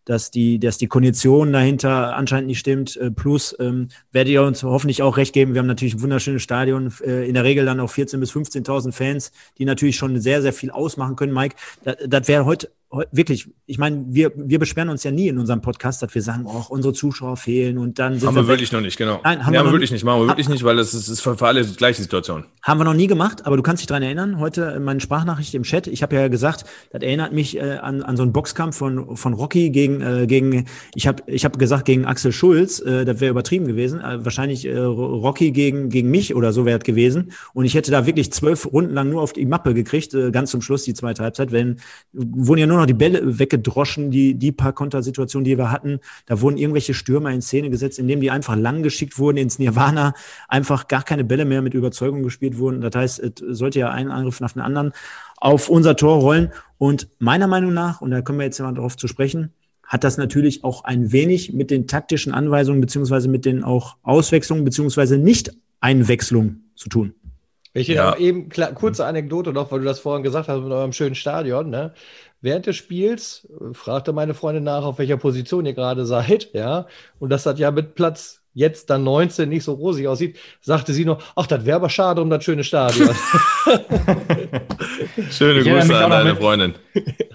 dass 0.08 0.30
die, 0.30 0.58
dass 0.58 0.78
die 0.78 0.86
Kondition 0.86 1.52
dahinter 1.52 2.16
anscheinend 2.16 2.46
nicht 2.46 2.58
stimmt. 2.58 2.96
Äh, 2.96 3.10
plus 3.10 3.54
ähm, 3.60 3.88
werdet 4.10 4.32
ihr 4.32 4.42
uns 4.42 4.62
hoffentlich 4.62 5.02
auch 5.02 5.18
recht 5.18 5.34
geben. 5.34 5.52
Wir 5.52 5.58
haben 5.58 5.66
natürlich 5.66 5.94
ein 5.94 6.02
wunderschönes 6.02 6.42
Stadion, 6.42 6.92
äh, 7.04 7.28
in 7.28 7.34
der 7.34 7.44
Regel 7.44 7.66
dann 7.66 7.78
auch 7.78 7.90
14.000 7.90 8.18
bis 8.18 8.32
15.000 8.32 8.92
Fans, 8.92 9.32
die 9.58 9.66
natürlich 9.66 9.96
schon 9.96 10.18
sehr, 10.18 10.40
sehr 10.40 10.54
viel 10.54 10.70
ausmachen 10.70 11.14
können. 11.14 11.34
Mike, 11.34 11.56
das, 11.84 11.96
das 12.06 12.26
wäre 12.26 12.46
heute 12.46 12.70
wirklich, 13.12 13.50
ich 13.66 13.76
meine, 13.76 14.06
wir, 14.08 14.32
wir 14.34 14.58
beschweren 14.58 14.88
uns 14.88 15.04
ja 15.04 15.10
nie 15.10 15.28
in 15.28 15.38
unserem 15.38 15.60
Podcast, 15.60 16.02
dass 16.02 16.14
wir 16.14 16.22
sagen, 16.22 16.46
oh, 16.46 16.64
unsere 16.70 16.94
Zuschauer 16.94 17.36
fehlen 17.36 17.76
und 17.76 17.98
dann 17.98 18.18
sind 18.18 18.26
haben 18.26 18.34
wir, 18.34 18.44
wir 18.44 18.48
wirklich 18.48 18.72
noch 18.72 18.80
nicht, 18.80 18.96
genau. 18.96 19.20
Nein, 19.24 19.44
haben, 19.44 19.50
nee, 19.50 19.52
wir, 19.52 19.58
haben 19.58 19.66
wir 19.66 19.72
wirklich 19.72 19.90
nicht, 19.90 20.04
machen 20.04 20.22
wir 20.22 20.28
wirklich 20.28 20.48
nicht, 20.48 20.64
weil 20.64 20.76
das 20.76 20.94
ist, 20.94 21.08
ist 21.08 21.20
für, 21.20 21.36
alle 21.42 21.64
die 21.64 21.76
gleiche 21.76 22.00
Situation. 22.00 22.44
Haben 22.62 22.80
wir 22.80 22.84
noch 22.84 22.94
nie 22.94 23.06
gemacht, 23.06 23.44
aber 23.44 23.58
du 23.58 23.62
kannst 23.62 23.82
dich 23.82 23.88
dran 23.88 24.02
erinnern, 24.02 24.38
heute 24.38 24.62
in 24.74 24.84
meinen 24.84 25.00
Sprachnachricht 25.00 25.54
im 25.54 25.64
Chat, 25.64 25.86
ich 25.86 26.02
habe 26.02 26.16
ja 26.16 26.28
gesagt, 26.28 26.64
das 26.90 27.02
erinnert 27.02 27.34
mich 27.34 27.58
äh, 27.58 27.76
an, 27.76 28.02
an 28.02 28.16
so 28.16 28.22
einen 28.22 28.32
Boxkampf 28.32 28.78
von, 28.78 29.18
von 29.18 29.34
Rocky 29.34 29.68
gegen 29.68 29.97
gegen, 29.98 30.22
äh, 30.22 30.26
gegen 30.26 30.64
ich 30.94 31.06
habe 31.06 31.22
ich 31.26 31.44
hab 31.44 31.58
gesagt, 31.58 31.84
gegen 31.84 32.04
Axel 32.04 32.32
Schulz, 32.32 32.80
äh, 32.80 33.04
das 33.04 33.20
wäre 33.20 33.30
übertrieben 33.30 33.66
gewesen. 33.66 34.00
Äh, 34.00 34.24
wahrscheinlich 34.24 34.66
äh, 34.66 34.78
Rocky 34.78 35.52
gegen, 35.52 35.88
gegen 35.88 36.10
mich 36.10 36.34
oder 36.34 36.52
so 36.52 36.64
wäre 36.64 36.78
es 36.78 36.84
gewesen. 36.84 37.32
Und 37.54 37.64
ich 37.64 37.74
hätte 37.74 37.90
da 37.90 38.06
wirklich 38.06 38.32
zwölf 38.32 38.66
Runden 38.72 38.94
lang 38.94 39.10
nur 39.10 39.22
auf 39.22 39.32
die 39.32 39.46
Mappe 39.46 39.74
gekriegt, 39.74 40.14
äh, 40.14 40.30
ganz 40.30 40.50
zum 40.50 40.62
Schluss, 40.62 40.84
die 40.84 40.94
zweite 40.94 41.22
Halbzeit. 41.22 41.52
Wenn, 41.52 41.76
wurden 42.12 42.60
ja 42.60 42.66
nur 42.66 42.78
noch 42.78 42.86
die 42.86 42.94
Bälle 42.94 43.38
weggedroschen, 43.38 44.10
die, 44.10 44.34
die 44.34 44.52
paar 44.52 44.72
Kontersituationen, 44.72 45.44
die 45.44 45.58
wir 45.58 45.70
hatten. 45.70 46.00
Da 46.26 46.40
wurden 46.40 46.56
irgendwelche 46.56 46.94
Stürmer 46.94 47.30
in 47.30 47.42
Szene 47.42 47.70
gesetzt, 47.70 47.98
indem 47.98 48.20
die 48.20 48.30
einfach 48.30 48.56
lang 48.56 48.82
geschickt 48.82 49.18
wurden 49.18 49.38
ins 49.38 49.58
Nirvana, 49.58 50.14
einfach 50.48 50.88
gar 50.88 51.02
keine 51.02 51.24
Bälle 51.24 51.44
mehr 51.44 51.62
mit 51.62 51.74
Überzeugung 51.74 52.22
gespielt 52.22 52.58
wurden. 52.58 52.80
Das 52.80 52.94
heißt, 52.94 53.20
es 53.20 53.58
sollte 53.58 53.78
ja 53.78 53.90
ein 53.90 54.10
Angriff 54.10 54.40
nach 54.40 54.52
dem 54.52 54.62
anderen 54.62 54.92
auf 55.40 55.68
unser 55.68 55.96
Tor 55.96 56.20
rollen. 56.20 56.52
Und 56.78 57.08
meiner 57.18 57.46
Meinung 57.46 57.74
nach, 57.74 58.00
und 58.00 58.10
da 58.10 58.22
können 58.22 58.38
wir 58.38 58.44
jetzt 58.44 58.60
mal 58.60 58.72
darauf 58.72 58.96
zu 58.96 59.08
sprechen, 59.08 59.52
hat 59.88 60.04
das 60.04 60.18
natürlich 60.18 60.62
auch 60.62 60.84
ein 60.84 61.10
wenig 61.10 61.52
mit 61.54 61.70
den 61.70 61.88
taktischen 61.88 62.32
Anweisungen 62.32 62.80
beziehungsweise 62.80 63.28
mit 63.28 63.44
den 63.44 63.64
auch 63.64 63.96
Auswechslungen 64.02 64.64
beziehungsweise 64.64 65.18
Nicht-Einwechslungen 65.18 66.70
zu 66.76 66.88
tun. 66.88 67.14
Ich 67.72 67.88
ja. 67.88 68.16
eben 68.16 68.48
klar, 68.48 68.72
kurze 68.72 69.06
Anekdote 69.06 69.52
noch, 69.52 69.70
weil 69.70 69.80
du 69.80 69.84
das 69.84 70.00
vorhin 70.00 70.22
gesagt 70.22 70.48
hast 70.48 70.62
mit 70.62 70.72
eurem 70.72 70.92
schönen 70.92 71.14
Stadion. 71.14 71.70
Ne? 71.70 71.92
Während 72.40 72.66
des 72.66 72.76
Spiels 72.76 73.48
äh, 73.50 73.74
fragte 73.74 74.12
meine 74.12 74.34
Freundin 74.34 74.64
nach, 74.64 74.84
auf 74.84 74.98
welcher 74.98 75.16
Position 75.16 75.66
ihr 75.66 75.74
gerade 75.74 76.04
seid, 76.06 76.50
ja, 76.52 76.86
und 77.18 77.30
das 77.30 77.46
hat 77.46 77.58
ja 77.58 77.70
mit 77.70 77.94
Platz 77.94 78.37
jetzt 78.58 78.90
dann 78.90 79.04
19 79.04 79.48
nicht 79.48 79.64
so 79.64 79.72
rosig 79.74 80.08
aussieht, 80.08 80.36
sagte 80.60 80.92
sie 80.92 81.04
nur, 81.04 81.18
ach, 81.36 81.46
das 81.46 81.64
wäre 81.64 81.76
aber 81.76 81.88
schade 81.88 82.20
um 82.20 82.28
das 82.28 82.44
schöne 82.44 82.64
Stadion. 82.64 83.10
Schöne 85.30 85.62
Grüße 85.62 85.96
an 85.96 86.10
deine 86.10 86.30
mit, 86.30 86.38
Freundin. 86.38 86.74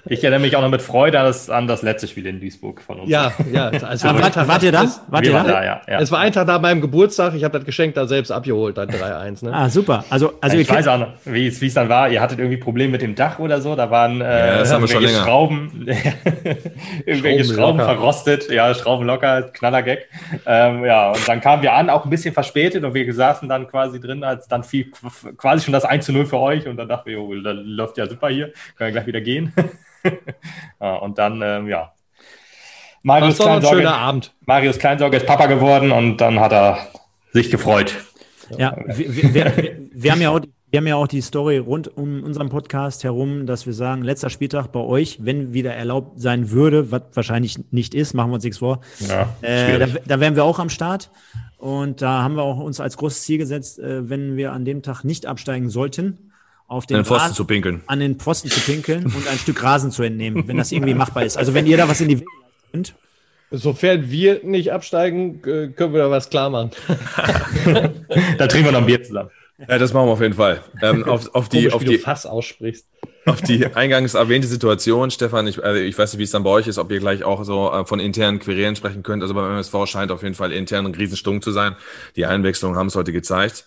Ich 0.08 0.24
erinnere 0.24 0.42
mich 0.42 0.56
auch 0.56 0.62
noch 0.62 0.70
mit 0.70 0.82
Freude 0.82 1.20
an 1.20 1.26
das, 1.26 1.50
an 1.50 1.68
das 1.68 1.82
letzte 1.82 2.08
Spiel 2.08 2.26
in 2.26 2.40
Duisburg 2.40 2.82
von 2.82 3.00
uns. 3.02 3.10
Ja, 3.10 3.32
ja. 3.52 3.70
Also 3.70 4.08
ah, 4.08 4.22
wart, 4.22 4.36
wart 4.36 4.64
ihr 4.64 4.72
da? 4.72 4.86
Wart 5.08 5.26
ihr 5.26 5.32
da? 5.32 5.44
da 5.44 5.64
ja, 5.64 5.82
ja, 5.88 6.00
Es 6.00 6.12
war 6.12 6.20
ein 6.20 6.32
Tag 6.34 6.48
nach 6.48 6.60
meinem 6.60 6.82
Geburtstag. 6.82 7.36
Ich 7.36 7.44
habe 7.44 7.58
das 7.58 7.66
Geschenk 7.66 7.96
da 7.96 8.06
selbst 8.06 8.32
abgeholt, 8.32 8.78
dann 8.78 8.90
3-1. 8.90 9.46
Ne? 9.46 9.54
Ah, 9.54 9.70
super. 9.70 10.04
Also, 10.10 10.34
also 10.42 10.56
ja, 10.58 10.62
ich 10.62 10.70
weiß 10.70 10.88
auch 10.88 11.00
noch, 11.00 11.14
wie 11.26 11.48
es 11.48 11.74
dann 11.74 11.90
war. 11.90 12.10
Ihr 12.10 12.22
hattet 12.22 12.40
irgendwie 12.40 12.58
Probleme 12.58 12.92
mit 12.92 13.02
dem 13.02 13.16
Dach 13.16 13.40
oder 13.40 13.62
so. 13.62 13.76
Da 13.76 13.90
waren 13.90 14.20
äh, 14.22 14.64
länger. 14.64 15.24
Schrauben, 15.24 15.88
irgendwelche 17.06 17.46
Schrauben, 17.46 17.56
Schrauben 17.56 17.80
verrostet. 17.80 18.50
Ja, 18.50 18.74
Schrauben 18.74 19.06
locker, 19.06 19.44
Knallergag. 19.54 20.00
Ähm, 20.46 20.84
ja, 20.86 21.13
und 21.14 21.28
dann 21.28 21.42
kamen 21.42 21.62
wir 21.62 21.74
an, 21.74 21.90
auch 21.90 22.04
ein 22.04 22.10
bisschen 22.10 22.34
verspätet 22.34 22.84
und 22.84 22.94
wir 22.94 23.14
saßen 23.14 23.48
dann 23.48 23.68
quasi 23.68 24.00
drin, 24.00 24.24
als 24.24 24.48
dann 24.48 24.64
fiel 24.64 24.92
quasi 25.38 25.66
schon 25.66 25.74
das 25.74 25.86
1 25.86 26.10
0 26.10 26.26
für 26.26 26.40
euch 26.40 26.68
und 26.68 26.78
dann 26.78 26.88
dachten 26.88 27.10
wir, 27.10 27.22
oh, 27.22 27.34
das 27.36 27.56
läuft 27.62 27.98
ja 27.98 28.08
super 28.08 28.30
hier, 28.30 28.54
können 28.76 28.90
wir 28.90 28.92
gleich 28.92 29.08
wieder 29.08 29.22
gehen. 29.22 29.54
und 30.80 31.18
dann, 31.18 31.42
ähm, 31.42 31.68
ja. 31.68 31.94
Marius 33.04 33.38
Kleinsorge, 33.38 33.78
schöner 33.78 33.96
Abend. 33.96 34.34
Marius 34.46 34.80
Kleinsorge 34.80 35.18
ist 35.18 35.26
Papa 35.26 35.48
geworden 35.48 35.92
und 35.92 36.18
dann 36.18 36.40
hat 36.40 36.54
er 36.54 36.88
sich 37.32 37.50
gefreut. 37.50 37.94
Ja, 38.58 38.76
wir, 38.86 39.16
wir, 39.16 39.34
wir, 39.34 39.78
wir 39.92 40.12
haben 40.12 40.22
ja 40.22 40.30
auch 40.30 40.40
wir 40.74 40.80
haben 40.80 40.88
ja 40.88 40.96
auch 40.96 41.08
die 41.08 41.22
Story 41.22 41.60
rund 41.60 41.96
um 41.98 42.24
unseren 42.24 42.50
Podcast 42.50 43.04
herum, 43.04 43.46
dass 43.46 43.68
wir 43.68 43.74
sagen, 43.74 44.02
letzter 44.02 44.32
Spieltag 44.32 44.72
bei 44.72 44.80
euch, 44.80 45.20
wenn 45.22 45.54
wieder 45.54 45.72
erlaubt 45.72 46.20
sein 46.20 46.50
würde, 46.50 46.92
was 46.92 47.04
wahrscheinlich 47.14 47.60
nicht 47.70 47.94
ist, 47.94 48.16
machen 48.16 48.32
wir 48.32 48.36
uns 48.36 48.44
nichts 48.44 48.58
vor. 48.58 48.82
Ja, 49.08 49.30
äh, 49.42 49.78
da, 49.78 49.86
da 50.04 50.20
wären 50.20 50.36
wir 50.36 50.44
auch 50.44 50.58
am 50.58 50.70
Start. 50.70 51.12
Und 51.60 52.02
da 52.02 52.24
haben 52.24 52.34
wir 52.34 52.42
auch 52.42 52.58
uns 52.58 52.80
als 52.80 52.98
großes 52.98 53.22
Ziel 53.22 53.38
gesetzt, 53.38 53.78
äh, 53.78 54.10
wenn 54.10 54.36
wir 54.36 54.52
an 54.52 54.66
dem 54.66 54.82
Tag 54.82 55.04
nicht 55.04 55.28
absteigen 55.28 55.70
sollten, 55.70 56.32
auf 56.68 56.88
den, 56.88 56.98
den 56.98 57.06
Pfosten 57.06 57.22
Rasen, 57.22 57.36
zu 57.36 57.46
pinkeln. 57.46 57.82
An 57.86 58.00
den 58.00 58.16
Pfosten 58.16 58.50
zu 58.50 58.60
pinkeln 58.60 59.04
und 59.16 59.28
ein 59.28 59.38
Stück 59.38 59.62
Rasen 59.62 59.92
zu 59.92 60.02
entnehmen, 60.02 60.48
wenn 60.48 60.58
das 60.58 60.72
irgendwie 60.72 60.96
machbar 60.96 61.24
ist. 61.24 61.38
Also 61.38 61.54
wenn 61.54 61.68
ihr 61.68 61.78
da 61.78 61.88
was 61.88 62.02
in 62.02 62.08
die 62.08 62.20
Wege 62.22 62.32
könnt. 62.72 62.96
Sofern 63.52 64.10
wir 64.10 64.44
nicht 64.44 64.72
absteigen, 64.72 65.36
äh, 65.46 65.68
können 65.68 65.94
wir 65.94 66.00
da 66.00 66.10
was 66.10 66.32
klar 66.32 66.50
machen. 66.50 66.72
da 68.40 68.48
trinken 68.48 68.66
wir 68.66 68.72
noch 68.72 68.80
ein 68.80 68.88
Bier 68.88 69.04
zusammen. 69.04 69.30
Ja, 69.58 69.78
das 69.78 69.94
machen 69.94 70.08
wir 70.08 70.14
auf 70.14 70.22
jeden 70.22 70.34
Fall. 70.34 70.64
Ähm, 70.82 71.04
auf, 71.08 71.34
auf, 71.36 71.50
die, 71.50 71.60
Komisch, 71.60 71.74
auf 71.74 71.84
die 71.84 71.98
Fass 71.98 72.26
aussprichst. 72.26 72.88
Auf 73.26 73.42
die 73.42 73.66
eingangs 73.68 74.16
erwähnte 74.16 74.48
Situation, 74.48 75.12
Stefan, 75.12 75.48
ich, 75.48 75.64
also 75.64 75.80
ich 75.80 75.98
weiß 75.98 76.14
nicht, 76.14 76.20
wie 76.20 76.24
es 76.24 76.32
dann 76.32 76.44
bei 76.44 76.50
euch 76.50 76.68
ist, 76.68 76.78
ob 76.78 76.92
ihr 76.92 77.00
gleich 77.00 77.24
auch 77.24 77.44
so 77.44 77.72
äh, 77.72 77.86
von 77.86 78.00
internen 78.00 78.40
Querelen 78.40 78.76
sprechen 78.76 79.04
könnt. 79.04 79.22
Also 79.22 79.34
beim 79.34 79.52
MSV 79.52 79.86
scheint 79.86 80.12
auf 80.12 80.24
jeden 80.24 80.36
Fall 80.36 80.52
intern 80.52 80.86
ein 80.86 80.96
Riesenstung 80.96 81.42
zu 81.42 81.52
sein. 81.52 81.76
Die 82.16 82.26
Einwechslungen 82.26 82.78
haben 82.78 82.88
es 82.88 82.96
heute 82.96 83.14
gezeigt. 83.14 83.66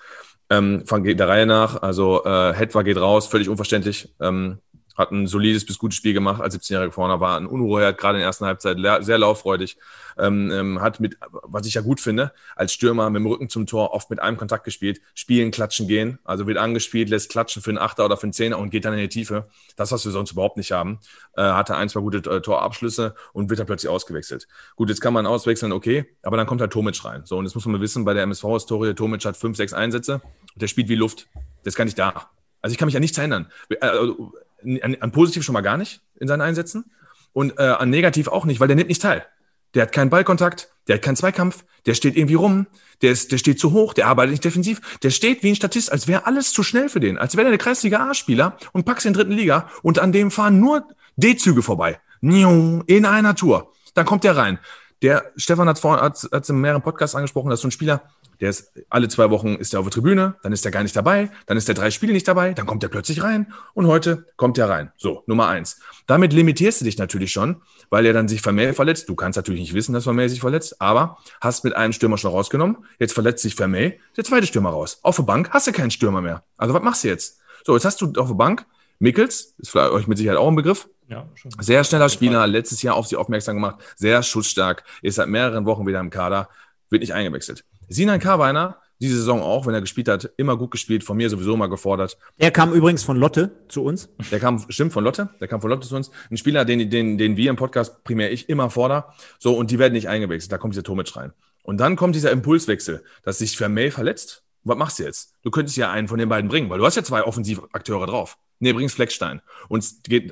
Ähm, 0.49 0.85
von 0.87 1.03
der 1.03 1.29
Reihe 1.29 1.47
nach, 1.47 1.83
also 1.83 2.25
äh, 2.25 2.53
Hetwa 2.53 2.83
geht 2.83 2.99
raus, 2.99 3.27
völlig 3.27 3.49
unverständlich. 3.49 4.15
Ähm, 4.21 4.59
hat 4.97 5.11
ein 5.13 5.27
solides 5.27 5.65
bis 5.67 5.79
gutes 5.79 5.97
Spiel 5.97 6.13
gemacht 6.13 6.41
als 6.41 6.59
17-Jähriger 6.59 6.91
vorne, 6.91 7.21
war 7.21 7.37
ein 7.37 7.47
Unruheherd, 7.47 7.99
gerade 7.99 8.19
in 8.19 8.21
der 8.21 8.29
ersten 8.29 8.47
Halbzeit 8.47 8.79
sehr 9.05 9.19
lauffreudig, 9.19 9.77
ähm, 10.19 10.51
ähm, 10.51 10.81
hat 10.81 11.01
mit, 11.01 11.19
was 11.43 11.67
ich 11.67 11.75
ja 11.75 11.83
gut 11.83 12.01
finde, 12.01 12.33
als 12.55 12.73
Stürmer 12.73 13.11
mit 13.11 13.21
dem 13.21 13.27
Rücken 13.27 13.49
zum 13.49 13.67
Tor 13.67 13.93
oft 13.93 14.11
mit 14.11 14.21
einem 14.21 14.37
Kontakt 14.37 14.65
gespielt, 14.65 15.01
spielen, 15.15 15.51
klatschen, 15.51 15.87
gehen, 15.89 16.19
also 16.25 16.47
wird 16.47 16.59
angespielt, 16.59 17.11
lässt 17.11 17.31
klatschen 17.31 17.63
für 17.63 17.71
einen 17.71 17.79
Achter 17.79 18.05
oder 18.05 18.17
für 18.17 18.25
einen 18.25 18.33
Zehner 18.33 18.59
und 18.59 18.71
geht 18.71 18.85
dann 18.85 18.95
in 18.95 19.01
die 19.01 19.09
Tiefe. 19.09 19.49
Das, 19.77 19.93
was 19.93 20.05
wir 20.05 20.13
sonst 20.13 20.33
überhaupt 20.33 20.57
nicht 20.57 20.73
haben. 20.73 21.01
Äh, 21.37 21.43
hatte 21.43 21.77
ein, 21.77 21.89
zwei 21.89 22.01
gute 22.01 22.19
äh, 22.31 22.41
Torabschlüsse 22.41 23.15
und 23.33 23.51
wird 23.51 23.61
dann 23.61 23.67
plötzlich 23.67 23.91
ausgewechselt. 23.91 24.49
Gut, 24.75 24.89
jetzt 24.89 25.01
kann 25.01 25.13
man 25.13 25.27
auswechseln, 25.27 25.73
okay, 25.73 26.07
aber 26.23 26.37
dann 26.37 26.47
kommt 26.47 26.61
halt 26.61 26.73
Tomic 26.73 27.05
rein. 27.05 27.23
So, 27.25 27.37
und 27.37 27.45
jetzt 27.45 27.55
muss 27.55 27.67
man 27.67 27.81
wissen, 27.81 28.05
bei 28.05 28.15
der 28.15 28.23
MSV-Historie, 28.23 28.95
Tomic 28.95 29.25
hat 29.25 29.37
fünf, 29.37 29.57
sechs 29.57 29.73
Einsätze 29.73 30.23
und 30.55 30.63
der 30.63 30.69
spielt 30.69 30.89
wie 30.89 30.95
Luft. 30.95 31.29
Das 31.65 31.75
kann 31.75 31.89
ich 31.89 31.95
da. 31.95 32.31
Also 32.63 32.73
ich 32.73 32.79
kann 32.79 32.87
mich 32.87 32.97
an 32.97 33.03
nichts 33.03 33.19
erinnern. 33.19 33.47
Äh, 33.69 33.77
also, 33.81 34.33
an, 34.63 34.97
an 35.01 35.13
positiv 35.13 35.43
schon 35.43 35.53
mal 35.53 35.61
gar 35.61 35.77
nicht 35.77 36.01
in 36.19 36.29
seinen 36.29 36.41
Einsätzen 36.41 36.91
und 37.33 37.59
äh, 37.59 37.63
an 37.63 37.91
negativ 37.91 38.29
auch 38.29 38.45
nicht, 38.45 38.61
weil 38.61 38.69
der 38.69 38.77
nimmt 38.77 38.89
nicht 38.89 39.03
teil. 39.03 39.27
Der 39.75 39.83
hat 39.83 39.93
keinen 39.93 40.11
Ballkontakt, 40.11 40.71
der 40.89 40.97
hat 40.97 41.03
keinen 41.03 41.17
Zweikampf, 41.17 41.65
der 41.85 41.95
steht 41.95 42.17
irgendwie 42.17 42.35
rum, 42.35 42.67
der, 43.03 43.13
ist, 43.13 43.33
der 43.33 43.39
steht 43.39 43.61
zu 43.61 43.73
hoch, 43.73 43.93
der 43.93 44.07
arbeitet 44.07 44.31
nicht 44.31 44.45
defensiv, 44.45 44.81
der 45.03 45.11
steht 45.11 45.43
wie 45.43 45.51
ein 45.51 45.57
Statist, 45.57 45.93
als 45.93 46.09
wäre 46.09 46.27
alles 46.27 46.53
zu 46.53 46.63
schnell 46.63 46.89
für 46.89 47.01
den, 47.01 47.19
als 47.19 47.37
wäre 47.37 47.49
der 47.49 47.59
Kreisliga 47.59 48.09
A-Spieler 48.09 48.57
und 48.73 48.85
packst 48.85 49.07
in 49.07 49.13
dritten 49.13 49.33
Liga 49.33 49.69
und 49.83 49.99
an 49.99 50.13
dem 50.13 50.31
fahren 50.31 50.61
nur 50.61 50.89
D-Züge 51.17 51.63
vorbei. 51.63 52.01
In 52.21 53.05
einer 53.07 53.37
Tour. 53.37 53.73
Dann 53.95 54.07
kommt 54.07 54.25
der 54.25 54.37
rein. 54.37 54.59
Der 55.03 55.31
Stefan 55.37 55.69
hat 55.69 55.79
vorhin 55.79 56.03
hat, 56.03 56.27
hat 56.33 56.49
in 56.49 56.61
mehreren 56.61 56.83
Podcasts 56.83 57.15
angesprochen, 57.15 57.51
dass 57.51 57.61
so 57.61 57.69
ein 57.69 57.73
Spieler, 57.73 58.03
der 58.41 58.51
ist 58.51 58.73
alle 58.91 59.09
zwei 59.09 59.31
Wochen 59.31 59.55
ist 59.57 59.75
er 59.75 59.81
auf 59.81 59.87
der 59.87 59.93
Tribüne, 59.93 60.37
dann 60.43 60.53
ist 60.53 60.65
er 60.65 60.71
gar 60.71 60.83
nicht 60.83 60.97
dabei, 60.97 61.31
dann 61.47 61.57
ist 61.57 61.69
er 61.69 61.75
drei 61.75 61.91
Spiele 61.91 62.13
nicht 62.13 62.29
dabei, 62.29 62.53
dann 62.53 62.67
kommt 62.67 62.83
er 62.83 62.89
plötzlich 62.89 63.23
rein 63.23 63.53
und 63.75 63.87
heute 63.87 64.27
kommt 64.37 64.59
er 64.59 64.69
rein. 64.69 64.93
So, 64.97 65.23
Nummer 65.27 65.49
eins. 65.49 65.81
Damit 66.07 66.33
limitierst 66.33 66.81
du 66.81 66.85
dich 66.85 66.99
natürlich 66.99 67.33
schon, 67.33 67.57
weil 67.91 68.07
er 68.07 68.13
dann 68.13 68.29
sich 68.29 68.43
Vermeer 68.43 68.75
verletzt. 68.75 69.09
Du 69.09 69.15
kannst 69.15 69.37
natürlich 69.37 69.61
nicht 69.61 69.75
wissen, 69.75 69.93
dass 69.93 70.05
Vermeer 70.05 70.29
sich 70.29 70.41
verletzt, 70.41 70.81
aber 70.81 71.19
hast 71.41 71.65
mit 71.65 71.75
einem 71.75 71.93
Stürmer 71.93 72.19
schon 72.19 72.31
rausgenommen. 72.31 72.79
Jetzt 72.99 73.13
verletzt 73.13 73.43
sich 73.43 73.55
Vermeer, 73.55 73.95
der 74.17 74.25
zweite 74.25 74.47
Stürmer 74.47 74.71
raus. 74.71 75.01
Auf 75.03 75.17
der 75.17 75.25
Bank 75.25 75.51
hast 75.51 75.67
du 75.67 75.73
keinen 75.73 75.91
Stürmer 75.91 76.21
mehr. 76.21 76.43
Also 76.57 76.75
was 76.75 76.83
machst 76.83 77.05
du 77.05 77.09
jetzt? 77.09 77.41
So, 77.65 77.75
jetzt 77.75 77.85
hast 77.85 78.01
du 78.01 78.13
auf 78.17 78.29
der 78.29 78.35
Bank 78.35 78.67
Mickels, 78.99 79.55
ist 79.59 79.71
für 79.71 79.93
euch 79.93 80.07
mit 80.07 80.19
Sicherheit 80.19 80.39
auch 80.39 80.49
ein 80.49 80.57
Begriff. 80.57 80.89
Ja, 81.09 81.29
schon. 81.35 81.53
Sehr 81.61 81.85
schneller 81.85 82.09
Spieler, 82.09 82.47
letztes 82.47 82.83
Jahr 82.83 82.97
auf 82.97 83.07
sie 83.07 83.17
aufmerksam 83.17 83.57
gemacht, 83.57 83.77
sehr 83.95 84.23
schussstark, 84.23 84.83
ist 85.03 85.17
seit 85.17 85.29
mehreren 85.29 85.65
Wochen 85.65 85.87
wieder 85.87 86.01
im 86.01 86.11
Kader, 86.11 86.49
wird 86.91 87.01
nicht 87.01 87.15
eingewechselt. 87.15 87.65
Sinan 87.89 88.21
Karweiner, 88.21 88.81
diese 89.01 89.17
Saison 89.17 89.43
auch, 89.43 89.67
wenn 89.67 89.75
er 89.75 89.81
gespielt 89.81 90.09
hat, 90.09 90.31
immer 90.37 90.57
gut 90.57 90.71
gespielt, 90.71 91.05
von 91.05 91.17
mir 91.17 91.29
sowieso 91.29 91.55
immer 91.55 91.69
gefordert. 91.69 92.17
Er 92.39 92.51
kam 92.51 92.73
übrigens 92.73 93.03
von 93.03 93.17
Lotte 93.17 93.51
zu 93.69 93.85
uns. 93.85 94.09
Der 94.31 94.41
kam, 94.41 94.65
stimmt, 94.71 94.93
von 94.93 95.05
Lotte, 95.05 95.29
der 95.41 95.49
kam 95.49 95.61
von 95.61 95.71
Lotte 95.71 95.87
zu 95.87 95.97
uns. 95.97 96.11
Ein 96.31 96.37
Spieler, 96.37 96.65
den, 96.65 96.89
den, 96.89 97.19
den 97.19 97.37
wir 97.37 97.51
im 97.51 97.57
Podcast 97.57 98.05
primär 98.05 98.33
ich 98.33 98.49
immer 98.49 98.71
fordere. 98.71 99.13
So, 99.39 99.57
und 99.57 99.71
die 99.71 99.79
werden 99.79 99.93
nicht 99.93 100.09
eingewechselt, 100.09 100.51
da 100.53 100.59
kommt 100.59 100.75
dieser 100.75 100.85
Tomic 100.85 101.15
rein. 101.17 101.33
Und 101.63 101.79
dann 101.79 101.97
kommt 101.97 102.15
dieser 102.15 102.31
Impulswechsel, 102.31 103.05
dass 103.23 103.39
sich 103.39 103.57
Vermey 103.57 103.91
verletzt. 103.91 104.45
Was 104.65 104.79
machst 104.79 104.99
du 104.99 105.05
jetzt? 105.05 105.35
Du 105.43 105.51
könntest 105.51 105.77
ja 105.77 105.91
einen 105.91 106.09
von 106.09 106.19
den 106.19 106.29
beiden 106.29 106.49
bringen, 106.49 106.71
weil 106.71 106.79
du 106.79 106.87
hast 106.87 106.97
ja 106.97 107.05
zwei 107.05 107.23
Offensivakteure 107.23 108.07
drauf. 108.07 108.39
Nee, 108.59 108.73
bringst 108.73 108.95
Fleckstein 108.95 109.43
und, 109.69 109.85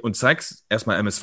und 0.03 0.17
zeigst 0.17 0.65
erstmal 0.69 0.99
MSV. 0.99 1.23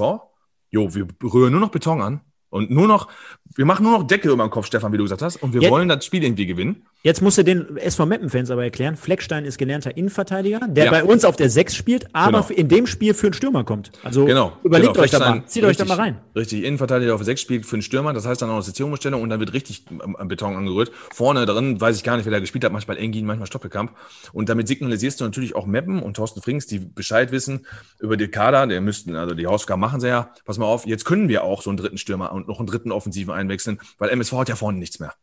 Jo, 0.69 0.93
wir 0.93 1.07
rühren 1.23 1.51
nur 1.51 1.59
noch 1.59 1.71
Beton 1.71 2.01
an 2.01 2.21
und 2.51 2.69
nur 2.69 2.87
noch, 2.87 3.07
wir 3.55 3.65
machen 3.65 3.83
nur 3.83 3.97
noch 3.97 4.05
Deckel 4.05 4.31
über 4.31 4.45
den 4.45 4.51
Kopf, 4.51 4.67
Stefan, 4.67 4.93
wie 4.93 4.97
du 4.97 5.03
gesagt 5.03 5.23
hast, 5.23 5.37
und 5.37 5.53
wir 5.53 5.61
Jetzt, 5.61 5.71
wollen 5.71 5.89
das 5.89 6.05
Spiel 6.05 6.23
irgendwie 6.23 6.45
gewinnen. 6.45 6.85
Jetzt 7.03 7.23
musst 7.23 7.39
du 7.39 7.43
den 7.43 7.77
SV 7.77 8.05
Meppen-Fans 8.05 8.51
aber 8.51 8.63
erklären, 8.63 8.95
Fleckstein 8.95 9.43
ist 9.43 9.57
gelernter 9.57 9.97
Innenverteidiger, 9.97 10.59
der 10.67 10.85
ja. 10.85 10.91
bei 10.91 11.03
uns 11.03 11.25
auf 11.25 11.35
der 11.35 11.49
6 11.49 11.75
spielt, 11.75 12.13
aber 12.13 12.43
genau. 12.43 12.59
in 12.59 12.67
dem 12.67 12.85
Spiel 12.85 13.15
für 13.15 13.27
einen 13.27 13.33
Stürmer 13.33 13.63
kommt. 13.63 13.91
Also 14.03 14.25
genau. 14.25 14.53
überlegt 14.63 14.93
genau. 14.93 15.03
euch 15.03 15.09
da 15.09 15.17
mal, 15.17 15.43
zieht 15.47 15.63
richtig, 15.63 15.81
euch 15.81 15.87
da 15.87 15.95
mal 15.95 15.99
rein. 15.99 16.21
Richtig, 16.35 16.63
Innenverteidiger 16.63 17.15
auf 17.15 17.21
der 17.21 17.25
6 17.25 17.41
spielt 17.41 17.65
für 17.65 17.77
einen 17.77 17.81
Stürmer, 17.81 18.13
das 18.13 18.27
heißt 18.27 18.43
dann 18.43 18.51
auch 18.51 18.55
eine 18.55 18.61
Sitzungsumstellung 18.61 19.19
und 19.19 19.29
dann 19.29 19.39
wird 19.39 19.51
richtig 19.53 19.85
Beton 19.85 20.55
angerührt. 20.55 20.91
Vorne 21.11 21.47
drin 21.47 21.81
weiß 21.81 21.97
ich 21.97 22.03
gar 22.03 22.17
nicht, 22.17 22.25
wer 22.25 22.31
da 22.33 22.39
gespielt 22.39 22.63
hat, 22.63 22.71
manchmal 22.71 22.97
Engin, 22.97 23.25
manchmal 23.25 23.47
Stoppelkamp. 23.47 23.95
Und 24.31 24.49
damit 24.49 24.67
signalisierst 24.67 25.21
du 25.21 25.23
natürlich 25.23 25.55
auch 25.55 25.65
Meppen 25.65 26.03
und 26.03 26.17
Thorsten 26.17 26.43
Frings, 26.43 26.67
die 26.67 26.77
Bescheid 26.77 27.31
wissen 27.31 27.65
über 27.99 28.15
die 28.15 28.27
Kader, 28.27 28.67
der 28.67 28.79
müssten, 28.79 29.15
also 29.15 29.33
die 29.33 29.47
Hausaufgaben 29.47 29.81
machen 29.81 30.01
sie 30.01 30.07
ja. 30.07 30.31
Pass 30.45 30.59
mal 30.59 30.67
auf, 30.67 30.85
jetzt 30.85 31.05
können 31.05 31.29
wir 31.29 31.43
auch 31.43 31.63
so 31.63 31.71
einen 31.71 31.77
dritten 31.77 31.97
Stürmer 31.97 32.31
und 32.31 32.47
noch 32.47 32.59
einen 32.59 32.67
dritten 32.67 32.91
Offensiven 32.91 33.33
einwechseln, 33.33 33.79
weil 33.97 34.09
MSV 34.09 34.33
hat 34.33 34.49
ja 34.49 34.55
vorne 34.55 34.77
nichts 34.77 34.99
mehr. 34.99 35.15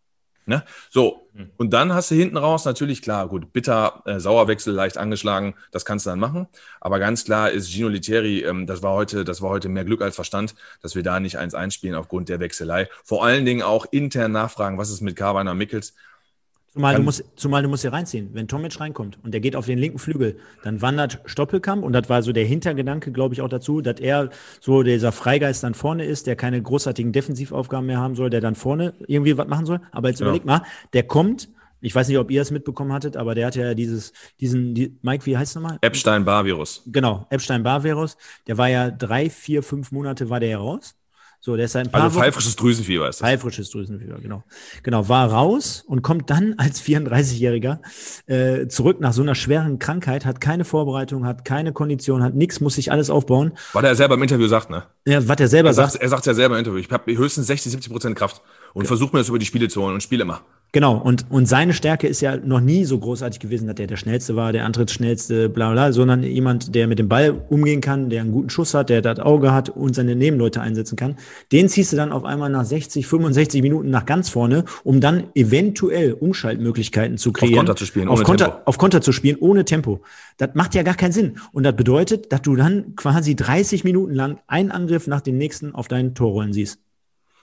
Ne? 0.48 0.64
So, 0.88 1.28
hm. 1.34 1.50
und 1.58 1.74
dann 1.74 1.92
hast 1.92 2.10
du 2.10 2.14
hinten 2.14 2.38
raus 2.38 2.64
natürlich 2.64 3.02
klar, 3.02 3.28
gut, 3.28 3.52
bitter, 3.52 4.02
äh, 4.06 4.18
Sauerwechsel 4.18 4.72
leicht 4.72 4.96
angeschlagen, 4.96 5.54
das 5.72 5.84
kannst 5.84 6.06
du 6.06 6.10
dann 6.10 6.18
machen. 6.18 6.48
Aber 6.80 6.98
ganz 6.98 7.26
klar 7.26 7.50
ist 7.50 7.70
Gino 7.70 7.88
Literi, 7.88 8.40
ähm, 8.44 8.66
das 8.66 8.82
war 8.82 8.94
heute, 8.94 9.26
das 9.26 9.42
war 9.42 9.50
heute 9.50 9.68
mehr 9.68 9.84
Glück 9.84 10.00
als 10.00 10.14
Verstand, 10.14 10.54
dass 10.80 10.94
wir 10.94 11.02
da 11.02 11.20
nicht 11.20 11.38
1-1 11.38 11.74
spielen 11.74 11.94
aufgrund 11.94 12.30
der 12.30 12.40
Wechselei. 12.40 12.88
Vor 13.04 13.26
allen 13.26 13.44
Dingen 13.44 13.60
auch 13.60 13.84
intern 13.90 14.32
nachfragen, 14.32 14.78
was 14.78 14.88
ist 14.88 15.02
mit 15.02 15.16
Carvana 15.16 15.52
Mickels? 15.52 15.92
Zumal 16.72 16.96
du, 16.96 17.02
musst, 17.02 17.24
zumal 17.36 17.62
du 17.62 17.68
musst 17.68 17.82
hier 17.82 17.92
reinziehen. 17.92 18.30
Wenn 18.34 18.46
Tomic 18.46 18.78
reinkommt 18.78 19.18
und 19.24 19.32
der 19.32 19.40
geht 19.40 19.56
auf 19.56 19.66
den 19.66 19.78
linken 19.78 19.98
Flügel, 19.98 20.38
dann 20.62 20.82
wandert 20.82 21.20
Stoppelkamp 21.24 21.82
und 21.82 21.92
das 21.92 22.08
war 22.08 22.22
so 22.22 22.32
der 22.32 22.44
Hintergedanke, 22.44 23.10
glaube 23.10 23.34
ich, 23.34 23.40
auch 23.40 23.48
dazu, 23.48 23.80
dass 23.80 24.00
er 24.00 24.28
so 24.60 24.82
dieser 24.82 25.10
Freigeist 25.10 25.64
dann 25.64 25.74
vorne 25.74 26.04
ist, 26.04 26.26
der 26.26 26.36
keine 26.36 26.60
großartigen 26.60 27.12
Defensivaufgaben 27.12 27.86
mehr 27.86 27.98
haben 27.98 28.14
soll, 28.14 28.28
der 28.28 28.42
dann 28.42 28.54
vorne 28.54 28.94
irgendwie 29.06 29.36
was 29.38 29.48
machen 29.48 29.64
soll. 29.64 29.80
Aber 29.92 30.08
jetzt 30.08 30.20
ja. 30.20 30.26
überleg 30.26 30.44
mal, 30.44 30.62
der 30.92 31.04
kommt, 31.04 31.48
ich 31.80 31.94
weiß 31.94 32.08
nicht, 32.08 32.18
ob 32.18 32.30
ihr 32.30 32.42
es 32.42 32.50
mitbekommen 32.50 32.92
hattet, 32.92 33.16
aber 33.16 33.34
der 33.34 33.46
hat 33.46 33.56
ja 33.56 33.72
dieses, 33.72 34.12
diesen, 34.38 34.74
die, 34.74 34.98
Mike, 35.00 35.24
wie 35.24 35.38
heißt 35.38 35.52
es 35.52 35.54
nochmal? 35.54 35.78
Epstein-Barr-Virus. 35.80 36.82
Genau, 36.86 37.26
Epstein-Barr-Virus. 37.30 38.18
Der 38.46 38.58
war 38.58 38.68
ja 38.68 38.90
drei, 38.90 39.30
vier, 39.30 39.62
fünf 39.62 39.90
Monate 39.90 40.28
war 40.28 40.38
der 40.38 40.50
ja 40.50 40.58
raus. 40.58 40.97
So, 41.40 41.54
der 41.54 41.66
ist 41.66 41.76
ein 41.76 41.90
paar 41.90 42.02
also 42.02 42.18
pfeifrisches 42.18 42.56
Drüsenfieber 42.56 43.08
ist 43.08 43.20
das. 43.20 43.28
Pfeifrisches 43.28 43.70
Drüsenfieber, 43.70 44.18
genau. 44.20 44.42
Genau, 44.82 45.08
war 45.08 45.30
raus 45.30 45.84
und 45.86 46.02
kommt 46.02 46.30
dann 46.30 46.54
als 46.58 46.82
34-Jähriger 46.82 47.78
äh, 48.26 48.66
zurück 48.66 49.00
nach 49.00 49.12
so 49.12 49.22
einer 49.22 49.36
schweren 49.36 49.78
Krankheit, 49.78 50.26
hat 50.26 50.40
keine 50.40 50.64
Vorbereitung, 50.64 51.26
hat 51.26 51.44
keine 51.44 51.72
Kondition, 51.72 52.22
hat 52.24 52.34
nichts, 52.34 52.60
muss 52.60 52.74
sich 52.74 52.90
alles 52.90 53.08
aufbauen. 53.08 53.52
Was 53.72 53.84
er 53.84 53.94
selber 53.94 54.14
im 54.14 54.22
Interview 54.22 54.48
sagt, 54.48 54.68
ne? 54.70 54.84
Ja, 55.06 55.26
was 55.28 55.38
er 55.38 55.48
selber 55.48 55.70
er 55.70 55.74
sagt. 55.74 55.92
sagt. 55.92 56.02
Er 56.02 56.08
sagt 56.08 56.26
ja 56.26 56.34
selber 56.34 56.56
im 56.56 56.60
Interview, 56.60 56.80
ich 56.80 56.90
habe 56.90 57.16
höchstens 57.16 57.46
60, 57.46 57.70
70 57.72 57.92
Prozent 57.92 58.16
Kraft 58.16 58.42
und 58.78 58.82
okay. 58.82 58.88
versuche 58.88 59.10
mir 59.16 59.18
das 59.18 59.28
über 59.28 59.40
die 59.40 59.46
Spiele 59.46 59.66
zu 59.66 59.82
holen 59.82 59.94
und 59.94 60.04
spiele 60.04 60.22
immer. 60.22 60.40
Genau, 60.70 60.98
und, 60.98 61.26
und 61.30 61.48
seine 61.48 61.72
Stärke 61.72 62.06
ist 62.06 62.20
ja 62.20 62.36
noch 62.36 62.60
nie 62.60 62.84
so 62.84 62.96
großartig 62.96 63.40
gewesen, 63.40 63.66
dass 63.66 63.74
der 63.74 63.88
der 63.88 63.96
Schnellste 63.96 64.36
war, 64.36 64.52
der 64.52 64.66
Antrittsschnellste, 64.66 65.48
bla 65.48 65.72
bla, 65.72 65.90
sondern 65.92 66.22
jemand, 66.22 66.76
der 66.76 66.86
mit 66.86 67.00
dem 67.00 67.08
Ball 67.08 67.42
umgehen 67.48 67.80
kann, 67.80 68.08
der 68.08 68.20
einen 68.20 68.30
guten 68.30 68.50
Schuss 68.50 68.74
hat, 68.74 68.88
der 68.88 69.02
das 69.02 69.18
Auge 69.18 69.52
hat 69.52 69.68
und 69.68 69.96
seine 69.96 70.14
Nebenleute 70.14 70.60
einsetzen 70.60 70.94
kann. 70.94 71.16
Den 71.50 71.68
ziehst 71.68 71.92
du 71.92 71.96
dann 71.96 72.12
auf 72.12 72.24
einmal 72.24 72.50
nach 72.50 72.64
60, 72.64 73.04
65 73.04 73.62
Minuten 73.62 73.90
nach 73.90 74.06
ganz 74.06 74.28
vorne, 74.28 74.64
um 74.84 75.00
dann 75.00 75.24
eventuell 75.34 76.12
Umschaltmöglichkeiten 76.12 77.18
zu 77.18 77.32
kreieren. 77.32 77.54
Auf 77.54 77.64
Konter 77.64 77.76
zu 77.76 77.86
spielen, 77.86 78.06
auf 78.06 78.22
Konter, 78.22 78.44
Tempo. 78.44 78.60
Auf 78.66 78.78
Konter 78.78 79.00
zu 79.00 79.10
spielen, 79.10 79.38
ohne 79.40 79.64
Tempo. 79.64 80.02
Das 80.36 80.50
macht 80.54 80.76
ja 80.76 80.84
gar 80.84 80.94
keinen 80.94 81.12
Sinn. 81.12 81.38
Und 81.50 81.64
das 81.64 81.74
bedeutet, 81.74 82.30
dass 82.30 82.42
du 82.42 82.54
dann 82.54 82.94
quasi 82.94 83.34
30 83.34 83.82
Minuten 83.82 84.14
lang 84.14 84.38
einen 84.46 84.70
Angriff 84.70 85.08
nach 85.08 85.22
dem 85.22 85.36
nächsten 85.36 85.74
auf 85.74 85.88
deinen 85.88 86.14
Torrollen 86.14 86.52
siehst. 86.52 86.78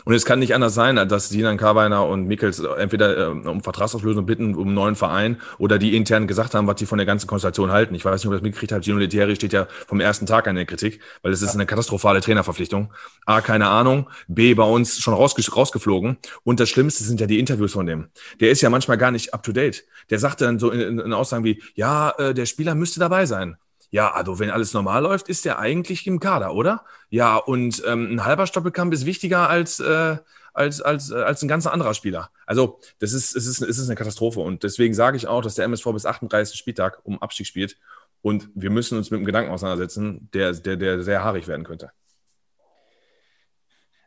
Und 0.05 0.13
es 0.13 0.23
kann 0.23 0.39
nicht 0.39 0.53
anders 0.53 0.75
sein, 0.75 0.95
dass 1.09 1.29
Sinan 1.29 1.57
Karweiner 1.57 2.07
und 2.07 2.27
Mikkels 2.27 2.59
entweder 2.59 3.17
äh, 3.17 3.27
um 3.27 3.61
Vertragsauflösung 3.61 4.25
bitten, 4.25 4.53
um 4.53 4.67
einen 4.67 4.75
neuen 4.75 4.95
Verein 4.95 5.41
oder 5.57 5.79
die 5.79 5.97
intern 5.97 6.27
gesagt 6.27 6.53
haben, 6.53 6.67
was 6.67 6.79
sie 6.79 6.85
von 6.85 6.99
der 6.99 7.07
ganzen 7.07 7.25
Konstellation 7.25 7.71
halten. 7.71 7.95
Ich 7.95 8.05
weiß 8.05 8.21
nicht, 8.21 8.27
ob 8.27 8.33
das 8.33 8.43
mitgekriegt 8.43 8.71
habt. 8.71 8.85
Gino 8.85 8.99
Lettieri 8.99 9.35
steht 9.35 9.51
ja 9.51 9.67
vom 9.87 9.99
ersten 9.99 10.27
Tag 10.27 10.47
an 10.47 10.55
der 10.55 10.65
Kritik, 10.65 11.01
weil 11.23 11.31
es 11.31 11.41
ist 11.41 11.55
eine 11.55 11.65
katastrophale 11.65 12.21
Trainerverpflichtung. 12.21 12.93
A, 13.25 13.41
keine 13.41 13.67
Ahnung. 13.67 14.07
B, 14.27 14.53
bei 14.53 14.63
uns 14.63 14.99
schon 14.99 15.15
rausge 15.15 15.43
rausgeflogen. 15.51 16.17
Und 16.43 16.59
das 16.59 16.69
Schlimmste 16.69 17.03
sind 17.03 17.19
ja 17.19 17.25
die 17.25 17.39
Interviews 17.39 17.73
von 17.73 17.87
dem. 17.87 18.09
Der 18.39 18.51
ist 18.51 18.61
ja 18.61 18.69
manchmal 18.69 18.97
gar 18.97 19.09
nicht 19.09 19.33
up 19.33 19.41
to 19.41 19.51
date. 19.51 19.85
Der 20.11 20.19
sagt 20.19 20.41
dann 20.41 20.59
so 20.59 20.69
in, 20.69 20.99
in 20.99 21.13
Aussagen 21.13 21.43
wie, 21.43 21.63
ja, 21.73 22.11
äh, 22.19 22.33
der 22.35 22.45
Spieler 22.45 22.75
müsste 22.75 22.99
dabei 22.99 23.25
sein. 23.25 23.57
Ja, 23.95 24.11
also 24.11 24.39
wenn 24.39 24.49
alles 24.49 24.73
normal 24.73 25.03
läuft, 25.03 25.29
ist 25.29 25.45
der 25.45 25.57
eigentlich 25.57 26.05
im 26.05 26.19
Kader, 26.19 26.53
oder? 26.53 26.83
Ja, 27.09 27.37
und 27.37 27.81
ähm, 27.87 28.11
ein 28.11 28.25
halber 28.25 28.45
Stoppelkampf 28.45 28.93
ist 28.93 29.05
wichtiger 29.05 29.49
als, 29.49 29.79
äh, 29.79 30.17
als, 30.53 30.81
als, 30.81 31.11
äh, 31.11 31.15
als 31.15 31.41
ein 31.41 31.47
ganz 31.47 31.65
anderer 31.65 31.93
Spieler. 31.93 32.29
Also 32.45 32.81
das 32.99 33.13
ist, 33.13 33.37
es, 33.37 33.47
ist, 33.47 33.61
es 33.61 33.77
ist 33.77 33.87
eine 33.87 33.95
Katastrophe. 33.95 34.41
Und 34.41 34.63
deswegen 34.63 34.93
sage 34.93 35.15
ich 35.15 35.27
auch, 35.27 35.41
dass 35.41 35.55
der 35.55 35.63
MSV 35.63 35.93
bis 35.93 36.05
38. 36.05 36.59
Spieltag 36.59 36.99
um 37.05 37.21
Abstieg 37.21 37.47
spielt. 37.47 37.77
Und 38.21 38.49
wir 38.53 38.69
müssen 38.69 38.97
uns 38.97 39.11
mit 39.11 39.21
dem 39.21 39.25
Gedanken 39.25 39.51
auseinandersetzen, 39.51 40.29
der, 40.33 40.51
der, 40.51 40.75
der 40.75 41.01
sehr 41.01 41.23
haarig 41.23 41.47
werden 41.47 41.63
könnte. 41.63 41.91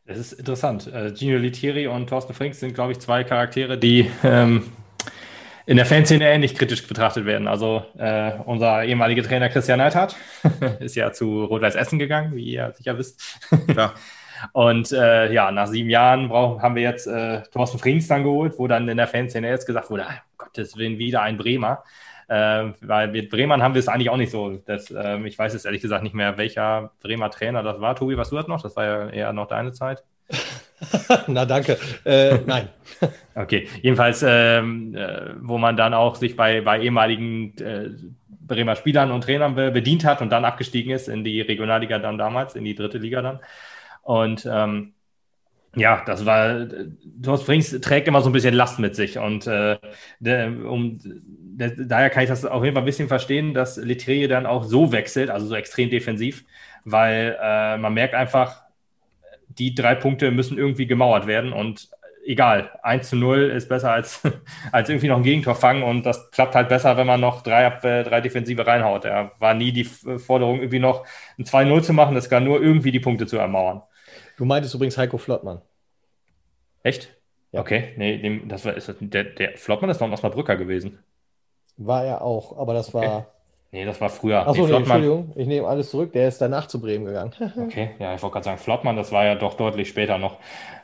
Das 0.05 0.19
ist 0.19 0.35
interessant. 0.35 0.87
Äh, 0.89 1.15
Gino 1.17 1.39
Litieri 1.39 1.87
und 1.87 2.11
Thorsten 2.11 2.35
Frings 2.35 2.61
sind, 2.61 2.75
glaube 2.75 2.93
ich, 2.93 2.99
zwei 2.99 3.25
Charaktere, 3.25 3.79
die 3.79 4.11
ähm, 4.23 4.65
in 5.69 5.77
der 5.77 5.85
Fanszene 5.85 6.27
ähnlich 6.27 6.55
kritisch 6.55 6.87
betrachtet 6.87 7.27
werden. 7.27 7.47
Also 7.47 7.85
äh, 7.99 8.33
unser 8.47 8.85
ehemaliger 8.85 9.23
Trainer 9.23 9.51
Christian 9.51 9.79
Neidhardt 9.79 10.17
ist 10.81 10.97
ja 10.97 11.13
zu 11.13 11.45
Rot-Weiß 11.45 11.75
Essen 11.75 11.99
gegangen, 11.99 12.35
wie 12.35 12.55
ihr 12.55 12.73
sicher 12.75 12.97
wisst. 12.97 13.39
Ja. 13.77 13.93
Und 14.53 14.93
äh, 14.93 15.31
ja, 15.31 15.51
nach 15.51 15.67
sieben 15.67 15.91
Jahren 15.91 16.29
brauchen, 16.29 16.63
haben 16.63 16.75
wir 16.75 16.83
jetzt 16.83 17.07
äh, 17.07 17.43
Thorsten 17.53 17.79
Frings 17.79 18.09
dann 18.09 18.23
geholt, 18.23 18.55
wo 18.57 18.67
dann 18.67 18.89
in 18.89 18.97
der 18.97 19.09
Fanszene 19.09 19.47
jetzt 19.51 19.67
gesagt 19.67 19.91
wurde, 19.91 20.07
ah, 20.07 20.23
Gottes 20.39 20.79
Willen, 20.79 20.99
wieder 20.99 21.21
ein 21.21 21.37
Bremer. 21.37 21.85
Äh, 22.29 22.73
weil 22.81 23.09
mit 23.09 23.29
Bremern 23.29 23.63
haben 23.63 23.75
wir 23.75 23.81
es 23.81 23.89
eigentlich 23.89 24.09
auch 24.09 24.17
nicht 24.17 24.31
so. 24.31 24.57
Das, 24.65 24.91
äh, 24.91 25.19
ich 25.27 25.39
weiß 25.39 25.53
jetzt 25.53 25.67
ehrlich 25.67 25.83
gesagt 25.83 26.03
nicht 26.03 26.15
mehr, 26.15 26.39
welcher 26.39 26.93
Bremer 27.03 27.31
Trainer 27.31 27.63
das 27.63 27.79
war. 27.79 27.95
Tobi, 27.95 28.17
was 28.17 28.31
du 28.31 28.37
das 28.37 28.47
noch? 28.47 28.63
Das 28.63 28.75
war 28.75 28.85
ja 28.85 29.09
eher 29.11 29.33
noch 29.35 29.49
deine 29.49 29.73
Zeit. 29.73 30.03
Na 31.27 31.45
danke. 31.45 31.77
Äh, 32.05 32.39
nein. 32.47 32.69
okay, 33.35 33.69
jedenfalls, 33.83 34.25
ähm, 34.27 34.95
äh, 34.95 35.35
wo 35.41 35.59
man 35.59 35.77
dann 35.77 35.95
auch 35.95 36.17
sich 36.17 36.37
bei, 36.37 36.61
bei 36.61 36.81
ehemaligen 36.81 37.57
äh, 37.59 37.91
Bremer 38.29 38.77
Spielern 38.77 39.11
und 39.11 39.25
Trainern 39.25 39.55
be 39.55 39.71
bedient 39.71 40.05
hat 40.05 40.23
und 40.23 40.31
dann 40.31 40.45
abgestiegen 40.45 40.93
ist 40.93 41.09
in 41.09 41.25
die 41.25 41.41
Regionalliga 41.41 41.99
dann 41.99 42.19
damals, 42.19 42.55
in 42.55 42.65
die 42.65 42.75
dritte 42.75 42.99
Liga 42.99 43.23
dann. 43.23 43.41
Und 44.03 44.49
ähm, 44.51 44.95
ja, 45.77 46.03
das 46.07 46.25
war, 46.25 46.67
Thorsten 47.23 47.47
Frings 47.47 47.81
trägt 47.81 48.09
immer 48.09 48.23
so 48.23 48.31
ein 48.31 48.33
bisschen 48.33 48.55
Last 48.55 48.79
mit 48.79 48.97
sich 48.97 49.19
und 49.19 49.47
äh, 49.47 49.77
der, 50.19 50.49
um, 50.49 50.99
der, 51.03 51.71
daher 51.71 52.11
kann 52.11 52.23
ich 52.23 52.31
das 52.31 52.45
auf 52.45 52.65
jeden 52.65 52.75
Fall 52.75 52.83
ein 52.83 52.87
bisschen 52.87 53.09
verstehen, 53.09 53.53
dass 53.53 53.77
Letrie 53.77 54.29
dann 54.29 54.47
auch 54.47 54.65
so 54.65 54.93
wechselt, 54.93 55.29
also 55.31 55.47
so 55.47 55.55
extrem 55.55 55.91
defensiv, 55.91 56.45
weil 56.85 57.37
äh, 57.41 57.77
man 57.77 57.93
merkt 57.93 58.15
einfach, 58.15 58.63
die 59.59 59.75
drei 59.75 59.95
Punkte 59.95 60.31
müssen 60.31 60.59
irgendwie 60.59 60.87
gemauert 60.87 61.27
werden 61.27 61.53
und 61.53 61.89
egal, 62.25 62.71
1 62.83 63.09
zu 63.09 63.17
0 63.17 63.51
ist 63.51 63.69
besser 63.69 63.91
als, 63.91 64.23
als 64.73 64.89
irgendwie 64.89 65.09
noch 65.09 65.17
ein 65.17 65.23
Gegentor 65.23 65.55
fangen 65.55 65.83
und 65.83 66.05
das 66.05 66.31
klappt 66.31 66.55
halt 66.55 66.69
besser, 66.69 66.97
wenn 66.97 67.07
man 67.07 67.21
noch 67.21 67.43
drei, 67.43 67.71
drei 68.03 68.21
Defensive 68.21 68.67
reinhaut. 68.67 69.05
Er 69.05 69.33
war 69.39 69.55
nie 69.55 69.73
die 69.73 69.85
Forderung, 69.85 70.59
irgendwie 70.59 70.79
noch 70.79 71.07
ein 71.39 71.45
2-0 71.45 71.83
zu 71.83 71.93
machen, 71.93 72.17
es 72.17 72.29
gar 72.29 72.41
nur 72.41 72.61
irgendwie 72.61 72.93
die 72.93 73.01
Punkte 73.01 73.27
zu 73.27 73.39
ermauern. 73.39 73.83
Du 74.37 74.45
meintest 74.45 74.75
übrigens 74.75 74.99
Heiko 74.99 75.19
Flottmann. 75.19 75.63
Echt? 76.83 77.17
Ja. 77.51 77.61
Okay, 77.61 77.95
nee, 77.97 78.19
dem, 78.19 78.49
das 78.49 78.65
war, 78.65 78.75
ist 78.75 78.89
das, 78.89 78.97
der, 79.01 79.25
der 79.25 79.57
Flottmann 79.57 79.91
ist 79.91 80.01
noch 80.01 80.07
ein 80.07 80.13
Osnabrücker 80.13 80.57
gewesen. 80.57 80.99
War 81.79 82.05
er 82.05 82.23
auch, 82.23 82.59
aber 82.59 82.75
das 82.75 82.93
war. 82.93 83.33
Nee, 83.71 83.85
das 83.85 84.01
war 84.01 84.09
früher. 84.09 84.47
Achso, 84.47 84.67
nee, 84.67 84.73
Entschuldigung, 84.73 85.33
ich 85.35 85.47
nehme 85.47 85.69
alles 85.69 85.91
zurück. 85.91 86.13
Der 86.15 86.29
ist 86.29 86.41
danach 86.41 86.69
zu 86.69 86.81
Bremen 86.81 87.05
gegangen. 87.05 87.33
okay, 87.63 87.91
ja, 87.99 88.15
ich 88.15 88.23
wollte 88.23 88.35
gerade 88.35 88.45
sagen, 88.45 88.59
Flottmann, 88.59 88.97
das 88.97 89.13
war 89.13 89.27
ja 89.27 89.35
doch 89.35 89.55
deutlich 89.55 89.91
später 89.91 90.17
noch. 90.17 90.39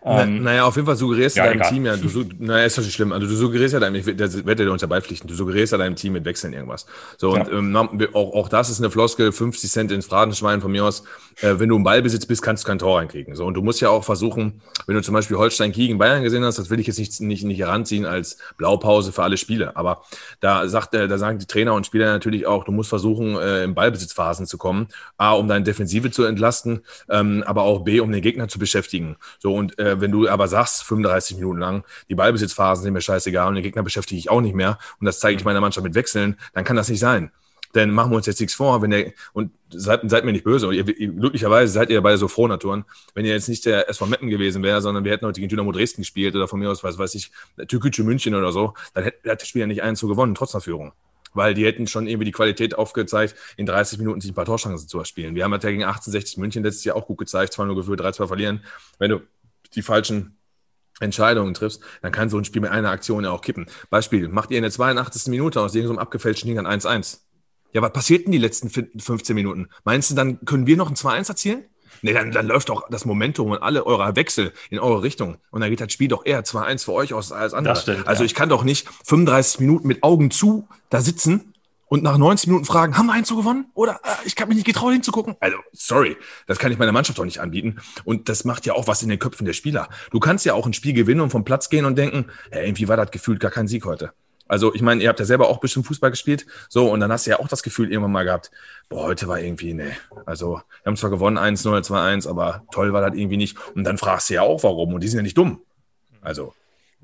Ähm, 0.06 0.42
Na, 0.42 0.50
naja, 0.50 0.64
auf 0.64 0.76
jeden 0.76 0.84
Fall 0.84 0.96
suggerierst 0.96 1.36
ja, 1.36 1.44
du 1.44 1.48
deinem 1.50 1.60
egal. 1.60 1.72
Team 1.72 1.86
ja, 1.86 1.96
du, 1.96 2.24
naja, 2.38 2.66
ist 2.66 2.76
doch 2.76 2.82
nicht 2.82 2.92
schlimm. 2.92 3.12
Also 3.12 3.26
du 3.26 3.34
suggerierst 3.34 3.72
ja 3.72 3.80
deinem, 3.80 3.94
ich 3.94 4.04
werde 4.04 4.56
dir 4.56 4.70
uns 4.70 4.82
ja 4.82 4.88
beipflichten, 4.88 5.28
du 5.28 5.34
suggerierst 5.34 5.72
ja 5.72 5.78
deinem 5.78 5.96
Team 5.96 6.12
mit 6.12 6.26
Wechseln 6.26 6.52
irgendwas. 6.52 6.84
So, 7.16 7.34
ja. 7.34 7.42
und 7.42 7.50
ähm, 7.50 8.08
auch, 8.12 8.34
auch 8.34 8.48
das 8.50 8.68
ist 8.68 8.80
eine 8.80 8.90
Floskel, 8.90 9.32
50 9.32 9.70
Cent 9.70 9.92
ins 9.92 10.04
Phrasenschwein 10.04 10.60
von 10.60 10.70
mir 10.70 10.84
aus. 10.84 11.04
Äh, 11.40 11.58
wenn 11.58 11.70
du 11.70 11.76
im 11.76 11.84
Ballbesitz 11.84 12.26
bist, 12.26 12.42
kannst 12.42 12.64
du 12.64 12.68
kein 12.68 12.78
Tor 12.78 12.98
reinkriegen. 12.98 13.34
So, 13.34 13.46
und 13.46 13.54
du 13.54 13.62
musst 13.62 13.80
ja 13.80 13.88
auch 13.88 14.04
versuchen, 14.04 14.60
wenn 14.86 14.94
du 14.94 15.02
zum 15.02 15.14
Beispiel 15.14 15.38
Holstein 15.38 15.72
gegen 15.72 15.96
Bayern 15.96 16.22
gesehen 16.22 16.44
hast, 16.44 16.58
das 16.58 16.68
will 16.68 16.80
ich 16.80 16.86
jetzt 16.86 16.98
nicht, 16.98 17.18
nicht, 17.20 17.44
nicht 17.44 17.58
heranziehen 17.58 18.04
als 18.04 18.36
Blaupause 18.58 19.10
für 19.10 19.22
alle 19.22 19.38
Spiele. 19.38 19.74
Aber 19.74 20.02
da 20.40 20.68
sagt, 20.68 20.94
äh, 20.94 21.08
da 21.08 21.16
sagen 21.16 21.38
die 21.38 21.46
Trainer 21.46 21.72
und 21.72 21.86
Spieler 21.86 22.12
natürlich 22.12 22.46
auch, 22.46 22.64
du 22.64 22.72
musst 22.72 22.90
versuchen, 22.90 23.36
äh, 23.36 23.64
im 23.64 23.74
Ballbesitzphasen 23.74 24.46
zu 24.46 24.58
kommen. 24.58 24.88
A, 25.16 25.32
um 25.32 25.48
deine 25.48 25.64
Defensive 25.64 26.10
zu 26.10 26.24
entlasten, 26.24 26.82
ähm, 27.08 27.42
aber 27.46 27.62
auch 27.62 27.84
B, 27.84 28.00
um 28.00 28.12
den 28.12 28.20
Gegner 28.20 28.48
zu 28.48 28.58
beschäftigen. 28.58 29.16
So, 29.38 29.54
und 29.54 29.78
äh, 29.78 29.93
wenn 30.00 30.10
du 30.10 30.28
aber 30.28 30.48
sagst, 30.48 30.84
35 30.84 31.36
Minuten 31.36 31.58
lang, 31.58 31.84
die 32.08 32.14
Ballbesitzphasen 32.14 32.84
sind 32.84 32.92
mir 32.92 33.00
scheißegal 33.00 33.48
und 33.48 33.54
den 33.54 33.64
Gegner 33.64 33.82
beschäftige 33.82 34.18
ich 34.18 34.30
auch 34.30 34.40
nicht 34.40 34.54
mehr 34.54 34.78
und 35.00 35.06
das 35.06 35.20
zeige 35.20 35.38
ich 35.38 35.44
meiner 35.44 35.60
Mannschaft 35.60 35.84
mit 35.84 35.94
Wechseln, 35.94 36.38
dann 36.52 36.64
kann 36.64 36.76
das 36.76 36.88
nicht 36.88 37.00
sein. 37.00 37.30
Denn 37.74 37.90
machen 37.90 38.12
wir 38.12 38.16
uns 38.16 38.26
jetzt 38.26 38.40
nichts 38.40 38.54
vor, 38.54 38.82
wenn 38.82 38.90
der, 38.90 39.12
und 39.32 39.50
seid, 39.68 40.02
seid 40.04 40.24
mir 40.24 40.32
nicht 40.32 40.44
böse, 40.44 40.72
ihr, 40.72 40.84
glücklicherweise 40.84 41.72
seid 41.72 41.90
ihr 41.90 42.00
beide 42.00 42.18
so 42.18 42.28
Frohnaturen, 42.28 42.84
wenn 43.14 43.24
ihr 43.24 43.32
jetzt 43.32 43.48
nicht 43.48 43.66
der 43.66 43.88
SV 43.88 44.06
Meppen 44.06 44.30
gewesen 44.30 44.62
wäre, 44.62 44.80
sondern 44.80 45.04
wir 45.04 45.10
hätten 45.10 45.26
heute 45.26 45.40
gegen 45.40 45.48
Dynamo 45.48 45.72
Dresden 45.72 46.02
gespielt 46.02 46.36
oder 46.36 46.46
von 46.46 46.60
mir 46.60 46.70
aus, 46.70 46.84
was 46.84 46.98
weiß 46.98 47.14
ich, 47.16 47.32
Türkgücü 47.66 48.04
München 48.04 48.34
oder 48.34 48.52
so, 48.52 48.74
dann 48.94 49.04
hätte, 49.04 49.18
hätte 49.28 49.38
das 49.38 49.48
Spiel 49.48 49.60
ja 49.60 49.66
nicht 49.66 49.82
einen 49.82 49.96
zu 49.96 50.06
gewonnen, 50.06 50.34
trotz 50.34 50.52
der 50.52 50.60
Führung 50.60 50.92
weil 51.34 51.52
die 51.52 51.66
hätten 51.66 51.86
schon 51.86 52.06
irgendwie 52.06 52.26
die 52.26 52.32
Qualität 52.32 52.78
aufgezeigt, 52.78 53.34
in 53.56 53.66
30 53.66 53.98
Minuten 53.98 54.20
sich 54.20 54.30
ein 54.30 54.34
paar 54.34 54.44
Torchancen 54.44 54.88
zu 54.88 54.98
erspielen. 54.98 55.34
Wir 55.34 55.44
haben 55.44 55.50
ja 55.50 55.58
gegen 55.58 55.82
1860 55.82 56.38
München 56.38 56.62
letztes 56.62 56.84
Jahr 56.84 56.96
auch 56.96 57.06
gut 57.06 57.18
gezeigt, 57.18 57.52
zwar 57.52 57.66
nur 57.66 57.74
gefühlt 57.74 58.00
3-2 58.00 58.28
verlieren. 58.28 58.64
Wenn 58.98 59.10
du 59.10 59.20
die 59.74 59.82
falschen 59.82 60.38
Entscheidungen 61.00 61.54
triffst, 61.54 61.82
dann 62.02 62.12
kann 62.12 62.28
so 62.28 62.38
ein 62.38 62.44
Spiel 62.44 62.62
mit 62.62 62.70
einer 62.70 62.90
Aktion 62.90 63.24
ja 63.24 63.30
auch 63.30 63.42
kippen. 63.42 63.66
Beispiel, 63.90 64.28
macht 64.28 64.50
ihr 64.50 64.58
in 64.58 64.62
der 64.62 64.70
82. 64.70 65.26
Minute 65.26 65.60
aus 65.60 65.74
irgendeinem 65.74 65.98
abgefälschten 65.98 66.48
Ding 66.48 66.58
an 66.58 66.66
1-1. 66.66 67.18
Ja, 67.72 67.82
was 67.82 67.92
passiert 67.92 68.26
in 68.26 68.32
die 68.32 68.38
letzten 68.38 68.70
15 68.70 69.34
Minuten? 69.34 69.68
Meinst 69.84 70.10
du, 70.10 70.14
dann 70.14 70.44
können 70.44 70.66
wir 70.66 70.76
noch 70.76 70.88
ein 70.88 70.94
2-1 70.94 71.28
erzielen? 71.28 71.64
Nee, 72.02 72.12
dann, 72.12 72.32
dann 72.32 72.46
läuft 72.46 72.68
doch 72.68 72.88
das 72.90 73.04
Momentum 73.04 73.50
und 73.50 73.62
alle 73.62 73.86
eurer 73.86 74.14
Wechsel 74.14 74.52
in 74.70 74.78
eure 74.78 75.02
Richtung. 75.02 75.38
Und 75.50 75.60
dann 75.60 75.70
geht 75.70 75.80
das 75.80 75.92
Spiel 75.92 76.08
doch 76.08 76.24
eher 76.24 76.44
2-1 76.44 76.84
für 76.84 76.92
euch 76.92 77.14
aus 77.14 77.32
als 77.32 77.54
andere. 77.54 77.76
Stimmt, 77.76 78.06
also 78.06 78.22
ja. 78.22 78.26
ich 78.26 78.34
kann 78.34 78.48
doch 78.48 78.62
nicht 78.62 78.88
35 79.04 79.60
Minuten 79.60 79.88
mit 79.88 80.02
Augen 80.02 80.30
zu 80.30 80.68
da 80.90 81.00
sitzen 81.00 81.53
und 81.94 82.02
nach 82.02 82.18
90 82.18 82.48
Minuten 82.48 82.64
fragen, 82.64 82.98
haben 82.98 83.06
wir 83.06 83.12
eins 83.12 83.28
gewonnen? 83.28 83.66
Oder 83.74 84.00
äh, 84.02 84.26
ich 84.26 84.34
habe 84.38 84.48
mich 84.48 84.56
nicht 84.56 84.66
getraut 84.66 84.92
hinzugucken. 84.92 85.36
Also, 85.38 85.58
sorry, 85.72 86.16
das 86.48 86.58
kann 86.58 86.72
ich 86.72 86.78
meiner 86.78 86.90
Mannschaft 86.90 87.20
doch 87.20 87.24
nicht 87.24 87.38
anbieten. 87.38 87.76
Und 88.04 88.28
das 88.28 88.44
macht 88.44 88.66
ja 88.66 88.72
auch 88.72 88.88
was 88.88 89.04
in 89.04 89.08
den 89.08 89.20
Köpfen 89.20 89.46
der 89.46 89.52
Spieler. 89.52 89.88
Du 90.10 90.18
kannst 90.18 90.44
ja 90.44 90.54
auch 90.54 90.66
ein 90.66 90.72
Spiel 90.72 90.92
gewinnen 90.92 91.20
und 91.20 91.30
vom 91.30 91.44
Platz 91.44 91.70
gehen 91.70 91.84
und 91.84 91.96
denken, 91.96 92.26
hey, 92.50 92.66
irgendwie 92.66 92.88
war 92.88 92.96
das 92.96 93.12
gefühlt 93.12 93.38
gar 93.38 93.52
kein 93.52 93.68
Sieg 93.68 93.84
heute. 93.84 94.12
Also, 94.48 94.74
ich 94.74 94.82
meine, 94.82 95.04
ihr 95.04 95.08
habt 95.08 95.20
ja 95.20 95.24
selber 95.24 95.48
auch 95.48 95.60
bisschen 95.60 95.84
Fußball 95.84 96.10
gespielt. 96.10 96.46
So, 96.68 96.90
und 96.90 96.98
dann 96.98 97.12
hast 97.12 97.26
du 97.26 97.30
ja 97.30 97.38
auch 97.38 97.46
das 97.46 97.62
Gefühl 97.62 97.92
irgendwann 97.92 98.10
mal 98.10 98.24
gehabt, 98.24 98.50
boah, 98.88 99.04
heute 99.04 99.28
war 99.28 99.38
irgendwie, 99.38 99.72
nee. 99.72 99.92
Also, 100.26 100.54
wir 100.54 100.86
haben 100.86 100.96
zwar 100.96 101.10
gewonnen 101.10 101.38
1-0, 101.38 101.80
2-1, 101.80 102.28
aber 102.28 102.64
toll 102.72 102.92
war 102.92 103.08
das 103.08 103.16
irgendwie 103.16 103.36
nicht. 103.36 103.56
Und 103.76 103.84
dann 103.84 103.98
fragst 103.98 104.30
du 104.30 104.34
ja 104.34 104.42
auch, 104.42 104.64
warum. 104.64 104.94
Und 104.94 105.00
die 105.04 105.06
sind 105.08 105.18
ja 105.18 105.22
nicht 105.22 105.38
dumm. 105.38 105.60
Also, 106.22 106.54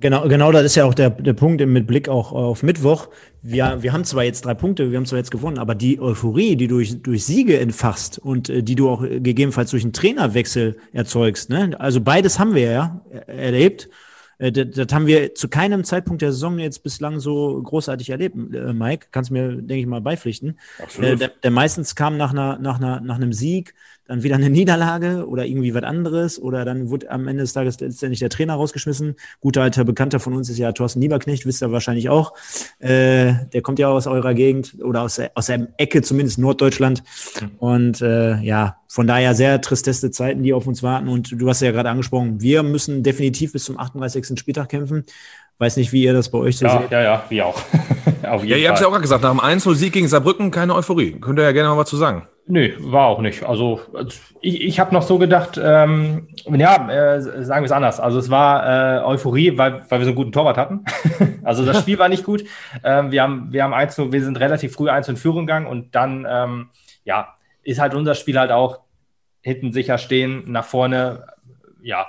Genau, 0.01 0.27
genau, 0.29 0.51
das 0.51 0.65
ist 0.65 0.77
ja 0.77 0.85
auch 0.85 0.95
der, 0.95 1.11
der 1.11 1.35
Punkt 1.35 1.65
mit 1.65 1.87
Blick 1.87 2.09
auch 2.09 2.33
auf 2.33 2.63
Mittwoch. 2.63 3.09
Wir, 3.43 3.83
wir 3.83 3.93
haben 3.93 4.05
zwar 4.05 4.25
jetzt 4.25 4.47
drei 4.47 4.55
Punkte, 4.55 4.91
wir 4.91 4.97
haben 4.97 5.07
zwar 5.07 5.19
jetzt 5.19 5.31
gewonnen, 5.31 5.59
aber 5.59 5.75
die 5.75 6.01
Euphorie, 6.01 6.57
die 6.57 6.69
du 6.69 6.77
durch, 6.77 7.03
durch 7.03 7.25
Siege 7.25 7.61
entfachst 7.61 8.19
und 8.19 8.49
äh, 8.49 8.63
die 8.63 8.75
du 8.75 8.89
auch 8.89 9.03
gegebenenfalls 9.03 9.71
durch 9.71 9.83
einen 9.83 9.93
Trainerwechsel 9.93 10.79
erzeugst, 10.93 11.51
ne? 11.51 11.79
also 11.79 12.01
beides 12.01 12.39
haben 12.39 12.55
wir 12.55 12.71
ja 12.71 13.01
erlebt. 13.27 13.91
Äh, 14.39 14.53
das, 14.53 14.69
das 14.75 14.93
haben 14.93 15.07
wir 15.07 15.35
zu 15.35 15.49
keinem 15.49 15.85
Zeitpunkt 15.85 16.23
der 16.23 16.33
Saison 16.33 16.59
jetzt 16.59 16.83
bislang 16.83 17.21
so 17.21 17.63
großartig 17.63 18.11
erlebt, 18.11 18.37
äh, 18.55 18.73
Mike. 18.73 19.09
Kannst 19.13 19.31
mir, 19.31 19.49
denke 19.51 19.81
ich 19.81 19.87
mal, 19.87 20.01
beipflichten. 20.01 20.59
Absolut. 20.83 21.11
Äh, 21.11 21.17
der, 21.17 21.29
der 21.29 21.51
meistens 21.51 21.95
kam 21.95 22.17
nach, 22.17 22.33
einer, 22.33 22.59
nach, 22.59 22.79
einer, 22.79 23.01
nach 23.01 23.17
einem 23.17 23.33
Sieg, 23.33 23.75
dann 24.11 24.23
wieder 24.25 24.35
eine 24.35 24.51
Niederlage 24.51 25.27
oder 25.27 25.47
irgendwie 25.47 25.73
was 25.73 25.85
anderes 25.85 26.41
oder 26.41 26.65
dann 26.65 26.91
wurde 26.91 27.11
am 27.11 27.29
Ende 27.29 27.43
des 27.43 27.53
Tages 27.53 27.81
letztendlich 27.81 28.19
der 28.19 28.29
Trainer 28.29 28.55
rausgeschmissen. 28.55 29.15
Guter 29.41 29.63
alter 29.63 29.85
Bekannter 29.85 30.21
von 30.21 30.35
uns 30.35 30.51
ist 30.51 30.59
ja 30.59 30.73
Thorsten 30.73 31.01
Lieberknecht, 31.01 31.47
wisst 31.47 31.63
ihr 31.63 31.73
wahrscheinlich 31.73 32.09
auch. 32.09 32.35
Äh, 32.81 33.35
der 33.53 33.63
kommt 33.63 33.79
ja 33.79 33.89
aus 33.89 34.07
eurer 34.07 34.35
Gegend 34.35 34.77
oder 34.83 35.03
aus 35.03 35.17
der, 35.17 35.31
aus 35.35 35.47
der 35.47 35.69
Ecke, 35.77 36.03
zumindest 36.03 36.39
Norddeutschland. 36.39 37.05
Mhm. 37.41 37.51
Und 37.59 38.03
äh, 38.03 38.41
ja, 38.41 38.79
von 38.89 39.07
daher 39.07 39.35
sehr 39.35 39.61
tristeste 39.61 40.11
Zeiten, 40.11 40.43
die 40.43 40.53
auf 40.53 40.67
uns 40.67 40.83
warten. 40.83 41.09
Und 41.09 41.41
du 41.41 41.49
hast 41.49 41.63
ja 41.63 41.71
gerade 41.71 41.91
angesprochen, 41.91 42.41
wir 42.41 42.65
müssen 42.65 43.05
definitiv 43.05 43.53
bis 43.53 43.65
zum 43.65 43.79
38. 43.79 44.39
Spieltag 44.39 44.69
kämpfen. 44.69 45.05
Weiß 45.59 45.77
nicht, 45.77 45.93
wie 45.93 46.03
ihr 46.03 46.15
das 46.15 46.31
bei 46.31 46.39
euch 46.39 46.57
so 46.57 46.67
ja, 46.67 46.81
seht. 46.81 46.91
Ja, 46.91 47.03
ja, 47.03 47.25
wir 47.29 47.47
auch. 47.47 47.63
ja, 48.23 48.57
ihr 48.57 48.69
habt 48.69 48.79
es 48.79 48.81
ja 48.81 48.87
auch 48.87 48.91
gerade 48.91 49.03
gesagt, 49.03 49.23
nach 49.23 49.31
dem 49.31 49.41
1-0-Sieg 49.41 49.93
gegen 49.93 50.09
Saarbrücken 50.09 50.51
keine 50.51 50.75
Euphorie. 50.75 51.13
Könnt 51.21 51.39
ihr 51.39 51.45
ja 51.45 51.53
gerne 51.53 51.69
mal 51.69 51.77
was 51.77 51.89
zu 51.89 51.97
sagen. 51.97 52.27
Nö, 52.51 52.75
war 52.81 53.07
auch 53.07 53.21
nicht. 53.21 53.45
Also 53.45 53.81
ich, 54.41 54.61
ich 54.61 54.81
habe 54.81 54.93
noch 54.93 55.03
so 55.03 55.19
gedacht, 55.19 55.59
ähm, 55.63 56.27
ja, 56.47 56.91
äh, 56.91 57.23
sagen 57.45 57.63
wir 57.63 57.67
es 57.67 57.73
anders. 57.73 58.01
Also 58.01 58.19
es 58.19 58.29
war 58.29 58.99
äh, 58.99 59.05
Euphorie, 59.05 59.57
weil, 59.57 59.85
weil 59.89 60.01
wir 60.01 60.05
so 60.05 60.11
einen 60.11 60.17
guten 60.17 60.33
Torwart 60.33 60.57
hatten. 60.57 60.85
also 61.45 61.65
das 61.65 61.79
Spiel 61.79 62.01
war 62.01 62.09
nicht 62.09 62.25
gut. 62.25 62.43
Ähm, 62.83 63.13
wir 63.13 63.23
haben, 63.23 63.53
wir 63.53 63.63
haben 63.63 63.73
eins, 63.73 63.97
wir 63.97 64.25
sind 64.25 64.41
relativ 64.41 64.73
früh 64.75 64.91
eins 64.91 65.09
in 65.09 65.17
Führung 65.17 65.47
gegangen 65.47 65.69
und 65.69 65.95
dann, 65.95 66.27
ähm, 66.29 66.71
ja, 67.05 67.37
ist 67.63 67.79
halt 67.79 67.95
unser 67.95 68.17
Spiel 68.17 68.37
halt 68.37 68.51
auch 68.51 68.81
hinten 69.43 69.73
sicher 69.73 69.97
stehen, 69.97 70.51
nach 70.51 70.65
vorne, 70.65 71.27
ja, 71.81 72.07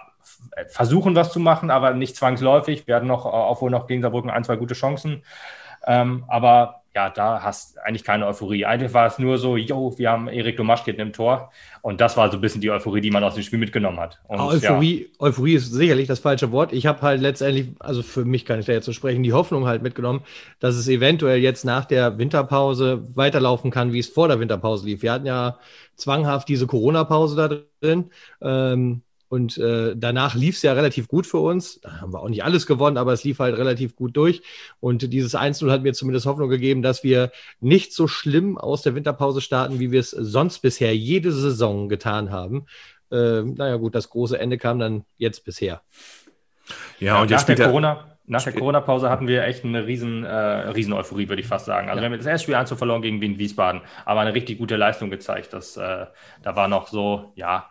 versuchen 0.69 1.15
was 1.15 1.31
zu 1.31 1.39
machen, 1.39 1.69
aber 1.69 1.93
nicht 1.93 2.15
zwangsläufig. 2.15 2.87
Wir 2.87 2.95
hatten 2.95 3.07
noch, 3.07 3.25
obwohl 3.25 3.69
noch 3.69 3.85
gegen 3.85 4.01
Saarbrücken 4.01 4.31
ein, 4.31 4.43
zwei 4.43 4.55
gute 4.55 4.73
Chancen. 4.73 5.21
Ähm, 5.85 6.23
aber 6.27 6.80
ja, 6.93 7.09
da 7.09 7.41
hast 7.41 7.77
eigentlich 7.79 8.03
keine 8.03 8.27
Euphorie. 8.27 8.65
Eigentlich 8.65 8.93
war 8.93 9.07
es 9.07 9.17
nur 9.17 9.37
so, 9.37 9.55
yo, 9.55 9.97
wir 9.97 10.11
haben 10.11 10.27
Erik 10.27 10.57
Domaschkit 10.57 10.99
im 10.99 11.13
Tor. 11.13 11.51
Und 11.81 12.01
das 12.01 12.17
war 12.17 12.29
so 12.29 12.37
ein 12.37 12.41
bisschen 12.41 12.59
die 12.59 12.69
Euphorie, 12.69 12.99
die 12.99 13.11
man 13.11 13.23
aus 13.23 13.35
dem 13.35 13.43
Spiel 13.43 13.59
mitgenommen 13.59 13.99
hat. 13.99 14.19
Und, 14.27 14.41
Euphorie, 14.41 15.07
ja. 15.09 15.19
Euphorie 15.19 15.53
ist 15.53 15.71
sicherlich 15.71 16.07
das 16.07 16.19
falsche 16.19 16.51
Wort. 16.51 16.73
Ich 16.73 16.85
habe 16.85 17.01
halt 17.01 17.21
letztendlich, 17.21 17.69
also 17.79 18.03
für 18.03 18.25
mich 18.25 18.45
kann 18.45 18.59
ich 18.59 18.65
da 18.65 18.73
jetzt 18.73 18.85
so 18.85 18.93
sprechen, 18.93 19.23
die 19.23 19.33
Hoffnung 19.33 19.67
halt 19.67 19.81
mitgenommen, 19.81 20.21
dass 20.59 20.75
es 20.75 20.87
eventuell 20.89 21.39
jetzt 21.39 21.63
nach 21.63 21.85
der 21.85 22.17
Winterpause 22.17 23.07
weiterlaufen 23.15 23.71
kann, 23.71 23.93
wie 23.93 23.99
es 23.99 24.09
vor 24.09 24.27
der 24.27 24.39
Winterpause 24.39 24.85
lief. 24.85 25.01
Wir 25.01 25.13
hatten 25.13 25.25
ja 25.25 25.57
zwanghaft 25.95 26.49
diese 26.49 26.67
Corona-Pause 26.67 27.35
da 27.35 27.87
drin. 27.87 28.11
Ähm, 28.41 29.01
und 29.31 29.57
äh, 29.59 29.95
danach 29.95 30.35
lief 30.35 30.57
es 30.57 30.61
ja 30.61 30.73
relativ 30.73 31.07
gut 31.07 31.25
für 31.25 31.37
uns. 31.37 31.79
Da 31.79 32.01
haben 32.01 32.11
wir 32.11 32.19
auch 32.19 32.27
nicht 32.27 32.43
alles 32.43 32.67
gewonnen, 32.67 32.97
aber 32.97 33.13
es 33.13 33.23
lief 33.23 33.39
halt 33.39 33.57
relativ 33.57 33.95
gut 33.95 34.17
durch. 34.17 34.41
Und 34.81 35.13
dieses 35.13 35.35
1-0 35.35 35.71
hat 35.71 35.83
mir 35.83 35.93
zumindest 35.93 36.25
Hoffnung 36.25 36.49
gegeben, 36.49 36.81
dass 36.81 37.01
wir 37.05 37.31
nicht 37.61 37.93
so 37.93 38.09
schlimm 38.09 38.57
aus 38.57 38.81
der 38.81 38.93
Winterpause 38.93 39.39
starten, 39.39 39.79
wie 39.79 39.89
wir 39.89 40.01
es 40.01 40.09
sonst 40.09 40.59
bisher 40.59 40.93
jede 40.97 41.31
Saison 41.31 41.87
getan 41.87 42.29
haben. 42.29 42.65
Äh, 43.09 43.43
naja, 43.43 43.77
gut, 43.77 43.95
das 43.95 44.09
große 44.09 44.37
Ende 44.37 44.57
kam 44.57 44.79
dann 44.79 45.05
jetzt 45.17 45.45
bisher. 45.45 45.81
Ja, 46.99 47.21
und 47.21 47.31
jetzt 47.31 47.47
nach 47.47 47.55
der 47.55 47.67
Corona, 47.67 48.17
nach 48.25 48.43
der 48.43 48.51
Corona-Pause 48.51 49.09
hatten 49.09 49.29
wir 49.29 49.45
echt 49.45 49.63
eine 49.63 49.87
riesen, 49.87 50.25
äh, 50.25 50.35
riesen 50.35 50.91
Euphorie, 50.91 51.29
würde 51.29 51.41
ich 51.41 51.47
fast 51.47 51.67
sagen. 51.67 51.87
Also 51.87 51.99
ja. 51.99 52.01
wir 52.01 52.11
haben 52.11 52.17
das 52.17 52.27
erste 52.27 52.43
Spiel 52.43 52.55
1 52.55 52.73
verloren 52.73 53.01
gegen 53.01 53.21
Wien 53.21 53.39
Wiesbaden, 53.39 53.79
aber 54.03 54.19
eine 54.19 54.33
richtig 54.33 54.57
gute 54.57 54.75
Leistung 54.75 55.09
gezeigt. 55.09 55.53
Das, 55.53 55.77
äh, 55.77 56.07
da 56.43 56.55
war 56.57 56.67
noch 56.67 56.89
so, 56.89 57.31
ja, 57.35 57.69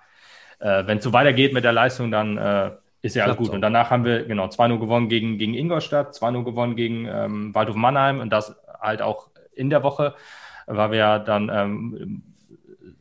äh, 0.60 0.86
wenn 0.86 0.98
es 0.98 1.04
so 1.04 1.12
weitergeht 1.12 1.52
mit 1.52 1.64
der 1.64 1.72
Leistung, 1.72 2.10
dann 2.10 2.36
äh, 2.36 2.70
ist 3.02 3.16
ja 3.16 3.24
alles 3.24 3.36
gut. 3.36 3.50
Und 3.50 3.62
danach 3.62 3.90
haben 3.90 4.04
wir 4.04 4.24
genau 4.24 4.46
2-0 4.46 4.78
gewonnen 4.78 5.08
gegen, 5.08 5.38
gegen 5.38 5.54
Ingolstadt, 5.54 6.14
2-0 6.14 6.44
gewonnen 6.44 6.76
gegen 6.76 7.06
ähm, 7.06 7.54
Waldhof 7.54 7.76
Mannheim 7.76 8.20
und 8.20 8.30
das 8.30 8.56
halt 8.80 9.02
auch 9.02 9.28
in 9.54 9.70
der 9.70 9.82
Woche, 9.82 10.14
weil 10.66 10.90
wir 10.92 10.98
ja 10.98 11.18
dann 11.18 11.50
ähm, 11.52 12.22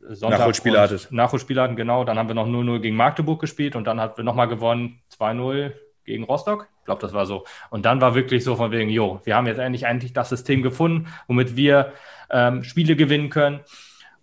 Sonntag 0.08 0.40
Nachholspiele 0.40 0.80
hattet. 0.80 1.12
Nachholspiele 1.12 1.62
hatten, 1.62 1.76
genau. 1.76 2.04
Dann 2.04 2.18
haben 2.18 2.28
wir 2.28 2.34
noch 2.34 2.46
0-0 2.46 2.80
gegen 2.80 2.96
Magdeburg 2.96 3.40
gespielt 3.40 3.76
und 3.76 3.86
dann 3.86 4.00
haben 4.00 4.16
wir 4.16 4.24
nochmal 4.24 4.48
gewonnen 4.48 5.00
2-0 5.16 5.72
gegen 6.04 6.24
Rostock. 6.24 6.68
Ich 6.80 6.84
glaube, 6.86 7.00
das 7.02 7.12
war 7.12 7.26
so. 7.26 7.44
Und 7.70 7.84
dann 7.84 8.00
war 8.00 8.14
wirklich 8.14 8.42
so 8.42 8.56
von 8.56 8.72
wegen, 8.72 8.90
jo, 8.90 9.20
wir 9.24 9.36
haben 9.36 9.46
jetzt 9.46 9.58
endlich 9.58 9.86
eigentlich 9.86 10.12
das 10.12 10.28
System 10.28 10.62
gefunden, 10.62 11.06
womit 11.28 11.56
wir 11.56 11.92
ähm, 12.30 12.64
Spiele 12.64 12.96
gewinnen 12.96 13.30
können. 13.30 13.60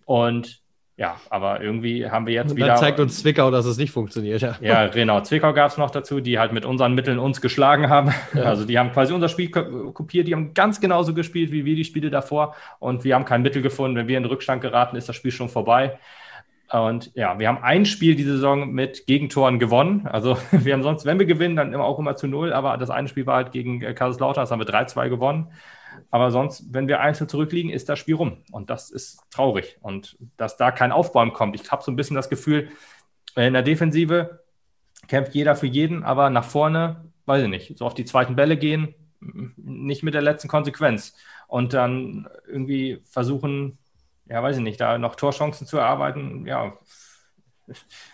Und 0.04 0.60
ja, 0.98 1.20
aber 1.30 1.60
irgendwie 1.60 2.10
haben 2.10 2.26
wir 2.26 2.34
jetzt 2.34 2.50
und 2.50 2.56
wieder. 2.56 2.66
Dann 2.66 2.76
zeigt 2.76 2.98
uns 2.98 3.20
Zwickau, 3.20 3.52
dass 3.52 3.66
es 3.66 3.78
nicht 3.78 3.92
funktioniert. 3.92 4.42
Ja, 4.42 4.56
ja 4.60 4.88
genau. 4.88 5.20
Zwickau 5.20 5.52
gab 5.52 5.70
es 5.70 5.78
noch 5.78 5.92
dazu, 5.92 6.18
die 6.20 6.40
halt 6.40 6.52
mit 6.52 6.64
unseren 6.64 6.96
Mitteln 6.96 7.20
uns 7.20 7.40
geschlagen 7.40 7.88
haben. 7.88 8.12
Ja. 8.34 8.42
Also 8.42 8.64
die 8.64 8.76
haben 8.80 8.90
quasi 8.90 9.12
unser 9.12 9.28
Spiel 9.28 9.48
kopiert, 9.48 10.26
die 10.26 10.34
haben 10.34 10.54
ganz 10.54 10.80
genauso 10.80 11.14
gespielt 11.14 11.52
wie 11.52 11.64
wir 11.64 11.76
die 11.76 11.84
Spiele 11.84 12.10
davor 12.10 12.56
und 12.80 13.04
wir 13.04 13.14
haben 13.14 13.24
kein 13.24 13.42
Mittel 13.42 13.62
gefunden. 13.62 13.96
Wenn 13.96 14.08
wir 14.08 14.16
in 14.16 14.24
den 14.24 14.28
Rückstand 14.28 14.60
geraten, 14.60 14.96
ist 14.96 15.08
das 15.08 15.14
Spiel 15.14 15.30
schon 15.30 15.48
vorbei. 15.48 15.98
Und 16.72 17.12
ja, 17.14 17.38
wir 17.38 17.46
haben 17.46 17.62
ein 17.62 17.86
Spiel 17.86 18.16
diese 18.16 18.32
Saison 18.32 18.72
mit 18.72 19.06
Gegentoren 19.06 19.60
gewonnen. 19.60 20.08
Also 20.10 20.36
wir 20.50 20.72
haben 20.72 20.82
sonst, 20.82 21.06
wenn 21.06 21.20
wir 21.20 21.26
gewinnen, 21.26 21.54
dann 21.54 21.72
immer 21.72 21.84
auch 21.84 22.00
immer 22.00 22.16
zu 22.16 22.26
null, 22.26 22.52
aber 22.52 22.76
das 22.76 22.90
eine 22.90 23.06
Spiel 23.06 23.24
war 23.24 23.36
halt 23.36 23.52
gegen 23.52 23.82
äh, 23.82 23.94
Kaiserslautern, 23.94 24.42
das 24.42 24.50
haben 24.50 24.60
wir 24.60 24.66
3-2 24.66 25.08
gewonnen. 25.08 25.46
Aber 26.10 26.30
sonst, 26.30 26.72
wenn 26.72 26.88
wir 26.88 27.00
einzeln 27.00 27.28
zurückliegen, 27.28 27.70
ist 27.70 27.88
das 27.88 27.98
Spiel 27.98 28.14
rum. 28.14 28.44
Und 28.52 28.70
das 28.70 28.90
ist 28.90 29.20
traurig. 29.30 29.78
Und 29.80 30.16
dass 30.36 30.56
da 30.56 30.70
kein 30.70 30.92
Aufbäumen 30.92 31.32
kommt. 31.32 31.54
Ich 31.54 31.70
habe 31.70 31.82
so 31.82 31.90
ein 31.90 31.96
bisschen 31.96 32.16
das 32.16 32.28
Gefühl, 32.28 32.70
in 33.36 33.52
der 33.52 33.62
Defensive 33.62 34.44
kämpft 35.06 35.34
jeder 35.34 35.56
für 35.56 35.66
jeden, 35.66 36.02
aber 36.02 36.30
nach 36.30 36.44
vorne, 36.44 37.04
weiß 37.26 37.44
ich 37.44 37.48
nicht, 37.48 37.78
so 37.78 37.86
auf 37.86 37.94
die 37.94 38.04
zweiten 38.04 38.36
Bälle 38.36 38.56
gehen, 38.56 38.94
nicht 39.56 40.02
mit 40.02 40.14
der 40.14 40.22
letzten 40.22 40.48
Konsequenz. 40.48 41.14
Und 41.46 41.72
dann 41.72 42.28
irgendwie 42.46 43.02
versuchen, 43.04 43.78
ja, 44.26 44.42
weiß 44.42 44.56
ich 44.58 44.62
nicht, 44.62 44.80
da 44.80 44.98
noch 44.98 45.14
Torchancen 45.14 45.66
zu 45.66 45.78
erarbeiten. 45.78 46.46
Ja, 46.46 46.74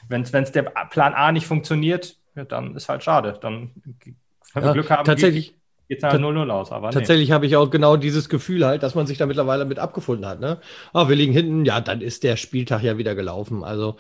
wenn 0.09 0.23
es 0.23 0.53
der 0.53 0.63
Plan 0.63 1.15
A 1.15 1.33
nicht 1.33 1.47
funktioniert, 1.47 2.17
ja, 2.35 2.45
dann 2.45 2.77
ist 2.77 2.89
halt 2.89 3.03
schade. 3.03 3.39
Dann, 3.41 3.73
wenn 4.53 4.63
wir 4.63 4.69
ja, 4.69 4.73
Glück 4.73 4.91
haben, 4.91 5.05
tatsächlich 5.05 5.57
geht 5.95 6.05
es 6.05 6.11
halt 6.11 6.23
0-0 6.23 6.51
aus. 6.51 6.73
Aber 6.73 6.91
Tatsächlich 6.91 7.29
nee. 7.29 7.35
habe 7.35 7.47
ich 7.47 7.57
auch 7.57 7.71
genau 7.71 7.97
dieses 7.97 8.29
Gefühl 8.29 8.67
halt, 8.67 8.83
dass 8.83 8.95
man 8.95 9.07
sich 9.07 9.19
da 9.19 9.27
mittlerweile 9.27 9.65
mit 9.65 9.79
abgefunden 9.79 10.27
hat. 10.27 10.41
Ne? 10.41 10.59
Ah, 10.93 11.09
wir 11.09 11.17
liegen 11.17 11.33
hinten, 11.33 11.65
ja, 11.65 11.81
dann 11.81 12.01
ist 12.01 12.25
der 12.25 12.37
Spieltag 12.37 12.83
ja 12.83 12.99
wieder 12.99 13.15
gelaufen. 13.15 13.65
Also 13.65 13.97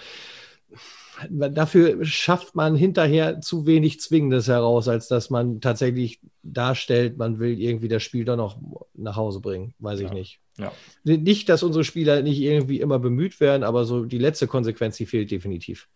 dafür 1.30 2.04
schafft 2.04 2.54
man 2.54 2.74
hinterher 2.74 3.40
zu 3.40 3.66
wenig 3.66 4.00
Zwingendes 4.00 4.48
heraus, 4.48 4.88
als 4.88 5.08
dass 5.08 5.30
man 5.30 5.60
tatsächlich 5.60 6.20
darstellt, 6.42 7.16
man 7.18 7.38
will 7.38 7.60
irgendwie 7.60 7.88
das 7.88 8.02
Spiel 8.02 8.24
doch 8.24 8.36
noch 8.36 8.58
nach 8.94 9.16
Hause 9.16 9.40
bringen. 9.40 9.74
Weiß 9.78 10.00
ich 10.00 10.08
ja. 10.08 10.14
nicht. 10.14 10.40
Ja. 10.58 10.72
Nicht, 11.04 11.48
dass 11.48 11.62
unsere 11.62 11.84
Spieler 11.84 12.22
nicht 12.22 12.40
irgendwie 12.40 12.80
immer 12.80 12.98
bemüht 12.98 13.40
werden, 13.40 13.64
aber 13.64 13.84
so 13.84 14.04
die 14.04 14.18
letzte 14.18 14.46
Konsequenz, 14.46 14.96
die 14.96 15.06
fehlt 15.06 15.30
definitiv. 15.30 15.88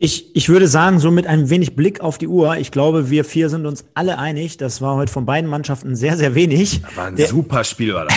Ich, 0.00 0.36
ich 0.36 0.48
würde 0.48 0.68
sagen, 0.68 1.00
so 1.00 1.10
mit 1.10 1.26
einem 1.26 1.50
wenig 1.50 1.74
Blick 1.74 2.00
auf 2.00 2.18
die 2.18 2.28
Uhr, 2.28 2.56
ich 2.56 2.70
glaube, 2.70 3.10
wir 3.10 3.24
vier 3.24 3.50
sind 3.50 3.66
uns 3.66 3.84
alle 3.94 4.16
einig. 4.16 4.56
Das 4.56 4.80
war 4.80 4.94
heute 4.94 5.12
von 5.12 5.26
beiden 5.26 5.50
Mannschaften 5.50 5.96
sehr, 5.96 6.16
sehr 6.16 6.36
wenig. 6.36 6.82
Das 6.82 6.96
war 6.96 7.06
ein 7.06 7.16
der, 7.16 7.26
super 7.26 7.64
Spiel, 7.64 7.94
war 7.94 8.06
das. 8.06 8.16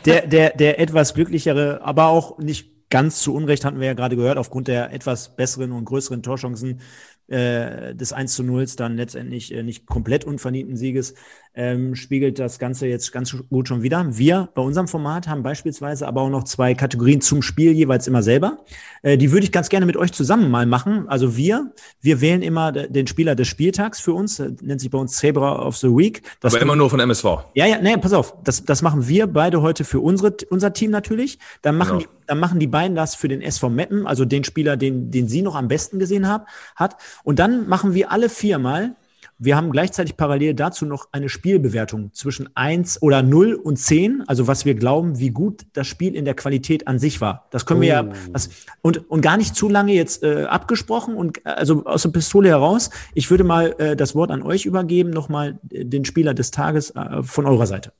der, 0.06 0.26
der, 0.26 0.50
der 0.56 0.80
etwas 0.80 1.14
glücklichere, 1.14 1.82
aber 1.84 2.06
auch 2.06 2.38
nicht 2.38 2.90
ganz 2.90 3.20
zu 3.20 3.32
Unrecht 3.32 3.64
hatten 3.64 3.78
wir 3.78 3.86
ja 3.86 3.94
gerade 3.94 4.16
gehört, 4.16 4.38
aufgrund 4.38 4.66
der 4.66 4.92
etwas 4.92 5.36
besseren 5.36 5.70
und 5.70 5.84
größeren 5.84 6.22
Torchancen 6.22 6.80
äh, 7.28 7.94
des 7.94 8.12
1 8.12 8.34
zu 8.34 8.42
0 8.42 8.66
dann 8.76 8.96
letztendlich 8.96 9.54
äh, 9.54 9.62
nicht 9.62 9.86
komplett 9.86 10.24
unverdienten 10.24 10.76
Sieges. 10.76 11.14
Ähm, 11.54 11.94
spiegelt 11.94 12.38
das 12.38 12.58
Ganze 12.58 12.86
jetzt 12.86 13.12
ganz 13.12 13.36
gut 13.48 13.68
schon 13.68 13.82
wieder. 13.82 14.04
Wir 14.16 14.48
bei 14.54 14.62
unserem 14.62 14.88
Format 14.88 15.28
haben 15.28 15.42
beispielsweise 15.42 16.06
aber 16.06 16.22
auch 16.22 16.30
noch 16.30 16.44
zwei 16.44 16.74
Kategorien 16.74 17.20
zum 17.20 17.42
Spiel 17.42 17.72
jeweils 17.72 18.08
immer 18.08 18.22
selber. 18.22 18.58
Äh, 19.02 19.16
die 19.18 19.30
würde 19.30 19.44
ich 19.44 19.52
ganz 19.52 19.68
gerne 19.68 19.86
mit 19.86 19.96
euch 19.96 20.12
zusammen 20.12 20.50
mal 20.50 20.66
machen. 20.66 21.08
Also 21.08 21.36
wir, 21.36 21.72
wir 22.00 22.20
wählen 22.20 22.42
immer 22.42 22.72
den 22.72 23.06
Spieler 23.06 23.34
des 23.36 23.46
Spieltags 23.46 24.00
für 24.00 24.14
uns, 24.14 24.36
das 24.36 24.52
nennt 24.62 24.80
sich 24.80 24.90
bei 24.90 24.98
uns 24.98 25.16
Zebra 25.16 25.64
of 25.64 25.76
the 25.76 25.88
Week. 25.88 26.22
Das 26.40 26.54
aber 26.54 26.62
immer 26.62 26.76
nur 26.76 26.90
von 26.90 26.98
MSV. 26.98 27.24
Ja, 27.54 27.66
ja, 27.66 27.80
nee, 27.80 27.96
pass 27.98 28.12
auf, 28.12 28.34
das, 28.42 28.64
das 28.64 28.82
machen 28.82 29.06
wir 29.06 29.26
beide 29.28 29.62
heute 29.62 29.84
für 29.84 30.00
unsere, 30.00 30.34
unser 30.50 30.72
Team 30.72 30.90
natürlich. 30.90 31.38
Dann 31.62 31.76
machen, 31.76 31.98
genau. 31.98 32.10
die, 32.10 32.26
dann 32.26 32.40
machen 32.40 32.58
die 32.58 32.66
beiden 32.66 32.96
das 32.96 33.14
für 33.14 33.28
den 33.28 33.40
SV 33.40 33.70
Meppen, 33.70 34.06
also 34.06 34.24
den 34.24 34.42
Spieler, 34.42 34.76
den, 34.76 35.10
den 35.10 35.28
sie 35.28 35.42
noch 35.42 35.54
am 35.54 35.68
besten 35.68 35.98
gesehen 36.00 36.26
haben, 36.26 36.44
hat. 36.74 36.96
Und 37.22 37.38
dann 37.38 37.68
machen 37.68 37.94
wir 37.94 38.10
alle 38.10 38.28
viermal 38.28 38.96
wir 39.38 39.56
haben 39.56 39.70
gleichzeitig 39.70 40.16
parallel 40.16 40.54
dazu 40.54 40.86
noch 40.86 41.08
eine 41.12 41.28
Spielbewertung 41.28 42.12
zwischen 42.12 42.48
1 42.54 43.02
oder 43.02 43.22
0 43.22 43.54
und 43.54 43.78
10, 43.78 44.24
also 44.26 44.46
was 44.46 44.64
wir 44.64 44.74
glauben, 44.74 45.18
wie 45.18 45.30
gut 45.30 45.62
das 45.72 45.86
Spiel 45.86 46.14
in 46.14 46.24
der 46.24 46.34
Qualität 46.34 46.86
an 46.86 46.98
sich 46.98 47.20
war. 47.20 47.46
Das 47.50 47.66
können 47.66 47.80
oh. 47.80 47.82
wir 47.82 47.88
ja, 47.88 48.04
oh. 48.04 48.12
das, 48.32 48.50
und, 48.82 49.10
und 49.10 49.20
gar 49.20 49.36
nicht 49.36 49.56
zu 49.56 49.68
lange 49.68 49.92
jetzt 49.92 50.22
äh, 50.22 50.44
abgesprochen 50.44 51.16
und 51.16 51.44
also 51.46 51.84
aus 51.84 52.02
der 52.02 52.10
Pistole 52.10 52.48
heraus. 52.48 52.90
Ich 53.14 53.30
würde 53.30 53.44
mal 53.44 53.74
äh, 53.78 53.96
das 53.96 54.14
Wort 54.14 54.30
an 54.30 54.42
euch 54.42 54.66
übergeben, 54.66 55.10
nochmal 55.10 55.58
äh, 55.70 55.84
den 55.84 56.04
Spieler 56.04 56.34
des 56.34 56.50
Tages 56.50 56.90
äh, 56.90 57.22
von 57.22 57.46
eurer 57.46 57.66
Seite. 57.66 57.92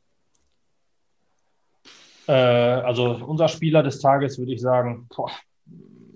Äh, 2.27 2.33
also 2.33 3.21
unser 3.27 3.49
Spieler 3.49 3.83
des 3.83 4.01
Tages 4.01 4.39
würde 4.39 4.53
ich 4.53 4.61
sagen, 4.61 5.07
boah, 5.15 5.31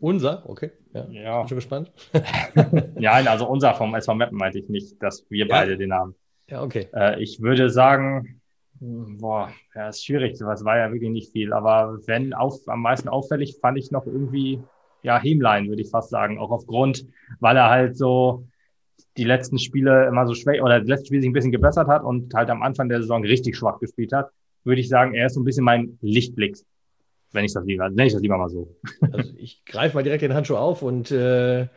unser, 0.00 0.48
okay. 0.48 0.70
Ja, 0.92 1.06
ja. 1.10 1.38
Bin 1.40 1.48
schon 1.48 1.58
gespannt. 1.58 1.92
ja, 2.98 3.12
also 3.12 3.48
unser 3.48 3.74
vom 3.74 3.94
SV 3.94 4.14
Mappen 4.14 4.38
meinte 4.38 4.58
ich 4.58 4.68
nicht, 4.68 5.02
dass 5.02 5.26
wir 5.30 5.46
ja. 5.46 5.54
beide 5.54 5.76
den 5.76 5.92
haben. 5.92 6.14
Ja, 6.48 6.62
okay. 6.62 6.88
Äh, 6.94 7.22
ich 7.22 7.40
würde 7.42 7.70
sagen, 7.70 8.40
boah, 8.80 9.50
ja, 9.74 9.88
ist 9.88 10.04
schwierig, 10.04 10.38
was 10.40 10.64
war 10.64 10.78
ja 10.78 10.92
wirklich 10.92 11.10
nicht 11.10 11.32
viel. 11.32 11.52
Aber 11.52 11.98
wenn 12.06 12.32
auf, 12.32 12.56
am 12.66 12.82
meisten 12.82 13.08
auffällig 13.08 13.58
fand 13.60 13.78
ich 13.78 13.90
noch 13.90 14.06
irgendwie, 14.06 14.62
ja, 15.02 15.18
Hemlein, 15.20 15.68
würde 15.68 15.82
ich 15.82 15.90
fast 15.90 16.10
sagen. 16.10 16.38
Auch 16.38 16.50
aufgrund, 16.50 17.06
weil 17.40 17.56
er 17.56 17.68
halt 17.68 17.96
so 17.96 18.46
die 19.16 19.24
letzten 19.24 19.58
Spiele 19.58 20.06
immer 20.06 20.26
so 20.26 20.34
schwach 20.34 20.60
oder 20.62 20.78
das 20.78 20.88
letzte 20.88 21.06
Spiel 21.06 21.20
sich 21.20 21.30
ein 21.30 21.34
bisschen 21.34 21.52
gebessert 21.52 21.88
hat 21.88 22.04
und 22.04 22.32
halt 22.34 22.50
am 22.50 22.62
Anfang 22.62 22.88
der 22.88 23.00
Saison 23.00 23.24
richtig 23.24 23.56
schwach 23.56 23.78
gespielt 23.80 24.12
hat, 24.12 24.30
würde 24.64 24.80
ich 24.80 24.88
sagen, 24.88 25.14
er 25.14 25.26
ist 25.26 25.34
so 25.34 25.40
ein 25.40 25.44
bisschen 25.44 25.64
mein 25.64 25.98
Lichtblick 26.00 26.56
wenn 27.32 27.44
ich 27.44 27.52
das 27.52 27.64
lieber, 27.64 27.88
nenne 27.88 28.06
ich 28.06 28.12
das 28.12 28.22
lieber 28.22 28.38
mal 28.38 28.48
so. 28.48 28.76
Also 29.12 29.32
ich 29.36 29.64
greife 29.64 29.94
mal 29.96 30.02
direkt 30.02 30.22
den 30.22 30.34
Handschuh 30.34 30.56
auf 30.56 30.82
und 30.82 31.10
äh, 31.10 31.68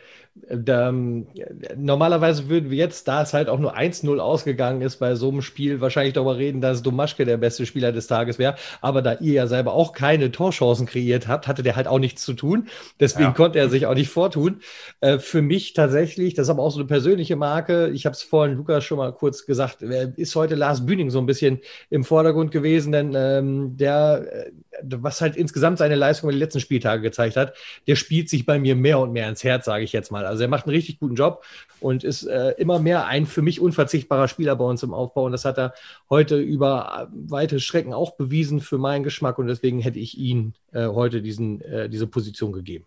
normalerweise 1.75 2.47
würden 2.47 2.69
wir 2.69 2.77
jetzt, 2.77 3.07
da 3.07 3.21
es 3.21 3.33
halt 3.33 3.49
auch 3.49 3.59
nur 3.59 3.77
1-0 3.77 4.17
ausgegangen 4.19 4.81
ist, 4.81 4.97
bei 4.97 5.15
so 5.15 5.29
einem 5.29 5.41
Spiel 5.41 5.81
wahrscheinlich 5.81 6.13
darüber 6.13 6.37
reden, 6.37 6.61
dass 6.61 6.81
Domaschke 6.81 7.25
der 7.25 7.35
beste 7.35 7.65
Spieler 7.65 7.91
des 7.91 8.07
Tages 8.07 8.39
wäre. 8.39 8.55
Aber 8.79 9.01
da 9.01 9.15
ihr 9.15 9.33
ja 9.33 9.47
selber 9.47 9.73
auch 9.73 9.91
keine 9.91 10.31
Torchancen 10.31 10.85
kreiert 10.85 11.27
habt, 11.27 11.47
hatte 11.47 11.63
der 11.63 11.75
halt 11.75 11.87
auch 11.87 11.99
nichts 11.99 12.23
zu 12.23 12.33
tun. 12.33 12.67
Deswegen 12.99 13.29
ja. 13.29 13.33
konnte 13.33 13.59
er 13.59 13.69
sich 13.69 13.87
auch 13.87 13.93
nicht 13.93 14.09
vortun. 14.09 14.61
Äh, 15.01 15.19
für 15.19 15.41
mich 15.41 15.73
tatsächlich, 15.73 16.33
das 16.33 16.47
ist 16.47 16.49
aber 16.49 16.63
auch 16.63 16.71
so 16.71 16.79
eine 16.79 16.87
persönliche 16.87 17.35
Marke. 17.35 17.89
Ich 17.89 18.05
habe 18.05 18.13
es 18.13 18.23
vorhin 18.23 18.55
Lukas 18.55 18.85
schon 18.85 18.99
mal 18.99 19.11
kurz 19.11 19.45
gesagt, 19.45 19.81
ist 19.81 20.35
heute 20.35 20.55
Lars 20.55 20.85
Bühning 20.85 21.09
so 21.09 21.19
ein 21.19 21.25
bisschen 21.25 21.59
im 21.89 22.05
Vordergrund 22.05 22.51
gewesen, 22.51 22.93
denn 22.93 23.13
ähm, 23.15 23.75
der, 23.75 24.25
äh, 24.31 24.51
was 24.81 25.19
halt 25.19 25.35
insgesamt 25.35 25.77
seine 25.77 25.95
Leistung 25.95 26.29
in 26.29 26.35
den 26.35 26.39
letzten 26.39 26.61
Spieltagen 26.61 27.03
gezeigt 27.03 27.35
hat, 27.35 27.53
der 27.87 27.97
spielt 27.97 28.29
sich 28.29 28.45
bei 28.45 28.59
mir 28.59 28.75
mehr 28.77 28.99
und 28.99 29.11
mehr 29.11 29.27
ins 29.27 29.43
Herz, 29.43 29.65
sage 29.65 29.83
ich 29.83 29.91
jetzt 29.91 30.09
mal 30.09 30.20
mal. 30.21 30.27
Also 30.27 30.43
er 30.43 30.49
macht 30.49 30.65
einen 30.65 30.75
richtig 30.75 30.99
guten 30.99 31.15
Job 31.15 31.43
und 31.79 32.03
ist 32.03 32.23
äh, 32.23 32.51
immer 32.57 32.79
mehr 32.79 33.05
ein 33.07 33.25
für 33.25 33.41
mich 33.41 33.59
unverzichtbarer 33.59 34.27
Spieler 34.27 34.55
bei 34.55 34.65
uns 34.65 34.83
im 34.83 34.93
Aufbau. 34.93 35.25
Und 35.25 35.31
das 35.31 35.45
hat 35.45 35.57
er 35.57 35.73
heute 36.09 36.37
über 36.37 37.09
weite 37.13 37.59
Strecken 37.59 37.93
auch 37.93 38.15
bewiesen 38.15 38.59
für 38.59 38.77
meinen 38.77 39.03
Geschmack. 39.03 39.37
Und 39.37 39.47
deswegen 39.47 39.79
hätte 39.79 39.99
ich 39.99 40.17
ihn 40.17 40.53
äh, 40.71 40.87
heute 40.87 41.21
diesen, 41.21 41.61
äh, 41.61 41.89
diese 41.89 42.07
Position 42.07 42.51
gegeben. 42.51 42.85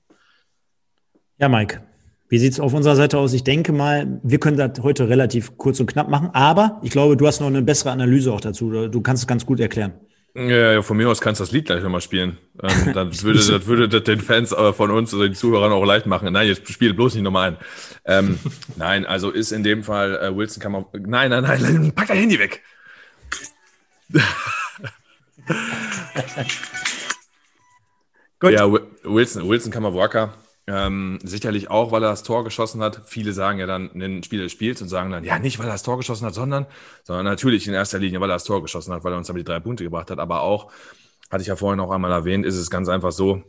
Ja, 1.39 1.49
Mike. 1.49 1.83
Wie 2.29 2.39
sieht 2.39 2.53
es 2.53 2.61
auf 2.61 2.73
unserer 2.73 2.97
Seite 2.97 3.19
aus? 3.19 3.33
Ich 3.33 3.45
denke 3.45 3.73
mal, 3.73 4.21
wir 4.23 4.41
können 4.41 4.57
das 4.57 4.83
heute 4.83 5.09
relativ 5.09 5.59
kurz 5.59 5.79
und 5.79 5.87
knapp 5.87 6.09
machen, 6.09 6.31
aber 6.33 6.81
ich 6.83 6.91
glaube, 6.91 7.17
du 7.17 7.27
hast 7.27 7.41
noch 7.41 7.49
eine 7.49 7.63
bessere 7.63 7.91
Analyse 7.91 8.33
auch 8.33 8.41
dazu. 8.41 8.89
Du 8.89 9.01
kannst 9.03 9.23
es 9.23 9.27
ganz 9.27 9.45
gut 9.45 9.61
erklären. 9.61 9.93
Ja, 10.37 10.73
ja, 10.73 10.83
von 10.83 10.97
mir 10.97 11.09
aus 11.09 11.21
kannst 11.21 11.41
du 11.41 11.45
das 11.45 11.53
Lied 11.53 11.67
gleich 11.67 11.83
nochmal 11.83 12.01
spielen. 12.01 12.39
Ähm, 12.61 12.93
dann 12.95 13.23
würde 13.23 13.39
das, 13.39 13.67
würde 13.67 13.89
das 13.89 14.03
den 14.03 14.21
Fans 14.21 14.53
aber 14.53 14.75
von 14.75 14.91
uns 14.91 15.15
oder 15.15 15.29
den 15.29 15.35
Zuhörern 15.35 15.73
auch 15.73 15.85
leicht 15.85 16.07
machen. 16.07 16.33
Nein, 16.33 16.49
jetzt 16.49 16.69
spiel 16.71 16.93
bloß 16.93 17.15
nicht 17.15 17.23
nochmal 17.23 17.53
ein. 17.53 17.57
Ähm, 18.05 18.39
nein, 18.77 19.07
also 19.07 19.31
ist 19.31 19.53
in 19.53 19.63
dem 19.63 19.85
Fall 19.85 20.17
äh, 20.17 20.37
Wilson 20.37 20.61
kann 20.61 20.73
man. 20.73 20.87
Nein, 20.93 21.31
nein, 21.31 21.43
nein, 21.43 21.93
pack 21.95 22.09
dein 22.09 22.19
Handy 22.19 22.39
weg. 22.39 22.63
Gut. 28.41 28.53
Ja, 28.53 28.71
Wilson, 29.05 29.49
Wilson 29.49 29.73
Kammerwalker 29.73 30.35
ähm, 30.67 31.19
sicherlich 31.23 31.71
auch, 31.71 31.93
weil 31.93 32.03
er 32.03 32.11
das 32.11 32.23
Tor 32.23 32.45
geschossen 32.45 32.83
hat. 32.83 33.03
Viele 33.07 33.33
sagen 33.33 33.59
ja 33.59 33.67
dann, 33.67 33.91
ein 33.95 34.23
Spieler 34.23 34.45
des 34.45 34.53
Spiels 34.53 34.81
und 34.81 34.89
sagen 34.89 35.11
dann, 35.11 35.25
ja, 35.25 35.39
nicht, 35.39 35.59
weil 35.59 35.67
er 35.67 35.73
das 35.73 35.83
Tor 35.83 35.99
geschossen 35.99 36.27
hat, 36.27 36.35
sondern, 36.35 36.67
sondern 37.03 37.27
natürlich 37.27 37.69
in 37.69 37.75
erster 37.75 37.99
Linie, 37.99 38.21
weil 38.21 38.31
er 38.31 38.37
das 38.37 38.45
Tor 38.45 38.63
geschossen 38.63 38.93
hat, 38.95 39.05
weil 39.05 39.13
er 39.13 39.19
uns 39.19 39.27
damit 39.27 39.41
die 39.41 39.51
drei 39.51 39.61
Punkte 39.61 39.85
gebracht 39.85 40.11
hat. 40.11 40.19
Aber 40.19 40.41
auch, 40.43 40.71
hatte 41.31 41.43
ich 41.43 41.49
ja 41.49 41.57
vorhin 41.57 41.81
auch 41.81 41.91
einmal 41.91 42.13
erwähnt, 42.13 42.47
ist 42.47 42.57
es 42.57 42.71
ganz 42.71 42.89
einfach 42.89 43.13
so, 43.13 43.43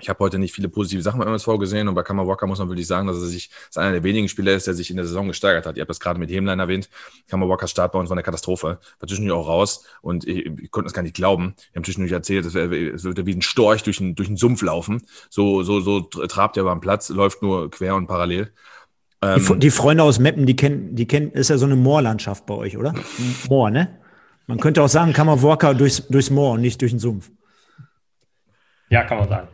ich 0.00 0.08
habe 0.08 0.18
heute 0.20 0.38
nicht 0.38 0.54
viele 0.54 0.68
positive 0.68 1.02
Sachen 1.02 1.20
beim 1.20 1.28
MSV 1.28 1.58
gesehen 1.58 1.86
und 1.86 1.94
bei 1.94 2.02
Kammer 2.02 2.26
Walker 2.26 2.46
muss 2.46 2.58
man 2.58 2.68
wirklich 2.68 2.86
sagen, 2.86 3.06
dass 3.06 3.16
er 3.16 3.26
sich, 3.26 3.50
dass 3.68 3.78
einer 3.78 3.92
der 3.92 4.02
wenigen 4.02 4.28
Spieler 4.28 4.52
ist, 4.52 4.66
der 4.66 4.74
sich 4.74 4.90
in 4.90 4.96
der 4.96 5.06
Saison 5.06 5.28
gesteigert 5.28 5.64
hat. 5.64 5.76
Ihr 5.76 5.82
habt 5.82 5.90
das 5.90 6.00
gerade 6.00 6.18
mit 6.18 6.30
Hemlein 6.30 6.58
erwähnt. 6.58 6.88
Kammer 7.28 7.48
Walkers 7.48 7.70
Start 7.70 7.92
bei 7.92 7.98
uns 7.98 8.10
war 8.10 8.16
eine 8.16 8.24
Katastrophe. 8.24 8.78
War 8.98 9.08
zwischendurch 9.08 9.38
auch 9.38 9.48
raus 9.48 9.84
und 10.00 10.26
ich, 10.26 10.46
ich 10.46 10.70
konnte 10.70 10.86
das 10.86 10.92
gar 10.92 11.02
nicht 11.02 11.14
glauben. 11.14 11.54
Wir 11.72 11.78
haben 11.78 11.84
zwischendurch 11.84 12.12
erzählt, 12.12 12.46
es 12.46 12.54
würde 12.54 13.26
wie 13.26 13.34
ein 13.34 13.42
Storch 13.42 13.82
durch 13.84 14.00
einen, 14.00 14.14
durch 14.14 14.28
einen 14.28 14.36
Sumpf 14.36 14.62
laufen. 14.62 15.02
So, 15.30 15.62
so, 15.62 15.80
so 15.80 16.00
trabt 16.00 16.56
er 16.56 16.62
über 16.62 16.74
den 16.74 16.80
Platz, 16.80 17.08
läuft 17.08 17.42
nur 17.42 17.70
quer 17.70 17.94
und 17.94 18.06
parallel. 18.06 18.52
Die, 19.22 19.28
ähm, 19.28 19.60
die 19.60 19.70
Freunde 19.70 20.02
aus 20.02 20.18
Meppen, 20.18 20.46
die 20.46 20.56
kennen, 20.56 20.96
die 20.96 21.06
kennen, 21.06 21.30
ist 21.30 21.50
ja 21.50 21.58
so 21.58 21.66
eine 21.66 21.76
Moorlandschaft 21.76 22.44
bei 22.46 22.54
euch, 22.54 22.76
oder? 22.76 22.92
Moor, 23.48 23.70
ne? 23.70 24.00
Man 24.48 24.58
könnte 24.58 24.82
auch 24.82 24.88
sagen, 24.88 25.12
Kammer 25.12 25.42
Walker 25.42 25.74
durchs, 25.74 26.08
durchs 26.08 26.30
Moor 26.30 26.54
und 26.54 26.60
nicht 26.60 26.80
durch 26.80 26.92
den 26.92 26.98
Sumpf. 26.98 27.30
Ja, 28.92 29.04
kann 29.04 29.20
man 29.20 29.28
sagen. 29.30 29.48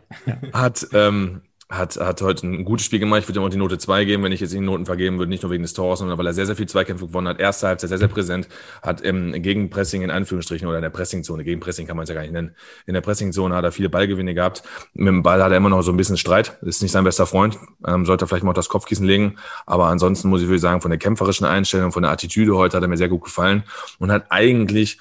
Hat, 0.51 0.85
ähm, 0.91 1.43
hat, 1.69 1.95
hat 1.95 2.21
heute 2.21 2.45
ein 2.45 2.65
gutes 2.65 2.85
Spiel 2.85 2.99
gemacht. 2.99 3.21
Ich 3.21 3.29
würde 3.29 3.39
ihm 3.39 3.45
auch 3.45 3.49
die 3.49 3.55
Note 3.55 3.77
2 3.77 4.03
geben, 4.03 4.21
wenn 4.23 4.33
ich 4.33 4.41
jetzt 4.41 4.51
die 4.51 4.59
Noten 4.59 4.85
vergeben 4.85 5.17
würde, 5.17 5.29
nicht 5.29 5.43
nur 5.43 5.51
wegen 5.53 5.63
des 5.63 5.71
Tors, 5.71 5.99
sondern 5.99 6.17
weil 6.17 6.27
er 6.27 6.33
sehr, 6.33 6.45
sehr 6.45 6.57
viel 6.57 6.67
Zweikämpfe 6.67 7.07
gewonnen 7.07 7.29
hat. 7.29 7.39
Erste 7.39 7.67
Halbzeit 7.67 7.87
sehr, 7.87 7.99
sehr 7.99 8.09
präsent, 8.09 8.49
hat 8.81 8.99
im 8.99 9.31
Gegenpressing 9.41 10.01
in 10.01 10.11
Anführungsstrichen 10.11 10.67
oder 10.67 10.79
in 10.79 10.81
der 10.81 10.89
Pressingzone, 10.89 11.45
Gegenpressing 11.45 11.87
kann 11.87 11.95
man 11.95 12.03
es 12.03 12.09
ja 12.09 12.15
gar 12.15 12.23
nicht 12.23 12.33
nennen, 12.33 12.53
in 12.85 12.95
der 12.95 12.99
Pressingzone 12.99 13.55
hat 13.55 13.63
er 13.63 13.71
viele 13.71 13.87
Ballgewinne 13.87 14.33
gehabt. 14.33 14.61
Mit 14.93 15.07
dem 15.07 15.23
Ball 15.23 15.41
hat 15.41 15.51
er 15.51 15.57
immer 15.57 15.69
noch 15.69 15.83
so 15.83 15.91
ein 15.91 15.97
bisschen 15.97 16.17
Streit, 16.17 16.57
ist 16.63 16.81
nicht 16.81 16.91
sein 16.91 17.05
bester 17.05 17.25
Freund, 17.25 17.57
ähm, 17.87 18.05
sollte 18.05 18.27
vielleicht 18.27 18.43
mal 18.43 18.51
auf 18.51 18.55
das 18.55 18.67
Kopfkissen 18.67 19.05
legen. 19.05 19.37
Aber 19.65 19.85
ansonsten 19.85 20.27
muss 20.27 20.41
ich 20.41 20.49
wirklich 20.49 20.61
sagen, 20.61 20.81
von 20.81 20.91
der 20.91 20.97
kämpferischen 20.97 21.45
Einstellung, 21.45 21.93
von 21.93 22.03
der 22.03 22.11
Attitüde 22.11 22.57
heute 22.57 22.75
hat 22.75 22.83
er 22.83 22.89
mir 22.89 22.97
sehr 22.97 23.07
gut 23.07 23.23
gefallen 23.23 23.63
und 23.99 24.11
hat 24.11 24.25
eigentlich 24.31 24.97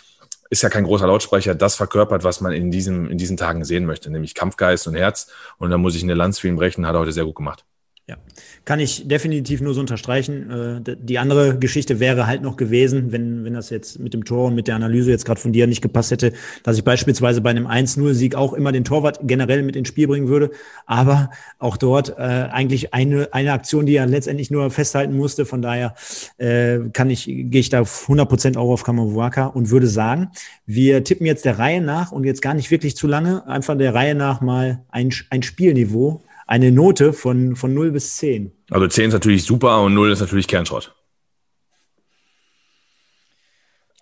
ist 0.50 0.62
ja 0.62 0.68
kein 0.68 0.84
großer 0.84 1.06
Lautsprecher, 1.06 1.54
das 1.54 1.76
verkörpert, 1.76 2.24
was 2.24 2.40
man 2.40 2.52
in, 2.52 2.70
diesem, 2.70 3.10
in 3.10 3.18
diesen 3.18 3.36
Tagen 3.36 3.64
sehen 3.64 3.84
möchte, 3.84 4.10
nämlich 4.10 4.34
Kampfgeist 4.34 4.86
und 4.86 4.94
Herz. 4.94 5.30
Und 5.58 5.70
da 5.70 5.78
muss 5.78 5.94
ich 5.94 6.02
eine 6.02 6.14
Lanz 6.14 6.38
für 6.38 6.48
ihn 6.48 6.56
brechen, 6.56 6.86
hat 6.86 6.94
er 6.94 7.00
heute 7.00 7.12
sehr 7.12 7.24
gut 7.24 7.36
gemacht. 7.36 7.64
Ja, 8.08 8.16
kann 8.64 8.80
ich 8.80 9.06
definitiv 9.06 9.60
nur 9.60 9.74
so 9.74 9.80
unterstreichen. 9.80 10.50
Äh, 10.86 10.96
die 10.98 11.18
andere 11.18 11.58
Geschichte 11.58 12.00
wäre 12.00 12.26
halt 12.26 12.40
noch 12.40 12.56
gewesen, 12.56 13.12
wenn, 13.12 13.44
wenn 13.44 13.52
das 13.52 13.68
jetzt 13.68 13.98
mit 13.98 14.14
dem 14.14 14.24
Tor 14.24 14.46
und 14.46 14.54
mit 14.54 14.66
der 14.66 14.76
Analyse 14.76 15.10
jetzt 15.10 15.26
gerade 15.26 15.38
von 15.38 15.52
dir 15.52 15.66
nicht 15.66 15.82
gepasst 15.82 16.10
hätte, 16.10 16.32
dass 16.62 16.78
ich 16.78 16.84
beispielsweise 16.84 17.42
bei 17.42 17.50
einem 17.50 17.66
1-0-Sieg 17.66 18.34
auch 18.34 18.54
immer 18.54 18.72
den 18.72 18.84
Torwart 18.84 19.20
generell 19.24 19.62
mit 19.62 19.76
ins 19.76 19.88
Spiel 19.88 20.06
bringen 20.06 20.28
würde. 20.28 20.52
Aber 20.86 21.28
auch 21.58 21.76
dort 21.76 22.18
äh, 22.18 22.22
eigentlich 22.22 22.94
eine, 22.94 23.28
eine 23.32 23.52
Aktion, 23.52 23.84
die 23.84 23.96
er 23.96 24.06
letztendlich 24.06 24.50
nur 24.50 24.70
festhalten 24.70 25.14
musste. 25.14 25.44
Von 25.44 25.60
daher 25.60 25.94
äh, 26.38 26.78
kann 26.94 27.10
ich, 27.10 27.26
gehe 27.26 27.60
ich 27.60 27.68
da 27.68 27.80
100 27.80 28.26
Prozent 28.26 28.56
auch 28.56 28.70
auf 28.70 28.84
Kamawaka 28.84 29.48
und 29.48 29.68
würde 29.68 29.86
sagen, 29.86 30.28
wir 30.64 31.04
tippen 31.04 31.26
jetzt 31.26 31.44
der 31.44 31.58
Reihe 31.58 31.82
nach 31.82 32.10
und 32.10 32.24
jetzt 32.24 32.40
gar 32.40 32.54
nicht 32.54 32.70
wirklich 32.70 32.96
zu 32.96 33.06
lange, 33.06 33.46
einfach 33.46 33.76
der 33.76 33.92
Reihe 33.92 34.14
nach 34.14 34.40
mal 34.40 34.80
ein, 34.90 35.12
ein 35.28 35.42
Spielniveau 35.42 36.22
eine 36.48 36.72
Note 36.72 37.12
von, 37.12 37.54
von 37.54 37.72
0 37.74 37.92
bis 37.92 38.16
10. 38.16 38.50
Also 38.70 38.88
10 38.88 39.08
ist 39.08 39.12
natürlich 39.12 39.44
super 39.44 39.82
und 39.82 39.94
0 39.94 40.10
ist 40.10 40.20
natürlich 40.20 40.48
Kernschrott. 40.48 40.94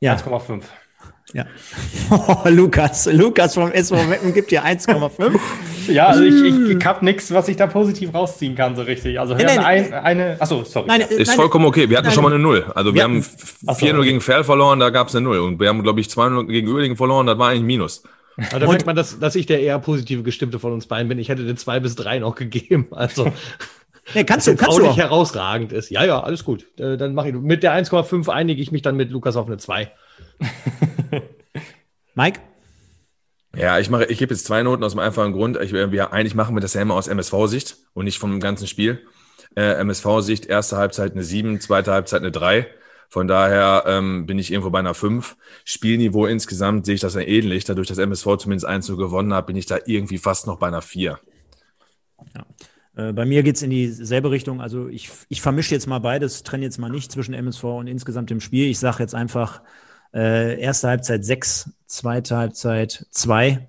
Ja. 0.00 0.14
1,5. 0.14 0.62
Ja. 1.32 1.44
Oh, 2.10 2.36
Lukas, 2.48 3.06
Lukas 3.12 3.54
vom 3.54 3.72
SV 3.72 4.04
Meppen 4.04 4.32
gibt 4.32 4.52
dir 4.52 4.64
1,5. 4.64 5.40
ja, 5.88 6.06
also 6.06 6.22
ich, 6.22 6.34
ich, 6.34 6.76
ich 6.76 6.84
habe 6.84 7.04
nichts, 7.04 7.32
was 7.34 7.48
ich 7.48 7.56
da 7.56 7.66
positiv 7.66 8.14
rausziehen 8.14 8.54
kann, 8.54 8.76
so 8.76 8.82
richtig. 8.82 9.18
Also 9.18 9.34
nein, 9.34 9.46
nein, 9.46 9.92
ein, 9.92 9.92
eine, 9.92 10.40
achso, 10.40 10.62
sorry. 10.62 10.86
Nein, 10.86 11.00
ist 11.00 11.26
nein, 11.26 11.36
vollkommen 11.36 11.64
okay. 11.66 11.90
Wir 11.90 11.98
hatten 11.98 12.12
schon 12.12 12.22
mal 12.22 12.32
eine 12.32 12.38
Null. 12.38 12.70
Also 12.76 12.94
wir, 12.94 12.98
wir 12.98 13.02
haben 13.02 13.20
4-0 13.22 14.02
gegen 14.04 14.20
Ferl 14.20 14.44
verloren, 14.44 14.78
da 14.78 14.90
gab 14.90 15.08
es 15.08 15.16
eine 15.16 15.24
Null. 15.24 15.40
Und 15.40 15.58
wir 15.58 15.68
haben, 15.68 15.82
glaube 15.82 16.00
ich, 16.00 16.06
2-0 16.06 16.46
gegen 16.46 16.68
Uerdingen 16.68 16.96
verloren, 16.96 17.26
das 17.26 17.38
war 17.38 17.48
eigentlich 17.48 17.62
ein 17.62 17.66
Minus. 17.66 18.04
Aber 18.36 18.60
da 18.60 18.68
merkt 18.68 18.86
man, 18.86 18.96
dass, 18.96 19.18
dass 19.18 19.34
ich 19.34 19.46
der 19.46 19.60
eher 19.60 19.78
positive 19.78 20.22
Gestimmte 20.22 20.58
von 20.58 20.72
uns 20.72 20.86
beiden 20.86 21.08
bin. 21.08 21.18
Ich 21.18 21.28
hätte 21.28 21.44
den 21.44 21.56
zwei 21.56 21.80
bis 21.80 21.94
drei 21.94 22.18
noch 22.18 22.34
gegeben. 22.34 22.88
Also. 22.96 23.32
Nee, 24.14 24.24
kannst 24.24 24.46
du, 24.46 24.54
kannst 24.54 24.76
auch 24.76 24.80
du 24.80 24.86
nicht 24.86 24.98
herausragend 24.98 25.72
ist. 25.72 25.90
Ja, 25.90 26.04
ja, 26.04 26.20
alles 26.20 26.44
gut. 26.44 26.64
Äh, 26.78 26.96
dann 26.96 27.14
mache 27.14 27.28
ich 27.28 27.34
mit 27.34 27.64
der 27.64 27.72
1,5 27.72 28.28
einige 28.28 28.62
ich 28.62 28.70
mich 28.70 28.82
dann 28.82 28.96
mit 28.96 29.10
Lukas 29.10 29.36
auf 29.36 29.46
eine 29.46 29.56
2. 29.56 29.90
Mike? 32.14 32.40
Ja, 33.56 33.78
ich 33.78 33.90
mache, 33.90 34.04
ich 34.04 34.18
gebe 34.18 34.32
jetzt 34.32 34.46
zwei 34.46 34.62
Noten 34.62 34.84
aus 34.84 34.92
dem 34.92 35.00
einfachen 35.00 35.32
Grund. 35.32 35.58
Ich, 35.60 35.72
wir, 35.72 36.12
eigentlich 36.12 36.34
machen 36.34 36.54
wir 36.54 36.60
das 36.60 36.74
ja 36.74 36.82
immer 36.82 36.94
aus 36.94 37.08
MSV-Sicht 37.08 37.76
und 37.94 38.04
nicht 38.04 38.18
vom 38.18 38.38
ganzen 38.38 38.66
Spiel. 38.66 39.02
Äh, 39.56 39.80
MSV-Sicht, 39.80 40.46
erste 40.46 40.76
Halbzeit 40.76 41.12
eine 41.12 41.24
7, 41.24 41.60
zweite 41.60 41.92
Halbzeit 41.92 42.20
eine 42.20 42.30
3. 42.30 42.66
Von 43.08 43.28
daher 43.28 43.84
ähm, 43.86 44.26
bin 44.26 44.38
ich 44.38 44.50
irgendwo 44.50 44.70
bei 44.70 44.78
einer 44.78 44.94
5. 44.94 45.36
Spielniveau 45.64 46.26
insgesamt 46.26 46.86
sehe 46.86 46.96
ich 46.96 47.00
das 47.00 47.14
ja 47.14 47.20
ähnlich. 47.20 47.64
Dadurch, 47.64 47.88
dass 47.88 47.98
MSV 47.98 48.36
zumindest 48.38 48.66
1 48.66 48.86
zu 48.86 48.96
gewonnen 48.96 49.32
hat, 49.32 49.46
bin 49.46 49.56
ich 49.56 49.66
da 49.66 49.78
irgendwie 49.86 50.18
fast 50.18 50.46
noch 50.46 50.58
bei 50.58 50.68
einer 50.68 50.82
4. 50.82 51.18
Ja. 52.34 52.46
Äh, 52.96 53.12
bei 53.12 53.24
mir 53.24 53.42
geht 53.42 53.56
es 53.56 53.62
in 53.62 53.70
dieselbe 53.70 54.30
Richtung. 54.30 54.60
Also 54.60 54.88
ich, 54.88 55.10
ich 55.28 55.40
vermische 55.40 55.74
jetzt 55.74 55.86
mal 55.86 56.00
beides, 56.00 56.42
trenne 56.42 56.64
jetzt 56.64 56.78
mal 56.78 56.90
nicht 56.90 57.12
zwischen 57.12 57.34
MSV 57.34 57.64
und 57.64 57.86
insgesamt 57.86 58.30
dem 58.30 58.40
Spiel. 58.40 58.68
Ich 58.68 58.78
sage 58.78 59.02
jetzt 59.02 59.14
einfach 59.14 59.62
äh, 60.14 60.58
erste 60.60 60.88
Halbzeit 60.88 61.24
6, 61.24 61.70
zweite 61.86 62.36
Halbzeit 62.36 63.06
2. 63.10 63.68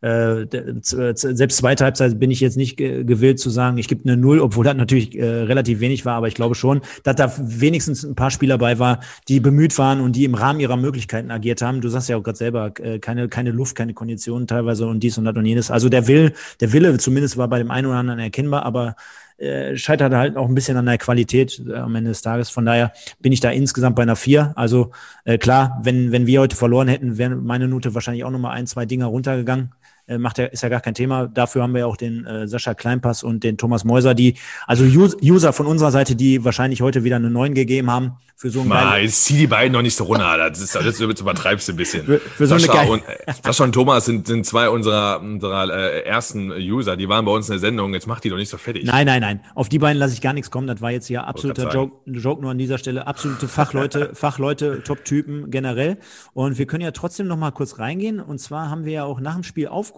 Äh, 0.00 0.46
selbst 0.82 1.56
zweite 1.56 1.84
Halbzeit 1.84 2.20
bin 2.20 2.30
ich 2.30 2.40
jetzt 2.40 2.56
nicht 2.56 2.76
gewillt 2.76 3.40
zu 3.40 3.50
sagen, 3.50 3.78
ich 3.78 3.88
gebe 3.88 4.04
eine 4.04 4.16
Null, 4.16 4.38
obwohl 4.38 4.64
das 4.64 4.76
natürlich 4.76 5.18
äh, 5.18 5.24
relativ 5.24 5.80
wenig 5.80 6.04
war, 6.04 6.14
aber 6.14 6.28
ich 6.28 6.34
glaube 6.34 6.54
schon, 6.54 6.82
dass 7.02 7.16
da 7.16 7.32
wenigstens 7.38 8.04
ein 8.04 8.14
paar 8.14 8.30
Spieler 8.30 8.58
bei 8.58 8.78
war, 8.78 9.00
die 9.26 9.40
bemüht 9.40 9.76
waren 9.76 10.00
und 10.00 10.14
die 10.14 10.24
im 10.24 10.34
Rahmen 10.34 10.60
ihrer 10.60 10.76
Möglichkeiten 10.76 11.32
agiert 11.32 11.62
haben. 11.62 11.80
Du 11.80 11.88
sagst 11.88 12.08
ja 12.08 12.16
auch 12.16 12.22
gerade 12.22 12.38
selber, 12.38 12.72
äh, 12.78 13.00
keine, 13.00 13.28
keine 13.28 13.50
Luft, 13.50 13.74
keine 13.74 13.92
Konditionen 13.92 14.46
teilweise 14.46 14.86
und 14.86 15.00
dies 15.00 15.18
und 15.18 15.24
das 15.24 15.34
und 15.34 15.46
jenes. 15.46 15.70
Also 15.70 15.88
der 15.88 16.06
Will, 16.06 16.32
der 16.60 16.72
Wille 16.72 16.96
zumindest 16.98 17.36
war 17.36 17.48
bei 17.48 17.58
dem 17.58 17.72
einen 17.72 17.88
oder 17.88 17.96
anderen 17.96 18.20
erkennbar, 18.20 18.64
aber 18.64 18.94
äh, 19.38 19.76
scheitert 19.76 20.12
halt 20.14 20.36
auch 20.36 20.48
ein 20.48 20.54
bisschen 20.54 20.76
an 20.76 20.86
der 20.86 20.98
Qualität 20.98 21.60
äh, 21.68 21.74
am 21.74 21.94
Ende 21.94 22.10
des 22.10 22.22
Tages. 22.22 22.50
Von 22.50 22.66
daher 22.66 22.92
bin 23.20 23.32
ich 23.32 23.40
da 23.40 23.50
insgesamt 23.50 23.96
bei 23.96 24.02
einer 24.02 24.16
vier. 24.16 24.52
Also 24.56 24.90
äh, 25.24 25.38
klar, 25.38 25.80
wenn, 25.82 26.12
wenn 26.12 26.26
wir 26.26 26.40
heute 26.40 26.56
verloren 26.56 26.88
hätten, 26.88 27.18
wäre 27.18 27.34
meine 27.36 27.68
Note 27.68 27.94
wahrscheinlich 27.94 28.24
auch 28.24 28.30
nochmal 28.30 28.56
ein, 28.56 28.66
zwei 28.66 28.86
Dinger 28.86 29.06
runtergegangen 29.06 29.70
äh, 30.08 30.18
macht 30.18 30.38
er, 30.38 30.52
ist 30.52 30.62
ja 30.62 30.68
gar 30.68 30.80
kein 30.80 30.94
Thema. 30.94 31.26
Dafür 31.26 31.62
haben 31.62 31.74
wir 31.74 31.80
ja 31.80 31.86
auch 31.86 31.96
den 31.96 32.24
äh, 32.26 32.48
Sascha 32.48 32.74
Kleinpass 32.74 33.22
und 33.22 33.44
den 33.44 33.58
Thomas 33.58 33.84
Mäuser, 33.84 34.14
die, 34.14 34.34
also 34.66 34.84
User 34.84 35.52
von 35.52 35.66
unserer 35.66 35.90
Seite, 35.90 36.16
die 36.16 36.44
wahrscheinlich 36.44 36.82
heute 36.82 37.04
wieder 37.04 37.16
eine 37.16 37.30
9 37.30 37.54
gegeben 37.54 37.90
haben 37.90 38.16
für 38.40 38.50
so 38.50 38.60
ein 38.60 38.68
Mal, 38.68 39.02
jetzt 39.02 39.24
zieh 39.24 39.36
die 39.36 39.48
beiden 39.48 39.72
noch 39.72 39.82
nicht 39.82 39.96
so 39.96 40.04
runter. 40.04 40.38
Das 40.38 40.60
ist, 40.60 40.72
das 40.72 41.00
übertreibst 41.00 41.66
du 41.66 41.72
ein 41.72 41.76
bisschen. 41.76 42.04
Für, 42.04 42.20
für 42.20 42.46
so 42.46 42.56
Sascha, 42.56 42.72
eine 42.78 42.90
und, 42.92 43.02
äh, 43.08 43.32
Sascha 43.42 43.64
und 43.64 43.72
Thomas 43.72 44.04
sind, 44.04 44.28
sind 44.28 44.46
zwei 44.46 44.70
unserer, 44.70 45.20
unserer 45.20 45.68
äh, 45.74 46.04
ersten 46.04 46.52
User. 46.52 46.96
Die 46.96 47.08
waren 47.08 47.24
bei 47.24 47.32
uns 47.32 47.48
in 47.48 47.54
der 47.54 47.58
Sendung. 47.58 47.94
Jetzt 47.94 48.06
macht 48.06 48.22
die 48.22 48.30
doch 48.30 48.36
nicht 48.36 48.48
so 48.48 48.56
fertig. 48.56 48.84
Nein, 48.84 49.06
nein, 49.06 49.22
nein. 49.22 49.40
Auf 49.56 49.68
die 49.68 49.80
beiden 49.80 49.98
lasse 49.98 50.14
ich 50.14 50.20
gar 50.20 50.34
nichts 50.34 50.52
kommen. 50.52 50.68
Das 50.68 50.80
war 50.80 50.92
jetzt 50.92 51.08
hier 51.08 51.26
absoluter 51.26 51.68
Joke, 51.68 51.96
Joke 52.06 52.40
nur 52.40 52.52
an 52.52 52.58
dieser 52.58 52.78
Stelle. 52.78 53.08
Absolute 53.08 53.48
Fachleute, 53.48 54.10
Fachleute, 54.14 54.84
Top-Typen 54.84 55.50
generell. 55.50 55.98
Und 56.32 56.58
wir 56.58 56.66
können 56.66 56.84
ja 56.84 56.92
trotzdem 56.92 57.26
noch 57.26 57.36
mal 57.36 57.50
kurz 57.50 57.80
reingehen. 57.80 58.20
Und 58.20 58.38
zwar 58.38 58.70
haben 58.70 58.84
wir 58.84 58.92
ja 58.92 59.04
auch 59.04 59.18
nach 59.18 59.34
dem 59.34 59.42
Spiel 59.42 59.66
aufgerufen, 59.66 59.97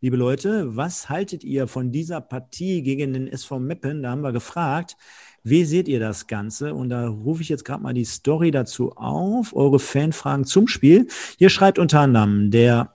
liebe 0.00 0.16
Leute, 0.16 0.76
was 0.76 1.08
haltet 1.08 1.44
ihr 1.44 1.66
von 1.66 1.90
dieser 1.92 2.20
Partie 2.20 2.82
gegen 2.82 3.12
den 3.12 3.28
SV 3.28 3.58
Meppen? 3.58 4.02
Da 4.02 4.10
haben 4.10 4.22
wir 4.22 4.32
gefragt, 4.32 4.96
wie 5.42 5.64
seht 5.64 5.88
ihr 5.88 6.00
das 6.00 6.26
Ganze? 6.26 6.74
Und 6.74 6.90
da 6.90 7.08
rufe 7.08 7.42
ich 7.42 7.48
jetzt 7.48 7.64
gerade 7.64 7.82
mal 7.82 7.94
die 7.94 8.04
Story 8.04 8.50
dazu 8.50 8.92
auf, 8.92 9.54
eure 9.54 9.78
Fanfragen 9.78 10.44
zum 10.44 10.68
Spiel. 10.68 11.06
Hier 11.38 11.50
schreibt 11.50 11.78
unter 11.78 12.00
anderem 12.00 12.50
der 12.50 12.94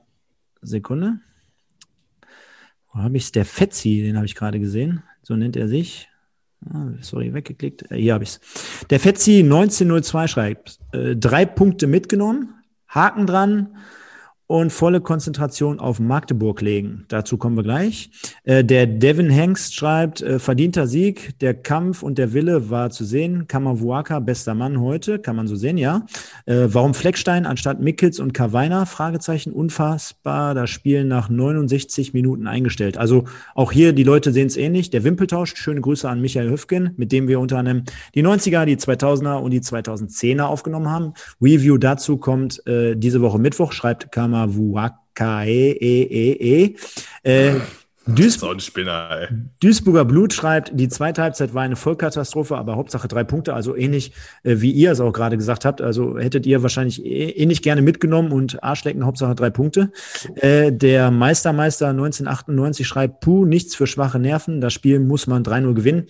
Sekunde. 0.61 1.19
Wo 2.93 3.01
habe 3.01 3.17
ich 3.17 3.23
es? 3.23 3.31
Der 3.31 3.45
Fetzi, 3.45 4.01
den 4.01 4.17
habe 4.17 4.25
ich 4.25 4.35
gerade 4.35 4.59
gesehen. 4.59 5.03
So 5.23 5.35
nennt 5.35 5.55
er 5.55 5.67
sich. 5.67 6.09
Ah, 6.69 6.91
sorry, 7.01 7.33
weggeklickt. 7.33 7.91
Äh, 7.91 7.97
hier 7.97 8.13
habe 8.13 8.23
ich 8.23 8.31
es. 8.31 8.85
Der 8.89 8.99
Fetzi 8.99 9.39
1902 9.39 10.27
schreibt, 10.27 10.79
äh, 10.93 11.15
drei 11.15 11.45
Punkte 11.45 11.87
mitgenommen, 11.87 12.55
Haken 12.87 13.27
dran, 13.27 13.77
und 14.47 14.71
volle 14.71 14.99
Konzentration 15.01 15.79
auf 15.79 15.99
Magdeburg 15.99 16.61
legen. 16.61 17.05
Dazu 17.07 17.37
kommen 17.37 17.55
wir 17.55 17.63
gleich. 17.63 18.11
Äh, 18.43 18.63
der 18.63 18.87
Devin 18.87 19.29
Hengst 19.29 19.73
schreibt, 19.73 20.21
äh, 20.21 20.37
verdienter 20.37 20.85
Sieg, 20.85 21.39
der 21.39 21.53
Kampf 21.53 22.03
und 22.03 22.17
der 22.17 22.33
Wille 22.33 22.69
war 22.69 22.89
zu 22.89 23.05
sehen. 23.05 23.47
Kamavuaka, 23.47 24.19
bester 24.19 24.53
Mann 24.53 24.79
heute, 24.79 25.19
kann 25.19 25.35
man 25.35 25.47
so 25.47 25.55
sehen, 25.55 25.77
ja. 25.77 26.05
Äh, 26.45 26.67
warum 26.67 26.93
Fleckstein 26.93 27.45
anstatt 27.45 27.79
Mickels 27.79 28.19
und 28.19 28.33
Kawainer? 28.33 28.85
Fragezeichen, 28.85 29.53
unfassbar, 29.53 30.53
das 30.53 30.69
Spiel 30.69 31.05
nach 31.05 31.29
69 31.29 32.13
Minuten 32.13 32.47
eingestellt. 32.47 32.97
Also 32.97 33.23
auch 33.55 33.71
hier, 33.71 33.93
die 33.93 34.03
Leute 34.03 34.33
sehen 34.33 34.47
es 34.47 34.57
ähnlich. 34.57 34.89
Der 34.89 35.05
Wimpeltausch, 35.05 35.55
schöne 35.55 35.79
Grüße 35.79 36.09
an 36.09 36.19
Michael 36.19 36.49
Höfgen, 36.49 36.91
mit 36.97 37.11
dem 37.13 37.27
wir 37.29 37.39
unter 37.39 37.59
anderem 37.59 37.83
die 38.13 38.23
90er, 38.23 38.65
die 38.65 38.75
2000er 38.75 39.37
und 39.37 39.51
die 39.51 39.61
2010er 39.61 40.43
aufgenommen 40.43 40.89
haben. 40.89 41.13
Review 41.41 41.77
dazu 41.77 42.17
kommt 42.17 42.61
diese 42.65 43.21
Woche 43.21 43.39
Mittwoch, 43.39 43.71
schreibt 43.71 44.11
Kam 44.11 44.33
W-H-E-E-E-E, 44.45 44.97
eh, 47.23 47.59
Äh, 48.07 48.11
Duisburg, 48.11 48.61
Spinner, 48.61 49.27
Duisburger 49.61 50.05
Blut 50.05 50.33
schreibt, 50.33 50.71
die 50.73 50.89
zweite 50.89 51.21
Halbzeit 51.21 51.53
war 51.53 51.63
eine 51.63 51.75
Vollkatastrophe, 51.75 52.57
aber 52.57 52.75
Hauptsache 52.75 53.07
drei 53.07 53.23
Punkte, 53.23 53.53
also 53.53 53.75
ähnlich 53.75 54.11
äh, 54.43 54.55
wie 54.57 54.71
ihr 54.71 54.91
es 54.91 54.99
auch 54.99 55.13
gerade 55.13 55.37
gesagt 55.37 55.65
habt. 55.65 55.81
Also 55.81 56.17
hättet 56.17 56.45
ihr 56.45 56.61
wahrscheinlich 56.63 57.03
ähnlich 57.05 57.61
gerne 57.61 57.81
mitgenommen 57.81 58.31
und 58.31 58.63
Arschlecken, 58.63 59.05
Hauptsache 59.05 59.35
drei 59.35 59.49
Punkte. 59.49 59.91
Äh, 60.35 60.71
der 60.71 61.11
Meistermeister 61.11 61.89
1998 61.89 62.87
schreibt, 62.87 63.21
puh, 63.21 63.45
nichts 63.45 63.75
für 63.75 63.87
schwache 63.87 64.19
Nerven, 64.19 64.61
das 64.61 64.73
Spiel 64.73 64.99
muss 64.99 65.27
man 65.27 65.43
3-0 65.43 65.73
gewinnen. 65.73 66.07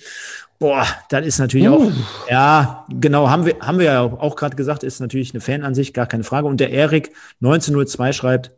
Boah, 0.60 0.86
das 1.10 1.26
ist 1.26 1.39
natürlich 1.39 1.68
uh. 1.68 1.74
auch, 1.74 1.91
ja, 2.30 2.86
genau, 2.89 3.30
haben 3.30 3.46
wir, 3.46 3.56
haben 3.60 3.80
wir 3.80 3.86
ja 3.86 4.02
auch 4.02 4.36
gerade 4.36 4.56
gesagt, 4.56 4.84
ist 4.84 5.02
natürlich 5.02 5.34
eine 5.34 5.41
Fanansicht, 5.41 5.94
gar 5.94 6.06
keine 6.06 6.24
Frage. 6.24 6.48
Und 6.48 6.60
der 6.60 6.72
Erik 6.72 7.12
1902 7.41 8.14
schreibt, 8.14 8.52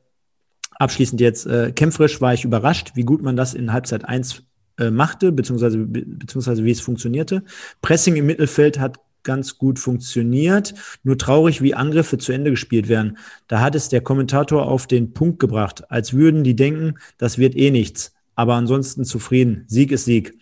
abschließend 0.76 1.22
jetzt, 1.22 1.46
äh, 1.46 1.72
kämpferisch 1.72 2.22
war 2.22 2.34
ich 2.34 2.44
überrascht, 2.44 2.92
wie 2.96 3.04
gut 3.04 3.22
man 3.22 3.36
das 3.36 3.54
in 3.54 3.74
Halbzeit 3.74 4.06
1 4.06 4.44
äh, 4.78 4.92
machte, 4.92 5.32
beziehungsweise, 5.32 5.78
beziehungsweise 5.78 6.64
wie 6.64 6.72
es 6.72 6.82
funktionierte. 6.82 7.44
Pressing 7.82 8.16
im 8.16 8.26
Mittelfeld 8.26 8.80
hat 8.80 9.00
ganz 9.24 9.58
gut 9.58 9.80
funktioniert. 9.80 10.74
Nur 11.04 11.18
traurig, 11.18 11.62
wie 11.62 11.76
Angriffe 11.76 12.18
zu 12.18 12.32
Ende 12.32 12.52
gespielt 12.52 12.88
werden. 12.88 13.18
Da 13.48 13.60
hat 13.60 13.76
es 13.76 13.90
der 13.90 14.02
Kommentator 14.02 14.68
auf 14.68 14.88
den 14.88 15.14
Punkt 15.14 15.40
gebracht, 15.40 15.92
als 15.92 16.14
würden 16.14 16.44
die 16.44 16.56
denken, 16.56 16.96
das 17.18 17.38
wird 17.38 17.56
eh 17.56 17.72
nichts. 17.72 18.14
Aber 18.36 18.56
ansonsten 18.56 19.06
zufrieden. 19.06 19.64
Sieg 19.68 19.92
ist 19.92 20.06
Sieg. 20.06 20.38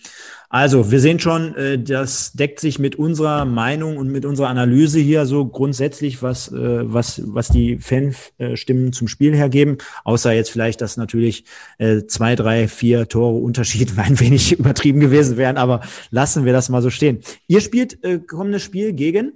Also, 0.54 0.92
wir 0.92 1.00
sehen 1.00 1.20
schon, 1.20 1.56
äh, 1.56 1.80
das 1.80 2.34
deckt 2.34 2.60
sich 2.60 2.78
mit 2.78 2.96
unserer 2.96 3.44
Meinung 3.44 3.98
und 3.98 4.12
mit 4.12 4.24
unserer 4.24 4.50
Analyse 4.50 5.00
hier 5.00 5.26
so 5.26 5.48
grundsätzlich, 5.48 6.22
was, 6.22 6.52
äh, 6.52 6.54
was, 6.94 7.24
was 7.26 7.48
die 7.48 7.80
Fanstimmen 7.80 8.94
zum 8.94 9.08
Spiel 9.08 9.36
hergeben. 9.36 9.80
Außer 10.04 10.32
jetzt 10.32 10.52
vielleicht, 10.52 10.82
dass 10.82 10.96
natürlich 10.96 11.46
äh, 11.80 12.04
zwei, 12.06 12.36
drei, 12.36 12.68
vier 12.68 13.08
Tore 13.08 13.40
Unterschied 13.40 13.94
ein 13.98 14.20
wenig 14.20 14.52
übertrieben 14.60 15.00
gewesen 15.00 15.38
wären, 15.38 15.58
aber 15.58 15.82
lassen 16.12 16.46
wir 16.46 16.54
das 16.54 16.70
mal 16.70 16.84
so 16.84 16.92
stehen. 16.92 17.22
Ihr 17.48 17.60
spielt 17.60 18.04
äh, 18.04 18.20
kommendes 18.20 18.62
Spiel 18.62 18.94
gegen 18.94 19.32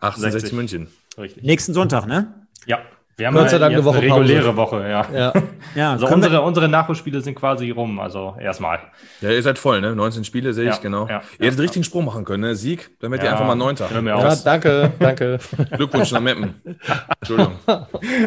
68 0.00 0.54
München. 0.54 0.86
Richtig. 1.18 1.42
Nächsten 1.42 1.74
Sonntag, 1.74 2.06
ne? 2.06 2.46
Ja. 2.64 2.78
Wir 3.16 3.28
haben 3.28 3.34
Gott 3.34 3.50
sei 3.50 3.58
Dank 3.58 3.72
eine 3.72 3.84
Woche 3.84 4.02
reguläre 4.02 4.52
Pause. 4.52 4.56
Woche, 4.56 4.88
ja. 4.88 5.06
ja. 5.14 5.32
ja 5.76 5.92
also 5.92 6.08
unsere, 6.08 6.40
unsere 6.42 6.68
Nachholspiele 6.68 7.20
sind 7.20 7.36
quasi 7.36 7.70
rum, 7.70 8.00
also 8.00 8.34
erstmal. 8.40 8.80
Ja, 9.20 9.30
ihr 9.30 9.42
seid 9.42 9.56
voll, 9.56 9.80
ne? 9.80 9.94
19 9.94 10.24
Spiele 10.24 10.52
sehe 10.52 10.70
ich, 10.70 10.80
genau. 10.80 11.06
Ja, 11.08 11.22
ihr 11.38 11.46
hättet 11.46 11.60
richtigen 11.60 11.84
Sprung 11.84 12.06
machen 12.06 12.24
können, 12.24 12.42
ne? 12.42 12.56
Sieg, 12.56 12.90
dann 13.00 13.12
werdet 13.12 13.26
ihr 13.26 13.32
einfach 13.32 13.46
mal 13.46 13.54
Neunter. 13.54 13.88
Ja, 14.04 14.34
danke, 14.36 14.90
danke. 14.98 15.38
Glückwunsch 15.76 16.10
nach 16.10 16.20
Meppen. 16.20 16.54
Entschuldigung. 17.20 17.54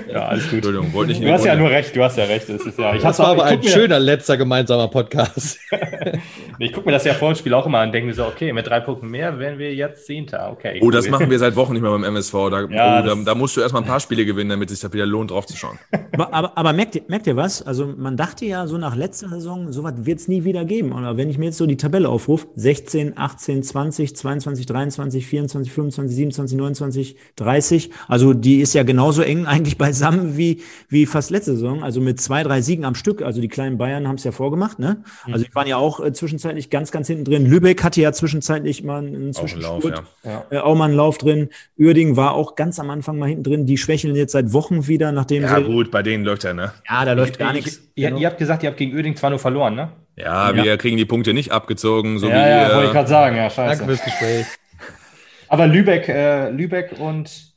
Ja, 0.09 0.27
alles 0.27 0.45
gut. 0.45 0.53
Entschuldigung, 0.53 0.93
wollte 0.93 1.11
nicht 1.11 1.23
Du 1.23 1.31
hast 1.33 1.43
ja 1.43 1.55
nur 1.55 1.69
recht, 1.69 1.93
du 1.93 2.03
hast 2.03 2.17
ja 2.17 2.23
recht. 2.23 2.47
Das, 2.47 2.61
ist 2.61 2.79
ja, 2.79 2.95
ich 2.95 3.01
das 3.01 3.19
war 3.19 3.27
aber 3.27 3.43
ein 3.43 3.61
schöner 3.63 3.99
letzter 3.99 4.37
gemeinsamer 4.37 4.87
Podcast. 4.87 5.59
ich 6.59 6.71
gucke 6.71 6.85
mir 6.85 6.93
das 6.93 7.03
ja 7.03 7.13
vor 7.13 7.33
dem 7.33 7.37
Spiel 7.37 7.53
auch 7.53 7.65
immer 7.65 7.79
an 7.79 7.89
und 7.89 7.93
denke 7.93 8.07
mir 8.07 8.13
so, 8.13 8.25
okay, 8.25 8.53
mit 8.53 8.67
drei 8.67 8.79
Punkten 8.79 9.09
mehr 9.09 9.37
wären 9.37 9.59
wir 9.59 9.73
jetzt 9.73 10.05
Zehnter. 10.05 10.49
Okay. 10.51 10.79
Oh, 10.81 10.91
das 10.91 11.09
machen 11.09 11.29
wir 11.29 11.39
seit 11.39 11.57
Wochen 11.57 11.73
nicht 11.73 11.81
mehr 11.81 11.91
beim 11.91 12.05
MSV. 12.05 12.31
Da, 12.49 12.61
ja, 12.69 13.01
oh, 13.01 13.05
da, 13.05 13.15
da 13.15 13.35
musst 13.35 13.57
du 13.57 13.61
erstmal 13.61 13.81
ein 13.81 13.87
paar 13.87 13.99
Spiele 13.99 14.25
gewinnen, 14.25 14.49
damit 14.49 14.71
sich 14.77 14.83
das 14.83 14.93
wieder 14.93 15.05
lohnt, 15.05 15.31
drauf 15.31 15.45
zu 15.45 15.57
schauen. 15.57 15.77
Aber, 16.13 16.33
aber, 16.33 16.57
aber, 16.57 16.73
merkt, 16.73 16.95
ihr, 16.95 17.03
merkt 17.07 17.27
ihr 17.27 17.35
was? 17.35 17.61
Also 17.61 17.87
man 17.97 18.17
dachte 18.17 18.45
ja 18.45 18.67
so 18.67 18.77
nach 18.77 18.95
letzter 18.95 19.29
Saison, 19.29 19.71
sowas 19.71 19.93
wird 19.97 20.19
es 20.19 20.27
nie 20.27 20.43
wieder 20.43 20.65
geben. 20.65 20.93
Oder 20.93 21.17
wenn 21.17 21.29
ich 21.29 21.37
mir 21.37 21.45
jetzt 21.45 21.57
so 21.57 21.65
die 21.65 21.77
Tabelle 21.77 22.09
aufrufe, 22.09 22.47
16, 22.55 23.17
18, 23.17 23.63
20, 23.63 24.15
22, 24.15 24.65
23, 24.65 25.27
24, 25.27 25.73
25, 25.73 26.15
27, 26.15 26.57
29, 26.57 27.15
30. 27.35 27.91
Also 28.07 28.33
die 28.33 28.61
ist 28.61 28.73
ja 28.73 28.83
genauso 28.83 29.21
eng 29.21 29.45
eigentlich 29.47 29.77
beisammen 29.77 30.37
wie, 30.37 30.61
wie 30.89 31.05
fast 31.05 31.29
letzte 31.29 31.53
Saison. 31.53 31.83
Also 31.83 32.01
mit 32.01 32.19
zwei, 32.19 32.43
drei 32.43 32.61
Siegen 32.61 32.85
am 32.85 32.95
Stück. 32.95 33.21
Also 33.21 33.41
die 33.41 33.47
kleinen 33.47 33.77
Bayern 33.77 34.07
haben 34.07 34.15
es 34.15 34.23
ja 34.23 34.31
vorgemacht. 34.31 34.79
Ne? 34.79 35.03
Also 35.31 35.45
die 35.45 35.55
waren 35.55 35.67
ja 35.67 35.77
auch 35.77 35.99
äh, 35.99 36.13
zwischenzeitlich 36.13 36.69
ganz, 36.69 36.91
ganz 36.91 37.07
hinten 37.07 37.25
drin. 37.25 37.45
Lübeck 37.45 37.83
hatte 37.83 38.01
ja 38.01 38.11
zwischenzeitlich 38.11 38.83
mal 38.83 39.05
einen 39.05 39.33
Zwischenspurt, 39.33 40.03
ja. 40.23 40.45
äh, 40.49 40.57
auch 40.59 40.75
mal 40.75 40.85
einen 40.85 40.95
Lauf 40.95 41.17
drin. 41.17 41.49
Uerding 41.77 42.15
war 42.15 42.33
auch 42.33 42.55
ganz 42.55 42.79
am 42.79 42.89
Anfang 42.89 43.17
mal 43.17 43.29
hinten 43.29 43.43
drin. 43.43 43.65
Die 43.65 43.77
schwächeln 43.77 44.15
jetzt 44.15 44.31
seit 44.31 44.53
Wochen 44.53 44.66
wieder, 44.69 45.11
nachdem 45.11 45.43
ja, 45.43 45.49
sie. 45.49 45.61
Ja, 45.61 45.67
gut, 45.67 45.91
bei 45.91 46.03
denen 46.03 46.23
läuft 46.23 46.43
ja, 46.43 46.53
ne? 46.53 46.73
Ja, 46.89 47.05
da 47.05 47.13
läuft 47.13 47.39
gar 47.39 47.53
nichts. 47.53 47.81
Ihr, 47.95 48.15
ihr, 48.15 48.27
habt 48.27 48.37
gesagt, 48.37 48.63
ihr 48.63 48.69
habt 48.69 48.77
gegen 48.77 48.95
Uerding 48.95 49.15
zwar 49.15 49.29
nur 49.29 49.39
verloren, 49.39 49.75
ne? 49.75 49.89
Ja, 50.15 50.51
ja, 50.51 50.63
wir 50.63 50.77
kriegen 50.77 50.97
die 50.97 51.05
Punkte 51.05 51.33
nicht 51.33 51.51
abgezogen, 51.51 52.19
so 52.19 52.27
ja, 52.27 52.35
wie. 52.35 52.49
Ja, 52.49 52.75
wollte 52.75 52.87
ich 52.87 52.93
gerade 52.93 53.09
sagen, 53.09 53.35
ja, 53.35 53.49
scheiße. 53.49 53.79
Danke 53.79 53.85
fürs 53.85 54.03
Gespräch. 54.03 54.45
Aber 55.47 55.67
Lübeck, 55.67 56.09
äh, 56.09 56.49
Lübeck 56.49 56.99
und 56.99 57.47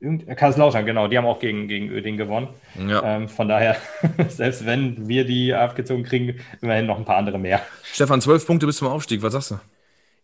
Irgend, 0.00 0.28
Kaiserslautern, 0.28 0.86
genau, 0.86 1.08
die 1.08 1.18
haben 1.18 1.26
auch 1.26 1.40
gegen, 1.40 1.66
gegen 1.66 1.90
Öding 1.90 2.16
gewonnen. 2.16 2.48
Ja. 2.88 3.02
Ähm, 3.02 3.28
von 3.28 3.48
daher, 3.48 3.76
selbst 4.28 4.64
wenn 4.64 5.08
wir 5.08 5.24
die 5.24 5.52
abgezogen 5.52 6.04
kriegen, 6.04 6.36
immerhin 6.60 6.86
noch 6.86 6.98
ein 6.98 7.04
paar 7.04 7.16
andere 7.16 7.38
mehr. 7.38 7.60
Stefan, 7.82 8.20
zwölf 8.20 8.46
Punkte 8.46 8.66
bis 8.66 8.76
zum 8.76 8.86
Aufstieg, 8.86 9.22
was 9.22 9.32
sagst 9.32 9.50
du? 9.50 9.60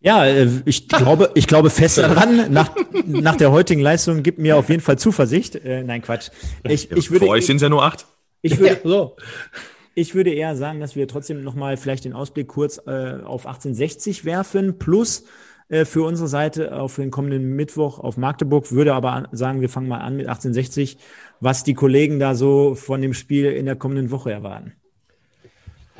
Ja, 0.05 0.27
äh, 0.27 0.49
ich 0.67 0.87
glaube, 0.89 1.31
ich 1.35 1.47
glaube 1.47 1.71
fest 1.71 1.99
daran. 1.99 2.53
Nach, 2.53 2.71
nach 3.07 3.37
der 3.37 3.51
heutigen 3.51 3.81
Leistung 3.81 4.23
gibt 4.23 4.39
mir 4.39 4.57
auf 4.57 4.69
jeden 4.69 4.83
Fall 4.83 4.99
Zuversicht. 4.99 5.57
Äh, 5.57 5.83
nein, 5.83 6.03
Quatsch. 6.03 6.29
Ich, 6.63 6.93
ich 6.93 7.11
würde, 7.11 7.25
Für 7.25 7.31
euch 7.33 7.47
sind 7.47 7.57
es 7.57 7.63
ja 7.63 7.69
nur 7.69 7.83
acht. 7.83 8.07
Ich 8.43 8.59
würde, 8.59 8.75
ja, 8.75 8.81
so. 8.85 9.17
ich 9.95 10.15
würde 10.15 10.31
eher 10.31 10.55
sagen, 10.57 10.79
dass 10.79 10.95
wir 10.95 11.09
trotzdem 11.09 11.43
nochmal 11.43 11.79
vielleicht 11.79 12.05
den 12.05 12.13
Ausblick 12.13 12.49
kurz 12.49 12.77
äh, 12.87 13.15
auf 13.25 13.47
1860 13.47 14.27
werfen, 14.27 14.79
plus 14.79 15.25
äh, 15.71 15.87
für 15.87 16.03
unsere 16.03 16.29
Seite 16.29 16.79
auf 16.79 16.97
den 16.97 17.11
kommenden 17.11 17.57
Mittwoch 17.57 17.99
auf 17.99 18.19
Magdeburg, 18.19 18.71
würde 18.73 18.93
aber 18.93 19.29
sagen, 19.33 19.63
wir 19.63 19.71
fangen 19.71 19.89
mal 19.89 20.01
an 20.01 20.17
mit 20.17 20.27
1860, 20.27 20.99
was 21.41 21.65
die 21.65 21.73
Kollegen 21.73 22.19
da 22.19 22.35
so 22.35 22.75
von 22.75 23.01
dem 23.01 23.15
Spiel 23.15 23.47
in 23.47 23.65
der 23.65 23.77
kommenden 23.77 24.11
Woche 24.11 24.31
erwarten. 24.31 24.75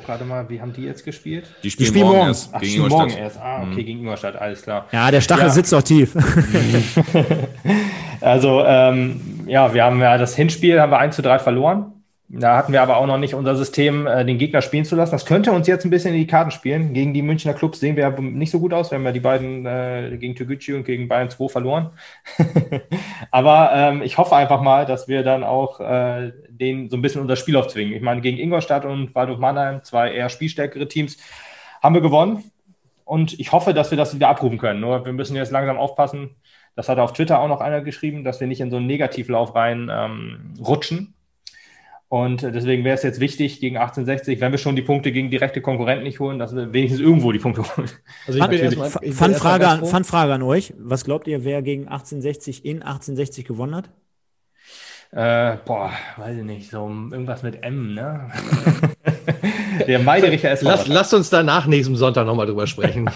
Gerade 0.03 0.25
mal, 0.25 0.49
wie 0.49 0.59
haben 0.59 0.73
die 0.73 0.83
jetzt 0.83 1.05
gespielt? 1.05 1.45
Die 1.63 1.71
spielen, 1.71 1.85
die 1.85 1.89
spielen 1.89 2.05
morgen, 2.05 2.17
morgen 2.17 2.29
erst 2.29 2.49
Ach, 2.53 2.61
gegen. 2.61 2.87
Morgen 2.87 3.11
erst. 3.11 3.39
Ah, 3.39 3.61
okay, 3.61 3.67
mhm. 3.67 3.75
gegen 3.75 3.99
Ingolstadt, 3.99 4.35
alles 4.35 4.61
klar. 4.61 4.87
Ja, 4.91 5.09
der 5.09 5.21
Stachel 5.21 5.45
ja. 5.45 5.49
sitzt 5.49 5.73
auch 5.73 5.81
tief. 5.81 6.15
also, 8.21 8.63
ähm, 8.65 9.45
ja, 9.47 9.73
wir 9.73 9.83
haben 9.83 10.01
ja 10.01 10.17
das 10.17 10.35
Hinspiel 10.35 10.81
haben 10.81 10.91
wir 10.91 10.99
1 10.99 11.15
zu 11.15 11.21
3 11.21 11.39
verloren. 11.39 11.91
Da 12.27 12.57
hatten 12.57 12.73
wir 12.73 12.81
aber 12.81 12.97
auch 12.97 13.05
noch 13.05 13.19
nicht 13.19 13.35
unser 13.35 13.55
System, 13.55 14.07
äh, 14.07 14.25
den 14.25 14.39
Gegner 14.39 14.61
spielen 14.61 14.83
zu 14.83 14.95
lassen. 14.95 15.11
Das 15.11 15.25
könnte 15.25 15.51
uns 15.51 15.67
jetzt 15.67 15.85
ein 15.85 15.91
bisschen 15.91 16.13
in 16.13 16.19
die 16.19 16.27
Karten 16.27 16.49
spielen. 16.49 16.93
Gegen 16.93 17.13
die 17.13 17.21
Münchner 17.21 17.53
Clubs 17.53 17.79
sehen 17.79 17.95
wir 17.95 18.03
ja 18.03 18.19
nicht 18.19 18.51
so 18.51 18.59
gut 18.59 18.73
aus. 18.73 18.89
Wir 18.89 18.97
haben 18.97 19.05
ja 19.05 19.11
die 19.11 19.19
beiden 19.19 19.65
äh, 19.65 20.17
gegen 20.19 20.35
Toguchi 20.35 20.73
und 20.73 20.85
gegen 20.85 21.07
Bayern 21.07 21.29
2 21.29 21.49
verloren. 21.49 21.91
aber 23.31 23.71
ähm, 23.73 24.01
ich 24.01 24.17
hoffe 24.17 24.35
einfach 24.35 24.61
mal, 24.61 24.87
dass 24.87 25.07
wir 25.07 25.21
dann 25.21 25.43
auch 25.43 25.79
äh, 25.79 26.31
den 26.57 26.89
so 26.89 26.97
ein 26.97 27.01
bisschen 27.01 27.21
unser 27.21 27.35
Spiel 27.35 27.55
aufzwingen. 27.55 27.93
Ich 27.93 28.01
meine, 28.01 28.21
gegen 28.21 28.37
Ingolstadt 28.37 28.85
und 28.85 29.13
Waldorf 29.15 29.39
Mannheim, 29.39 29.83
zwei 29.83 30.11
eher 30.11 30.29
spielstärkere 30.29 30.87
Teams, 30.87 31.17
haben 31.81 31.95
wir 31.95 32.01
gewonnen. 32.01 32.43
Und 33.03 33.39
ich 33.39 33.51
hoffe, 33.51 33.73
dass 33.73 33.91
wir 33.91 33.97
das 33.97 34.15
wieder 34.15 34.29
abrufen 34.29 34.57
können. 34.57 34.79
Nur 34.79 35.05
wir 35.05 35.13
müssen 35.13 35.35
jetzt 35.35 35.51
langsam 35.51 35.77
aufpassen. 35.77 36.35
Das 36.75 36.89
hat 36.89 36.97
auf 36.97 37.13
Twitter 37.13 37.39
auch 37.39 37.47
noch 37.47 37.61
einer 37.61 37.81
geschrieben, 37.81 38.23
dass 38.23 38.39
wir 38.39 38.47
nicht 38.47 38.61
in 38.61 38.71
so 38.71 38.77
einen 38.77 38.87
Negativlauf 38.87 39.55
rein 39.55 39.89
ähm, 39.91 40.53
rutschen 40.59 41.15
und 42.07 42.43
deswegen 42.43 42.83
wäre 42.83 42.95
es 42.95 43.03
jetzt 43.03 43.19
wichtig 43.19 43.59
gegen 43.59 43.77
1860, 43.77 44.39
wenn 44.39 44.51
wir 44.51 44.59
schon 44.59 44.75
die 44.75 44.83
Punkte 44.83 45.11
gegen 45.11 45.31
direkte 45.31 45.61
Konkurrenten 45.61 46.03
nicht 46.03 46.19
holen, 46.19 46.37
dass 46.37 46.55
wir 46.55 46.71
wenigstens 46.71 47.01
irgendwo 47.01 47.31
die 47.31 47.39
Punkte 47.39 47.63
holen. 47.63 47.89
Also 48.27 48.39
ich 48.39 48.47
bin 48.47 48.59
erstmal, 48.59 48.91
ich 49.01 49.15
Fanfrage, 49.15 49.67
an, 49.67 49.85
Fanfrage 49.85 50.33
an 50.33 50.43
euch. 50.43 50.73
Was 50.77 51.03
glaubt 51.03 51.27
ihr, 51.27 51.43
wer 51.43 51.61
gegen 51.63 51.87
1860 51.87 52.63
in 52.63 52.83
1860 52.83 53.45
gewonnen 53.45 53.75
hat? 53.75 53.89
Äh, 55.11 55.57
boah, 55.65 55.91
weiß 56.17 56.37
ich 56.37 56.43
nicht, 56.43 56.69
so 56.69 56.87
irgendwas 56.87 57.43
mit 57.43 57.63
M, 57.63 57.93
ne? 57.93 58.29
Der 59.87 59.99
Meidericher 59.99 60.51
SV. 60.51 60.65
Lass, 60.65 60.87
lasst 60.87 61.13
uns 61.13 61.29
danach 61.29 61.67
nächsten 61.67 61.95
Sonntag 61.95 62.25
nochmal 62.25 62.45
drüber 62.45 62.67
sprechen. 62.67 63.09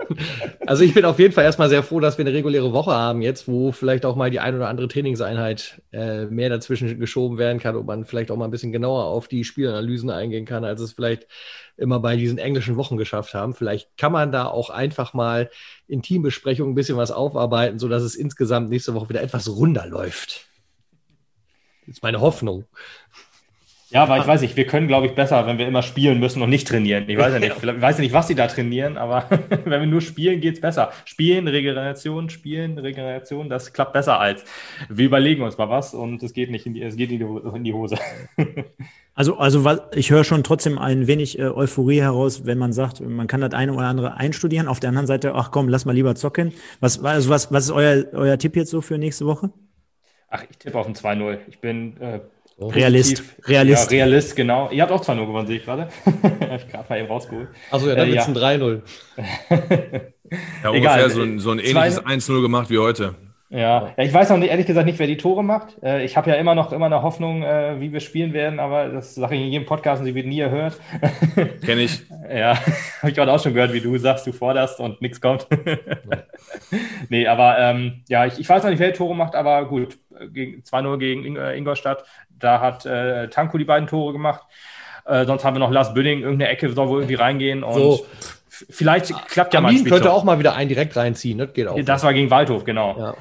also 0.66 0.84
ich 0.84 0.94
bin 0.94 1.04
auf 1.04 1.18
jeden 1.18 1.32
Fall 1.32 1.44
erstmal 1.44 1.68
sehr 1.68 1.82
froh, 1.82 2.00
dass 2.00 2.18
wir 2.18 2.24
eine 2.24 2.34
reguläre 2.34 2.72
Woche 2.72 2.92
haben 2.92 3.22
jetzt, 3.22 3.48
wo 3.48 3.72
vielleicht 3.72 4.04
auch 4.04 4.16
mal 4.16 4.30
die 4.30 4.40
ein 4.40 4.54
oder 4.54 4.68
andere 4.68 4.88
Trainingseinheit 4.88 5.82
äh, 5.92 6.26
mehr 6.26 6.50
dazwischen 6.50 6.98
geschoben 6.98 7.38
werden 7.38 7.58
kann 7.58 7.76
und 7.76 7.86
man 7.86 8.04
vielleicht 8.04 8.30
auch 8.30 8.36
mal 8.36 8.46
ein 8.46 8.50
bisschen 8.50 8.72
genauer 8.72 9.04
auf 9.04 9.28
die 9.28 9.44
Spielanalysen 9.44 10.10
eingehen 10.10 10.46
kann, 10.46 10.64
als 10.64 10.80
es 10.80 10.92
vielleicht 10.92 11.26
immer 11.76 12.00
bei 12.00 12.16
diesen 12.16 12.38
englischen 12.38 12.76
Wochen 12.76 12.96
geschafft 12.96 13.34
haben. 13.34 13.54
Vielleicht 13.54 13.96
kann 13.96 14.12
man 14.12 14.30
da 14.32 14.46
auch 14.46 14.70
einfach 14.70 15.14
mal 15.14 15.50
in 15.88 16.02
Teambesprechungen 16.02 16.72
ein 16.72 16.76
bisschen 16.76 16.96
was 16.96 17.10
aufarbeiten, 17.10 17.78
sodass 17.78 18.02
es 18.02 18.14
insgesamt 18.14 18.70
nächste 18.70 18.94
Woche 18.94 19.08
wieder 19.08 19.22
etwas 19.22 19.48
runder 19.48 19.86
läuft. 19.86 20.46
Das 21.86 21.96
ist 21.96 22.02
meine 22.02 22.20
Hoffnung. 22.20 22.64
Ja, 23.94 24.02
aber 24.02 24.18
ich 24.18 24.26
weiß 24.26 24.40
nicht, 24.40 24.56
wir 24.56 24.66
können, 24.66 24.88
glaube 24.88 25.06
ich, 25.06 25.14
besser, 25.14 25.46
wenn 25.46 25.56
wir 25.56 25.68
immer 25.68 25.82
spielen 25.82 26.18
müssen 26.18 26.42
und 26.42 26.50
nicht 26.50 26.66
trainieren. 26.66 27.04
Ich 27.06 27.16
weiß 27.16 27.32
ja 27.32 27.38
nicht, 27.38 27.54
ich 27.62 27.80
weiß 27.80 27.98
ja 27.98 28.02
nicht, 28.02 28.12
was 28.12 28.26
sie 28.26 28.34
da 28.34 28.48
trainieren, 28.48 28.96
aber 28.96 29.28
wenn 29.64 29.82
wir 29.82 29.86
nur 29.86 30.00
spielen, 30.00 30.40
geht 30.40 30.54
es 30.54 30.60
besser. 30.60 30.90
Spielen, 31.04 31.46
Regeneration, 31.46 32.28
spielen, 32.28 32.76
Regeneration, 32.76 33.48
das 33.48 33.72
klappt 33.72 33.92
besser 33.92 34.18
als 34.18 34.44
wir 34.88 35.06
überlegen 35.06 35.44
uns 35.44 35.58
mal 35.58 35.68
was 35.68 35.94
und 35.94 36.24
es 36.24 36.32
geht 36.32 36.50
nicht 36.50 36.66
in 36.66 36.74
die, 36.74 36.82
es 36.82 36.96
geht 36.96 37.12
in 37.12 37.64
die 37.64 37.72
Hose. 37.72 37.96
Also, 39.16 39.36
also 39.36 39.64
ich 39.94 40.10
höre 40.10 40.24
schon 40.24 40.42
trotzdem 40.42 40.76
ein 40.76 41.06
wenig 41.06 41.38
äh, 41.38 41.44
Euphorie 41.44 42.00
heraus, 42.00 42.46
wenn 42.46 42.58
man 42.58 42.72
sagt, 42.72 43.00
man 43.00 43.28
kann 43.28 43.40
das 43.40 43.52
eine 43.52 43.72
oder 43.72 43.86
andere 43.86 44.16
einstudieren. 44.16 44.66
Auf 44.66 44.80
der 44.80 44.88
anderen 44.88 45.06
Seite, 45.06 45.36
ach 45.36 45.52
komm, 45.52 45.68
lass 45.68 45.84
mal 45.84 45.92
lieber 45.92 46.16
zocken. 46.16 46.52
Was, 46.80 47.00
also 47.04 47.30
was, 47.30 47.52
was 47.52 47.66
ist 47.66 47.70
euer, 47.70 48.06
euer 48.12 48.38
Tipp 48.38 48.56
jetzt 48.56 48.70
so 48.70 48.80
für 48.80 48.98
nächste 48.98 49.24
Woche? 49.24 49.50
Ach, 50.36 50.42
ich 50.50 50.58
tippe 50.58 50.76
auf 50.76 50.88
ein 50.88 50.94
2-0. 50.94 51.38
Ich 51.46 51.60
bin 51.60 51.96
äh, 52.00 52.18
Realist. 52.58 53.22
Realist. 53.46 53.92
Ja, 53.92 53.98
Realist, 53.98 54.34
genau. 54.34 54.68
Ihr 54.70 54.82
habt 54.82 54.90
auch 54.90 55.00
2-0 55.00 55.26
gewonnen, 55.26 55.46
sehe 55.46 55.58
ich 55.58 55.64
gerade. 55.64 55.88
Hab 56.04 56.60
ich 56.60 56.68
gerade 56.68 56.86
mal 56.88 56.98
eben 56.98 57.06
rausgeholt. 57.06 57.48
Achso, 57.70 57.88
ja, 57.88 57.94
dann 57.94 58.08
äh, 58.08 58.14
ja. 58.14 58.24
ein 58.24 58.34
3-0. 58.34 58.82
ja, 60.64 60.70
ungefähr 60.70 61.10
so 61.10 61.22
ein, 61.22 61.38
so 61.38 61.52
ein 61.52 61.60
ähnliches 61.60 62.04
1-0 62.04 62.42
gemacht 62.42 62.68
wie 62.68 62.78
heute. 62.78 63.14
Ja. 63.50 63.92
ja, 63.96 64.04
ich 64.04 64.12
weiß 64.12 64.32
auch 64.32 64.38
nicht, 64.38 64.50
ehrlich 64.50 64.66
gesagt 64.66 64.86
nicht, 64.86 64.98
wer 64.98 65.06
die 65.06 65.16
Tore 65.16 65.44
macht. 65.44 65.80
Äh, 65.80 66.04
ich 66.04 66.16
habe 66.16 66.30
ja 66.30 66.36
immer 66.36 66.56
noch 66.56 66.72
immer 66.72 66.86
eine 66.86 67.02
Hoffnung, 67.02 67.44
äh, 67.44 67.78
wie 67.78 67.92
wir 67.92 68.00
spielen 68.00 68.32
werden, 68.32 68.58
aber 68.58 68.88
das 68.88 69.14
sage 69.14 69.36
ich 69.36 69.42
in 69.42 69.48
jedem 69.48 69.66
Podcast 69.66 70.00
und 70.00 70.06
sie 70.06 70.14
wird 70.16 70.26
nie 70.26 70.40
erhört. 70.40 70.80
Kenne 71.64 71.82
ich. 71.82 72.02
ja, 72.28 72.56
habe 72.56 73.10
ich 73.10 73.14
gerade 73.14 73.32
auch 73.32 73.40
schon 73.40 73.54
gehört, 73.54 73.72
wie 73.72 73.80
du 73.80 73.96
sagst, 73.98 74.26
du 74.26 74.32
forderst 74.32 74.80
und 74.80 75.00
nichts 75.00 75.20
kommt. 75.20 75.46
nee, 77.10 77.28
aber 77.28 77.58
ähm, 77.60 78.02
ja, 78.08 78.26
ich, 78.26 78.40
ich 78.40 78.48
weiß 78.48 78.64
noch 78.64 78.70
nicht, 78.70 78.80
wer 78.80 78.90
die 78.90 78.98
Tore 78.98 79.14
macht, 79.14 79.36
aber 79.36 79.66
gut, 79.66 79.98
2-0 80.32 80.98
gegen 80.98 81.36
Ingolstadt, 81.36 82.04
da 82.38 82.60
hat 82.60 82.86
äh, 82.86 83.28
Tanko 83.28 83.58
die 83.58 83.64
beiden 83.64 83.88
Tore 83.88 84.12
gemacht. 84.12 84.42
Äh, 85.04 85.26
sonst 85.26 85.44
haben 85.44 85.54
wir 85.54 85.60
noch 85.60 85.70
Lars 85.70 85.92
Bünding, 85.94 86.22
irgendeine 86.22 86.50
Ecke 86.50 86.70
soll 86.72 86.88
wohl 86.88 87.00
irgendwie 87.00 87.16
reingehen 87.16 87.62
und 87.62 87.74
so. 87.74 88.06
vielleicht 88.48 89.12
klappt 89.28 89.52
ja 89.52 89.58
Amin 89.58 89.74
mal 89.74 89.80
ein 89.80 89.84
könnte 89.84 90.10
auch 90.10 90.24
mal 90.24 90.38
wieder 90.38 90.54
einen 90.54 90.68
direkt 90.68 90.96
reinziehen, 90.96 91.38
das 91.38 91.52
geht 91.52 91.68
auch. 91.68 91.78
Das 91.82 92.02
war 92.02 92.14
gegen 92.14 92.30
Waldhof, 92.30 92.64
genau. 92.64 92.96
Ja. 92.98 93.14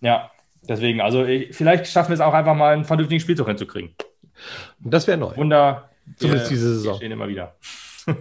Ja, 0.00 0.30
deswegen, 0.68 1.00
also 1.00 1.24
vielleicht 1.50 1.86
schaffen 1.86 2.10
wir 2.10 2.14
es 2.14 2.20
auch 2.20 2.34
einfach 2.34 2.54
mal 2.54 2.74
einen 2.74 2.84
vernünftigen 2.84 3.20
Spielzug 3.20 3.46
hinzukriegen. 3.48 3.94
Das 4.80 5.06
wäre 5.06 5.18
neu. 5.18 5.36
Wunder. 5.36 5.90
Zumindest 6.16 6.50
diese 6.50 6.74
Saison. 6.74 6.96
stehen 6.96 7.12
immer 7.12 7.28
wieder. 7.28 7.54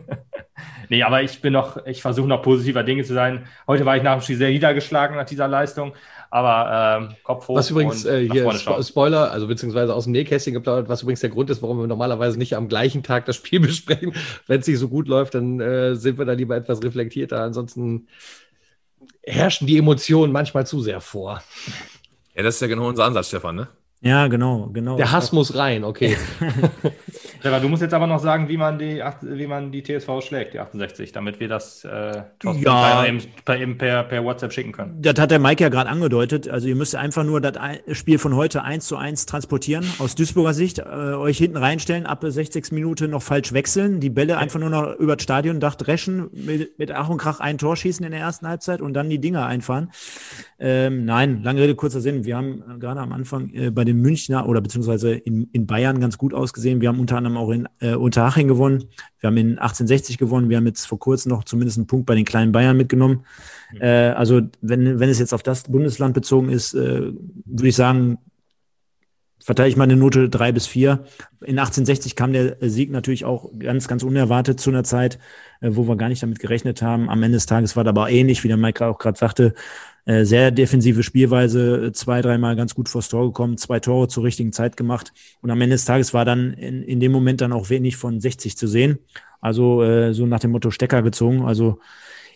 nee, 0.90 1.04
aber 1.04 1.22
ich 1.22 1.42
bin 1.42 1.54
noch, 1.54 1.86
ich 1.86 2.02
versuche 2.02 2.28
noch 2.28 2.42
positiver 2.42 2.84
Dinge 2.84 3.04
zu 3.04 3.14
sein. 3.14 3.48
Heute 3.68 3.86
war 3.86 3.96
ich 3.96 4.04
nach 4.04 4.18
dem 4.18 4.22
Spiel 4.22 4.38
sehr 4.38 4.50
niedergeschlagen 4.50 5.16
nach 5.16 5.26
dieser 5.26 5.48
Leistung, 5.48 5.94
aber 6.30 7.00
ähm, 7.10 7.16
Kopf 7.24 7.48
hoch. 7.48 7.56
Was 7.56 7.70
übrigens 7.70 8.06
äh, 8.06 8.28
hier 8.30 8.52
Spo 8.54 8.82
Spoiler, 8.82 9.32
also 9.32 9.48
beziehungsweise 9.48 9.94
aus 9.94 10.06
dem 10.06 10.14
Nähkästchen 10.14 10.54
geplaudert, 10.54 10.90
was 10.90 11.02
übrigens 11.02 11.22
der 11.22 11.30
Grund 11.30 11.50
ist, 11.50 11.62
warum 11.62 11.80
wir 11.80 11.88
normalerweise 11.88 12.38
nicht 12.38 12.56
am 12.56 12.68
gleichen 12.68 13.04
Tag 13.04 13.26
das 13.26 13.36
Spiel 13.36 13.60
besprechen. 13.62 14.14
Wenn 14.48 14.60
es 14.60 14.68
nicht 14.68 14.80
so 14.80 14.90
gut 14.90 15.08
läuft, 15.08 15.36
dann 15.36 15.60
äh, 15.60 15.96
sind 15.96 16.18
wir 16.18 16.26
da 16.26 16.34
lieber 16.34 16.56
etwas 16.56 16.84
reflektierter. 16.84 17.42
Ansonsten 17.42 18.08
herrschen 19.24 19.68
die 19.68 19.78
Emotionen 19.78 20.32
manchmal 20.32 20.66
zu 20.66 20.82
sehr 20.82 21.02
vor. 21.02 21.42
Ja, 22.36 22.44
das 22.44 22.56
ist 22.56 22.62
ja 22.62 22.68
genau 22.68 22.88
unser 22.88 23.06
Ansatz, 23.06 23.30
Stefan, 23.30 23.56
ne? 23.56 23.68
Ja, 24.02 24.28
genau, 24.28 24.70
genau. 24.72 24.96
Der 24.96 25.12
Hass 25.12 25.32
muss 25.32 25.56
rein, 25.56 25.84
okay. 25.84 26.16
Stefan, 27.40 27.62
du 27.62 27.70
musst 27.70 27.82
jetzt 27.82 27.94
aber 27.94 28.06
noch 28.06 28.20
sagen, 28.20 28.48
wie 28.48 28.58
man 28.58 28.78
die, 28.78 29.02
wie 29.22 29.48
man 29.48 29.72
die 29.72 29.82
TSV 29.82 30.22
schlägt, 30.22 30.54
die 30.54 30.60
68, 30.60 31.12
damit 31.12 31.40
wir 31.40 31.48
das 31.48 31.84
äh, 31.84 32.24
ja. 32.44 33.06
eben, 33.06 33.22
eben 33.48 33.78
per, 33.78 34.04
per, 34.04 34.24
WhatsApp 34.24 34.54
schicken 34.54 34.72
können. 34.72 35.02
Das 35.02 35.20
hat 35.20 35.32
der 35.32 35.40
Mike 35.40 35.64
ja 35.64 35.70
gerade 35.70 35.90
angedeutet. 35.90 36.48
Also 36.48 36.68
ihr 36.68 36.76
müsst 36.76 36.96
einfach 36.96 37.24
nur 37.24 37.42
das 37.42 37.58
Spiel 37.92 38.20
von 38.20 38.36
heute 38.36 38.64
eins 38.64 38.86
zu 38.86 38.98
eins 38.98 39.26
transportieren, 39.26 39.86
aus 39.98 40.14
Duisburger 40.14 40.54
Sicht, 40.54 40.80
äh, 40.80 40.84
euch 40.84 41.40
hinten 41.40 41.58
reinstellen, 41.58 42.06
ab 42.06 42.24
60 42.24 42.72
Minuten 42.72 43.12
noch 43.12 43.24
falsch 43.24 43.54
wechseln, 43.54 44.00
die 44.00 44.12
Bälle 44.12 44.38
einfach 44.38 44.60
nur 44.60 44.70
noch 44.70 44.96
über 44.96 45.16
das 45.16 45.24
Stadiondach 45.24 45.76
dreschen, 45.76 46.30
mit, 46.34 46.78
mit 46.78 46.92
Ach 46.92 47.10
und 47.10 47.18
Krach 47.18 47.40
ein 47.40 47.58
Tor 47.58 47.76
schießen 47.76 48.06
in 48.06 48.12
der 48.12 48.22
ersten 48.22 48.48
Halbzeit 48.48 48.82
und 48.82 48.94
dann 48.94 49.10
die 49.10 49.20
Dinger 49.20 49.46
einfahren. 49.46 49.90
Ähm, 50.60 51.06
nein, 51.06 51.42
lange 51.44 51.62
Rede, 51.62 51.76
kurzer 51.76 52.02
Sinn. 52.02 52.26
Wir 52.26 52.38
haben 52.38 52.64
äh, 52.76 52.80
gerade 52.80 53.00
am 53.00 53.12
Anfang 53.12 53.52
äh, 53.54 53.70
bei 53.70 53.87
den 53.88 54.02
Münchner 54.02 54.48
oder 54.48 54.62
beziehungsweise 54.62 55.14
in, 55.14 55.50
in 55.52 55.66
Bayern 55.66 56.00
ganz 56.00 56.18
gut 56.18 56.34
ausgesehen. 56.34 56.82
Wir 56.82 56.90
haben 56.90 57.00
unter 57.00 57.18
anderem 57.18 57.38
auch 57.38 57.50
in 57.50 57.68
äh, 57.80 57.96
Unterhaching 57.96 58.48
gewonnen. 58.48 58.86
Wir 59.20 59.28
haben 59.28 59.38
in 59.38 59.58
1860 59.58 60.18
gewonnen. 60.18 60.50
Wir 60.50 60.58
haben 60.58 60.68
jetzt 60.68 60.86
vor 60.86 61.00
kurzem 61.00 61.32
noch 61.32 61.44
zumindest 61.44 61.78
einen 61.78 61.88
Punkt 61.88 62.06
bei 62.06 62.16
den 62.16 62.26
kleinen 62.26 62.52
Bayern 62.52 62.78
mitgenommen. 62.78 63.26
Mhm. 63.72 63.82
Äh, 63.82 64.10
also 64.10 64.42
wenn, 64.62 65.00
wenn 65.00 65.10
es 65.10 65.20
jetzt 65.20 65.34
auf 65.34 65.44
das 65.44 65.64
Bundesland 65.64 66.14
bezogen 66.14 66.50
ist, 66.50 66.74
äh, 66.76 67.12
würde 67.46 67.68
ich 67.68 67.76
sagen, 67.76 68.20
verteile 69.48 69.70
ich 69.70 69.78
mal 69.78 69.86
eine 69.86 69.96
Note 69.96 70.30
drei 70.30 70.52
bis 70.52 70.68
vier. 70.68 71.06
In 71.42 71.58
1860 71.58 72.16
kam 72.16 72.34
der 72.34 72.58
Sieg 72.60 72.92
natürlich 72.92 73.24
auch 73.24 73.50
ganz, 73.58 73.88
ganz 73.88 74.04
unerwartet 74.04 74.60
zu 74.60 74.70
einer 74.70 74.84
Zeit, 74.84 75.20
äh, 75.62 75.70
wo 75.72 75.88
wir 75.88 75.96
gar 75.96 76.10
nicht 76.10 76.22
damit 76.22 76.40
gerechnet 76.40 76.82
haben. 76.82 77.10
Am 77.10 77.24
Ende 77.24 77.38
des 77.38 77.46
Tages 77.46 77.76
war 77.76 77.84
da 77.84 77.92
aber 77.92 78.10
ähnlich, 78.10 78.44
wie 78.44 78.50
der 78.50 78.58
Mike 78.58 78.86
auch 78.86 78.98
gerade 78.98 79.18
sagte, 79.18 79.54
äh, 80.08 80.24
sehr 80.24 80.52
defensive 80.52 81.04
Spielweise, 81.04 81.92
zwei, 81.92 82.22
dreimal 82.22 82.56
ganz 82.56 82.74
gut 82.74 82.88
vors 82.88 83.10
Tor 83.10 83.26
gekommen, 83.26 83.58
zwei 83.58 83.82
Tore 83.82 84.08
zur 84.08 84.24
richtigen 84.24 84.54
Zeit 84.54 84.78
gemacht. 84.78 85.12
Und 85.42 85.52
am 85.52 85.60
Ende 85.60 85.76
des 85.76 85.84
Tages 85.84 86.14
war 86.14 86.24
dann 86.24 86.54
in, 86.54 86.82
in 86.82 87.02
dem 87.02 87.12
Moment 87.12 87.42
dann 87.42 87.52
auch 87.52 87.70
wenig 87.70 87.98
von 87.98 88.22
60 88.22 88.56
zu 88.56 88.68
sehen. 88.68 89.00
Also 89.42 89.84
äh, 89.84 90.14
so 90.14 90.26
nach 90.26 90.40
dem 90.40 90.52
Motto 90.52 90.72
Stecker 90.72 91.02
gezogen. 91.02 91.44
Also 91.44 91.80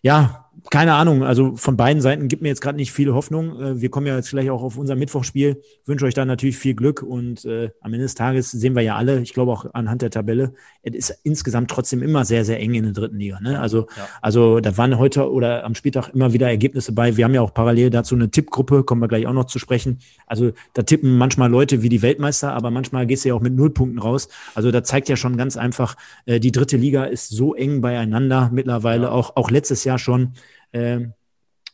ja, 0.02 0.41
keine 0.70 0.94
Ahnung, 0.94 1.24
also 1.24 1.56
von 1.56 1.76
beiden 1.76 2.02
Seiten 2.02 2.28
gibt 2.28 2.42
mir 2.42 2.50
jetzt 2.50 2.62
gerade 2.62 2.76
nicht 2.76 2.92
viel 2.92 3.14
Hoffnung. 3.14 3.60
Äh, 3.60 3.82
wir 3.82 3.90
kommen 3.90 4.06
ja 4.06 4.16
jetzt 4.16 4.30
gleich 4.30 4.50
auch 4.50 4.62
auf 4.62 4.78
unser 4.78 4.96
Mittwochspiel. 4.96 5.62
Wünsche 5.86 6.06
euch 6.06 6.14
da 6.14 6.26
natürlich 6.26 6.58
viel 6.58 6.76
Glück 6.76 7.02
und 7.02 7.46
äh, 7.46 7.72
am 7.82 7.94
Ende 7.94 8.06
des 8.06 8.16
Tages 8.16 8.52
sehen 8.52 8.76
wir 8.76 8.82
ja 8.82 8.96
alle, 8.96 9.22
ich 9.22 9.34
glaube 9.34 9.52
auch 9.52 9.66
anhand 9.74 10.02
der 10.02 10.12
Tabelle, 10.12 10.54
es 10.84 10.94
ist 10.94 11.20
insgesamt 11.24 11.72
trotzdem 11.72 12.04
immer 12.04 12.26
sehr, 12.26 12.46
sehr 12.46 12.60
eng 12.60 12.74
in 12.74 12.84
der 12.84 12.94
dritten 12.94 13.18
Liga. 13.18 13.40
Ne? 13.42 13.60
Also, 13.60 13.88
ja. 13.98 14.08
also 14.22 14.60
da 14.60 14.78
waren 14.78 14.98
heute 14.98 15.32
oder 15.32 15.64
am 15.64 15.74
Spieltag 15.74 16.10
immer 16.10 16.34
wieder 16.34 16.48
Ergebnisse 16.48 16.92
bei. 16.92 17.18
Wir 17.18 17.26
haben 17.26 17.34
ja 17.34 17.42
auch 17.42 17.54
parallel 17.54 17.90
dazu 17.90 18.16
eine 18.16 18.30
Tippgruppe, 18.30 18.84
kommen 18.84 19.02
wir 19.02 19.08
gleich 19.08 19.28
auch 19.28 19.34
noch 19.34 19.46
zu 19.46 19.58
sprechen. 19.58 20.00
Also 20.28 20.52
da 20.74 20.84
tippen 20.84 21.18
manchmal 21.18 21.50
Leute 21.50 21.82
wie 21.82 21.90
die 21.90 22.02
Weltmeister, 22.02 22.54
aber 22.54 22.72
manchmal 22.72 23.08
gehst 23.08 23.26
du 23.26 23.30
ja 23.30 23.36
auch 23.36 23.42
mit 23.42 23.56
Nullpunkten 23.56 24.00
raus. 24.00 24.30
Also 24.54 24.72
da 24.72 24.84
zeigt 24.84 25.10
ja 25.10 25.16
schon 25.16 25.38
ganz 25.38 25.58
einfach, 25.58 25.96
äh, 26.26 26.40
die 26.40 26.52
dritte 26.52 26.78
Liga 26.78 27.06
ist 27.06 27.30
so 27.30 27.56
eng 27.56 27.82
beieinander 27.82 28.50
mittlerweile, 28.54 29.04
ja. 29.04 29.12
auch, 29.12 29.36
auch 29.36 29.50
letztes 29.50 29.84
Jahr 29.86 29.98
schon. 29.98 30.34
Ähm, 30.74 31.14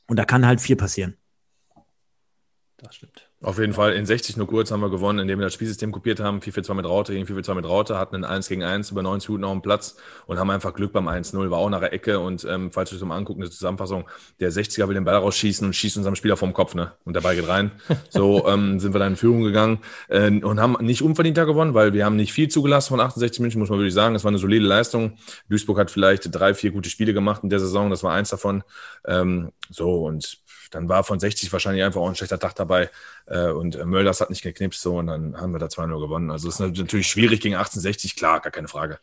und 0.08 0.18
da 0.18 0.26
kann 0.26 0.46
halt 0.46 0.62
viel 0.62 0.76
passieren. 0.76 1.18
Auf 3.40 3.60
jeden 3.60 3.74
Fall 3.74 3.94
in 3.94 4.08
60 4.08 4.36
nur 4.38 4.48
kurz 4.48 4.72
haben 4.72 4.80
wir 4.80 4.90
gewonnen, 4.90 5.20
indem 5.20 5.38
wir 5.38 5.46
das 5.46 5.54
Spielsystem 5.54 5.92
kopiert 5.92 6.20
haben. 6.20 6.40
4-4-2 6.40 6.74
mit 6.74 6.86
Raute 6.88 7.14
gegen 7.14 7.28
4-4-2 7.28 7.54
mit 7.54 7.66
Raute, 7.66 7.96
hatten 7.96 8.16
ein 8.16 8.26
1 8.26 8.48
gegen 8.48 8.64
1 8.64 8.90
über 8.90 9.04
90 9.04 9.30
Minuten 9.30 9.44
auf 9.44 9.52
dem 9.52 9.62
Platz 9.62 9.96
und 10.26 10.40
haben 10.40 10.50
einfach 10.50 10.74
Glück 10.74 10.92
beim 10.92 11.08
1-0. 11.08 11.52
War 11.52 11.60
auch 11.60 11.70
nach 11.70 11.82
der 11.82 11.94
Ecke 11.94 12.20
und 12.20 12.46
ähm, 12.50 12.72
falls 12.72 12.92
euch 12.92 12.98
das 12.98 13.08
mal 13.08 13.16
anguckt, 13.16 13.40
eine 13.40 13.52
Zusammenfassung, 13.52 14.10
der 14.40 14.52
60er 14.52 14.88
will 14.88 14.96
den 14.96 15.04
Ball 15.04 15.18
rausschießen 15.18 15.68
und 15.68 15.74
schießt 15.76 15.98
unserem 15.98 16.16
Spieler 16.16 16.36
vom 16.36 16.52
Kopf, 16.52 16.74
ne? 16.74 16.94
Und 17.06 17.14
der 17.14 17.22
Ball 17.22 17.36
geht 17.36 17.48
rein. 17.48 17.72
So 18.10 18.48
ähm, 18.48 18.80
sind 18.80 18.96
wir 18.96 19.00
dann 19.00 19.14
in 19.14 19.16
Führung 19.16 19.44
gegangen 19.44 19.80
äh, 20.08 20.32
und 20.32 20.60
haben 20.60 20.78
nicht 20.80 21.04
unverdienter 21.04 21.46
gewonnen, 21.46 21.74
weil 21.74 21.94
wir 21.94 22.06
haben 22.06 22.16
nicht 22.16 22.34
viel 22.34 22.48
zugelassen 22.48 22.90
von 22.90 23.00
68 23.00 23.40
München, 23.42 23.60
muss 23.60 23.70
man 23.70 23.78
wirklich 23.78 23.94
sagen. 23.94 24.16
Es 24.16 24.24
war 24.24 24.30
eine 24.30 24.40
solide 24.40 24.66
Leistung. 24.66 25.18
Duisburg 25.50 25.78
hat 25.78 25.92
vielleicht 25.92 26.34
drei, 26.34 26.54
vier 26.54 26.72
gute 26.72 26.90
Spiele 26.90 27.14
gemacht 27.14 27.44
in 27.44 27.50
der 27.50 27.60
Saison. 27.60 27.90
Das 27.90 28.02
war 28.04 28.14
eins 28.14 28.30
davon. 28.30 28.64
Ähm, 29.06 29.52
so 29.70 30.06
und 30.06 30.40
dann 30.72 30.90
war 30.90 31.04
von 31.04 31.20
60 31.20 31.52
wahrscheinlich 31.52 31.84
einfach 31.84 32.02
auch 32.02 32.10
ein 32.10 32.16
schlechter 32.16 32.40
Tag 32.40 32.56
dabei 32.56 32.90
äh, 33.26 33.50
und 33.50 33.76
äh, 33.76 33.86
Mölders 33.86 34.22
hat 34.22 34.30
nicht 34.30 34.44
geknipst 34.44 34.82
so 34.82 34.98
und 34.98 35.08
dann 35.08 35.40
haben 35.40 35.52
wir 35.52 35.60
da 35.60 35.68
2-0 35.68 36.00
gewonnen. 36.00 36.32
Also 36.32 36.48
es 36.48 36.60
ist 36.60 36.78
natürlich 36.78 37.08
schwierig 37.08 37.42
gegen 37.42 37.56
1860, 37.56 38.16
klar, 38.16 38.40
gar 38.40 38.52
keine 38.52 38.68
Frage. 38.68 39.00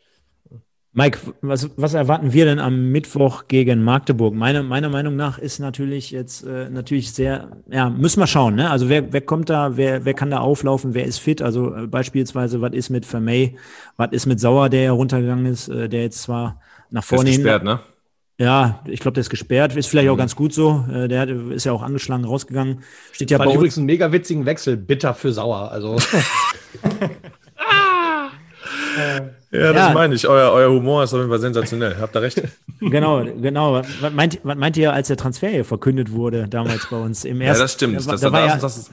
Mike, 0.96 1.18
was, 1.40 1.70
was 1.76 1.94
erwarten 1.94 2.32
wir 2.32 2.44
denn 2.44 2.60
am 2.60 2.92
Mittwoch 2.92 3.48
gegen 3.48 3.82
Magdeburg? 3.82 4.32
Meine, 4.32 4.62
meiner 4.62 4.88
Meinung 4.88 5.16
nach 5.16 5.38
ist 5.38 5.58
natürlich 5.58 6.12
jetzt 6.12 6.46
äh, 6.46 6.70
natürlich 6.70 7.12
sehr, 7.12 7.48
ja, 7.68 7.90
müssen 7.90 8.20
wir 8.20 8.28
schauen, 8.28 8.54
ne? 8.54 8.70
Also 8.70 8.88
wer, 8.88 9.12
wer 9.12 9.20
kommt 9.20 9.50
da, 9.50 9.76
wer, 9.76 10.04
wer 10.04 10.14
kann 10.14 10.30
da 10.30 10.38
auflaufen, 10.38 10.94
wer 10.94 11.04
ist 11.04 11.18
fit? 11.18 11.42
Also 11.42 11.74
äh, 11.74 11.88
beispielsweise, 11.88 12.60
was 12.60 12.74
ist 12.74 12.90
mit 12.90 13.06
Vermey, 13.06 13.58
was 13.96 14.12
ist 14.12 14.26
mit 14.26 14.38
Sauer, 14.38 14.68
der 14.68 14.82
ja 14.82 14.92
runtergegangen 14.92 15.46
ist, 15.46 15.68
äh, 15.68 15.88
der 15.88 16.02
jetzt 16.02 16.22
zwar 16.22 16.60
nach 16.90 17.02
vorne 17.02 17.30
ist 17.30 17.36
gesperrt, 17.38 17.64
ne? 17.64 17.80
Ja, 18.36 18.80
ich 18.86 18.98
glaube, 18.98 19.14
der 19.14 19.20
ist 19.20 19.30
gesperrt. 19.30 19.76
Ist 19.76 19.86
vielleicht 19.86 20.08
auch 20.08 20.14
mhm. 20.14 20.18
ganz 20.18 20.34
gut 20.34 20.52
so. 20.52 20.84
Äh, 20.92 21.06
der 21.06 21.28
ist 21.28 21.64
ja 21.64 21.72
auch 21.72 21.82
angeschlagen 21.82 22.24
rausgegangen. 22.24 22.82
Steht 23.12 23.30
ja 23.30 23.38
bei 23.38 23.46
uns. 23.46 23.54
übrigens 23.54 23.76
einen 23.76 23.86
mega 23.86 24.10
witzigen 24.10 24.44
Wechsel. 24.44 24.76
Bitter 24.76 25.14
für 25.14 25.32
sauer. 25.32 25.70
Also. 25.70 25.96
ja, 29.52 29.72
das 29.72 29.76
ja. 29.76 29.92
meine 29.94 30.16
ich. 30.16 30.26
Euer, 30.26 30.50
euer 30.52 30.70
Humor 30.70 31.04
ist 31.04 31.14
auf 31.14 31.20
jeden 31.20 31.30
Fall 31.30 31.38
sensationell. 31.38 31.96
Habt 32.00 32.16
ihr 32.16 32.22
recht? 32.22 32.42
Genau, 32.80 33.24
genau. 33.24 33.80
Was 34.00 34.12
meint, 34.12 34.40
was 34.42 34.58
meint 34.58 34.76
ihr, 34.76 34.92
als 34.92 35.08
der 35.08 35.16
Transfer 35.16 35.48
hier 35.48 35.64
verkündet 35.64 36.12
wurde, 36.12 36.48
damals 36.48 36.86
bei 36.90 36.98
uns 36.98 37.24
im 37.24 37.40
ersten? 37.40 37.58
Ja, 37.58 37.64
das 37.64 37.72
stimmt. 37.72 38.06
Da, 38.06 38.10
das, 38.10 38.20
da, 38.20 38.30
war 38.30 38.46
ja, 38.46 38.56
das 38.56 38.90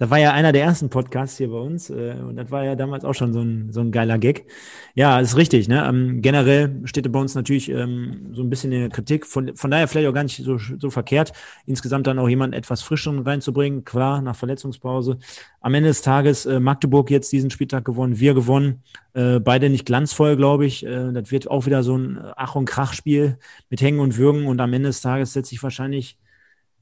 ist 0.00 0.06
da 0.06 0.08
war 0.08 0.18
ja 0.18 0.32
einer 0.32 0.52
der 0.52 0.62
ersten 0.62 0.88
Podcasts 0.88 1.36
hier 1.36 1.50
bei 1.50 1.58
uns 1.58 1.90
äh, 1.90 2.14
und 2.26 2.36
das 2.36 2.50
war 2.50 2.64
ja 2.64 2.74
damals 2.74 3.04
auch 3.04 3.12
schon 3.12 3.34
so 3.34 3.42
ein, 3.42 3.70
so 3.70 3.80
ein 3.80 3.92
geiler 3.92 4.16
Gag. 4.16 4.46
Ja, 4.94 5.20
ist 5.20 5.36
richtig. 5.36 5.68
Ne? 5.68 5.86
Ähm, 5.86 6.22
generell 6.22 6.80
steht 6.84 7.12
bei 7.12 7.20
uns 7.20 7.34
natürlich 7.34 7.68
ähm, 7.68 8.30
so 8.32 8.42
ein 8.42 8.48
bisschen 8.48 8.72
in 8.72 8.80
der 8.80 8.88
Kritik. 8.88 9.26
Von, 9.26 9.54
von 9.56 9.70
daher 9.70 9.88
vielleicht 9.88 10.08
auch 10.08 10.14
gar 10.14 10.22
nicht 10.22 10.42
so, 10.42 10.56
so 10.56 10.88
verkehrt, 10.88 11.34
insgesamt 11.66 12.06
dann 12.06 12.18
auch 12.18 12.30
jemanden 12.30 12.54
etwas 12.54 12.80
Frischeren 12.80 13.18
reinzubringen. 13.18 13.84
Klar, 13.84 14.22
nach 14.22 14.36
Verletzungspause. 14.36 15.18
Am 15.60 15.74
Ende 15.74 15.90
des 15.90 16.00
Tages 16.00 16.46
äh, 16.46 16.60
Magdeburg 16.60 17.10
jetzt 17.10 17.30
diesen 17.30 17.50
Spieltag 17.50 17.84
gewonnen, 17.84 18.18
wir 18.18 18.32
gewonnen. 18.32 18.82
Äh, 19.12 19.38
beide 19.38 19.68
nicht 19.68 19.84
glanzvoll, 19.84 20.34
glaube 20.36 20.64
ich. 20.64 20.86
Äh, 20.86 21.12
das 21.12 21.30
wird 21.30 21.50
auch 21.50 21.66
wieder 21.66 21.82
so 21.82 21.98
ein 21.98 22.18
Ach- 22.36 22.54
und 22.54 22.64
Krach-Spiel 22.64 23.36
mit 23.68 23.82
Hängen 23.82 24.00
und 24.00 24.16
Würgen 24.16 24.46
und 24.46 24.62
am 24.62 24.72
Ende 24.72 24.88
des 24.88 25.02
Tages 25.02 25.34
setzt 25.34 25.50
sich 25.50 25.62
wahrscheinlich 25.62 26.16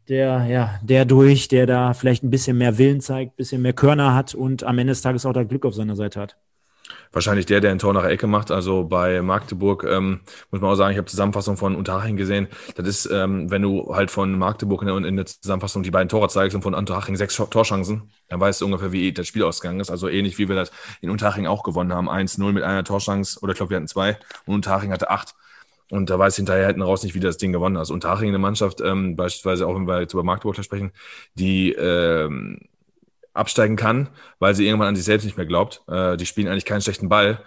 der, 0.08 0.46
ja, 0.46 0.78
der 0.82 1.04
durch, 1.04 1.48
der 1.48 1.66
da 1.66 1.94
vielleicht 1.94 2.22
ein 2.22 2.30
bisschen 2.30 2.58
mehr 2.58 2.78
Willen 2.78 3.00
zeigt, 3.00 3.32
ein 3.32 3.36
bisschen 3.36 3.62
mehr 3.62 3.72
Körner 3.72 4.14
hat 4.14 4.34
und 4.34 4.64
am 4.64 4.78
Ende 4.78 4.92
des 4.92 5.02
Tages 5.02 5.26
auch 5.26 5.32
das 5.32 5.48
Glück 5.48 5.64
auf 5.64 5.74
seiner 5.74 5.96
Seite 5.96 6.20
hat. 6.20 6.36
Wahrscheinlich 7.12 7.46
der, 7.46 7.60
der 7.60 7.70
ein 7.70 7.78
Tor 7.78 7.94
nach 7.94 8.02
der 8.02 8.10
Ecke 8.10 8.26
macht. 8.26 8.50
Also 8.50 8.84
bei 8.84 9.22
Magdeburg 9.22 9.84
ähm, 9.84 10.20
muss 10.50 10.60
man 10.60 10.70
auch 10.70 10.74
sagen, 10.74 10.92
ich 10.92 10.98
habe 10.98 11.06
Zusammenfassung 11.06 11.56
von 11.56 11.74
Unterhaching 11.74 12.16
gesehen. 12.16 12.48
Das 12.76 12.86
ist, 12.86 13.06
ähm, 13.10 13.50
wenn 13.50 13.62
du 13.62 13.94
halt 13.94 14.10
von 14.10 14.38
Magdeburg 14.38 14.82
in 14.82 14.88
der, 14.88 14.96
in 14.96 15.16
der 15.16 15.26
Zusammenfassung 15.26 15.82
die 15.82 15.90
beiden 15.90 16.08
Tore 16.08 16.28
zeigst 16.28 16.54
und 16.54 16.62
von 16.62 16.74
Unterhaching 16.74 17.16
sechs 17.16 17.36
Torchancen, 17.36 18.10
dann 18.28 18.40
weißt 18.40 18.60
du 18.60 18.66
ungefähr, 18.66 18.92
wie 18.92 19.12
das 19.12 19.26
Spiel 19.26 19.42
ausgegangen 19.42 19.80
ist. 19.80 19.90
Also 19.90 20.08
ähnlich 20.08 20.38
wie 20.38 20.48
wir 20.48 20.56
das 20.56 20.70
in 21.00 21.10
Unterhaching 21.10 21.46
auch 21.46 21.62
gewonnen 21.62 21.92
haben. 21.92 22.10
1-0 22.10 22.52
mit 22.52 22.62
einer 22.62 22.84
Torchance, 22.84 23.40
oder 23.40 23.52
ich 23.52 23.56
glaube, 23.56 23.70
wir 23.70 23.76
hatten 23.76 23.88
zwei 23.88 24.18
und 24.44 24.54
Unterhaching 24.54 24.92
hatte 24.92 25.10
acht. 25.10 25.34
Und 25.90 26.10
da 26.10 26.18
weiß 26.18 26.36
hinterher 26.36 26.66
hinten 26.66 26.82
raus 26.82 27.02
nicht, 27.02 27.14
wie 27.14 27.20
das 27.20 27.38
Ding 27.38 27.52
gewonnen 27.52 27.76
hat. 27.76 27.82
Also 27.82 27.94
Unterhaching 27.94 28.28
eine 28.28 28.38
Mannschaft, 28.38 28.80
ähm, 28.80 29.16
beispielsweise 29.16 29.66
auch 29.66 29.74
wenn 29.74 29.86
wir 29.86 30.00
jetzt 30.00 30.12
über 30.12 30.22
Magdeburg 30.22 30.62
sprechen, 30.62 30.92
die 31.34 31.72
ähm, 31.72 32.60
absteigen 33.32 33.76
kann, 33.76 34.08
weil 34.38 34.54
sie 34.54 34.66
irgendwann 34.66 34.88
an 34.88 34.96
sich 34.96 35.04
selbst 35.04 35.24
nicht 35.24 35.36
mehr 35.36 35.46
glaubt. 35.46 35.82
Äh, 35.88 36.16
die 36.16 36.26
spielen 36.26 36.48
eigentlich 36.48 36.66
keinen 36.66 36.82
schlechten 36.82 37.08
Ball, 37.08 37.42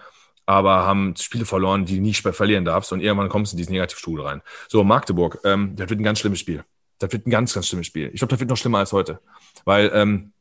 aber 0.46 0.86
haben 0.86 1.16
Spiele 1.18 1.46
verloren, 1.46 1.86
die 1.86 1.98
du 1.98 2.02
nie 2.02 2.14
verlieren 2.14 2.66
darfst. 2.66 2.92
Und 2.92 3.02
irgendwann 3.02 3.30
kommst 3.30 3.52
du 3.52 3.56
in 3.56 3.58
diesen 3.58 3.74
Negativstuhl 3.74 4.22
rein. 4.22 4.42
So, 4.70 4.84
Magdeburg, 4.84 5.40
ähm, 5.44 5.76
das 5.76 5.90
wird 5.90 6.00
ein 6.00 6.04
ganz 6.04 6.20
schlimmes 6.20 6.40
Spiel. 6.40 6.64
Das 6.98 7.12
wird 7.12 7.28
ein 7.28 7.32
ganz, 7.32 7.54
ganz 7.54 7.68
schlimmes 7.68 7.88
Spiel. 7.88 8.10
Ich 8.14 8.20
glaube, 8.20 8.32
das 8.32 8.40
wird 8.40 8.50
noch 8.50 8.58
schlimmer 8.58 8.80
als 8.80 8.94
heute. 8.94 9.20
Weil 9.66 9.92
ähm, 9.94 10.34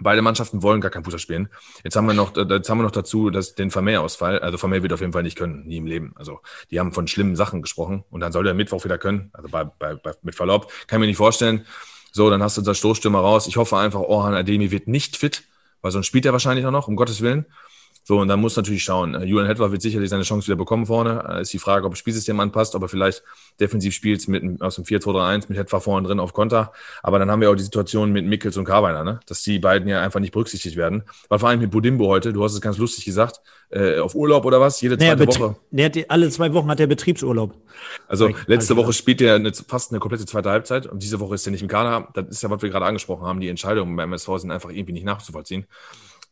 Beide 0.00 0.22
Mannschaften 0.22 0.62
wollen 0.62 0.80
gar 0.80 0.90
kein 0.90 1.04
Fußball 1.04 1.20
spielen. 1.20 1.48
Jetzt 1.84 1.96
haben 1.96 2.06
wir 2.06 2.14
noch, 2.14 2.36
jetzt 2.36 2.68
haben 2.68 2.78
wir 2.78 2.82
noch 2.82 2.90
dazu 2.90 3.30
dass 3.30 3.54
den 3.54 3.70
Vermeer-Ausfall. 3.70 4.40
Also 4.40 4.58
Vermeer 4.58 4.82
wird 4.82 4.92
auf 4.92 5.00
jeden 5.00 5.12
Fall 5.12 5.22
nicht 5.22 5.36
können, 5.36 5.66
nie 5.66 5.76
im 5.78 5.86
Leben. 5.86 6.12
Also 6.16 6.40
die 6.70 6.80
haben 6.80 6.92
von 6.92 7.06
schlimmen 7.06 7.36
Sachen 7.36 7.62
gesprochen 7.62 8.04
und 8.10 8.20
dann 8.20 8.32
soll 8.32 8.44
der 8.44 8.54
Mittwoch 8.54 8.84
wieder 8.84 8.98
können. 8.98 9.30
Also 9.32 9.48
bei, 9.48 9.64
bei, 9.64 9.94
bei, 9.94 10.12
mit 10.22 10.34
Verlaub, 10.34 10.70
kann 10.86 10.98
ich 10.98 11.00
mir 11.00 11.06
nicht 11.06 11.16
vorstellen. 11.16 11.64
So, 12.12 12.30
dann 12.30 12.42
hast 12.42 12.56
du 12.56 12.60
unser 12.60 12.74
Stoßstürmer 12.74 13.18
raus. 13.20 13.46
Ich 13.46 13.56
hoffe 13.56 13.76
einfach, 13.76 14.00
Orhan 14.00 14.34
Ademi 14.34 14.70
wird 14.70 14.88
nicht 14.88 15.16
fit, 15.16 15.44
weil 15.82 15.90
sonst 15.90 16.06
spielt 16.06 16.24
er 16.26 16.32
wahrscheinlich 16.32 16.64
auch 16.64 16.70
noch, 16.70 16.88
um 16.88 16.96
Gottes 16.96 17.20
Willen. 17.20 17.46
So, 18.06 18.18
und 18.20 18.28
dann 18.28 18.38
muss 18.38 18.54
natürlich 18.54 18.84
schauen. 18.84 19.14
Äh, 19.14 19.24
Julian 19.24 19.46
Hetwer 19.46 19.72
wird 19.72 19.80
sicherlich 19.80 20.10
seine 20.10 20.24
Chance 20.24 20.46
wieder 20.46 20.56
bekommen 20.56 20.84
vorne. 20.84 21.24
Äh, 21.26 21.42
ist 21.42 21.54
die 21.54 21.58
Frage, 21.58 21.86
ob 21.86 21.92
das 21.92 21.98
Spielsystem 21.98 22.38
anpasst, 22.38 22.74
ob 22.74 22.82
er 22.82 22.88
vielleicht 22.88 23.22
defensiv 23.58 23.94
spielt 23.94 24.28
mit, 24.28 24.60
aus 24.60 24.74
dem 24.76 24.84
4-2-3-1 24.84 25.46
mit 25.48 25.58
Hetwer 25.58 25.80
vorne 25.80 26.06
drin 26.06 26.20
auf 26.20 26.34
Konter. 26.34 26.72
Aber 27.02 27.18
dann 27.18 27.30
haben 27.30 27.40
wir 27.40 27.50
auch 27.50 27.54
die 27.54 27.62
Situation 27.62 28.12
mit 28.12 28.26
Mickels 28.26 28.58
und 28.58 28.66
Carweiner, 28.66 29.04
ne? 29.04 29.20
dass 29.26 29.42
die 29.42 29.58
beiden 29.58 29.88
ja 29.88 30.02
einfach 30.02 30.20
nicht 30.20 30.32
berücksichtigt 30.32 30.76
werden. 30.76 31.04
Weil 31.30 31.38
vor 31.38 31.48
allem 31.48 31.60
mit 31.60 31.70
Budimbo 31.70 32.06
heute, 32.08 32.34
du 32.34 32.44
hast 32.44 32.52
es 32.52 32.60
ganz 32.60 32.76
lustig 32.76 33.06
gesagt, 33.06 33.40
äh, 33.70 33.98
auf 33.98 34.14
Urlaub 34.14 34.44
oder 34.44 34.60
was? 34.60 34.80
Jede 34.82 34.98
zweite 34.98 35.24
naja, 35.24 35.40
Woche. 35.40 35.56
Der 35.70 35.86
hat, 35.86 35.96
alle 36.08 36.28
zwei 36.28 36.52
Wochen 36.52 36.68
hat 36.68 36.80
er 36.80 36.86
Betriebsurlaub. 36.86 37.54
Also 38.06 38.28
letzte 38.46 38.76
Woche 38.76 38.92
spielt 38.92 39.22
er 39.22 39.36
eine, 39.36 39.52
fast 39.52 39.92
eine 39.92 39.98
komplette 39.98 40.26
zweite 40.26 40.50
Halbzeit 40.50 40.86
und 40.86 41.02
diese 41.02 41.20
Woche 41.20 41.34
ist 41.36 41.46
er 41.46 41.52
nicht 41.52 41.62
im 41.62 41.68
Kader. 41.68 42.08
Das 42.12 42.26
ist 42.28 42.42
ja, 42.42 42.50
was 42.50 42.60
wir 42.60 42.68
gerade 42.68 42.84
angesprochen 42.84 43.26
haben. 43.26 43.40
Die 43.40 43.48
Entscheidungen 43.48 43.96
beim 43.96 44.10
MSV 44.10 44.28
sind 44.36 44.50
einfach 44.50 44.70
irgendwie 44.70 44.92
nicht 44.92 45.06
nachzuvollziehen. 45.06 45.66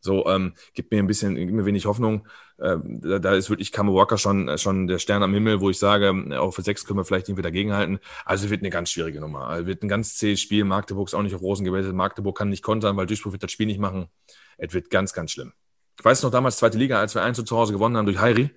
So, 0.02 0.26
ähm, 0.26 0.54
gibt 0.74 0.90
mir 0.90 0.98
ein 0.98 1.06
bisschen, 1.06 1.36
gibt 1.36 1.52
mir 1.52 1.64
wenig 1.64 1.86
Hoffnung. 1.86 2.26
Ähm, 2.60 3.00
da, 3.00 3.20
da 3.20 3.34
ist 3.34 3.50
wirklich 3.50 3.70
Kamo 3.70 3.94
Walker 3.94 4.18
schon, 4.18 4.58
schon 4.58 4.88
der 4.88 4.98
Stern 4.98 5.22
am 5.22 5.32
Himmel, 5.32 5.60
wo 5.60 5.70
ich 5.70 5.78
sage, 5.78 6.12
auch 6.38 6.52
für 6.52 6.62
sechs 6.62 6.84
können 6.84 6.98
wir 6.98 7.04
vielleicht 7.04 7.28
irgendwie 7.28 7.42
dagegenhalten. 7.42 8.00
Also 8.24 8.50
wird 8.50 8.62
eine 8.62 8.70
ganz 8.70 8.90
schwierige 8.90 9.20
Nummer. 9.20 9.46
Also 9.46 9.66
wird 9.66 9.82
ein 9.82 9.88
ganz 9.88 10.16
zähes 10.16 10.40
Spiel. 10.40 10.64
Magdeburg 10.64 11.08
ist 11.08 11.14
auch 11.14 11.22
nicht 11.22 11.34
auf 11.34 11.40
Rosen 11.40 11.64
gewettet. 11.64 11.94
Magdeburg 11.94 12.36
kann 12.36 12.48
nicht 12.48 12.62
kontern, 12.62 12.96
weil 12.96 13.06
Duisburg 13.06 13.32
wird 13.32 13.44
das 13.44 13.52
Spiel 13.52 13.66
nicht 13.66 13.80
machen. 13.80 14.08
Es 14.58 14.74
wird 14.74 14.90
ganz, 14.90 15.12
ganz 15.12 15.30
schlimm. 15.30 15.52
Ich 15.98 16.04
weiß 16.04 16.22
noch 16.24 16.30
damals, 16.30 16.56
zweite 16.56 16.78
Liga, 16.78 16.98
als 16.98 17.14
wir 17.14 17.22
1 17.22 17.44
zu 17.44 17.56
Hause 17.56 17.72
gewonnen 17.72 17.96
haben 17.96 18.06
durch 18.06 18.18
Heiri. 18.18 18.50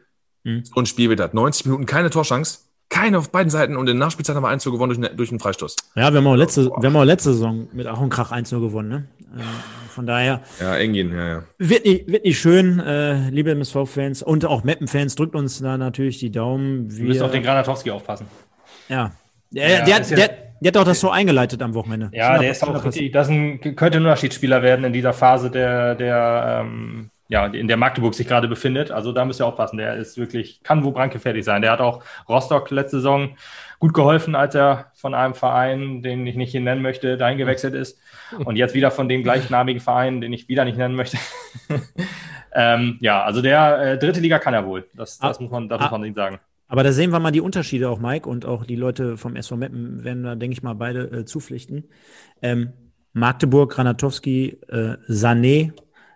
Mhm. 0.43 0.65
So 0.65 0.79
ein 0.79 0.85
Spiel 0.85 1.09
wird 1.09 1.19
das. 1.19 1.33
90 1.33 1.65
Minuten, 1.65 1.85
keine 1.85 2.09
Torschance. 2.09 2.59
Keine 2.89 3.17
auf 3.17 3.31
beiden 3.31 3.49
Seiten 3.49 3.75
und 3.77 3.89
in 3.89 3.97
der 3.97 4.05
Nachspielzeit 4.05 4.35
haben 4.35 4.43
wir 4.43 4.49
1 4.49 4.63
gewonnen 4.63 4.89
durch, 4.89 4.97
eine, 4.99 5.15
durch 5.15 5.31
einen 5.31 5.39
Freistoß. 5.39 5.75
Ja, 5.95 6.11
wir 6.13 6.19
haben 6.19 6.27
auch 6.27 6.35
letzte, 6.35 6.69
wir 6.69 6.87
haben 6.87 6.95
auch 6.95 7.03
letzte 7.03 7.33
Saison 7.33 7.67
mit 7.73 7.87
Ach 7.87 7.99
und 7.99 8.09
Krach 8.09 8.31
1 8.31 8.51
gewonnen. 8.51 8.89
Ne? 8.89 9.09
Äh, 9.35 9.89
von 9.89 10.05
daher. 10.05 10.41
Ja, 10.59 10.77
Engin, 10.77 11.13
ja, 11.13 11.27
ja. 11.27 11.43
Wird 11.57 11.85
nicht, 11.85 12.07
wird 12.07 12.25
nicht 12.25 12.39
schön, 12.39 12.79
äh, 12.79 13.29
liebe 13.29 13.51
MSV-Fans 13.51 14.23
und 14.23 14.45
auch 14.45 14.63
Meppen-Fans, 14.63 15.15
drückt 15.15 15.35
uns 15.35 15.59
da 15.59 15.77
natürlich 15.77 16.19
die 16.19 16.31
Daumen. 16.31 16.95
Wir 16.95 17.05
müssen 17.05 17.23
auf 17.23 17.31
den 17.31 17.43
Granatowski 17.43 17.91
aufpassen. 17.91 18.27
Ja. 18.89 19.11
Der, 19.51 19.87
ja, 19.87 19.99
der, 19.99 19.99
der, 19.99 20.29
der 20.59 20.69
hat 20.69 20.75
doch 20.75 20.83
das 20.83 20.99
so 20.99 21.09
eingeleitet 21.09 21.61
am 21.61 21.73
Wochenende. 21.73 22.09
Ja, 22.13 22.37
der 22.37 22.51
ist 22.51 22.63
auch 22.63 22.83
richtig, 22.83 23.11
das 23.11 23.29
ein, 23.29 23.59
könnte 23.61 23.97
ein 23.97 24.03
Unterschiedsspieler 24.03 24.61
werden 24.61 24.85
in 24.85 24.93
dieser 24.93 25.13
Phase, 25.13 25.49
der, 25.49 25.95
der 25.95 26.63
ähm, 26.65 27.09
ja, 27.27 27.47
in 27.47 27.67
der 27.67 27.77
Magdeburg 27.77 28.13
sich 28.13 28.27
gerade 28.27 28.47
befindet. 28.47 28.91
Also 28.91 29.11
da 29.11 29.25
müsst 29.25 29.39
ihr 29.39 29.47
aufpassen. 29.47 29.77
Der 29.77 29.95
ist 29.95 30.17
wirklich, 30.17 30.61
kann 30.63 30.83
wo 30.83 30.91
brandgefährlich 30.91 31.43
sein. 31.43 31.61
Der 31.61 31.71
hat 31.71 31.81
auch 31.81 32.03
Rostock 32.29 32.69
letzte 32.69 32.97
Saison 32.97 33.35
gut 33.85 33.93
geholfen, 33.93 34.33
als 34.33 34.55
er 34.55 34.91
von 34.95 35.13
einem 35.13 35.35
Verein, 35.35 36.01
den 36.01 36.25
ich 36.25 36.35
nicht 36.35 36.49
hier 36.49 36.61
nennen 36.61 36.81
möchte, 36.81 37.17
dahin 37.17 37.37
gewechselt 37.37 37.75
ist. 37.75 37.99
Und 38.43 38.55
jetzt 38.55 38.73
wieder 38.73 38.89
von 38.89 39.07
dem 39.07 39.21
gleichnamigen 39.21 39.79
Verein, 39.79 40.21
den 40.21 40.33
ich 40.33 40.49
wieder 40.49 40.65
nicht 40.65 40.77
nennen 40.77 40.95
möchte. 40.95 41.17
ähm, 42.55 42.97
ja, 42.99 43.23
also 43.23 43.43
der 43.43 43.79
äh, 43.79 43.97
dritte 43.99 44.21
Liga 44.21 44.39
kann 44.39 44.55
er 44.55 44.65
wohl. 44.65 44.87
Das, 44.95 45.19
das 45.19 45.37
ah, 45.37 45.41
muss 45.41 45.51
man, 45.51 45.69
das 45.69 45.79
muss 45.81 45.91
ah. 45.91 45.97
man 45.99 46.13
sagen. 46.15 46.39
Aber 46.67 46.81
da 46.81 46.91
sehen 46.91 47.11
wir 47.11 47.19
mal 47.19 47.29
die 47.29 47.41
Unterschiede 47.41 47.87
auch, 47.91 47.99
Mike, 47.99 48.27
und 48.27 48.47
auch 48.47 48.65
die 48.65 48.75
Leute 48.75 49.17
vom 49.17 49.35
SV 49.35 49.55
Meppen 49.55 50.03
werden 50.03 50.23
da, 50.23 50.33
denke 50.33 50.53
ich 50.53 50.63
mal, 50.63 50.73
beide 50.73 51.03
äh, 51.11 51.25
zupflichten. 51.25 51.83
Ähm, 52.41 52.73
Magdeburg, 53.13 53.71
Granatowski, 53.71 54.57
äh, 54.67 54.97
Sané, 55.07 55.73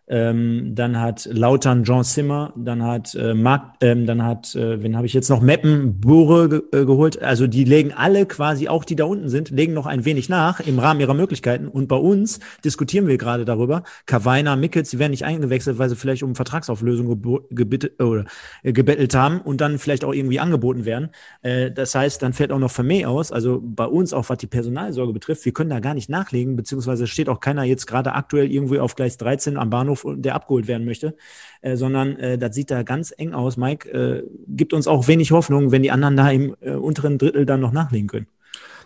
ähm, 0.09 0.71
dann 0.73 0.99
hat 0.99 1.29
Lautern 1.31 1.83
Jean 1.83 2.03
Zimmer, 2.03 2.51
dann 2.55 2.81
hat 2.83 3.13
äh, 3.13 3.35
Mark, 3.35 3.75
ähm, 3.81 4.07
dann 4.07 4.23
hat, 4.23 4.55
äh, 4.55 4.81
wen 4.81 4.97
habe 4.97 5.05
ich 5.05 5.13
jetzt 5.13 5.29
noch, 5.29 5.39
Meppen, 5.39 5.99
Bure 6.01 6.49
ge 6.49 6.61
äh, 6.71 6.85
geholt. 6.85 7.21
Also 7.21 7.45
die 7.45 7.63
legen 7.63 7.93
alle 7.93 8.25
quasi, 8.25 8.67
auch 8.67 8.83
die 8.83 8.95
da 8.95 9.05
unten 9.05 9.29
sind, 9.29 9.51
legen 9.51 9.73
noch 9.73 9.85
ein 9.85 10.05
wenig 10.05 10.27
nach 10.27 10.61
im 10.61 10.79
Rahmen 10.79 10.99
ihrer 10.99 11.13
Möglichkeiten. 11.13 11.67
Und 11.67 11.87
bei 11.87 11.95
uns 11.95 12.39
diskutieren 12.65 13.05
wir 13.05 13.19
gerade 13.19 13.45
darüber. 13.45 13.83
Kavaina, 14.07 14.55
Mickels, 14.55 14.89
die 14.89 14.97
werden 14.97 15.11
nicht 15.11 15.25
eingewechselt, 15.25 15.77
weil 15.77 15.89
sie 15.89 15.95
vielleicht 15.95 16.23
um 16.23 16.33
Vertragsauflösung 16.33 17.07
oder, 17.07 18.25
äh, 18.63 18.73
gebettelt 18.73 19.13
haben 19.13 19.41
und 19.41 19.61
dann 19.61 19.77
vielleicht 19.77 20.03
auch 20.03 20.13
irgendwie 20.13 20.39
angeboten 20.39 20.85
werden. 20.85 21.09
Äh, 21.43 21.69
das 21.69 21.93
heißt, 21.93 22.23
dann 22.23 22.33
fällt 22.33 22.51
auch 22.51 22.59
noch 22.59 22.71
Vermeh 22.71 23.05
aus. 23.05 23.31
Also 23.31 23.61
bei 23.63 23.85
uns, 23.85 24.13
auch 24.13 24.27
was 24.27 24.39
die 24.39 24.47
Personalsorge 24.47 25.13
betrifft, 25.13 25.45
wir 25.45 25.53
können 25.53 25.69
da 25.69 25.79
gar 25.79 25.93
nicht 25.93 26.09
nachlegen, 26.09 26.55
beziehungsweise 26.55 27.05
steht 27.05 27.29
auch 27.29 27.41
keiner 27.41 27.63
jetzt 27.63 27.85
gerade 27.85 28.13
aktuell 28.13 28.51
irgendwo 28.51 28.79
auf 28.79 28.95
Gleis 28.95 29.17
13 29.17 29.55
am 29.57 29.69
Bahnhof 29.69 29.98
Bahnhof, 30.03 30.21
der 30.21 30.35
abgeholt 30.35 30.67
werden 30.67 30.85
möchte, 30.85 31.15
äh, 31.61 31.75
sondern 31.75 32.15
äh, 32.17 32.37
das 32.37 32.55
sieht 32.55 32.71
da 32.71 32.83
ganz 32.83 33.13
eng 33.17 33.33
aus. 33.33 33.57
Mike 33.57 33.89
äh, 33.89 34.23
gibt 34.47 34.73
uns 34.73 34.87
auch 34.87 35.07
wenig 35.07 35.31
Hoffnung, 35.31 35.71
wenn 35.71 35.83
die 35.83 35.91
anderen 35.91 36.17
da 36.17 36.29
im 36.29 36.55
äh, 36.61 36.71
unteren 36.71 37.17
Drittel 37.17 37.45
dann 37.45 37.61
noch 37.61 37.71
nachlegen 37.71 38.07
können. 38.07 38.27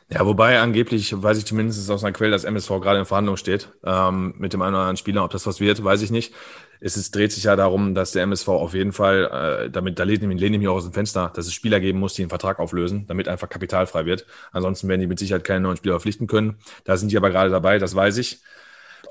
Ja, 0.09 0.25
wobei 0.25 0.59
angeblich, 0.59 1.23
weiß 1.23 1.37
ich 1.37 1.45
zumindest 1.45 1.89
aus 1.89 2.03
einer 2.03 2.11
Quelle, 2.11 2.31
dass 2.31 2.43
MSV 2.43 2.67
gerade 2.81 2.99
in 2.99 3.05
Verhandlung 3.05 3.37
steht 3.37 3.69
ähm, 3.83 4.35
mit 4.37 4.53
dem 4.53 4.61
einen 4.61 4.75
oder 4.75 4.81
anderen 4.81 4.97
Spieler. 4.97 5.23
Ob 5.23 5.31
das 5.31 5.47
was 5.47 5.59
wird, 5.59 5.83
weiß 5.83 6.01
ich 6.01 6.11
nicht. 6.11 6.33
Es 6.81 6.97
ist, 6.97 7.15
dreht 7.15 7.31
sich 7.31 7.45
ja 7.45 7.55
darum, 7.55 7.95
dass 7.95 8.11
der 8.11 8.23
MSV 8.23 8.49
auf 8.49 8.73
jeden 8.73 8.91
Fall, 8.91 9.63
äh, 9.65 9.69
damit, 9.71 9.97
da 9.97 10.03
lehne 10.03 10.27
lehne 10.33 10.57
ich 10.57 10.59
mich 10.59 10.67
auch 10.67 10.75
aus 10.75 10.83
dem 10.83 10.91
Fenster, 10.93 11.31
dass 11.33 11.47
es 11.47 11.53
Spieler 11.53 11.79
geben 11.79 11.99
muss, 11.99 12.13
die 12.13 12.21
einen 12.21 12.29
Vertrag 12.29 12.59
auflösen, 12.59 13.07
damit 13.07 13.29
einfach 13.29 13.47
kapitalfrei 13.47 14.05
wird. 14.05 14.25
Ansonsten 14.51 14.89
werden 14.89 14.99
die 14.99 15.07
mit 15.07 15.17
Sicherheit 15.17 15.45
keine 15.45 15.61
neuen 15.61 15.77
Spieler 15.77 15.93
verpflichten 15.93 16.27
können. 16.27 16.57
Da 16.83 16.97
sind 16.97 17.11
die 17.11 17.17
aber 17.17 17.29
gerade 17.29 17.49
dabei, 17.49 17.79
das 17.79 17.95
weiß 17.95 18.17
ich. 18.17 18.41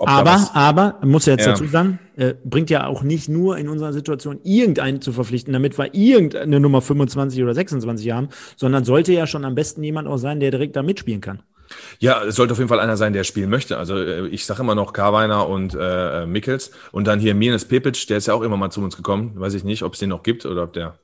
Aber, 0.01 0.51
aber, 0.55 0.99
muss 1.03 1.27
ja 1.27 1.35
jetzt 1.35 1.47
ja. 1.47 1.53
dazu 1.53 1.67
sagen, 1.67 1.99
äh, 2.17 2.35
bringt 2.45 2.71
ja 2.71 2.87
auch 2.87 3.03
nicht 3.03 3.29
nur 3.29 3.59
in 3.59 3.69
unserer 3.69 3.93
Situation 3.93 4.41
irgendeinen 4.43 5.01
zu 5.01 5.13
verpflichten, 5.13 5.53
damit 5.53 5.79
wir 5.79 5.95
irgendeine 5.95 6.61
Nummer 6.61 6.83
25 6.83 7.43
oder 7.43 7.55
26 7.55 8.11
haben, 8.11 8.29
sondern 8.57 8.85
sollte 8.85 9.13
ja 9.13 9.27
schon 9.27 9.45
am 9.45 9.55
besten 9.55 9.83
jemand 9.85 10.09
auch 10.09 10.17
sein, 10.17 10.41
der 10.41 10.51
direkt 10.51 10.77
da 10.77 10.83
mitspielen 10.83 11.21
kann. 11.21 11.43
Ja, 11.99 12.23
es 12.25 12.37
sollte 12.37 12.53
auf 12.53 12.59
jeden 12.59 12.69
Fall 12.69 12.81
einer 12.81 12.97
sein, 12.97 13.13
der 13.13 13.25
spielen 13.25 13.51
möchte. 13.51 13.79
Also 13.79 13.97
äh, 13.97 14.27
ich 14.29 14.45
sage 14.45 14.63
immer 14.63 14.75
noch 14.75 14.93
Karweiner 14.93 15.49
und 15.49 15.77
äh, 15.79 16.27
Mickels. 16.27 16.73
Und 16.91 17.07
dann 17.07 17.21
hier 17.21 17.35
Mirnes 17.35 17.65
Pepic, 17.65 18.07
der 18.09 18.19
ist 18.19 18.27
ja 18.27 18.35
auch 18.35 18.43
immer 18.43 18.57
mal 18.57 18.71
zu 18.71 18.83
uns 18.83 18.97
gekommen. 18.97 19.33
Weiß 19.37 19.55
ich 19.55 19.65
nicht, 19.65 19.83
ob 19.83 19.95
es 19.95 20.01
den 20.01 20.11
noch 20.11 20.23
gibt 20.23 20.45
oder 20.45 20.65
ob 20.65 20.73
der 20.73 20.99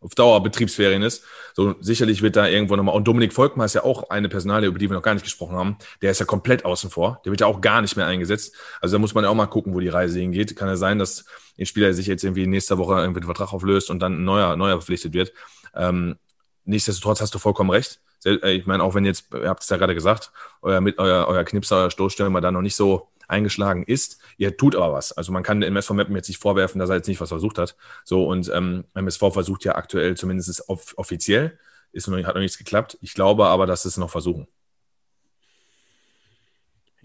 auf 0.00 0.14
Dauer 0.14 0.42
Betriebsferien 0.42 1.02
ist. 1.02 1.24
So 1.54 1.74
sicherlich 1.80 2.22
wird 2.22 2.36
da 2.36 2.46
irgendwo 2.46 2.76
nochmal. 2.76 2.94
Und 2.94 3.08
Dominik 3.08 3.32
Volkmar 3.32 3.66
ist 3.66 3.74
ja 3.74 3.84
auch 3.84 4.10
eine 4.10 4.28
Personalie, 4.28 4.68
über 4.68 4.78
die 4.78 4.88
wir 4.88 4.94
noch 4.94 5.02
gar 5.02 5.14
nicht 5.14 5.24
gesprochen 5.24 5.56
haben. 5.56 5.78
Der 6.02 6.10
ist 6.10 6.20
ja 6.20 6.26
komplett 6.26 6.64
außen 6.64 6.90
vor. 6.90 7.20
Der 7.24 7.32
wird 7.32 7.40
ja 7.40 7.46
auch 7.46 7.60
gar 7.60 7.80
nicht 7.80 7.96
mehr 7.96 8.06
eingesetzt. 8.06 8.54
Also 8.80 8.96
da 8.96 8.98
muss 8.98 9.14
man 9.14 9.24
ja 9.24 9.30
auch 9.30 9.34
mal 9.34 9.46
gucken, 9.46 9.74
wo 9.74 9.80
die 9.80 9.88
Reise 9.88 10.20
hingeht. 10.20 10.54
Kann 10.56 10.68
ja 10.68 10.76
sein, 10.76 10.98
dass 10.98 11.24
ein 11.58 11.66
Spieler 11.66 11.92
sich 11.94 12.06
jetzt 12.06 12.24
irgendwie 12.24 12.46
nächste 12.46 12.78
Woche 12.78 13.00
irgendwie 13.00 13.20
den 13.20 13.26
Vertrag 13.26 13.52
auflöst 13.52 13.90
und 13.90 14.00
dann 14.00 14.20
ein 14.20 14.24
neuer, 14.24 14.56
neuer 14.56 14.76
verpflichtet 14.76 15.14
wird. 15.14 15.32
Ähm, 15.74 16.16
nichtsdestotrotz 16.64 17.20
hast 17.20 17.34
du 17.34 17.38
vollkommen 17.38 17.70
recht. 17.70 18.00
Äh, 18.24 18.52
ich 18.52 18.66
meine, 18.66 18.82
auch 18.82 18.94
wenn 18.94 19.04
jetzt, 19.04 19.32
ihr 19.32 19.48
habt 19.48 19.62
es 19.62 19.68
ja 19.68 19.76
gerade 19.76 19.94
gesagt, 19.94 20.32
euer, 20.62 20.80
mit, 20.80 20.98
euer, 20.98 21.26
euer 21.28 21.44
Knipser, 21.44 21.76
euer 21.76 21.90
Stoßstürmer 21.90 22.40
da 22.40 22.50
noch 22.50 22.62
nicht 22.62 22.76
so 22.76 23.08
eingeschlagen 23.28 23.84
ist. 23.84 24.18
Ihr 24.36 24.56
tut 24.56 24.76
aber 24.76 24.92
was. 24.92 25.12
Also 25.12 25.32
man 25.32 25.42
kann 25.42 25.60
dem 25.60 25.72
MSV 25.72 25.90
Mappen 25.90 26.16
jetzt 26.16 26.28
nicht 26.28 26.40
vorwerfen, 26.40 26.78
dass 26.78 26.90
er 26.90 26.96
jetzt 26.96 27.08
nicht 27.08 27.20
was 27.20 27.28
versucht 27.28 27.58
hat. 27.58 27.76
So 28.04 28.26
und 28.26 28.50
ähm, 28.54 28.84
MSV 28.94 29.32
versucht 29.32 29.64
ja 29.64 29.74
aktuell 29.74 30.16
zumindest 30.16 30.68
off 30.68 30.94
offiziell, 30.96 31.58
ist 31.92 32.08
noch, 32.08 32.16
hat 32.18 32.34
noch 32.34 32.42
nichts 32.42 32.58
geklappt. 32.58 32.98
Ich 33.00 33.14
glaube 33.14 33.46
aber, 33.46 33.66
dass 33.66 33.84
es 33.84 33.96
noch 33.96 34.10
versuchen. 34.10 34.46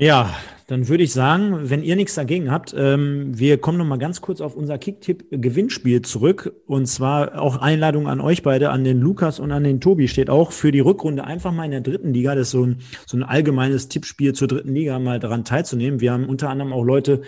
Ja, 0.01 0.33
dann 0.65 0.87
würde 0.87 1.03
ich 1.03 1.13
sagen, 1.13 1.69
wenn 1.69 1.83
ihr 1.83 1.95
nichts 1.95 2.15
dagegen 2.15 2.49
habt, 2.49 2.73
ähm, 2.75 3.37
wir 3.37 3.59
kommen 3.59 3.77
noch 3.77 3.85
mal 3.85 3.99
ganz 3.99 4.19
kurz 4.19 4.41
auf 4.41 4.55
unser 4.55 4.79
Kicktipp-Gewinnspiel 4.79 6.01
zurück. 6.01 6.55
Und 6.65 6.87
zwar 6.87 7.39
auch 7.39 7.57
Einladung 7.57 8.07
an 8.07 8.19
euch 8.19 8.41
beide, 8.41 8.71
an 8.71 8.83
den 8.83 8.99
Lukas 8.99 9.39
und 9.39 9.51
an 9.51 9.63
den 9.63 9.79
Tobi 9.79 10.07
steht 10.07 10.31
auch 10.31 10.53
für 10.53 10.71
die 10.71 10.79
Rückrunde 10.79 11.23
einfach 11.23 11.51
mal 11.51 11.65
in 11.65 11.71
der 11.71 11.81
dritten 11.81 12.15
Liga. 12.15 12.33
Das 12.33 12.47
ist 12.47 12.51
so 12.51 12.65
ein, 12.65 12.79
so 13.05 13.15
ein 13.15 13.21
allgemeines 13.21 13.89
Tippspiel 13.89 14.33
zur 14.33 14.47
dritten 14.47 14.73
Liga 14.73 14.97
mal 14.97 15.19
daran 15.19 15.45
teilzunehmen. 15.45 15.99
Wir 15.99 16.13
haben 16.13 16.25
unter 16.25 16.49
anderem 16.49 16.73
auch 16.73 16.83
Leute 16.83 17.21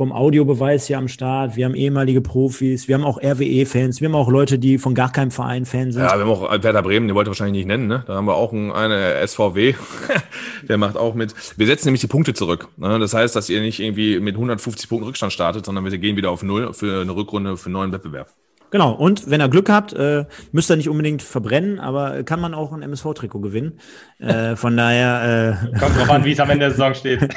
vom 0.00 0.12
Audiobeweis 0.12 0.86
hier 0.86 0.96
am 0.96 1.08
Start. 1.08 1.56
Wir 1.56 1.66
haben 1.66 1.74
ehemalige 1.74 2.22
Profis, 2.22 2.88
wir 2.88 2.94
haben 2.94 3.04
auch 3.04 3.18
RWE-Fans, 3.22 4.00
wir 4.00 4.08
haben 4.08 4.14
auch 4.14 4.30
Leute, 4.30 4.58
die 4.58 4.78
von 4.78 4.94
gar 4.94 5.12
keinem 5.12 5.30
Verein 5.30 5.66
Fan 5.66 5.92
sind. 5.92 6.00
Ja, 6.00 6.16
wir 6.16 6.24
haben 6.24 6.30
auch 6.30 6.50
Werder 6.50 6.80
Bremen, 6.82 7.06
den 7.06 7.14
wollte 7.14 7.28
ihr 7.28 7.32
wahrscheinlich 7.32 7.66
nicht 7.66 7.66
nennen, 7.66 7.86
ne? 7.86 8.02
Da 8.06 8.14
haben 8.14 8.24
wir 8.24 8.34
auch 8.34 8.50
einen, 8.54 8.72
eine 8.72 9.16
SVW, 9.26 9.74
der 10.70 10.78
macht 10.78 10.96
auch 10.96 11.12
mit. 11.12 11.34
Wir 11.58 11.66
setzen 11.66 11.88
nämlich 11.88 12.00
die 12.00 12.06
Punkte 12.06 12.32
zurück. 12.32 12.68
Ne? 12.78 12.98
Das 12.98 13.12
heißt, 13.12 13.36
dass 13.36 13.50
ihr 13.50 13.60
nicht 13.60 13.78
irgendwie 13.78 14.20
mit 14.20 14.36
150 14.36 14.88
Punkten 14.88 15.06
Rückstand 15.06 15.34
startet, 15.34 15.66
sondern 15.66 15.84
wir 15.84 15.98
gehen 15.98 16.16
wieder 16.16 16.30
auf 16.30 16.42
Null 16.42 16.72
für 16.72 17.02
eine 17.02 17.14
Rückrunde, 17.14 17.58
für 17.58 17.66
einen 17.66 17.74
neuen 17.74 17.92
Wettbewerb. 17.92 18.32
Genau, 18.70 18.92
und 18.92 19.28
wenn 19.30 19.40
ihr 19.40 19.48
Glück 19.48 19.68
habt, 19.68 19.92
äh, 19.92 20.24
müsst 20.52 20.70
ihr 20.70 20.76
nicht 20.76 20.88
unbedingt 20.88 21.22
verbrennen, 21.22 21.80
aber 21.80 22.22
kann 22.22 22.40
man 22.40 22.54
auch 22.54 22.72
ein 22.72 22.82
MSV-Trikot 22.82 23.40
gewinnen. 23.40 23.80
Äh, 24.18 24.54
von 24.56 24.76
daher. 24.76 25.66
Äh, 25.72 25.78
Kommt 25.78 25.96
drauf 25.96 26.10
an, 26.10 26.24
wie 26.24 26.32
es 26.32 26.40
am 26.40 26.50
Ende 26.50 26.66
der 26.66 26.70
Saison 26.72 26.94
steht. 26.94 27.20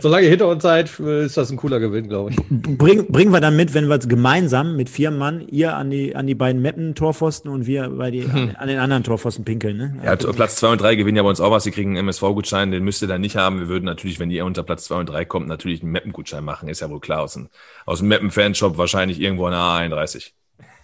Solange 0.00 0.24
ihr 0.24 0.30
hinter 0.30 0.48
uns 0.48 0.62
seid, 0.62 0.98
ist 0.98 1.36
das 1.36 1.50
ein 1.50 1.56
cooler 1.56 1.80
Gewinn, 1.80 2.08
glaube 2.08 2.30
ich. 2.30 2.36
Bring, 2.50 3.10
bringen 3.10 3.32
wir 3.32 3.40
dann 3.40 3.56
mit, 3.56 3.72
wenn 3.72 3.86
wir 3.88 3.98
gemeinsam 3.98 4.76
mit 4.76 4.90
vier 4.90 5.10
Mann, 5.10 5.46
ihr 5.48 5.76
an 5.76 5.90
die, 5.90 6.14
an 6.14 6.26
die 6.26 6.34
beiden 6.34 6.60
Meppen-Torpfosten 6.60 7.50
und 7.50 7.66
wir 7.66 7.88
bei 7.90 8.10
die, 8.10 8.24
hm. 8.24 8.30
an, 8.30 8.56
an, 8.56 8.68
den 8.68 8.78
anderen 8.78 9.04
Torpfosten 9.04 9.44
pinkeln. 9.44 9.76
Ne? 9.76 9.96
Ja, 10.02 10.10
also, 10.10 10.32
Platz 10.32 10.56
zwei 10.56 10.68
und 10.68 10.80
drei 10.80 10.96
gewinnen 10.96 11.16
ja 11.16 11.22
bei 11.22 11.28
uns 11.28 11.40
auch 11.40 11.50
was. 11.50 11.64
Sie 11.64 11.70
kriegen 11.70 11.90
einen 11.90 12.08
MSV-Gutschein, 12.08 12.70
den 12.70 12.84
müsst 12.84 13.00
ihr 13.02 13.08
dann 13.08 13.20
nicht 13.20 13.36
haben. 13.36 13.60
Wir 13.60 13.68
würden 13.68 13.84
natürlich, 13.84 14.20
wenn 14.20 14.30
ihr 14.30 14.44
unter 14.44 14.62
Platz 14.62 14.84
zwei 14.84 14.96
und 14.96 15.08
drei 15.08 15.24
kommt, 15.24 15.48
natürlich 15.48 15.82
einen 15.82 15.92
Meppen-Gutschein 15.92 16.44
machen. 16.44 16.68
Ist 16.68 16.80
ja 16.80 16.90
wohl 16.90 17.00
klar 17.00 17.22
aus 17.22 17.34
dem, 17.34 17.48
aus 17.86 18.00
dem 18.00 18.08
Meppen-Fanshop 18.08 18.76
wahrscheinlich 18.76 19.20
irgendwo 19.20 19.45
eine 19.46 19.94
A31. 19.94 20.32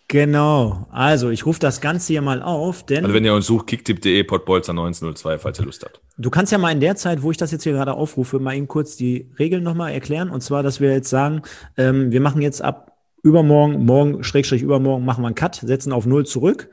genau. 0.07 0.87
Also, 0.91 1.29
ich 1.29 1.45
rufe 1.45 1.59
das 1.59 1.81
Ganze 1.81 2.13
hier 2.13 2.21
mal 2.21 2.41
auf, 2.41 2.85
denn. 2.85 3.03
Also, 3.03 3.13
wenn 3.13 3.25
ihr 3.25 3.33
uns 3.33 3.45
sucht, 3.47 3.67
kicktipp.de, 3.67 4.23
Podbolzer 4.23 4.71
1902, 4.71 5.39
falls 5.39 5.59
ihr 5.59 5.65
Lust 5.65 5.83
habt. 5.83 6.01
Du 6.17 6.29
kannst 6.29 6.51
ja 6.51 6.57
mal 6.57 6.71
in 6.71 6.79
der 6.79 6.95
Zeit, 6.95 7.21
wo 7.23 7.31
ich 7.31 7.37
das 7.37 7.51
jetzt 7.51 7.63
hier 7.63 7.73
gerade 7.73 7.93
aufrufe, 7.93 8.39
mal 8.39 8.55
eben 8.55 8.67
kurz 8.67 8.95
die 8.95 9.31
Regeln 9.39 9.63
nochmal 9.63 9.93
erklären. 9.93 10.29
Und 10.29 10.41
zwar, 10.41 10.63
dass 10.63 10.79
wir 10.79 10.91
jetzt 10.91 11.09
sagen, 11.09 11.41
ähm, 11.77 12.11
wir 12.11 12.21
machen 12.21 12.41
jetzt 12.41 12.61
ab 12.61 12.93
übermorgen, 13.23 13.85
morgen, 13.85 14.23
Schrägstrich 14.23 14.61
übermorgen, 14.61 15.05
machen 15.05 15.23
wir 15.23 15.27
einen 15.27 15.35
Cut, 15.35 15.55
setzen 15.55 15.91
auf 15.91 16.05
Null 16.05 16.25
zurück. 16.25 16.69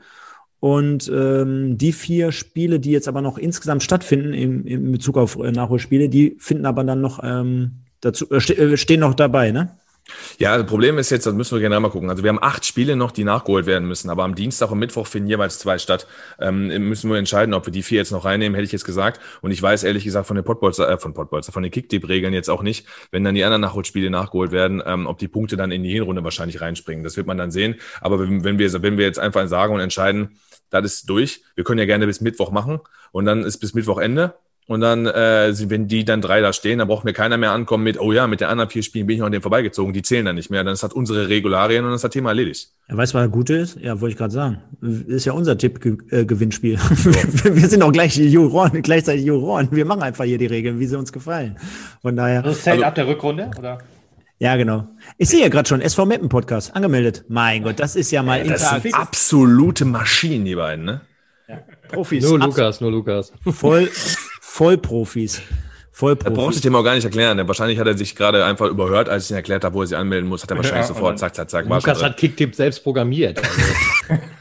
Und 0.59 1.11
ähm, 1.11 1.79
die 1.79 1.91
vier 1.91 2.31
Spiele, 2.31 2.79
die 2.79 2.91
jetzt 2.91 3.07
aber 3.07 3.21
noch 3.21 3.39
insgesamt 3.39 3.81
stattfinden 3.81 4.33
in, 4.33 4.67
in 4.67 4.91
Bezug 4.91 5.17
auf 5.17 5.39
äh, 5.39 5.51
Nachholspiele, 5.51 6.07
die 6.07 6.35
finden 6.37 6.67
aber 6.67 6.83
dann 6.83 7.01
noch 7.01 7.19
ähm, 7.23 7.80
dazu, 8.01 8.29
äh, 8.31 8.37
äh 8.37 8.77
stehen 8.77 8.99
noch 8.99 9.13
dabei, 9.13 9.51
ne? 9.51 9.77
Ja, 10.39 10.57
das 10.57 10.65
Problem 10.65 10.97
ist 10.97 11.09
jetzt, 11.09 11.25
das 11.25 11.33
müssen 11.33 11.55
wir 11.55 11.61
generell 11.61 11.79
mal 11.79 11.89
gucken. 11.89 12.09
Also 12.09 12.23
wir 12.23 12.29
haben 12.29 12.41
acht 12.41 12.65
Spiele 12.65 12.95
noch, 12.95 13.11
die 13.11 13.23
nachgeholt 13.23 13.65
werden 13.65 13.87
müssen, 13.87 14.09
aber 14.09 14.23
am 14.23 14.35
Dienstag 14.35 14.71
und 14.71 14.79
Mittwoch 14.79 15.07
finden 15.07 15.29
jeweils 15.29 15.59
zwei 15.59 15.77
statt. 15.77 16.07
Ähm, 16.39 16.67
müssen 16.87 17.09
wir 17.09 17.17
entscheiden, 17.17 17.53
ob 17.53 17.65
wir 17.65 17.71
die 17.71 17.83
vier 17.83 17.99
jetzt 17.99 18.11
noch 18.11 18.25
reinnehmen, 18.25 18.55
hätte 18.55 18.65
ich 18.65 18.71
jetzt 18.71 18.83
gesagt. 18.83 19.19
Und 19.41 19.51
ich 19.51 19.61
weiß 19.61 19.83
ehrlich 19.83 20.03
gesagt 20.03 20.27
von 20.27 20.35
den 20.35 20.43
Podbolzer, 20.43 20.89
äh, 20.89 20.97
von 20.97 21.13
Podbolzer, 21.13 21.51
von 21.51 21.63
den 21.63 21.71
Kickdeep-Regeln 21.71 22.33
jetzt 22.33 22.49
auch 22.49 22.63
nicht, 22.63 22.87
wenn 23.11 23.23
dann 23.23 23.35
die 23.35 23.43
anderen 23.43 23.61
Nachholspiele 23.61 24.09
nachgeholt 24.09 24.51
werden, 24.51 24.81
ähm, 24.85 25.05
ob 25.05 25.19
die 25.19 25.27
Punkte 25.27 25.57
dann 25.57 25.71
in 25.71 25.83
die 25.83 25.91
Hinrunde 25.91 26.23
wahrscheinlich 26.23 26.61
reinspringen. 26.61 27.03
Das 27.03 27.17
wird 27.17 27.27
man 27.27 27.37
dann 27.37 27.51
sehen. 27.51 27.75
Aber 28.01 28.19
wenn, 28.19 28.43
wenn 28.43 28.59
wir, 28.59 28.81
wenn 28.81 28.97
wir 28.97 29.05
jetzt 29.05 29.19
einfach 29.19 29.47
sagen 29.47 29.73
und 29.73 29.79
entscheiden, 29.79 30.39
das 30.69 30.85
ist 30.85 31.09
durch, 31.09 31.43
wir 31.55 31.63
können 31.63 31.79
ja 31.79 31.85
gerne 31.85 32.07
bis 32.07 32.21
Mittwoch 32.21 32.51
machen 32.51 32.79
und 33.11 33.25
dann 33.25 33.43
ist 33.43 33.59
bis 33.59 33.73
Mittwoch 33.73 33.99
Ende 33.99 34.35
und 34.67 34.79
dann, 34.81 35.05
äh, 35.05 35.53
wenn 35.69 35.87
die 35.87 36.05
dann 36.05 36.21
drei 36.21 36.39
da 36.39 36.53
stehen, 36.53 36.79
dann 36.79 36.87
braucht 36.87 37.03
mir 37.03 37.13
keiner 37.13 37.37
mehr 37.37 37.51
ankommen 37.51 37.83
mit, 37.83 37.99
oh 37.99 38.13
ja, 38.13 38.27
mit 38.27 38.41
den 38.41 38.47
anderen 38.47 38.69
vier 38.69 38.83
Spielen 38.83 39.07
bin 39.07 39.15
ich 39.15 39.19
noch 39.19 39.25
an 39.25 39.31
dem 39.31 39.41
vorbeigezogen, 39.41 39.93
die 39.93 40.01
zählen 40.01 40.25
dann 40.25 40.35
nicht 40.35 40.49
mehr. 40.49 40.63
Dann 40.63 40.73
ist 40.73 40.83
das 40.83 40.93
unsere 40.93 41.27
Regularien 41.27 41.83
und 41.83 41.89
dann 41.89 41.95
ist 41.95 42.03
das 42.03 42.11
Thema 42.11 42.29
erledigt. 42.29 42.69
Ja, 42.87 42.95
weißt 42.95 43.13
du, 43.13 43.17
was 43.17 43.25
das 43.25 43.31
Gute 43.31 43.55
ist? 43.55 43.79
Ja, 43.81 43.99
wollte 43.99 44.13
ich 44.13 44.17
gerade 44.17 44.33
sagen. 44.33 44.61
Ist 45.07 45.25
ja 45.25 45.33
unser 45.33 45.57
Tipp-Gewinnspiel. 45.57 46.75
Äh, 46.75 46.77
wir 47.55 47.67
sind 47.67 47.83
auch 47.83 47.91
gleich 47.91 48.15
Juroren, 48.15 48.81
gleichzeitig 48.81 49.25
Juroren. 49.25 49.67
Wir 49.71 49.85
machen 49.85 50.03
einfach 50.03 50.23
hier 50.23 50.37
die 50.37 50.45
Regeln, 50.45 50.79
wie 50.79 50.85
sie 50.85 50.97
uns 50.97 51.11
gefallen. 51.11 51.57
Von 52.01 52.15
daher. 52.15 52.41
Das 52.41 52.61
zählt 52.61 52.75
also, 52.75 52.85
ab 52.85 52.95
der 52.95 53.07
Rückrunde, 53.07 53.51
oder? 53.57 53.79
Ja, 54.39 54.55
genau. 54.55 54.87
Ich 55.17 55.29
sehe 55.29 55.41
ja 55.41 55.49
gerade 55.49 55.69
schon 55.69 55.81
SV 55.81 56.05
Meppen 56.05 56.29
Podcast 56.29 56.75
angemeldet. 56.75 57.25
Mein 57.27 57.61
Gott, 57.61 57.79
das 57.79 57.95
ist 57.95 58.09
ja 58.09 58.23
mal 58.23 58.39
ja, 58.39 58.53
Das 58.53 58.81
sind 58.81 58.95
absolute 58.95 59.85
Maschinen, 59.85 60.45
die 60.45 60.55
beiden, 60.55 60.85
ne? 60.85 61.01
Ja. 61.47 61.59
Profis. 61.89 62.23
Nur 62.23 62.39
Lukas, 62.39 62.81
nur 62.81 62.91
Lukas. 62.91 63.33
Voll, 63.43 63.89
Vollprofis. 64.51 65.41
Vollprofis. 65.91 66.35
Da 66.35 66.41
brauchte 66.41 66.55
ich 66.57 66.61
dem 66.61 66.75
auch 66.75 66.83
gar 66.83 66.95
nicht 66.95 67.05
erklären. 67.05 67.47
Wahrscheinlich 67.47 67.79
hat 67.79 67.87
er 67.87 67.97
sich 67.97 68.17
gerade 68.17 68.43
einfach 68.43 68.67
überhört, 68.67 69.07
als 69.07 69.25
ich 69.25 69.31
ihn 69.31 69.37
erklärt 69.37 69.63
habe, 69.63 69.75
wo 69.75 69.81
er 69.81 69.87
sich 69.87 69.97
anmelden 69.97 70.27
muss. 70.27 70.43
Hat 70.43 70.51
er 70.51 70.57
wahrscheinlich 70.57 70.89
ja, 70.89 70.93
sofort 70.93 71.17
zack, 71.17 71.33
zack, 71.33 71.49
zack. 71.49 71.65
Lukas 71.67 72.03
hat 72.03 72.17
Kicktip 72.17 72.53
selbst 72.53 72.83
programmiert. 72.83 73.39
Also. 73.39 74.21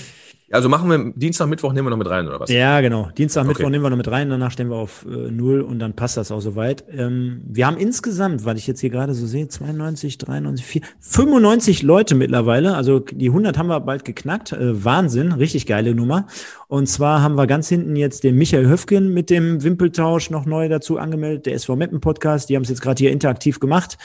Also 0.54 0.68
machen 0.68 0.88
wir 0.88 1.12
Dienstag, 1.16 1.48
Mittwoch 1.48 1.72
nehmen 1.72 1.86
wir 1.86 1.90
noch 1.90 1.96
mit 1.96 2.08
rein, 2.08 2.28
oder 2.28 2.38
was? 2.38 2.48
Ja, 2.48 2.80
genau. 2.80 3.08
Dienstag, 3.18 3.42
okay. 3.42 3.48
Mittwoch 3.48 3.70
nehmen 3.70 3.84
wir 3.84 3.90
noch 3.90 3.96
mit 3.96 4.08
rein, 4.08 4.30
danach 4.30 4.52
stellen 4.52 4.70
wir 4.70 4.76
auf 4.76 5.04
äh, 5.04 5.28
null 5.28 5.60
und 5.62 5.80
dann 5.80 5.94
passt 5.94 6.16
das 6.16 6.30
auch 6.30 6.40
soweit. 6.40 6.84
Ähm, 6.96 7.42
wir 7.44 7.66
haben 7.66 7.76
insgesamt, 7.76 8.44
weil 8.44 8.56
ich 8.56 8.68
jetzt 8.68 8.80
hier 8.80 8.90
gerade 8.90 9.14
so 9.14 9.26
sehe, 9.26 9.48
92, 9.48 10.16
93, 10.16 10.64
4, 10.64 10.82
95 11.00 11.82
Leute 11.82 12.14
mittlerweile. 12.14 12.76
Also 12.76 13.00
die 13.00 13.30
100 13.30 13.58
haben 13.58 13.66
wir 13.66 13.80
bald 13.80 14.04
geknackt. 14.04 14.52
Äh, 14.52 14.84
Wahnsinn, 14.84 15.32
richtig 15.32 15.66
geile 15.66 15.92
Nummer. 15.92 16.28
Und 16.68 16.88
zwar 16.88 17.20
haben 17.20 17.34
wir 17.34 17.46
ganz 17.46 17.68
hinten 17.68 17.96
jetzt 17.96 18.22
den 18.22 18.36
Michael 18.36 18.68
Höfgen 18.68 19.12
mit 19.12 19.30
dem 19.30 19.62
Wimpeltausch 19.62 20.30
noch 20.30 20.46
neu 20.46 20.68
dazu 20.68 20.98
angemeldet, 20.98 21.46
der 21.46 21.54
SV 21.54 21.74
Meppen 21.76 22.00
Podcast. 22.00 22.48
Die 22.48 22.54
haben 22.54 22.62
es 22.62 22.68
jetzt 22.68 22.80
gerade 22.80 22.98
hier 22.98 23.10
interaktiv 23.10 23.58
gemacht. 23.58 23.98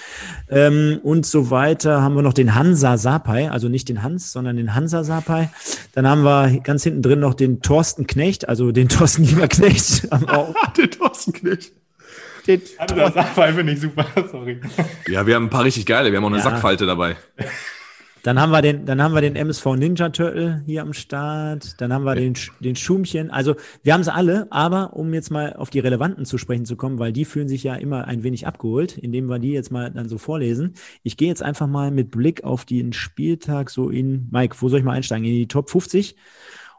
Ähm, 0.50 1.00
und 1.04 1.28
so 1.28 1.52
weiter 1.52 2.02
haben 2.02 2.16
wir 2.16 2.22
noch 2.24 2.34
den 2.34 2.56
Hansa 2.56 2.98
Sapai, 2.98 3.50
also 3.50 3.70
nicht 3.70 3.88
den 3.88 4.02
Hans, 4.02 4.32
sondern 4.32 4.58
den 4.58 4.74
Hansa 4.74 5.04
Sapai. 5.04 5.50
Dann 5.94 6.08
haben 6.08 6.24
wir 6.24 6.39
ganz 6.64 6.84
hinten 6.84 7.02
drin 7.02 7.20
noch 7.20 7.34
den 7.34 7.62
Thorsten 7.62 8.08
Knecht, 8.08 8.48
also 8.48 8.72
den 8.72 8.90
Thorsten 8.90 9.24
Lieberknecht. 9.24 10.10
den 10.78 10.92
Thorsten 10.92 11.34
Knecht. 11.34 11.72
Den 12.48 12.62
also 12.78 12.96
das 12.96 13.14
Sackfall 13.14 13.54
finde 13.54 13.74
ich 13.74 13.82
super, 13.82 14.06
sorry. 14.32 14.60
Ja, 15.08 15.28
wir 15.28 15.36
haben 15.36 15.46
ein 15.46 15.50
paar 15.50 15.66
richtig 15.66 15.86
geile, 15.86 16.12
wir 16.12 16.18
haben 16.18 16.26
auch 16.26 16.30
eine 16.30 16.38
ja. 16.38 16.44
Sackfalte 16.44 16.86
dabei. 16.86 17.18
Dann 18.24 18.40
haben 18.40 18.52
wir 18.52 18.62
den, 18.62 18.86
dann 18.86 19.02
haben 19.02 19.14
wir 19.14 19.22
den 19.22 19.36
MSV 19.36 19.66
Ninja 19.76 20.10
Turtle 20.10 20.62
hier 20.66 20.82
am 20.82 20.94
Start. 20.94 21.80
Dann 21.80 21.94
haben 21.94 22.04
wir 22.04 22.16
den, 22.16 22.36
den 22.60 22.76
Schumchen. 22.76 23.32
Also 23.32 23.56
wir 23.84 23.94
haben 23.94 24.04
sie 24.04 24.14
alle, 24.14 24.48
aber 24.50 24.94
um 24.94 25.14
jetzt 25.14 25.32
mal 25.32 25.54
auf 25.54 25.70
die 25.70 25.80
relevanten 25.80 26.26
zu 26.26 26.38
sprechen 26.38 26.66
zu 26.66 26.76
kommen, 26.76 27.00
weil 27.00 27.14
die 27.14 27.26
fühlen 27.26 27.48
sich 27.48 27.64
ja 27.64 27.76
immer 27.76 28.08
ein 28.08 28.24
wenig 28.24 28.48
abgeholt, 28.48 28.98
indem 28.98 29.28
wir 29.28 29.40
die 29.40 29.52
jetzt 29.52 29.72
mal 29.72 29.92
dann 29.92 30.10
so 30.10 30.18
vorlesen. 30.18 30.74
Ich 31.04 31.18
gehe 31.18 31.28
jetzt 31.28 31.44
einfach 31.44 31.68
mal 31.68 31.92
mit 31.92 32.12
Blick 32.12 32.44
auf 32.44 32.66
den 32.66 32.94
Spieltag 32.94 33.70
so 33.70 33.90
in, 33.90 34.28
Mike, 34.32 34.56
wo 34.60 34.70
soll 34.70 34.80
ich 34.80 34.86
mal 34.86 34.94
einsteigen? 34.94 35.26
In 35.26 35.34
die 35.34 35.48
Top 35.48 35.70
50? 35.70 36.16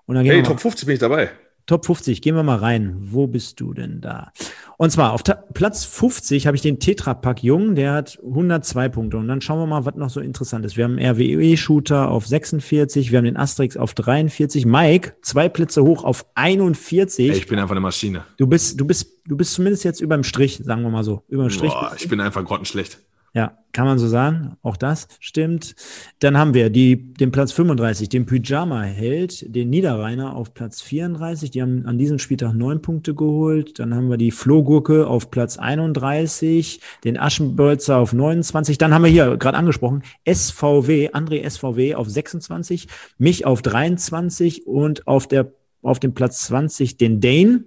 Und 0.06 0.16
dann 0.16 0.24
gehen 0.24 0.34
hey, 0.34 0.42
Top 0.42 0.60
50 0.60 0.86
bin 0.86 0.94
ich 0.94 1.00
dabei. 1.00 1.30
Top 1.70 1.86
50, 1.86 2.20
gehen 2.20 2.34
wir 2.34 2.42
mal 2.42 2.56
rein. 2.56 2.96
Wo 2.98 3.28
bist 3.28 3.60
du 3.60 3.72
denn 3.72 4.00
da? 4.00 4.32
Und 4.76 4.90
zwar 4.90 5.12
auf 5.12 5.22
Platz 5.54 5.84
50 5.84 6.48
habe 6.48 6.56
ich 6.56 6.62
den 6.62 6.80
Tetrapack 6.80 7.44
Jung, 7.44 7.76
der 7.76 7.92
hat 7.92 8.18
102 8.24 8.88
Punkte. 8.88 9.18
Und 9.18 9.28
dann 9.28 9.40
schauen 9.40 9.60
wir 9.60 9.66
mal, 9.66 9.84
was 9.84 9.94
noch 9.94 10.10
so 10.10 10.18
interessant 10.18 10.64
ist. 10.64 10.76
Wir 10.76 10.82
haben 10.82 10.98
RWE-Shooter 10.98 12.10
auf 12.10 12.26
46, 12.26 13.12
wir 13.12 13.18
haben 13.18 13.24
den 13.24 13.36
Asterix 13.36 13.76
auf 13.76 13.94
43, 13.94 14.66
Mike 14.66 15.14
zwei 15.22 15.48
Plätze 15.48 15.84
hoch 15.84 16.02
auf 16.02 16.26
41. 16.34 17.30
Ey, 17.30 17.36
ich 17.36 17.46
bin 17.46 17.60
einfach 17.60 17.70
eine 17.70 17.80
Maschine. 17.80 18.24
Du 18.36 18.48
bist, 18.48 18.80
du 18.80 18.84
bist, 18.84 19.06
du 19.26 19.36
bist 19.36 19.54
zumindest 19.54 19.84
jetzt 19.84 20.00
über 20.00 20.16
dem 20.16 20.24
Strich, 20.24 20.60
sagen 20.64 20.82
wir 20.82 20.90
mal 20.90 21.04
so. 21.04 21.22
Über 21.28 21.44
dem 21.44 21.50
Strich. 21.50 21.70
Boah, 21.70 21.92
ich 21.96 22.08
bin 22.08 22.20
einfach 22.20 22.44
grottenschlecht. 22.44 22.98
Ja, 23.32 23.58
kann 23.72 23.86
man 23.86 23.98
so 23.98 24.08
sagen. 24.08 24.56
Auch 24.62 24.76
das 24.76 25.06
stimmt. 25.20 25.76
Dann 26.18 26.36
haben 26.36 26.54
wir 26.54 26.70
die, 26.70 27.14
den 27.14 27.30
Platz 27.30 27.52
35, 27.52 28.08
den 28.08 28.26
Pyjama-Held, 28.26 29.54
den 29.54 29.70
Niederrheiner 29.70 30.34
auf 30.34 30.54
Platz 30.54 30.82
34. 30.82 31.52
Die 31.52 31.62
haben 31.62 31.86
an 31.86 31.96
diesem 31.96 32.18
Spieltag 32.18 32.54
neun 32.54 32.82
Punkte 32.82 33.14
geholt. 33.14 33.78
Dann 33.78 33.94
haben 33.94 34.10
wir 34.10 34.16
die 34.16 34.32
Flohgurke 34.32 35.06
auf 35.06 35.30
Platz 35.30 35.58
31, 35.58 36.80
den 37.04 37.16
Aschenbolzer 37.16 37.98
auf 37.98 38.12
29. 38.12 38.78
Dann 38.78 38.92
haben 38.92 39.04
wir 39.04 39.10
hier 39.10 39.36
gerade 39.36 39.58
angesprochen 39.58 40.02
SVW, 40.28 41.10
André 41.10 41.48
SVW 41.48 41.94
auf 41.94 42.08
26, 42.08 42.88
mich 43.18 43.46
auf 43.46 43.62
23 43.62 44.66
und 44.66 45.06
auf 45.06 45.28
der 45.28 45.52
auf 45.82 46.00
dem 46.00 46.14
Platz 46.14 46.44
20 46.46 46.96
den 46.96 47.20
Dane. 47.20 47.64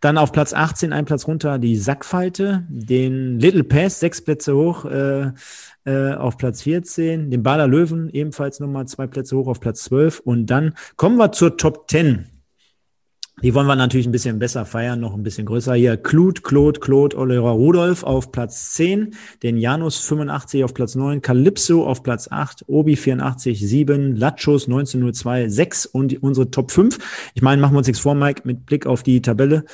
Dann 0.00 0.18
auf 0.18 0.32
Platz 0.32 0.52
18 0.52 0.92
ein 0.92 1.04
Platz 1.04 1.26
runter 1.26 1.58
die 1.58 1.76
Sackfalte, 1.76 2.66
den 2.68 3.38
Little 3.38 3.64
Pass, 3.64 4.00
sechs 4.00 4.20
Plätze 4.22 4.54
hoch 4.54 4.84
äh, 4.84 5.32
äh, 5.84 6.14
auf 6.14 6.36
Platz 6.36 6.62
14, 6.62 7.30
den 7.30 7.42
Bader 7.42 7.68
Löwen 7.68 8.08
ebenfalls 8.10 8.60
nochmal 8.60 8.86
zwei 8.86 9.06
Plätze 9.06 9.36
hoch 9.36 9.46
auf 9.46 9.60
Platz 9.60 9.84
12 9.84 10.20
und 10.20 10.46
dann 10.46 10.74
kommen 10.96 11.16
wir 11.16 11.32
zur 11.32 11.56
Top 11.56 11.88
10. 11.88 12.33
Die 13.44 13.52
wollen 13.52 13.66
wir 13.66 13.76
natürlich 13.76 14.06
ein 14.06 14.12
bisschen 14.12 14.38
besser 14.38 14.64
feiern, 14.64 15.00
noch 15.00 15.12
ein 15.12 15.22
bisschen 15.22 15.44
größer. 15.44 15.74
Hier 15.74 15.98
Claude, 15.98 16.40
Claude, 16.40 16.80
Claude, 16.80 17.18
Oliver 17.18 17.50
Rudolf 17.50 18.02
auf 18.02 18.32
Platz 18.32 18.72
10, 18.72 19.14
den 19.42 19.58
Janus 19.58 19.98
85 19.98 20.64
auf 20.64 20.72
Platz 20.72 20.94
9, 20.94 21.20
Calypso 21.20 21.86
auf 21.86 22.02
Platz 22.02 22.26
8, 22.30 22.64
Obi 22.68 22.96
84, 22.96 23.60
7, 23.60 24.16
Lachos 24.16 24.64
1902, 24.64 25.50
6 25.50 25.84
und 25.84 26.22
unsere 26.22 26.50
Top 26.50 26.70
5. 26.70 26.96
Ich 27.34 27.42
meine, 27.42 27.60
machen 27.60 27.74
wir 27.74 27.78
uns 27.80 27.86
nichts 27.86 28.00
vor, 28.00 28.14
Mike, 28.14 28.40
mit 28.44 28.64
Blick 28.64 28.86
auf 28.86 29.02
die 29.02 29.20
Tabelle. 29.20 29.66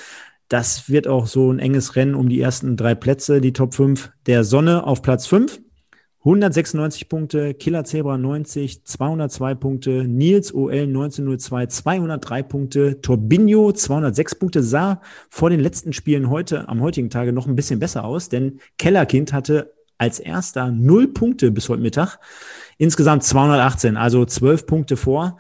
Das 0.48 0.90
wird 0.90 1.06
auch 1.06 1.28
so 1.28 1.52
ein 1.52 1.60
enges 1.60 1.94
Rennen 1.94 2.16
um 2.16 2.28
die 2.28 2.40
ersten 2.40 2.76
drei 2.76 2.96
Plätze, 2.96 3.40
die 3.40 3.52
Top 3.52 3.74
5. 3.74 4.10
Der 4.26 4.42
Sonne 4.42 4.84
auf 4.84 5.00
Platz 5.00 5.28
5, 5.28 5.60
196 6.22 7.08
Punkte, 7.08 7.54
Killer 7.54 7.84
Zebra 7.84 8.18
90, 8.18 8.84
202 8.84 9.54
Punkte, 9.54 10.04
Nils 10.06 10.52
OL 10.52 10.70
1902, 10.70 11.66
203 11.66 12.42
Punkte, 12.42 13.00
Torbinho 13.00 13.72
206 13.72 14.34
Punkte, 14.34 14.62
sah 14.62 15.00
vor 15.30 15.48
den 15.48 15.60
letzten 15.60 15.94
Spielen 15.94 16.28
heute, 16.28 16.68
am 16.68 16.82
heutigen 16.82 17.08
Tage 17.08 17.32
noch 17.32 17.46
ein 17.46 17.56
bisschen 17.56 17.78
besser 17.78 18.04
aus, 18.04 18.28
denn 18.28 18.60
Kellerkind 18.76 19.32
hatte 19.32 19.72
als 19.96 20.18
erster 20.18 20.70
0 20.70 21.08
Punkte 21.08 21.50
bis 21.50 21.70
heute 21.70 21.80
Mittag, 21.80 22.18
insgesamt 22.76 23.24
218, 23.24 23.96
also 23.96 24.26
12 24.26 24.66
Punkte 24.66 24.98
vor. 24.98 25.38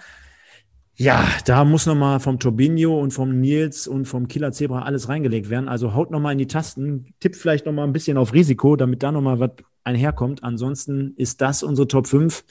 Ja, 0.94 1.26
da 1.44 1.64
muss 1.64 1.84
nochmal 1.84 2.20
vom 2.20 2.38
Turbinio 2.38 2.98
und 2.98 3.12
vom 3.12 3.38
Nils 3.38 3.86
und 3.86 4.06
vom 4.06 4.28
Killer 4.28 4.52
Zebra 4.52 4.82
alles 4.82 5.10
reingelegt 5.10 5.50
werden. 5.50 5.68
Also 5.68 5.92
haut 5.92 6.10
nochmal 6.10 6.32
in 6.32 6.38
die 6.38 6.46
Tasten, 6.46 7.14
tippt 7.20 7.36
vielleicht 7.36 7.66
nochmal 7.66 7.86
ein 7.86 7.92
bisschen 7.92 8.16
auf 8.16 8.32
Risiko, 8.32 8.76
damit 8.76 9.02
da 9.02 9.12
nochmal 9.12 9.40
was 9.40 9.50
einherkommt. 9.84 10.44
Ansonsten 10.44 11.14
ist 11.16 11.40
das 11.40 11.62
unsere 11.62 11.88
Top 11.88 12.06
5. 12.06 12.44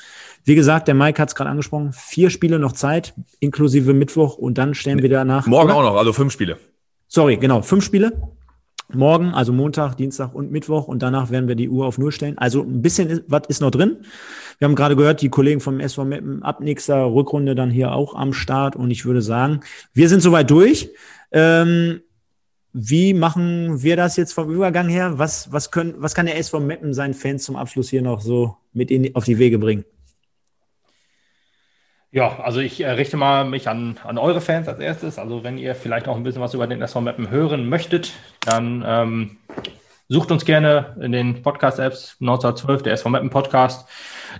Wie 0.43 0.55
gesagt, 0.55 0.87
der 0.87 0.95
Mike 0.95 1.21
hat 1.21 1.29
es 1.29 1.35
gerade 1.35 1.49
angesprochen, 1.49 1.91
vier 1.93 2.29
Spiele 2.29 2.59
noch 2.59 2.73
Zeit, 2.73 3.13
inklusive 3.39 3.93
Mittwoch 3.93 4.37
und 4.37 4.57
dann 4.57 4.73
stellen 4.73 5.01
wir 5.01 5.09
danach. 5.09 5.47
Morgen 5.47 5.69
oder? 5.69 5.79
auch 5.79 5.83
noch, 5.83 5.95
also 5.95 6.13
fünf 6.13 6.33
Spiele. 6.33 6.57
Sorry, 7.07 7.37
genau, 7.37 7.61
fünf 7.61 7.83
Spiele. 7.83 8.21
Morgen, 8.91 9.35
also 9.35 9.53
Montag, 9.53 9.95
Dienstag 9.97 10.33
und 10.33 10.51
Mittwoch 10.51 10.87
und 10.87 11.03
danach 11.03 11.29
werden 11.29 11.47
wir 11.47 11.53
die 11.53 11.69
Uhr 11.69 11.85
auf 11.85 11.99
Null 11.99 12.11
stellen. 12.11 12.39
Also 12.39 12.63
ein 12.63 12.81
bisschen 12.81 13.23
was 13.27 13.43
ist 13.47 13.61
noch 13.61 13.69
drin. 13.69 13.97
Wir 14.57 14.67
haben 14.67 14.73
gerade 14.73 14.95
gehört, 14.95 15.21
die 15.21 15.29
Kollegen 15.29 15.59
vom 15.59 15.79
SV 15.79 16.05
Meppen 16.05 16.41
ab 16.41 16.59
nächster 16.59 17.05
Rückrunde 17.05 17.53
dann 17.53 17.69
hier 17.69 17.91
auch 17.91 18.15
am 18.15 18.33
Start 18.33 18.75
und 18.75 18.89
ich 18.89 19.05
würde 19.05 19.21
sagen, 19.21 19.59
wir 19.93 20.09
sind 20.09 20.21
soweit 20.21 20.49
durch. 20.49 20.89
Ähm, 21.31 22.01
wie 22.73 23.13
machen 23.13 23.81
wir 23.81 23.95
das 23.95 24.15
jetzt 24.15 24.33
vom 24.33 24.51
Übergang 24.51 24.89
her? 24.89 25.17
Was, 25.17 25.51
was, 25.51 25.71
können, 25.71 25.95
was 25.97 26.13
kann 26.13 26.27
der 26.27 26.37
SV 26.37 26.59
Meppen 26.59 26.93
seinen 26.93 27.13
Fans 27.13 27.43
zum 27.43 27.55
Abschluss 27.55 27.89
hier 27.89 28.01
noch 28.01 28.21
so 28.21 28.57
mit 28.73 28.91
in, 28.91 29.15
auf 29.15 29.25
die 29.25 29.39
Wege 29.39 29.57
bringen? 29.57 29.85
Ja, 32.11 32.39
also 32.39 32.59
ich 32.59 32.81
äh, 32.81 32.89
richte 32.89 33.17
mal 33.17 33.45
mich 33.45 33.67
an, 33.67 33.99
an 34.03 34.17
eure 34.17 34.41
Fans 34.41 34.67
als 34.67 34.79
erstes. 34.79 35.19
Also 35.19 35.43
wenn 35.43 35.57
ihr 35.57 35.75
vielleicht 35.75 36.07
auch 36.07 36.15
ein 36.15 36.23
bisschen 36.23 36.41
was 36.41 36.53
über 36.53 36.65
den 36.65 36.81
SV 36.81 37.01
Mappen 37.01 37.29
hören 37.29 37.69
möchtet, 37.69 38.13
dann 38.41 38.83
ähm, 38.85 39.37
sucht 40.07 40.31
uns 40.31 40.43
gerne 40.43 40.95
in 41.01 41.11
den 41.11 41.43
Podcast-Apps 41.43 42.17
1912, 42.19 42.83
der 42.83 42.93
SV 42.93 43.09
Mappen 43.09 43.29
Podcast. 43.29 43.87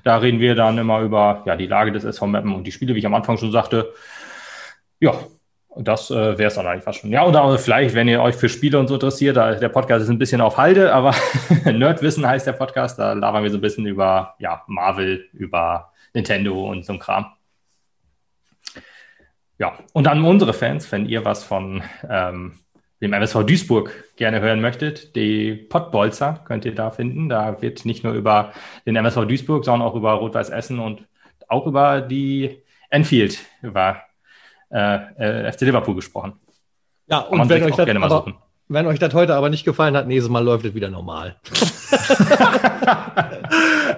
Da 0.04 0.18
reden 0.18 0.40
wir 0.40 0.56
dann 0.56 0.80
immer 0.80 1.02
über 1.02 1.44
ja, 1.46 1.56
die 1.56 1.68
Lage 1.68 1.92
des 1.92 2.04
SV 2.04 2.26
Mappen 2.28 2.54
und 2.54 2.64
die 2.66 2.72
Spiele, 2.72 2.96
wie 2.96 3.00
ich 3.00 3.06
am 3.06 3.14
Anfang 3.14 3.38
schon 3.38 3.52
sagte. 3.52 3.94
Ja, 5.00 5.14
das 5.76 6.10
äh, 6.10 6.38
wäre 6.38 6.48
es 6.48 6.56
dann 6.56 6.66
eigentlich 6.66 6.84
fast 6.84 7.00
schon. 7.00 7.12
Ja, 7.12 7.26
oder 7.26 7.58
vielleicht, 7.58 7.96
wenn 7.96 8.08
ihr 8.08 8.22
euch 8.22 8.36
für 8.36 8.50
Spiele 8.50 8.80
und 8.80 8.88
so 8.88 8.96
interessiert, 8.96 9.38
da, 9.38 9.54
der 9.54 9.70
Podcast 9.70 10.04
ist 10.04 10.10
ein 10.10 10.18
bisschen 10.18 10.42
auf 10.42 10.58
Halde, 10.58 10.94
aber 10.94 11.14
Nerdwissen 11.66 12.26
heißt 12.26 12.48
der 12.48 12.54
Podcast. 12.54 12.98
Da 12.98 13.14
labern 13.14 13.44
wir 13.44 13.52
so 13.52 13.58
ein 13.58 13.62
bisschen 13.62 13.86
über 13.86 14.36
ja, 14.40 14.64
Marvel, 14.68 15.28
über 15.34 15.92
Nintendo 16.14 16.70
und 16.70 16.86
so 16.86 16.94
ein 16.94 17.00
Kram. 17.00 17.28
Ja, 19.60 19.78
und 19.94 20.08
an 20.08 20.24
unsere 20.24 20.54
Fans, 20.54 20.92
wenn 20.92 21.06
ihr 21.06 21.26
was 21.26 21.44
von 21.44 21.84
ähm, 22.10 22.54
dem 23.02 23.14
MSV 23.14 23.44
Duisburg 23.46 23.92
gerne 24.16 24.42
hören 24.42 24.62
möchtet, 24.62 25.16
die 25.16 25.54
Pottbolzer 25.54 26.42
könnt 26.46 26.66
ihr 26.66 26.74
da 26.74 26.92
finden. 26.92 27.30
Da 27.30 27.62
wird 27.62 27.86
nicht 27.86 28.04
nur 28.04 28.14
über 28.14 28.54
den 28.86 28.96
MSV 28.96 29.26
Duisburg, 29.26 29.66
sondern 29.66 29.88
auch 29.88 29.96
über 29.96 30.14
Rot-Weiß 30.14 30.50
Essen 30.50 30.80
und 30.80 31.06
auch 31.48 31.68
über 31.68 32.02
die 32.02 32.64
Enfield, 32.90 33.40
über 33.62 34.02
äh, 34.70 35.46
äh 35.48 35.52
FC 35.52 35.62
Liverpool 35.62 35.96
gesprochen. 35.96 36.34
Ja, 37.08 37.20
und 37.20 37.50
wenn 37.50 37.64
euch, 37.64 37.76
das, 37.76 37.90
aber, 37.90 38.26
wenn 38.68 38.86
euch 38.86 39.00
das 39.00 39.14
heute 39.14 39.36
aber 39.36 39.50
nicht 39.50 39.66
gefallen 39.66 39.98
hat, 39.98 40.08
nächstes 40.08 40.30
Mal 40.30 40.44
läuft 40.44 40.66
es 40.66 40.76
wieder 40.76 40.90
normal. 40.90 41.38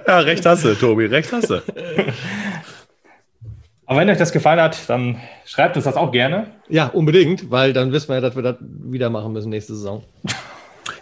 ja, 0.06 0.18
recht 0.20 0.46
hast 0.46 0.64
du, 0.64 0.74
Tobi, 0.74 1.06
recht 1.06 1.30
hast 1.32 1.50
du. 1.50 1.62
Aber 3.92 4.00
wenn 4.00 4.08
euch 4.08 4.16
das 4.16 4.32
gefallen 4.32 4.58
hat, 4.58 4.88
dann 4.88 5.20
schreibt 5.44 5.76
uns 5.76 5.84
das 5.84 5.96
auch 5.96 6.12
gerne. 6.12 6.46
Ja, 6.70 6.86
unbedingt, 6.86 7.50
weil 7.50 7.74
dann 7.74 7.92
wissen 7.92 8.08
wir 8.08 8.14
ja, 8.14 8.20
dass 8.22 8.34
wir 8.34 8.42
das 8.42 8.56
wieder 8.60 9.10
machen 9.10 9.34
müssen 9.34 9.50
nächste 9.50 9.74
Saison. 9.74 10.02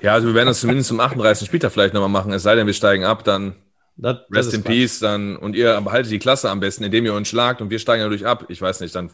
Ja, 0.02 0.14
also 0.14 0.28
wir 0.28 0.34
werden 0.34 0.48
das 0.48 0.60
zumindest 0.60 0.88
zum 0.88 0.98
38. 0.98 1.46
Spieltag 1.46 1.72
vielleicht 1.72 1.92
nochmal 1.92 2.08
machen. 2.08 2.32
Es 2.32 2.42
sei 2.42 2.54
denn, 2.54 2.66
wir 2.66 2.72
steigen 2.72 3.04
ab, 3.04 3.22
dann 3.24 3.54
das, 3.96 4.16
das 4.28 4.46
Rest 4.46 4.54
in 4.54 4.62
Peace, 4.62 4.98
dann 4.98 5.36
und 5.36 5.54
ihr 5.54 5.78
behaltet 5.80 6.10
die 6.10 6.18
Klasse 6.18 6.48
am 6.48 6.60
besten, 6.60 6.84
indem 6.84 7.04
ihr 7.04 7.12
uns 7.12 7.28
schlagt 7.28 7.60
und 7.60 7.70
wir 7.70 7.78
steigen 7.78 8.02
dadurch 8.02 8.26
ab. 8.26 8.46
Ich 8.48 8.60
weiß 8.62 8.80
nicht, 8.80 8.94
dann, 8.94 9.10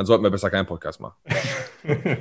dann 0.00 0.06
sollten 0.06 0.24
wir 0.24 0.30
besser 0.30 0.48
keinen 0.48 0.64
Podcast 0.64 0.98
machen. 0.98 1.14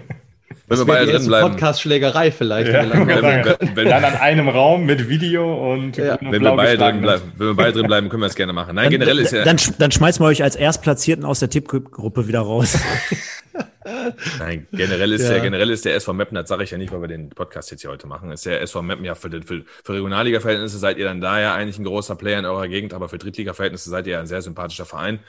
Wenn 0.68 0.78
wir 0.80 0.86
beide 0.86 1.12
drin 1.12 1.26
bleiben. 1.26 1.52
Podcast-Schlägerei 1.52 2.32
vielleicht. 2.32 2.74
Ja, 2.74 2.90
wenn, 2.90 3.08
wenn, 3.08 3.76
wenn, 3.76 3.90
dann 3.90 4.04
an 4.04 4.16
einem 4.16 4.50
Raum 4.50 4.86
mit 4.86 5.08
Video 5.08 5.74
und 5.74 5.96
ja. 5.96 6.18
wenn, 6.20 6.44
wir 6.44 6.56
beide 6.56 6.78
drin 6.78 7.02
bleiben, 7.02 7.22
wenn 7.38 7.48
wir 7.48 7.54
beide 7.56 7.74
drin 7.74 7.88
bleiben, 7.88 8.10
können 8.10 8.22
wir 8.22 8.28
es 8.28 8.36
gerne 8.36 8.52
machen. 8.52 8.76
Nein, 8.76 8.86
dann, 8.86 8.92
generell 8.92 9.20
ist 9.20 9.32
ja. 9.32 9.44
Dann, 9.44 9.58
dann 9.78 9.92
schmeißen 9.92 10.24
wir 10.24 10.28
euch 10.28 10.44
als 10.44 10.56
Erstplatzierten 10.56 11.24
aus 11.24 11.40
der 11.40 11.50
Tippgruppe 11.50 12.28
wieder 12.28 12.42
raus. 12.42 12.78
Nein, 14.40 14.68
generell 14.72 15.14
ist, 15.14 15.24
ja. 15.24 15.34
der, 15.34 15.40
generell 15.40 15.70
ist 15.70 15.86
der 15.86 15.96
SV 15.96 16.14
Meppen, 16.14 16.36
das 16.36 16.50
sage 16.50 16.64
ich 16.64 16.72
ja 16.72 16.78
nicht, 16.78 16.92
weil 16.92 17.02
wir 17.02 17.08
den 17.08 17.30
Podcast 17.30 17.72
jetzt 17.72 17.82
hier 17.82 17.90
heute 17.90 18.08
machen, 18.08 18.32
ist 18.32 18.46
der 18.46 18.62
SV 18.62 18.82
Meppen 18.82 19.06
ja 19.06 19.16
für, 19.16 19.30
den, 19.30 19.44
für, 19.44 19.64
für 19.84 19.94
Regionalliga-Verhältnisse 19.94 20.78
seid 20.78 20.98
ihr 20.98 21.06
dann 21.06 21.22
da 21.22 21.40
ja 21.40 21.56
eigentlich 21.56 21.80
ein 21.80 21.86
großer 21.86 22.16
Player 22.16 22.40
in 22.40 22.46
eurer 22.46 22.68
Gegend, 22.68 22.94
aber 22.94 23.08
für 23.08 23.18
Drittliga-Verhältnisse 23.18 23.90
seid 23.90 24.06
ihr 24.08 24.14
ja 24.14 24.20
ein 24.20 24.28
sehr 24.28 24.42
sympathischer 24.42 24.86
Verein 24.86 25.20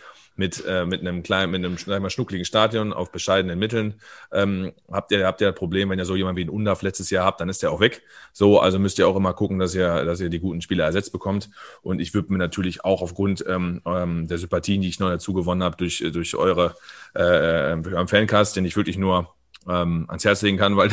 mit, 0.40 0.64
äh, 0.66 0.86
mit 0.86 1.02
einem 1.02 1.22
kleinen, 1.22 1.52
mit 1.52 1.64
einem 1.64 1.76
sag 1.76 2.00
mal, 2.00 2.08
schnuckligen 2.08 2.46
Stadion 2.46 2.94
auf 2.94 3.12
bescheidenen 3.12 3.58
Mitteln. 3.58 4.00
Ähm, 4.32 4.72
habt 4.90 5.12
ihr, 5.12 5.26
habt 5.26 5.42
ihr 5.42 5.48
das 5.48 5.54
Problem, 5.54 5.90
wenn 5.90 5.98
ihr 5.98 6.06
so 6.06 6.16
jemanden 6.16 6.38
wie 6.38 6.44
ein 6.44 6.48
Undaf 6.48 6.80
letztes 6.80 7.10
Jahr 7.10 7.26
habt, 7.26 7.42
dann 7.42 7.50
ist 7.50 7.62
der 7.62 7.70
auch 7.70 7.80
weg. 7.80 8.02
So, 8.32 8.58
also 8.58 8.78
müsst 8.78 8.98
ihr 8.98 9.06
auch 9.06 9.16
immer 9.16 9.34
gucken, 9.34 9.58
dass 9.58 9.74
ihr, 9.74 10.04
dass 10.06 10.18
ihr 10.18 10.30
die 10.30 10.40
guten 10.40 10.62
Spieler 10.62 10.86
ersetzt 10.86 11.12
bekommt. 11.12 11.50
Und 11.82 12.00
ich 12.00 12.14
würde 12.14 12.32
mir 12.32 12.38
natürlich 12.38 12.84
auch 12.84 13.02
aufgrund 13.02 13.44
ähm, 13.46 13.82
ähm, 13.84 14.26
der 14.26 14.38
Sympathien, 14.38 14.80
die 14.80 14.88
ich 14.88 14.98
noch 14.98 15.10
dazu 15.10 15.34
gewonnen 15.34 15.62
habe, 15.62 15.76
durch, 15.76 16.02
durch 16.10 16.34
eure 16.34 16.74
äh, 17.14 17.72
äh 17.72 18.06
Fancast, 18.06 18.56
den 18.56 18.64
ich 18.64 18.76
wirklich 18.76 18.96
nur 18.96 19.34
ähm, 19.70 20.06
ans 20.08 20.24
Herz 20.24 20.42
legen 20.42 20.58
kann, 20.58 20.76
weil 20.76 20.90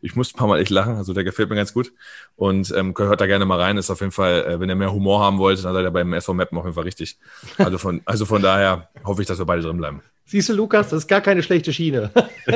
ich 0.00 0.16
muss 0.16 0.32
ein 0.32 0.36
paar 0.36 0.48
Mal 0.48 0.60
echt 0.60 0.70
lachen, 0.70 0.96
also 0.96 1.12
der 1.12 1.24
gefällt 1.24 1.50
mir 1.50 1.56
ganz 1.56 1.72
gut. 1.72 1.92
Und 2.36 2.72
ähm, 2.76 2.94
hört 2.96 3.20
da 3.20 3.26
gerne 3.26 3.44
mal 3.44 3.60
rein, 3.60 3.76
ist 3.76 3.90
auf 3.90 4.00
jeden 4.00 4.12
Fall, 4.12 4.44
äh, 4.44 4.60
wenn 4.60 4.68
ihr 4.68 4.76
mehr 4.76 4.92
Humor 4.92 5.20
haben 5.20 5.38
wollt, 5.38 5.62
dann 5.64 5.74
seid 5.74 5.84
ihr 5.84 5.90
beim 5.90 6.12
SV 6.12 6.34
Mappen 6.34 6.58
auf 6.58 6.64
jeden 6.64 6.74
Fall 6.74 6.84
richtig. 6.84 7.18
Also 7.58 7.78
von, 7.78 8.02
also 8.04 8.26
von 8.26 8.42
daher 8.42 8.88
hoffe 9.04 9.22
ich, 9.22 9.28
dass 9.28 9.38
wir 9.38 9.46
beide 9.46 9.62
drin 9.62 9.76
bleiben. 9.76 10.02
Siehst 10.28 10.48
du, 10.48 10.54
Lukas, 10.54 10.88
das 10.88 11.04
ist 11.04 11.06
gar 11.06 11.20
keine 11.20 11.40
schlechte 11.40 11.72
Schiene. 11.72 12.10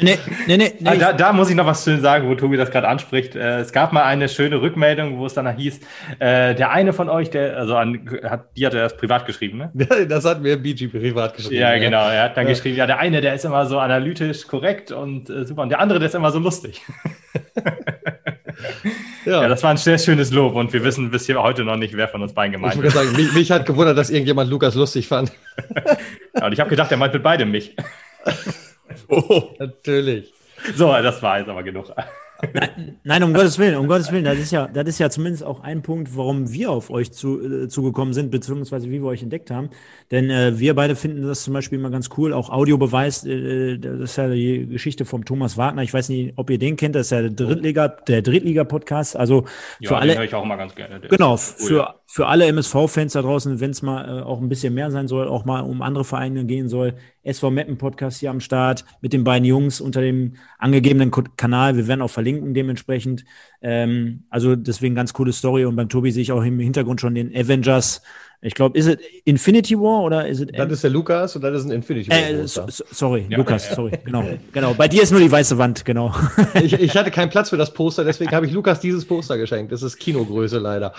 nee, 0.00 0.16
nee, 0.46 0.56
nee, 0.56 0.72
nee. 0.78 0.96
Da, 0.96 1.12
da, 1.12 1.32
muss 1.32 1.50
ich 1.50 1.56
noch 1.56 1.66
was 1.66 1.82
schön 1.82 2.00
sagen, 2.00 2.28
wo 2.28 2.36
Tobi 2.36 2.56
das 2.56 2.70
gerade 2.70 2.86
anspricht. 2.86 3.34
Äh, 3.34 3.58
es 3.58 3.72
gab 3.72 3.92
mal 3.92 4.04
eine 4.04 4.28
schöne 4.28 4.62
Rückmeldung, 4.62 5.18
wo 5.18 5.26
es 5.26 5.34
danach 5.34 5.56
hieß, 5.56 5.80
äh, 6.20 6.54
der 6.54 6.70
eine 6.70 6.92
von 6.92 7.08
euch, 7.08 7.30
der, 7.30 7.56
also 7.56 7.74
an, 7.74 8.08
hat, 8.22 8.44
die 8.56 8.64
hat 8.64 8.74
er 8.74 8.82
das 8.84 8.96
privat 8.96 9.26
geschrieben, 9.26 9.58
ne? 9.74 10.06
das 10.08 10.24
hat 10.24 10.40
mir 10.40 10.56
BG 10.56 10.86
privat 10.86 11.34
geschrieben. 11.34 11.62
Ja, 11.62 11.74
ja, 11.74 11.80
genau. 11.80 12.08
Er 12.08 12.22
hat 12.22 12.36
dann 12.36 12.46
ja. 12.46 12.52
geschrieben, 12.52 12.76
ja, 12.76 12.86
der 12.86 13.00
eine, 13.00 13.20
der 13.20 13.34
ist 13.34 13.44
immer 13.44 13.66
so 13.66 13.80
analytisch 13.80 14.46
korrekt 14.46 14.92
und 14.92 15.28
äh, 15.30 15.44
super, 15.44 15.62
und 15.62 15.70
der 15.70 15.80
andere, 15.80 15.98
der 15.98 16.06
ist 16.10 16.14
immer 16.14 16.30
so 16.30 16.38
lustig. 16.38 16.80
Ja. 19.24 19.42
ja. 19.42 19.48
das 19.48 19.62
war 19.62 19.70
ein 19.70 19.76
sehr 19.76 19.98
schönes 19.98 20.30
Lob 20.30 20.54
und 20.54 20.72
wir 20.72 20.82
wissen 20.82 21.10
bis 21.10 21.26
hier 21.26 21.40
heute 21.42 21.64
noch 21.64 21.76
nicht, 21.76 21.96
wer 21.96 22.08
von 22.08 22.22
uns 22.22 22.32
beiden 22.32 22.52
gemeint 22.52 22.74
ist. 22.74 22.84
Ich 22.84 22.92
sagen, 22.92 23.12
mich, 23.14 23.32
mich, 23.32 23.50
hat 23.50 23.66
gewundert, 23.66 23.96
dass 23.96 24.10
irgendjemand 24.10 24.50
Lukas 24.50 24.74
lustig 24.74 25.08
fand. 25.08 25.32
Ja, 26.36 26.46
und 26.46 26.52
ich 26.52 26.60
habe 26.60 26.70
gedacht, 26.70 26.90
er 26.90 26.96
meint 26.96 27.12
mit 27.12 27.22
beidem 27.22 27.50
mich. 27.50 27.76
oh. 29.08 29.54
Natürlich. 29.58 30.32
So, 30.74 30.88
das 30.92 31.22
war 31.22 31.38
jetzt 31.38 31.48
aber 31.48 31.62
genug. 31.62 31.92
Nein, 32.52 32.96
nein, 33.04 33.22
um 33.22 33.34
Gottes 33.34 33.58
Willen, 33.58 33.76
um 33.76 33.86
Gottes 33.86 34.10
Willen. 34.12 34.24
Das 34.24 34.38
ist 34.38 34.50
ja, 34.50 34.66
das 34.66 34.88
ist 34.88 34.98
ja 34.98 35.10
zumindest 35.10 35.44
auch 35.44 35.60
ein 35.60 35.82
Punkt, 35.82 36.16
warum 36.16 36.50
wir 36.52 36.70
auf 36.70 36.90
euch 36.90 37.12
zu, 37.12 37.64
äh, 37.64 37.68
zugekommen 37.68 38.14
sind, 38.14 38.30
beziehungsweise 38.30 38.88
wie 38.90 39.00
wir 39.00 39.04
euch 39.04 39.22
entdeckt 39.22 39.50
haben. 39.50 39.70
Denn 40.10 40.30
äh, 40.30 40.58
wir 40.58 40.74
beide 40.74 40.96
finden 40.96 41.22
das 41.22 41.42
zum 41.42 41.54
Beispiel 41.54 41.78
immer 41.78 41.90
ganz 41.90 42.08
cool. 42.16 42.32
Auch 42.32 42.50
Audiobeweis, 42.50 43.26
äh, 43.26 43.78
das 43.78 44.00
ist 44.00 44.16
ja 44.16 44.28
die 44.28 44.66
Geschichte 44.66 45.04
vom 45.04 45.24
Thomas 45.24 45.56
Wagner. 45.56 45.82
Ich 45.82 45.92
weiß 45.92 46.08
nicht, 46.08 46.32
ob 46.36 46.50
ihr 46.50 46.58
den 46.58 46.76
kennt. 46.76 46.94
Das 46.94 47.06
ist 47.06 47.10
ja 47.10 47.22
der 47.22 47.30
Drittliga, 47.30 47.88
der 47.88 48.22
Drittliga-Podcast. 48.22 49.16
Also 49.16 49.42
für 49.82 49.94
ja, 49.94 49.98
alle. 49.98 50.16
höre 50.16 50.24
ich 50.24 50.34
auch 50.34 50.44
immer 50.44 50.56
ganz 50.56 50.74
gerne. 50.74 51.00
genau, 51.00 51.36
für, 51.36 51.99
für 52.12 52.26
alle 52.26 52.46
MSV-Fans 52.46 53.12
da 53.12 53.22
draußen, 53.22 53.60
wenn 53.60 53.70
es 53.70 53.82
mal 53.82 54.18
äh, 54.18 54.22
auch 54.22 54.40
ein 54.40 54.48
bisschen 54.48 54.74
mehr 54.74 54.90
sein 54.90 55.06
soll, 55.06 55.28
auch 55.28 55.44
mal 55.44 55.60
um 55.60 55.80
andere 55.80 56.04
Vereine 56.04 56.44
gehen 56.44 56.68
soll, 56.68 56.94
SV 57.22 57.52
Meppen 57.52 57.78
Podcast 57.78 58.18
hier 58.18 58.30
am 58.30 58.40
Start 58.40 58.84
mit 59.00 59.12
den 59.12 59.22
beiden 59.22 59.44
Jungs 59.44 59.80
unter 59.80 60.00
dem 60.00 60.34
angegebenen 60.58 61.12
Kanal. 61.36 61.76
Wir 61.76 61.86
werden 61.86 62.02
auch 62.02 62.10
verlinken 62.10 62.52
dementsprechend. 62.52 63.24
Ähm, 63.62 64.24
also 64.28 64.56
deswegen 64.56 64.96
ganz 64.96 65.12
coole 65.12 65.32
Story 65.32 65.64
und 65.64 65.76
beim 65.76 65.88
Tobi 65.88 66.10
sehe 66.10 66.22
ich 66.22 66.32
auch 66.32 66.42
im 66.42 66.58
Hintergrund 66.58 67.00
schon 67.00 67.14
den 67.14 67.32
Avengers. 67.32 68.02
Ich 68.42 68.54
glaube, 68.54 68.76
ist 68.76 68.88
es 68.88 68.96
Infinity 69.24 69.78
War 69.78 70.02
oder 70.02 70.26
ist 70.26 70.40
es? 70.40 70.48
Das 70.48 70.72
ist 70.72 70.82
der 70.82 70.90
Lukas 70.90 71.36
und 71.36 71.42
das 71.42 71.60
ist 71.60 71.66
ein 71.66 71.70
Infinity 71.70 72.10
War. 72.10 72.18
Äh, 72.18 72.48
so, 72.48 72.66
sorry, 72.90 73.26
ja, 73.28 73.38
Lukas, 73.38 73.68
ja. 73.68 73.76
sorry, 73.76 73.92
genau, 74.04 74.24
genau. 74.50 74.74
Bei 74.74 74.88
dir 74.88 75.04
ist 75.04 75.12
nur 75.12 75.20
die 75.20 75.30
weiße 75.30 75.58
Wand, 75.58 75.84
genau. 75.84 76.12
ich, 76.54 76.72
ich 76.72 76.96
hatte 76.96 77.12
keinen 77.12 77.30
Platz 77.30 77.50
für 77.50 77.56
das 77.56 77.72
Poster, 77.72 78.02
deswegen 78.02 78.32
habe 78.32 78.46
ich 78.46 78.52
Lukas 78.52 78.80
dieses 78.80 79.04
Poster 79.04 79.38
geschenkt. 79.38 79.70
Das 79.70 79.84
ist 79.84 79.96
Kinogröße 79.96 80.58
leider. 80.58 80.92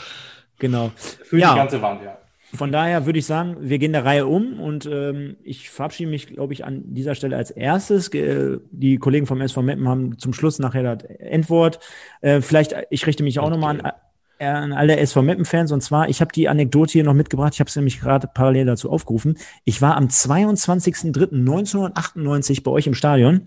Genau. 0.61 0.91
Für 0.95 1.38
ja. 1.39 1.51
die 1.53 1.57
ganze 1.57 1.81
Wand, 1.81 2.03
ja. 2.03 2.17
Von 2.53 2.71
daher 2.71 3.05
würde 3.05 3.19
ich 3.19 3.25
sagen, 3.25 3.57
wir 3.61 3.79
gehen 3.79 3.93
der 3.93 4.03
Reihe 4.05 4.27
um 4.27 4.59
und 4.59 4.85
ähm, 4.85 5.38
ich 5.41 5.69
verabschiede 5.69 6.09
mich, 6.09 6.27
glaube 6.27 6.51
ich, 6.53 6.65
an 6.65 6.93
dieser 6.93 7.15
Stelle 7.15 7.38
als 7.38 7.49
erstes. 7.49 8.09
Die 8.11 8.97
Kollegen 8.97 9.25
vom 9.25 9.39
SV 9.41 9.61
Meppen 9.61 9.88
haben 9.88 10.19
zum 10.19 10.33
Schluss 10.33 10.59
nachher 10.59 10.83
das 10.83 11.05
Endwort. 11.05 11.79
Äh, 12.19 12.41
vielleicht, 12.41 12.75
ich 12.89 13.07
richte 13.07 13.23
mich 13.23 13.39
auch 13.39 13.45
okay. 13.45 13.53
nochmal 13.53 13.79
an, 13.79 13.93
äh, 14.38 14.45
an 14.45 14.73
alle 14.73 14.97
SV 14.97 15.21
Meppen-Fans 15.21 15.71
und 15.71 15.79
zwar, 15.81 16.09
ich 16.09 16.19
habe 16.19 16.33
die 16.33 16.49
Anekdote 16.49 16.91
hier 16.91 17.05
noch 17.05 17.13
mitgebracht, 17.13 17.53
ich 17.53 17.61
habe 17.61 17.69
es 17.69 17.75
nämlich 17.77 18.01
gerade 18.01 18.27
parallel 18.27 18.65
dazu 18.65 18.91
aufgerufen. 18.91 19.38
Ich 19.63 19.81
war 19.81 19.95
am 19.95 20.07
22.03.1998 20.07 22.63
bei 22.63 22.71
euch 22.71 22.85
im 22.85 22.95
Stadion. 22.95 23.45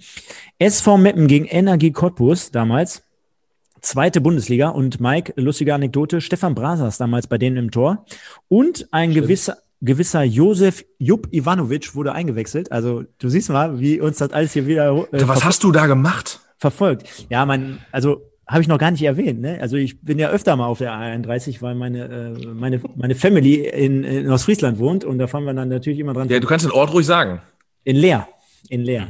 SV 0.59 0.97
Meppen 0.97 1.29
gegen 1.29 1.45
Energie 1.45 1.93
Cottbus 1.93 2.53
damals 2.53 3.03
zweite 3.85 4.21
Bundesliga. 4.21 4.69
Und 4.69 5.01
Mike, 5.01 5.35
lustige 5.37 5.75
Anekdote, 5.75 6.21
Stefan 6.21 6.55
Brasas 6.55 6.99
damals 6.99 7.27
bei 7.27 7.39
denen 7.39 7.57
im 7.57 7.71
Tor. 7.71 8.05
Und 8.49 8.89
ein 8.91 9.11
Stimmt. 9.11 9.27
gewisser, 9.27 9.57
gewisser 9.81 10.23
Josef 10.25 10.85
Jupp 10.99 11.29
Ivanovic 11.33 11.95
wurde 11.95 12.13
eingewechselt. 12.13 12.73
Also 12.73 13.05
du 13.19 13.29
siehst 13.29 13.51
mal, 13.51 13.79
wie 13.79 14.01
uns 14.01 14.19
das 14.19 14.33
alles 14.33 14.53
hier 14.53 14.67
wieder. 14.67 15.07
Äh, 15.13 15.29
Was 15.29 15.45
hast 15.45 15.63
du 15.63 15.73
da 15.73 15.87
gemacht? 15.87 16.41
Verfolgt. 16.59 17.27
Ja, 17.31 17.45
mein, 17.47 17.79
also 17.93 18.23
habe 18.47 18.61
ich 18.61 18.69
noch 18.69 18.79
gar 18.79 18.91
nicht 18.91 19.03
erwähnt. 19.03 19.41
Ne? 19.41 19.59
Also 19.61 19.77
ich 19.77 20.01
bin 20.01 20.19
ja 20.19 20.31
öfter 20.31 20.57
mal 20.57 20.67
auf 20.67 20.79
der 20.79 20.93
A31, 20.93 21.63
weil 21.63 21.75
meine, 21.75 22.05
äh, 22.05 22.47
meine, 22.47 22.81
meine 22.97 23.15
Family 23.15 23.67
in, 23.67 24.05
in 24.05 24.31
Ostfriesland 24.31 24.79
wohnt 24.79 25.05
und 25.05 25.19
da 25.19 25.27
fahren 25.27 25.45
wir 25.45 25.55
dann 25.55 25.69
natürlich 25.69 25.99
immer 25.99 26.13
dran. 26.13 26.29
Ja, 26.29 26.41
du 26.41 26.47
kannst 26.47 26.65
den 26.65 26.73
Ort 26.73 26.93
ruhig 26.93 27.07
sagen. 27.07 27.41
In 27.85 27.97
Leer. 27.97 28.29
In 28.69 28.83
Leer 28.83 29.09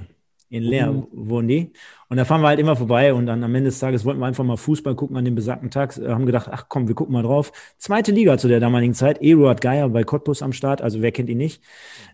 in 0.55 0.62
Leer 0.62 0.92
mhm. 0.92 1.06
wohnen 1.12 1.48
die. 1.48 1.72
Und 2.09 2.16
da 2.16 2.24
fahren 2.24 2.43
wir 2.43 2.48
halt 2.48 2.60
immer 2.60 2.76
vorbei 2.76 3.14
und 3.14 3.26
dann 3.26 3.43
am 3.43 3.55
Ende 3.55 3.70
des 3.70 3.78
Tages 3.78 4.05
wollten 4.05 4.20
wir 4.20 4.26
einfach 4.26 4.44
mal 4.44 4.56
Fußball 4.56 4.94
gucken 4.94 5.16
an 5.16 5.24
dem 5.24 5.35
besagten 5.35 5.70
Tag, 5.70 5.97
äh, 5.97 6.09
haben 6.09 6.26
gedacht, 6.26 6.48
ach 6.51 6.66
komm, 6.68 6.89
wir 6.89 6.94
gucken 6.94 7.12
mal 7.12 7.22
drauf. 7.22 7.52
Zweite 7.78 8.12
Liga 8.12 8.39
zu 8.39 8.48
der 8.48 8.60
damaligen 8.60 8.94
Zeit, 8.94 9.20
Eduard 9.20 9.60
Geier 9.60 9.89
bei 9.89 10.05
Cottbus 10.05 10.43
am 10.43 10.52
Start, 10.52 10.82
also 10.82 11.02
wer 11.02 11.12
kennt 11.12 11.28
ihn 11.28 11.39
nicht. 11.39 11.62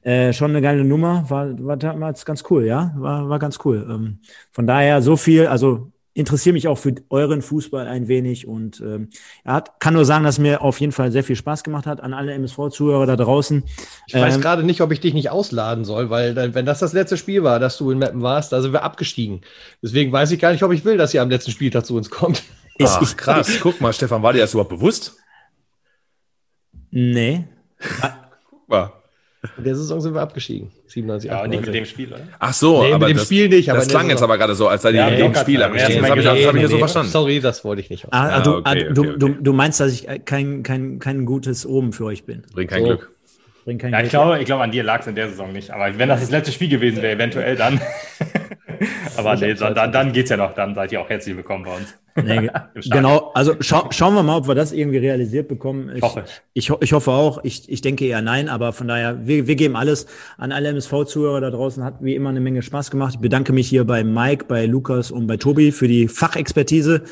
Äh, 0.03 0.33
schon 0.33 0.51
eine 0.51 0.63
geile 0.63 0.85
Nummer, 0.85 1.29
war, 1.29 1.59
war 1.65 1.77
damals 1.77 2.25
ganz 2.25 2.45
cool, 2.51 2.65
ja, 2.65 2.93
war, 2.97 3.29
war 3.29 3.39
ganz 3.39 3.59
cool. 3.65 3.87
Ähm, 3.91 4.21
von 4.53 4.67
daher 4.67 5.03
so 5.03 5.17
viel, 5.17 5.47
also 5.47 5.93
interessiere 6.13 6.55
mich 6.55 6.67
auch 6.67 6.79
für 6.79 6.95
euren 7.09 7.41
Fußball 7.41 7.87
ein 7.87 8.09
wenig 8.09 8.47
und 8.47 8.81
ähm, 8.81 9.11
er 9.45 9.55
hat, 9.55 9.81
kann 9.81 9.95
nur 9.95 10.05
sagen, 10.05 10.25
dass 10.25 10.39
mir 10.39 10.63
auf 10.63 10.81
jeden 10.81 10.93
Fall 10.93 11.13
sehr 11.13 11.23
viel 11.23 11.37
Spaß 11.37 11.63
gemacht 11.63 11.87
hat 11.87 12.01
an 12.01 12.15
alle 12.15 12.33
MSV-Zuhörer 12.35 13.07
da 13.07 13.17
draußen. 13.17 13.63
Ich 14.07 14.15
ähm, 14.15 14.23
weiß 14.23 14.41
gerade 14.41 14.65
nicht, 14.65 14.81
ob 14.81 14.91
ich 14.91 15.01
dich 15.01 15.15
nicht 15.15 15.31
ausladen 15.31 15.85
soll, 15.85 16.11
weil 16.11 16.35
dann, 16.35 16.55
wenn 16.55 16.67
das 16.67 16.81
das 16.81 16.93
letzte 16.93 17.17
Spiel 17.17 17.45
war, 17.45 17.61
dass 17.61 17.79
du 17.79 17.91
in 17.91 17.99
Mappen 17.99 18.23
warst, 18.23 18.53
da 18.53 18.61
sind 18.61 18.73
wir 18.73 18.83
abgestiegen. 18.83 19.43
Deswegen 19.83 20.11
weiß 20.11 20.33
ich 20.33 20.41
gar 20.41 20.53
nicht, 20.53 20.63
ob 20.63 20.73
ich 20.73 20.85
will, 20.85 20.97
dass 20.97 21.15
ihr 21.15 21.23
am 21.23 21.31
letzten 21.31 21.53
Spieltag 21.53 21.87
zu 21.87 21.97
uns 21.97 22.11
kommt. 22.11 22.43
Ach, 22.83 23.03
ist, 23.03 23.17
krass. 23.17 23.59
Guck 23.61 23.81
mal, 23.81 23.93
Stefan, 23.93 24.23
war 24.23 24.33
dir 24.33 24.41
das 24.41 24.53
überhaupt 24.53 24.71
bewusst? 24.71 25.17
Nee. 26.91 27.45
Guck 28.51 28.69
mal. 28.69 29.00
In 29.57 29.65
der 29.65 29.75
Saison 29.75 30.03
sind 30.03 30.13
wir 30.13 30.21
abgestiegen. 30.21 30.71
97, 30.87 31.31
ja, 31.31 31.47
nicht 31.47 31.65
mit 31.65 31.75
dem 31.75 31.87
Spiel, 31.87 32.13
oder? 32.13 32.21
Ach 32.39 32.53
so, 32.53 32.83
nee, 32.83 32.93
aber 32.93 33.07
mit 33.07 33.15
dem 33.15 33.19
das, 33.19 33.27
Spiel 33.27 33.49
nicht. 33.49 33.69
das 33.69 33.89
klang 33.89 34.11
jetzt 34.11 34.23
aber 34.23 34.37
gerade 34.37 34.55
so, 34.55 34.69
als 34.69 34.83
sei 34.83 34.93
die 34.93 34.99
ja, 34.99 35.09
mit 35.09 35.19
dem 35.19 35.35
Spiel 35.35 35.63
abgestiegen. 35.63 36.03
Das 36.03 36.11
habe 36.11 36.21
ich, 36.21 36.27
das 36.27 36.47
hab 36.47 36.55
ich 36.55 36.61
hier 36.61 36.69
so 36.69 36.79
verstanden. 36.79 37.11
Sorry, 37.11 37.41
das 37.41 37.65
wollte 37.65 37.81
ich 37.81 37.89
nicht. 37.89 38.07
Ah, 38.11 38.37
ah, 38.37 38.41
du, 38.41 38.57
okay, 38.57 38.61
okay, 38.69 38.93
du, 38.93 39.01
okay. 39.03 39.17
Du, 39.19 39.29
du, 39.29 39.53
meinst, 39.55 39.81
dass 39.81 39.95
ich 39.95 40.07
kein, 40.27 40.63
kein, 40.63 40.99
kein 40.99 41.25
gutes 41.25 41.65
Oben 41.65 41.95
für 41.95 42.05
euch 42.05 42.25
bin? 42.25 42.43
Bringt 42.53 42.71
kein 42.71 42.83
so. 42.83 42.89
Glück. 42.89 43.11
Bringt 43.65 43.81
kein 43.81 43.93
ja, 43.93 43.99
Glück. 44.01 44.07
Ich 44.07 44.11
glaube, 44.11 44.39
ich 44.41 44.45
glaube, 44.45 44.63
an 44.63 44.73
dir 44.73 44.83
lag 44.83 45.01
es 45.01 45.07
in 45.07 45.15
der 45.15 45.31
Saison 45.31 45.53
nicht. 45.53 45.71
Aber 45.71 45.99
wenn 45.99 46.09
das 46.11 46.21
das 46.21 46.31
letzte 46.31 46.53
Spiel 46.53 46.69
gewesen 46.69 47.01
wäre, 47.01 47.15
eventuell 47.15 47.57
dann. 47.57 47.81
aber 49.17 49.37
nee, 49.37 49.55
dann, 49.55 49.75
dann 49.75 50.13
geht 50.13 50.25
es 50.25 50.31
ja 50.31 50.37
noch. 50.37 50.55
Dann 50.55 50.75
seid 50.75 50.93
ihr 50.93 51.01
auch 51.01 51.09
herzlich 51.09 51.35
willkommen 51.35 51.65
bei 51.65 51.77
uns. 51.77 51.99
Nee, 52.17 52.51
genau, 52.91 53.31
also 53.35 53.55
scha 53.61 53.89
schauen 53.91 54.15
wir 54.15 54.23
mal, 54.23 54.39
ob 54.39 54.49
wir 54.49 54.55
das 54.55 54.73
irgendwie 54.73 54.99
realisiert 54.99 55.49
bekommen. 55.49 55.91
Ich, 55.95 56.03
hoffe. 56.03 56.25
Ich, 56.53 56.71
ich 56.81 56.93
hoffe 56.93 57.11
auch. 57.11 57.45
Ich, 57.45 57.71
ich 57.71 57.81
denke 57.81 58.07
eher 58.07 58.23
nein, 58.23 58.49
aber 58.49 58.73
von 58.73 58.89
daher, 58.89 59.27
wir, 59.27 59.47
wir 59.47 59.57
geben 59.57 59.77
alles 59.77 60.07
an 60.37 60.53
alle 60.53 60.69
MSV-Zuhörer 60.69 61.41
da 61.41 61.51
draußen. 61.51 61.85
Hat 61.85 61.97
wie 62.01 62.15
immer 62.15 62.31
eine 62.31 62.41
Menge 62.41 62.63
Spaß 62.63 62.91
gemacht. 62.91 63.15
Ich 63.15 63.21
bedanke 63.21 63.53
mich 63.53 63.69
hier 63.69 63.85
bei 63.85 64.05
Mike, 64.05 64.47
bei 64.49 64.67
Lukas 64.67 65.11
und 65.11 65.27
bei 65.27 65.37
Tobi 65.37 65.73
für 65.73 65.89
die 65.89 66.09
Fachexpertise. 66.09 67.03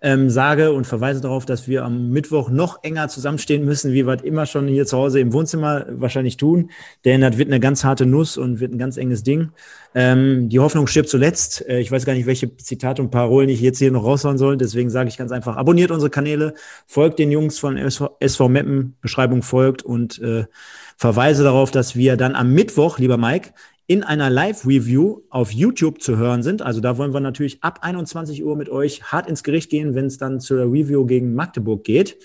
Ähm, 0.00 0.30
sage 0.30 0.72
und 0.72 0.86
verweise 0.86 1.20
darauf, 1.20 1.44
dass 1.44 1.68
wir 1.68 1.84
am 1.84 2.10
Mittwoch 2.10 2.50
noch 2.50 2.82
enger 2.82 3.08
zusammenstehen 3.08 3.64
müssen, 3.64 3.92
wie 3.92 4.06
wir 4.06 4.14
es 4.14 4.22
immer 4.22 4.46
schon 4.46 4.68
hier 4.68 4.86
zu 4.86 4.96
Hause 4.96 5.20
im 5.20 5.32
Wohnzimmer 5.32 5.86
wahrscheinlich 5.88 6.36
tun. 6.36 6.70
Denn 7.04 7.20
das 7.20 7.38
wird 7.38 7.48
eine 7.48 7.60
ganz 7.60 7.84
harte 7.84 8.06
Nuss 8.06 8.36
und 8.36 8.60
wird 8.60 8.72
ein 8.72 8.78
ganz 8.78 8.96
enges 8.96 9.22
Ding. 9.22 9.50
Ähm, 9.94 10.48
die 10.48 10.60
Hoffnung 10.60 10.86
stirbt 10.86 11.08
zuletzt. 11.08 11.66
Äh, 11.68 11.80
ich 11.80 11.90
weiß 11.90 12.04
gar 12.04 12.12
nicht, 12.12 12.26
welche 12.26 12.56
Zitate 12.56 13.02
und 13.02 13.10
Parolen 13.10 13.48
ich 13.48 13.60
jetzt 13.60 13.78
hier 13.78 13.90
noch 13.90 14.04
raushauen 14.04 14.38
soll. 14.38 14.56
Deswegen 14.56 14.90
sage 14.90 15.08
ich 15.08 15.16
ganz 15.16 15.32
einfach, 15.32 15.56
abonniert 15.56 15.90
unsere 15.90 16.10
Kanäle, 16.10 16.54
folgt 16.86 17.18
den 17.18 17.32
Jungs 17.32 17.58
von 17.58 17.76
SV, 17.76 18.16
SV 18.20 18.48
Meppen, 18.48 18.96
Beschreibung 19.00 19.42
folgt 19.42 19.82
und 19.82 20.20
äh, 20.20 20.44
verweise 20.96 21.42
darauf, 21.42 21.70
dass 21.70 21.96
wir 21.96 22.16
dann 22.16 22.34
am 22.34 22.52
Mittwoch, 22.52 22.98
lieber 22.98 23.16
Mike, 23.16 23.50
in 23.88 24.04
einer 24.04 24.28
Live-Review 24.28 25.22
auf 25.30 25.50
YouTube 25.50 26.02
zu 26.02 26.18
hören 26.18 26.42
sind. 26.42 26.60
Also 26.60 26.80
da 26.80 26.98
wollen 26.98 27.14
wir 27.14 27.20
natürlich 27.20 27.64
ab 27.64 27.78
21 27.80 28.44
Uhr 28.44 28.54
mit 28.54 28.68
euch 28.68 29.02
hart 29.04 29.28
ins 29.28 29.42
Gericht 29.42 29.70
gehen, 29.70 29.94
wenn 29.94 30.04
es 30.04 30.18
dann 30.18 30.40
zur 30.40 30.70
Review 30.70 31.06
gegen 31.06 31.34
Magdeburg 31.34 31.84
geht. 31.84 32.18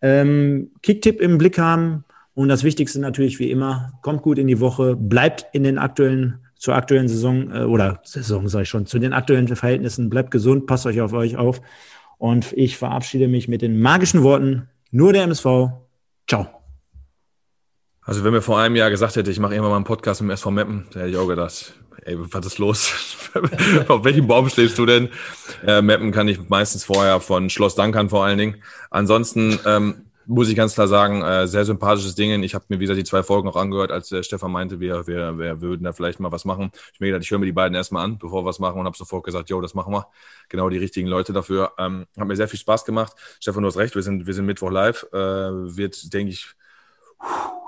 Ähm, 0.00 0.70
Kicktipp 0.80 1.20
im 1.20 1.38
Blick 1.38 1.58
haben 1.58 2.04
und 2.34 2.48
das 2.48 2.62
Wichtigste 2.62 3.00
natürlich 3.00 3.40
wie 3.40 3.50
immer, 3.50 3.92
kommt 4.02 4.22
gut 4.22 4.38
in 4.38 4.46
die 4.46 4.60
Woche, 4.60 4.94
bleibt 4.96 5.46
in 5.52 5.64
den 5.64 5.76
aktuellen 5.76 6.38
zur 6.54 6.76
aktuellen 6.76 7.08
Saison 7.08 7.50
äh, 7.50 7.64
oder 7.64 8.00
Saison 8.04 8.46
sage 8.46 8.62
ich 8.62 8.68
schon, 8.68 8.86
zu 8.86 9.00
den 9.00 9.12
aktuellen 9.12 9.48
Verhältnissen, 9.48 10.08
bleibt 10.08 10.30
gesund, 10.30 10.68
passt 10.68 10.86
euch 10.86 11.00
auf 11.00 11.12
euch 11.12 11.36
auf 11.36 11.60
und 12.18 12.52
ich 12.52 12.76
verabschiede 12.76 13.26
mich 13.26 13.48
mit 13.48 13.62
den 13.62 13.80
magischen 13.80 14.22
Worten, 14.22 14.68
nur 14.92 15.12
der 15.12 15.24
MSV. 15.24 15.72
Ciao. 16.28 16.61
Also 18.12 18.24
wenn 18.24 18.34
mir 18.34 18.42
vor 18.42 18.58
einem 18.58 18.76
Jahr 18.76 18.90
gesagt 18.90 19.16
hätte, 19.16 19.30
ich 19.30 19.38
mache 19.40 19.54
irgendwann 19.54 19.70
mal 19.70 19.76
einen 19.76 19.86
Podcast 19.86 20.20
mit 20.20 20.28
dem 20.28 20.34
SV 20.34 20.50
Meppen, 20.50 20.84
da 20.92 21.00
hätte 21.00 21.08
ich 21.08 21.16
auch 21.16 21.26
gedacht, 21.26 21.72
ey, 22.02 22.14
was 22.18 22.44
ist 22.44 22.58
los? 22.58 22.92
Auf 23.88 24.04
welchem 24.04 24.26
Baum 24.26 24.50
stehst 24.50 24.76
du 24.76 24.84
denn? 24.84 25.08
Äh, 25.66 25.80
Meppen 25.80 26.12
kann 26.12 26.28
ich 26.28 26.46
meistens 26.50 26.84
vorher 26.84 27.20
von 27.20 27.48
Schloss 27.48 27.74
Dankern 27.74 28.10
vor 28.10 28.22
allen 28.22 28.36
Dingen. 28.36 28.62
Ansonsten 28.90 29.58
ähm, 29.64 30.02
muss 30.26 30.50
ich 30.50 30.56
ganz 30.56 30.74
klar 30.74 30.88
sagen, 30.88 31.22
äh, 31.22 31.46
sehr 31.46 31.64
sympathisches 31.64 32.14
Ding. 32.14 32.42
Ich 32.42 32.54
habe 32.54 32.66
mir 32.68 32.80
wieder 32.80 32.94
die 32.94 33.04
zwei 33.04 33.22
Folgen 33.22 33.48
auch 33.48 33.56
angehört, 33.56 33.90
als 33.90 34.10
der 34.10 34.22
Stefan 34.22 34.52
meinte, 34.52 34.78
wir, 34.78 35.06
wir, 35.06 35.38
wir 35.38 35.62
würden 35.62 35.84
da 35.84 35.94
vielleicht 35.94 36.20
mal 36.20 36.30
was 36.30 36.44
machen. 36.44 36.70
Ich 36.92 37.00
mir 37.00 37.06
gedacht, 37.06 37.24
ich 37.24 37.30
höre 37.30 37.38
mir 37.38 37.46
die 37.46 37.52
beiden 37.52 37.74
erstmal 37.74 38.04
an, 38.04 38.18
bevor 38.18 38.42
wir 38.42 38.48
was 38.50 38.58
machen 38.58 38.78
und 38.78 38.84
habe 38.84 38.96
sofort 38.98 39.24
gesagt, 39.24 39.48
jo, 39.48 39.62
das 39.62 39.72
machen 39.72 39.94
wir. 39.94 40.06
Genau 40.50 40.68
die 40.68 40.76
richtigen 40.76 41.08
Leute 41.08 41.32
dafür. 41.32 41.72
Ähm, 41.78 42.04
hat 42.18 42.28
mir 42.28 42.36
sehr 42.36 42.48
viel 42.48 42.60
Spaß 42.60 42.84
gemacht. 42.84 43.14
Stefan, 43.40 43.62
du 43.62 43.68
hast 43.68 43.78
recht, 43.78 43.94
wir 43.94 44.02
sind, 44.02 44.26
wir 44.26 44.34
sind 44.34 44.44
Mittwoch 44.44 44.70
live. 44.70 45.06
Äh, 45.14 45.16
wird, 45.16 46.12
denke 46.12 46.34
ich, 46.34 46.54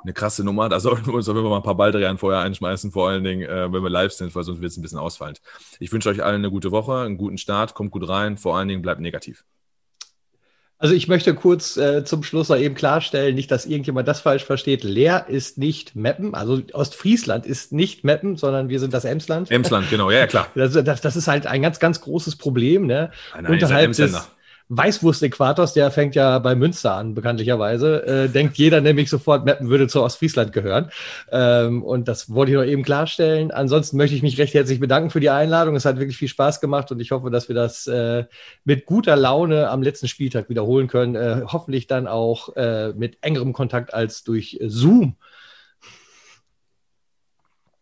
eine 0.05 0.13
krasse 0.13 0.45
Nummer. 0.45 0.69
Da 0.69 0.81
sollten 0.81 1.07
wir 1.07 1.15
uns 1.15 1.29
auf 1.29 1.35
jeden 1.35 1.45
Fall 1.45 1.51
mal 1.51 1.59
ein 1.59 1.63
paar 1.63 1.77
Baldrian 1.77 2.19
vorher 2.19 2.41
einschmeißen, 2.43 2.93
vor 2.93 3.09
allen 3.09 3.25
Dingen, 3.25 3.43
äh, 3.43 3.73
wenn 3.73 3.83
wir 3.83 3.91
live 3.91 4.13
sind, 4.13 4.35
weil 4.35 4.45
sonst 4.45 4.61
wird 4.61 4.71
es 4.71 4.77
ein 4.77 4.83
bisschen 4.83 4.99
ausfallend. 4.99 5.41
Ich 5.81 5.93
wünsche 5.93 6.09
euch 6.09 6.23
allen 6.23 6.37
eine 6.37 6.51
gute 6.51 6.71
Woche, 6.71 6.99
einen 6.99 7.17
guten 7.17 7.39
Start, 7.39 7.75
kommt 7.75 7.91
gut 7.91 8.09
rein, 8.09 8.37
vor 8.37 8.57
allen 8.57 8.69
Dingen 8.69 8.83
bleibt 8.83 9.01
negativ. 9.01 9.45
Also 10.77 10.95
ich 10.95 11.09
möchte 11.09 11.35
kurz 11.35 11.77
äh, 11.77 12.05
zum 12.05 12.23
Schluss 12.23 12.51
noch 12.51 12.59
eben 12.59 12.75
klarstellen, 12.75 13.35
nicht, 13.35 13.51
dass 13.51 13.65
irgendjemand 13.65 14.07
das 14.07 14.21
falsch 14.21 14.45
versteht. 14.45 14.83
Leer 14.83 15.27
ist 15.29 15.57
nicht 15.57 15.97
Meppen, 15.97 16.35
also 16.35 16.61
Ostfriesland 16.73 17.47
ist 17.47 17.73
nicht 17.73 18.05
Meppen, 18.05 18.37
sondern 18.37 18.69
wir 18.69 18.81
sind 18.81 18.93
das 18.93 19.07
Emsland. 19.07 19.51
Emsland, 19.51 19.89
genau, 19.89 20.11
ja, 20.11 20.19
ja 20.19 20.27
klar. 20.27 20.49
Das, 20.55 20.73
das, 20.73 21.01
das 21.01 21.17
ist 21.17 21.29
halt 21.29 21.47
ein 21.47 21.63
ganz, 21.63 21.79
ganz 21.79 22.01
großes 22.03 22.37
Problem. 22.37 22.87
Ne? 22.87 23.13
Nein, 23.33 23.45
nein, 23.45 23.53
Unterhalb 23.53 23.93
des, 23.93 24.29
Weißwurst-Äquators, 24.77 25.73
der 25.73 25.91
fängt 25.91 26.15
ja 26.15 26.39
bei 26.39 26.55
Münster 26.55 26.95
an, 26.95 27.15
bekanntlicherweise. 27.15 28.07
Äh, 28.07 28.29
denkt 28.29 28.57
jeder 28.57 28.81
nämlich 28.81 29.11
sofort, 29.11 29.45
Meppen 29.45 29.69
würde 29.69 29.89
zu 29.89 30.03
Ostfriesland 30.03 30.53
gehören. 30.53 30.91
Ähm, 31.31 31.83
und 31.83 32.09
das 32.09 32.33
wollte 32.33 32.53
ich 32.53 32.59
noch 32.59 32.65
eben 32.65 32.83
klarstellen. 32.83 33.51
Ansonsten 33.51 33.97
möchte 33.97 34.17
ich 34.17 34.23
mich 34.23 34.39
recht 34.39 34.55
herzlich 34.55 34.81
bedanken 34.81 35.11
für 35.11 35.21
die 35.21 35.31
Einladung. 35.31 35.77
Es 35.77 35.85
hat 35.85 35.99
wirklich 35.99 36.17
viel 36.17 36.29
Spaß 36.29 36.61
gemacht 36.61 36.91
und 36.93 37.01
ich 37.01 37.11
hoffe, 37.11 37.31
dass 37.31 37.49
wir 37.49 37.55
das 37.55 37.87
äh, 37.87 38.25
mit 38.65 38.87
guter 38.87 39.17
Laune 39.17 39.69
am 39.71 39.83
letzten 39.83 40.09
Spieltag 40.09 40.49
wiederholen 40.49 40.89
können. 40.89 41.15
Äh, 41.15 41.43
hoffentlich 41.47 41.87
dann 41.87 42.07
auch 42.07 42.57
äh, 42.57 42.93
mit 42.95 43.19
engerem 43.21 43.53
Kontakt 43.53 43.95
als 43.95 44.25
durch 44.25 44.59
Zoom. 44.67 45.17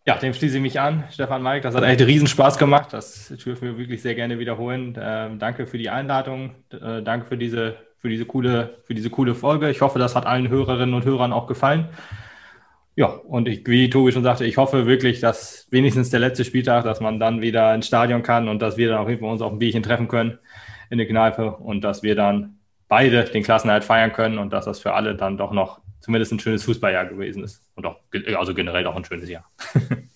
Ja, 0.05 0.17
dem 0.17 0.35
schließe 0.35 0.57
ich 0.57 0.63
mich 0.63 0.81
an, 0.81 1.05
Stefan 1.11 1.45
Mike. 1.45 1.61
Das 1.61 1.77
hat 1.77 1.85
echt 1.85 2.01
riesen 2.01 2.27
Spaß 2.27 2.59
gemacht. 2.59 2.93
Das 2.93 3.29
dürfen 3.29 3.69
wir 3.69 3.79
wirklich 3.79 4.03
sehr 4.03 4.17
gerne 4.17 4.41
wiederholen. 4.41 4.99
Ähm, 5.01 5.39
danke 5.39 5.67
für 5.67 5.79
die 5.79 5.91
Einladung. 5.91 6.57
Äh, 6.73 7.03
danke 7.03 7.27
für 7.27 7.37
diese, 7.37 7.77
für, 7.99 8.09
diese 8.09 8.25
coole, 8.25 8.79
für 8.85 8.95
diese 8.95 9.11
coole 9.11 9.37
Folge. 9.37 9.71
Ich 9.71 9.81
hoffe, 9.81 10.01
das 10.01 10.17
hat 10.17 10.27
allen 10.27 10.49
Hörerinnen 10.49 10.95
und 10.95 11.05
Hörern 11.05 11.33
auch 11.33 11.47
gefallen. 11.47 11.89
Ja, 12.97 13.07
und 13.07 13.47
ich, 13.49 13.65
wie 13.67 13.89
Tobi 13.89 14.11
schon 14.11 14.25
sagte, 14.25 14.45
ich 14.45 14.57
hoffe 14.57 14.87
wirklich, 14.87 15.21
dass 15.21 15.69
wenigstens 15.71 16.11
der 16.11 16.21
letzte 16.21 16.45
Spieltag, 16.45 16.83
dass 16.83 17.01
man 17.01 17.21
dann 17.21 17.41
wieder 17.41 17.73
ins 17.73 17.87
Stadion 17.87 18.25
kann 18.25 18.49
und 18.49 18.61
dass 18.61 18.77
wir 18.77 18.89
dann 18.89 18.99
auf 18.99 19.09
jeden 19.09 19.21
Fall 19.21 19.31
uns 19.31 19.41
auf 19.41 19.53
ein 19.53 19.61
Bierchen 19.61 19.85
treffen 19.85 20.09
können 20.09 20.39
in 20.91 20.99
der 20.99 21.07
Kneipe 21.07 21.53
und 21.53 21.83
dass 21.85 22.03
wir 22.03 22.17
dann 22.17 22.59
beide 22.89 23.25
den 23.25 23.45
Klassenhalt 23.45 23.85
feiern 23.85 24.13
können 24.13 24.39
und 24.39 24.53
dass 24.53 24.65
das 24.65 24.81
für 24.81 24.95
alle 24.95 25.15
dann 25.15 25.39
doch 25.39 25.53
noch 25.53 25.81
zumindest 26.03 26.33
ein 26.33 26.41
schönes 26.41 26.65
Fußballjahr 26.65 27.07
gewesen 27.07 27.45
ist. 27.45 27.63
Und 27.75 27.87
auch, 27.87 28.01
also 28.37 28.55
generell 28.55 28.87
auch 28.87 28.97
ein 28.97 29.05
schönes 29.05 29.29
Jahr. 29.29 29.51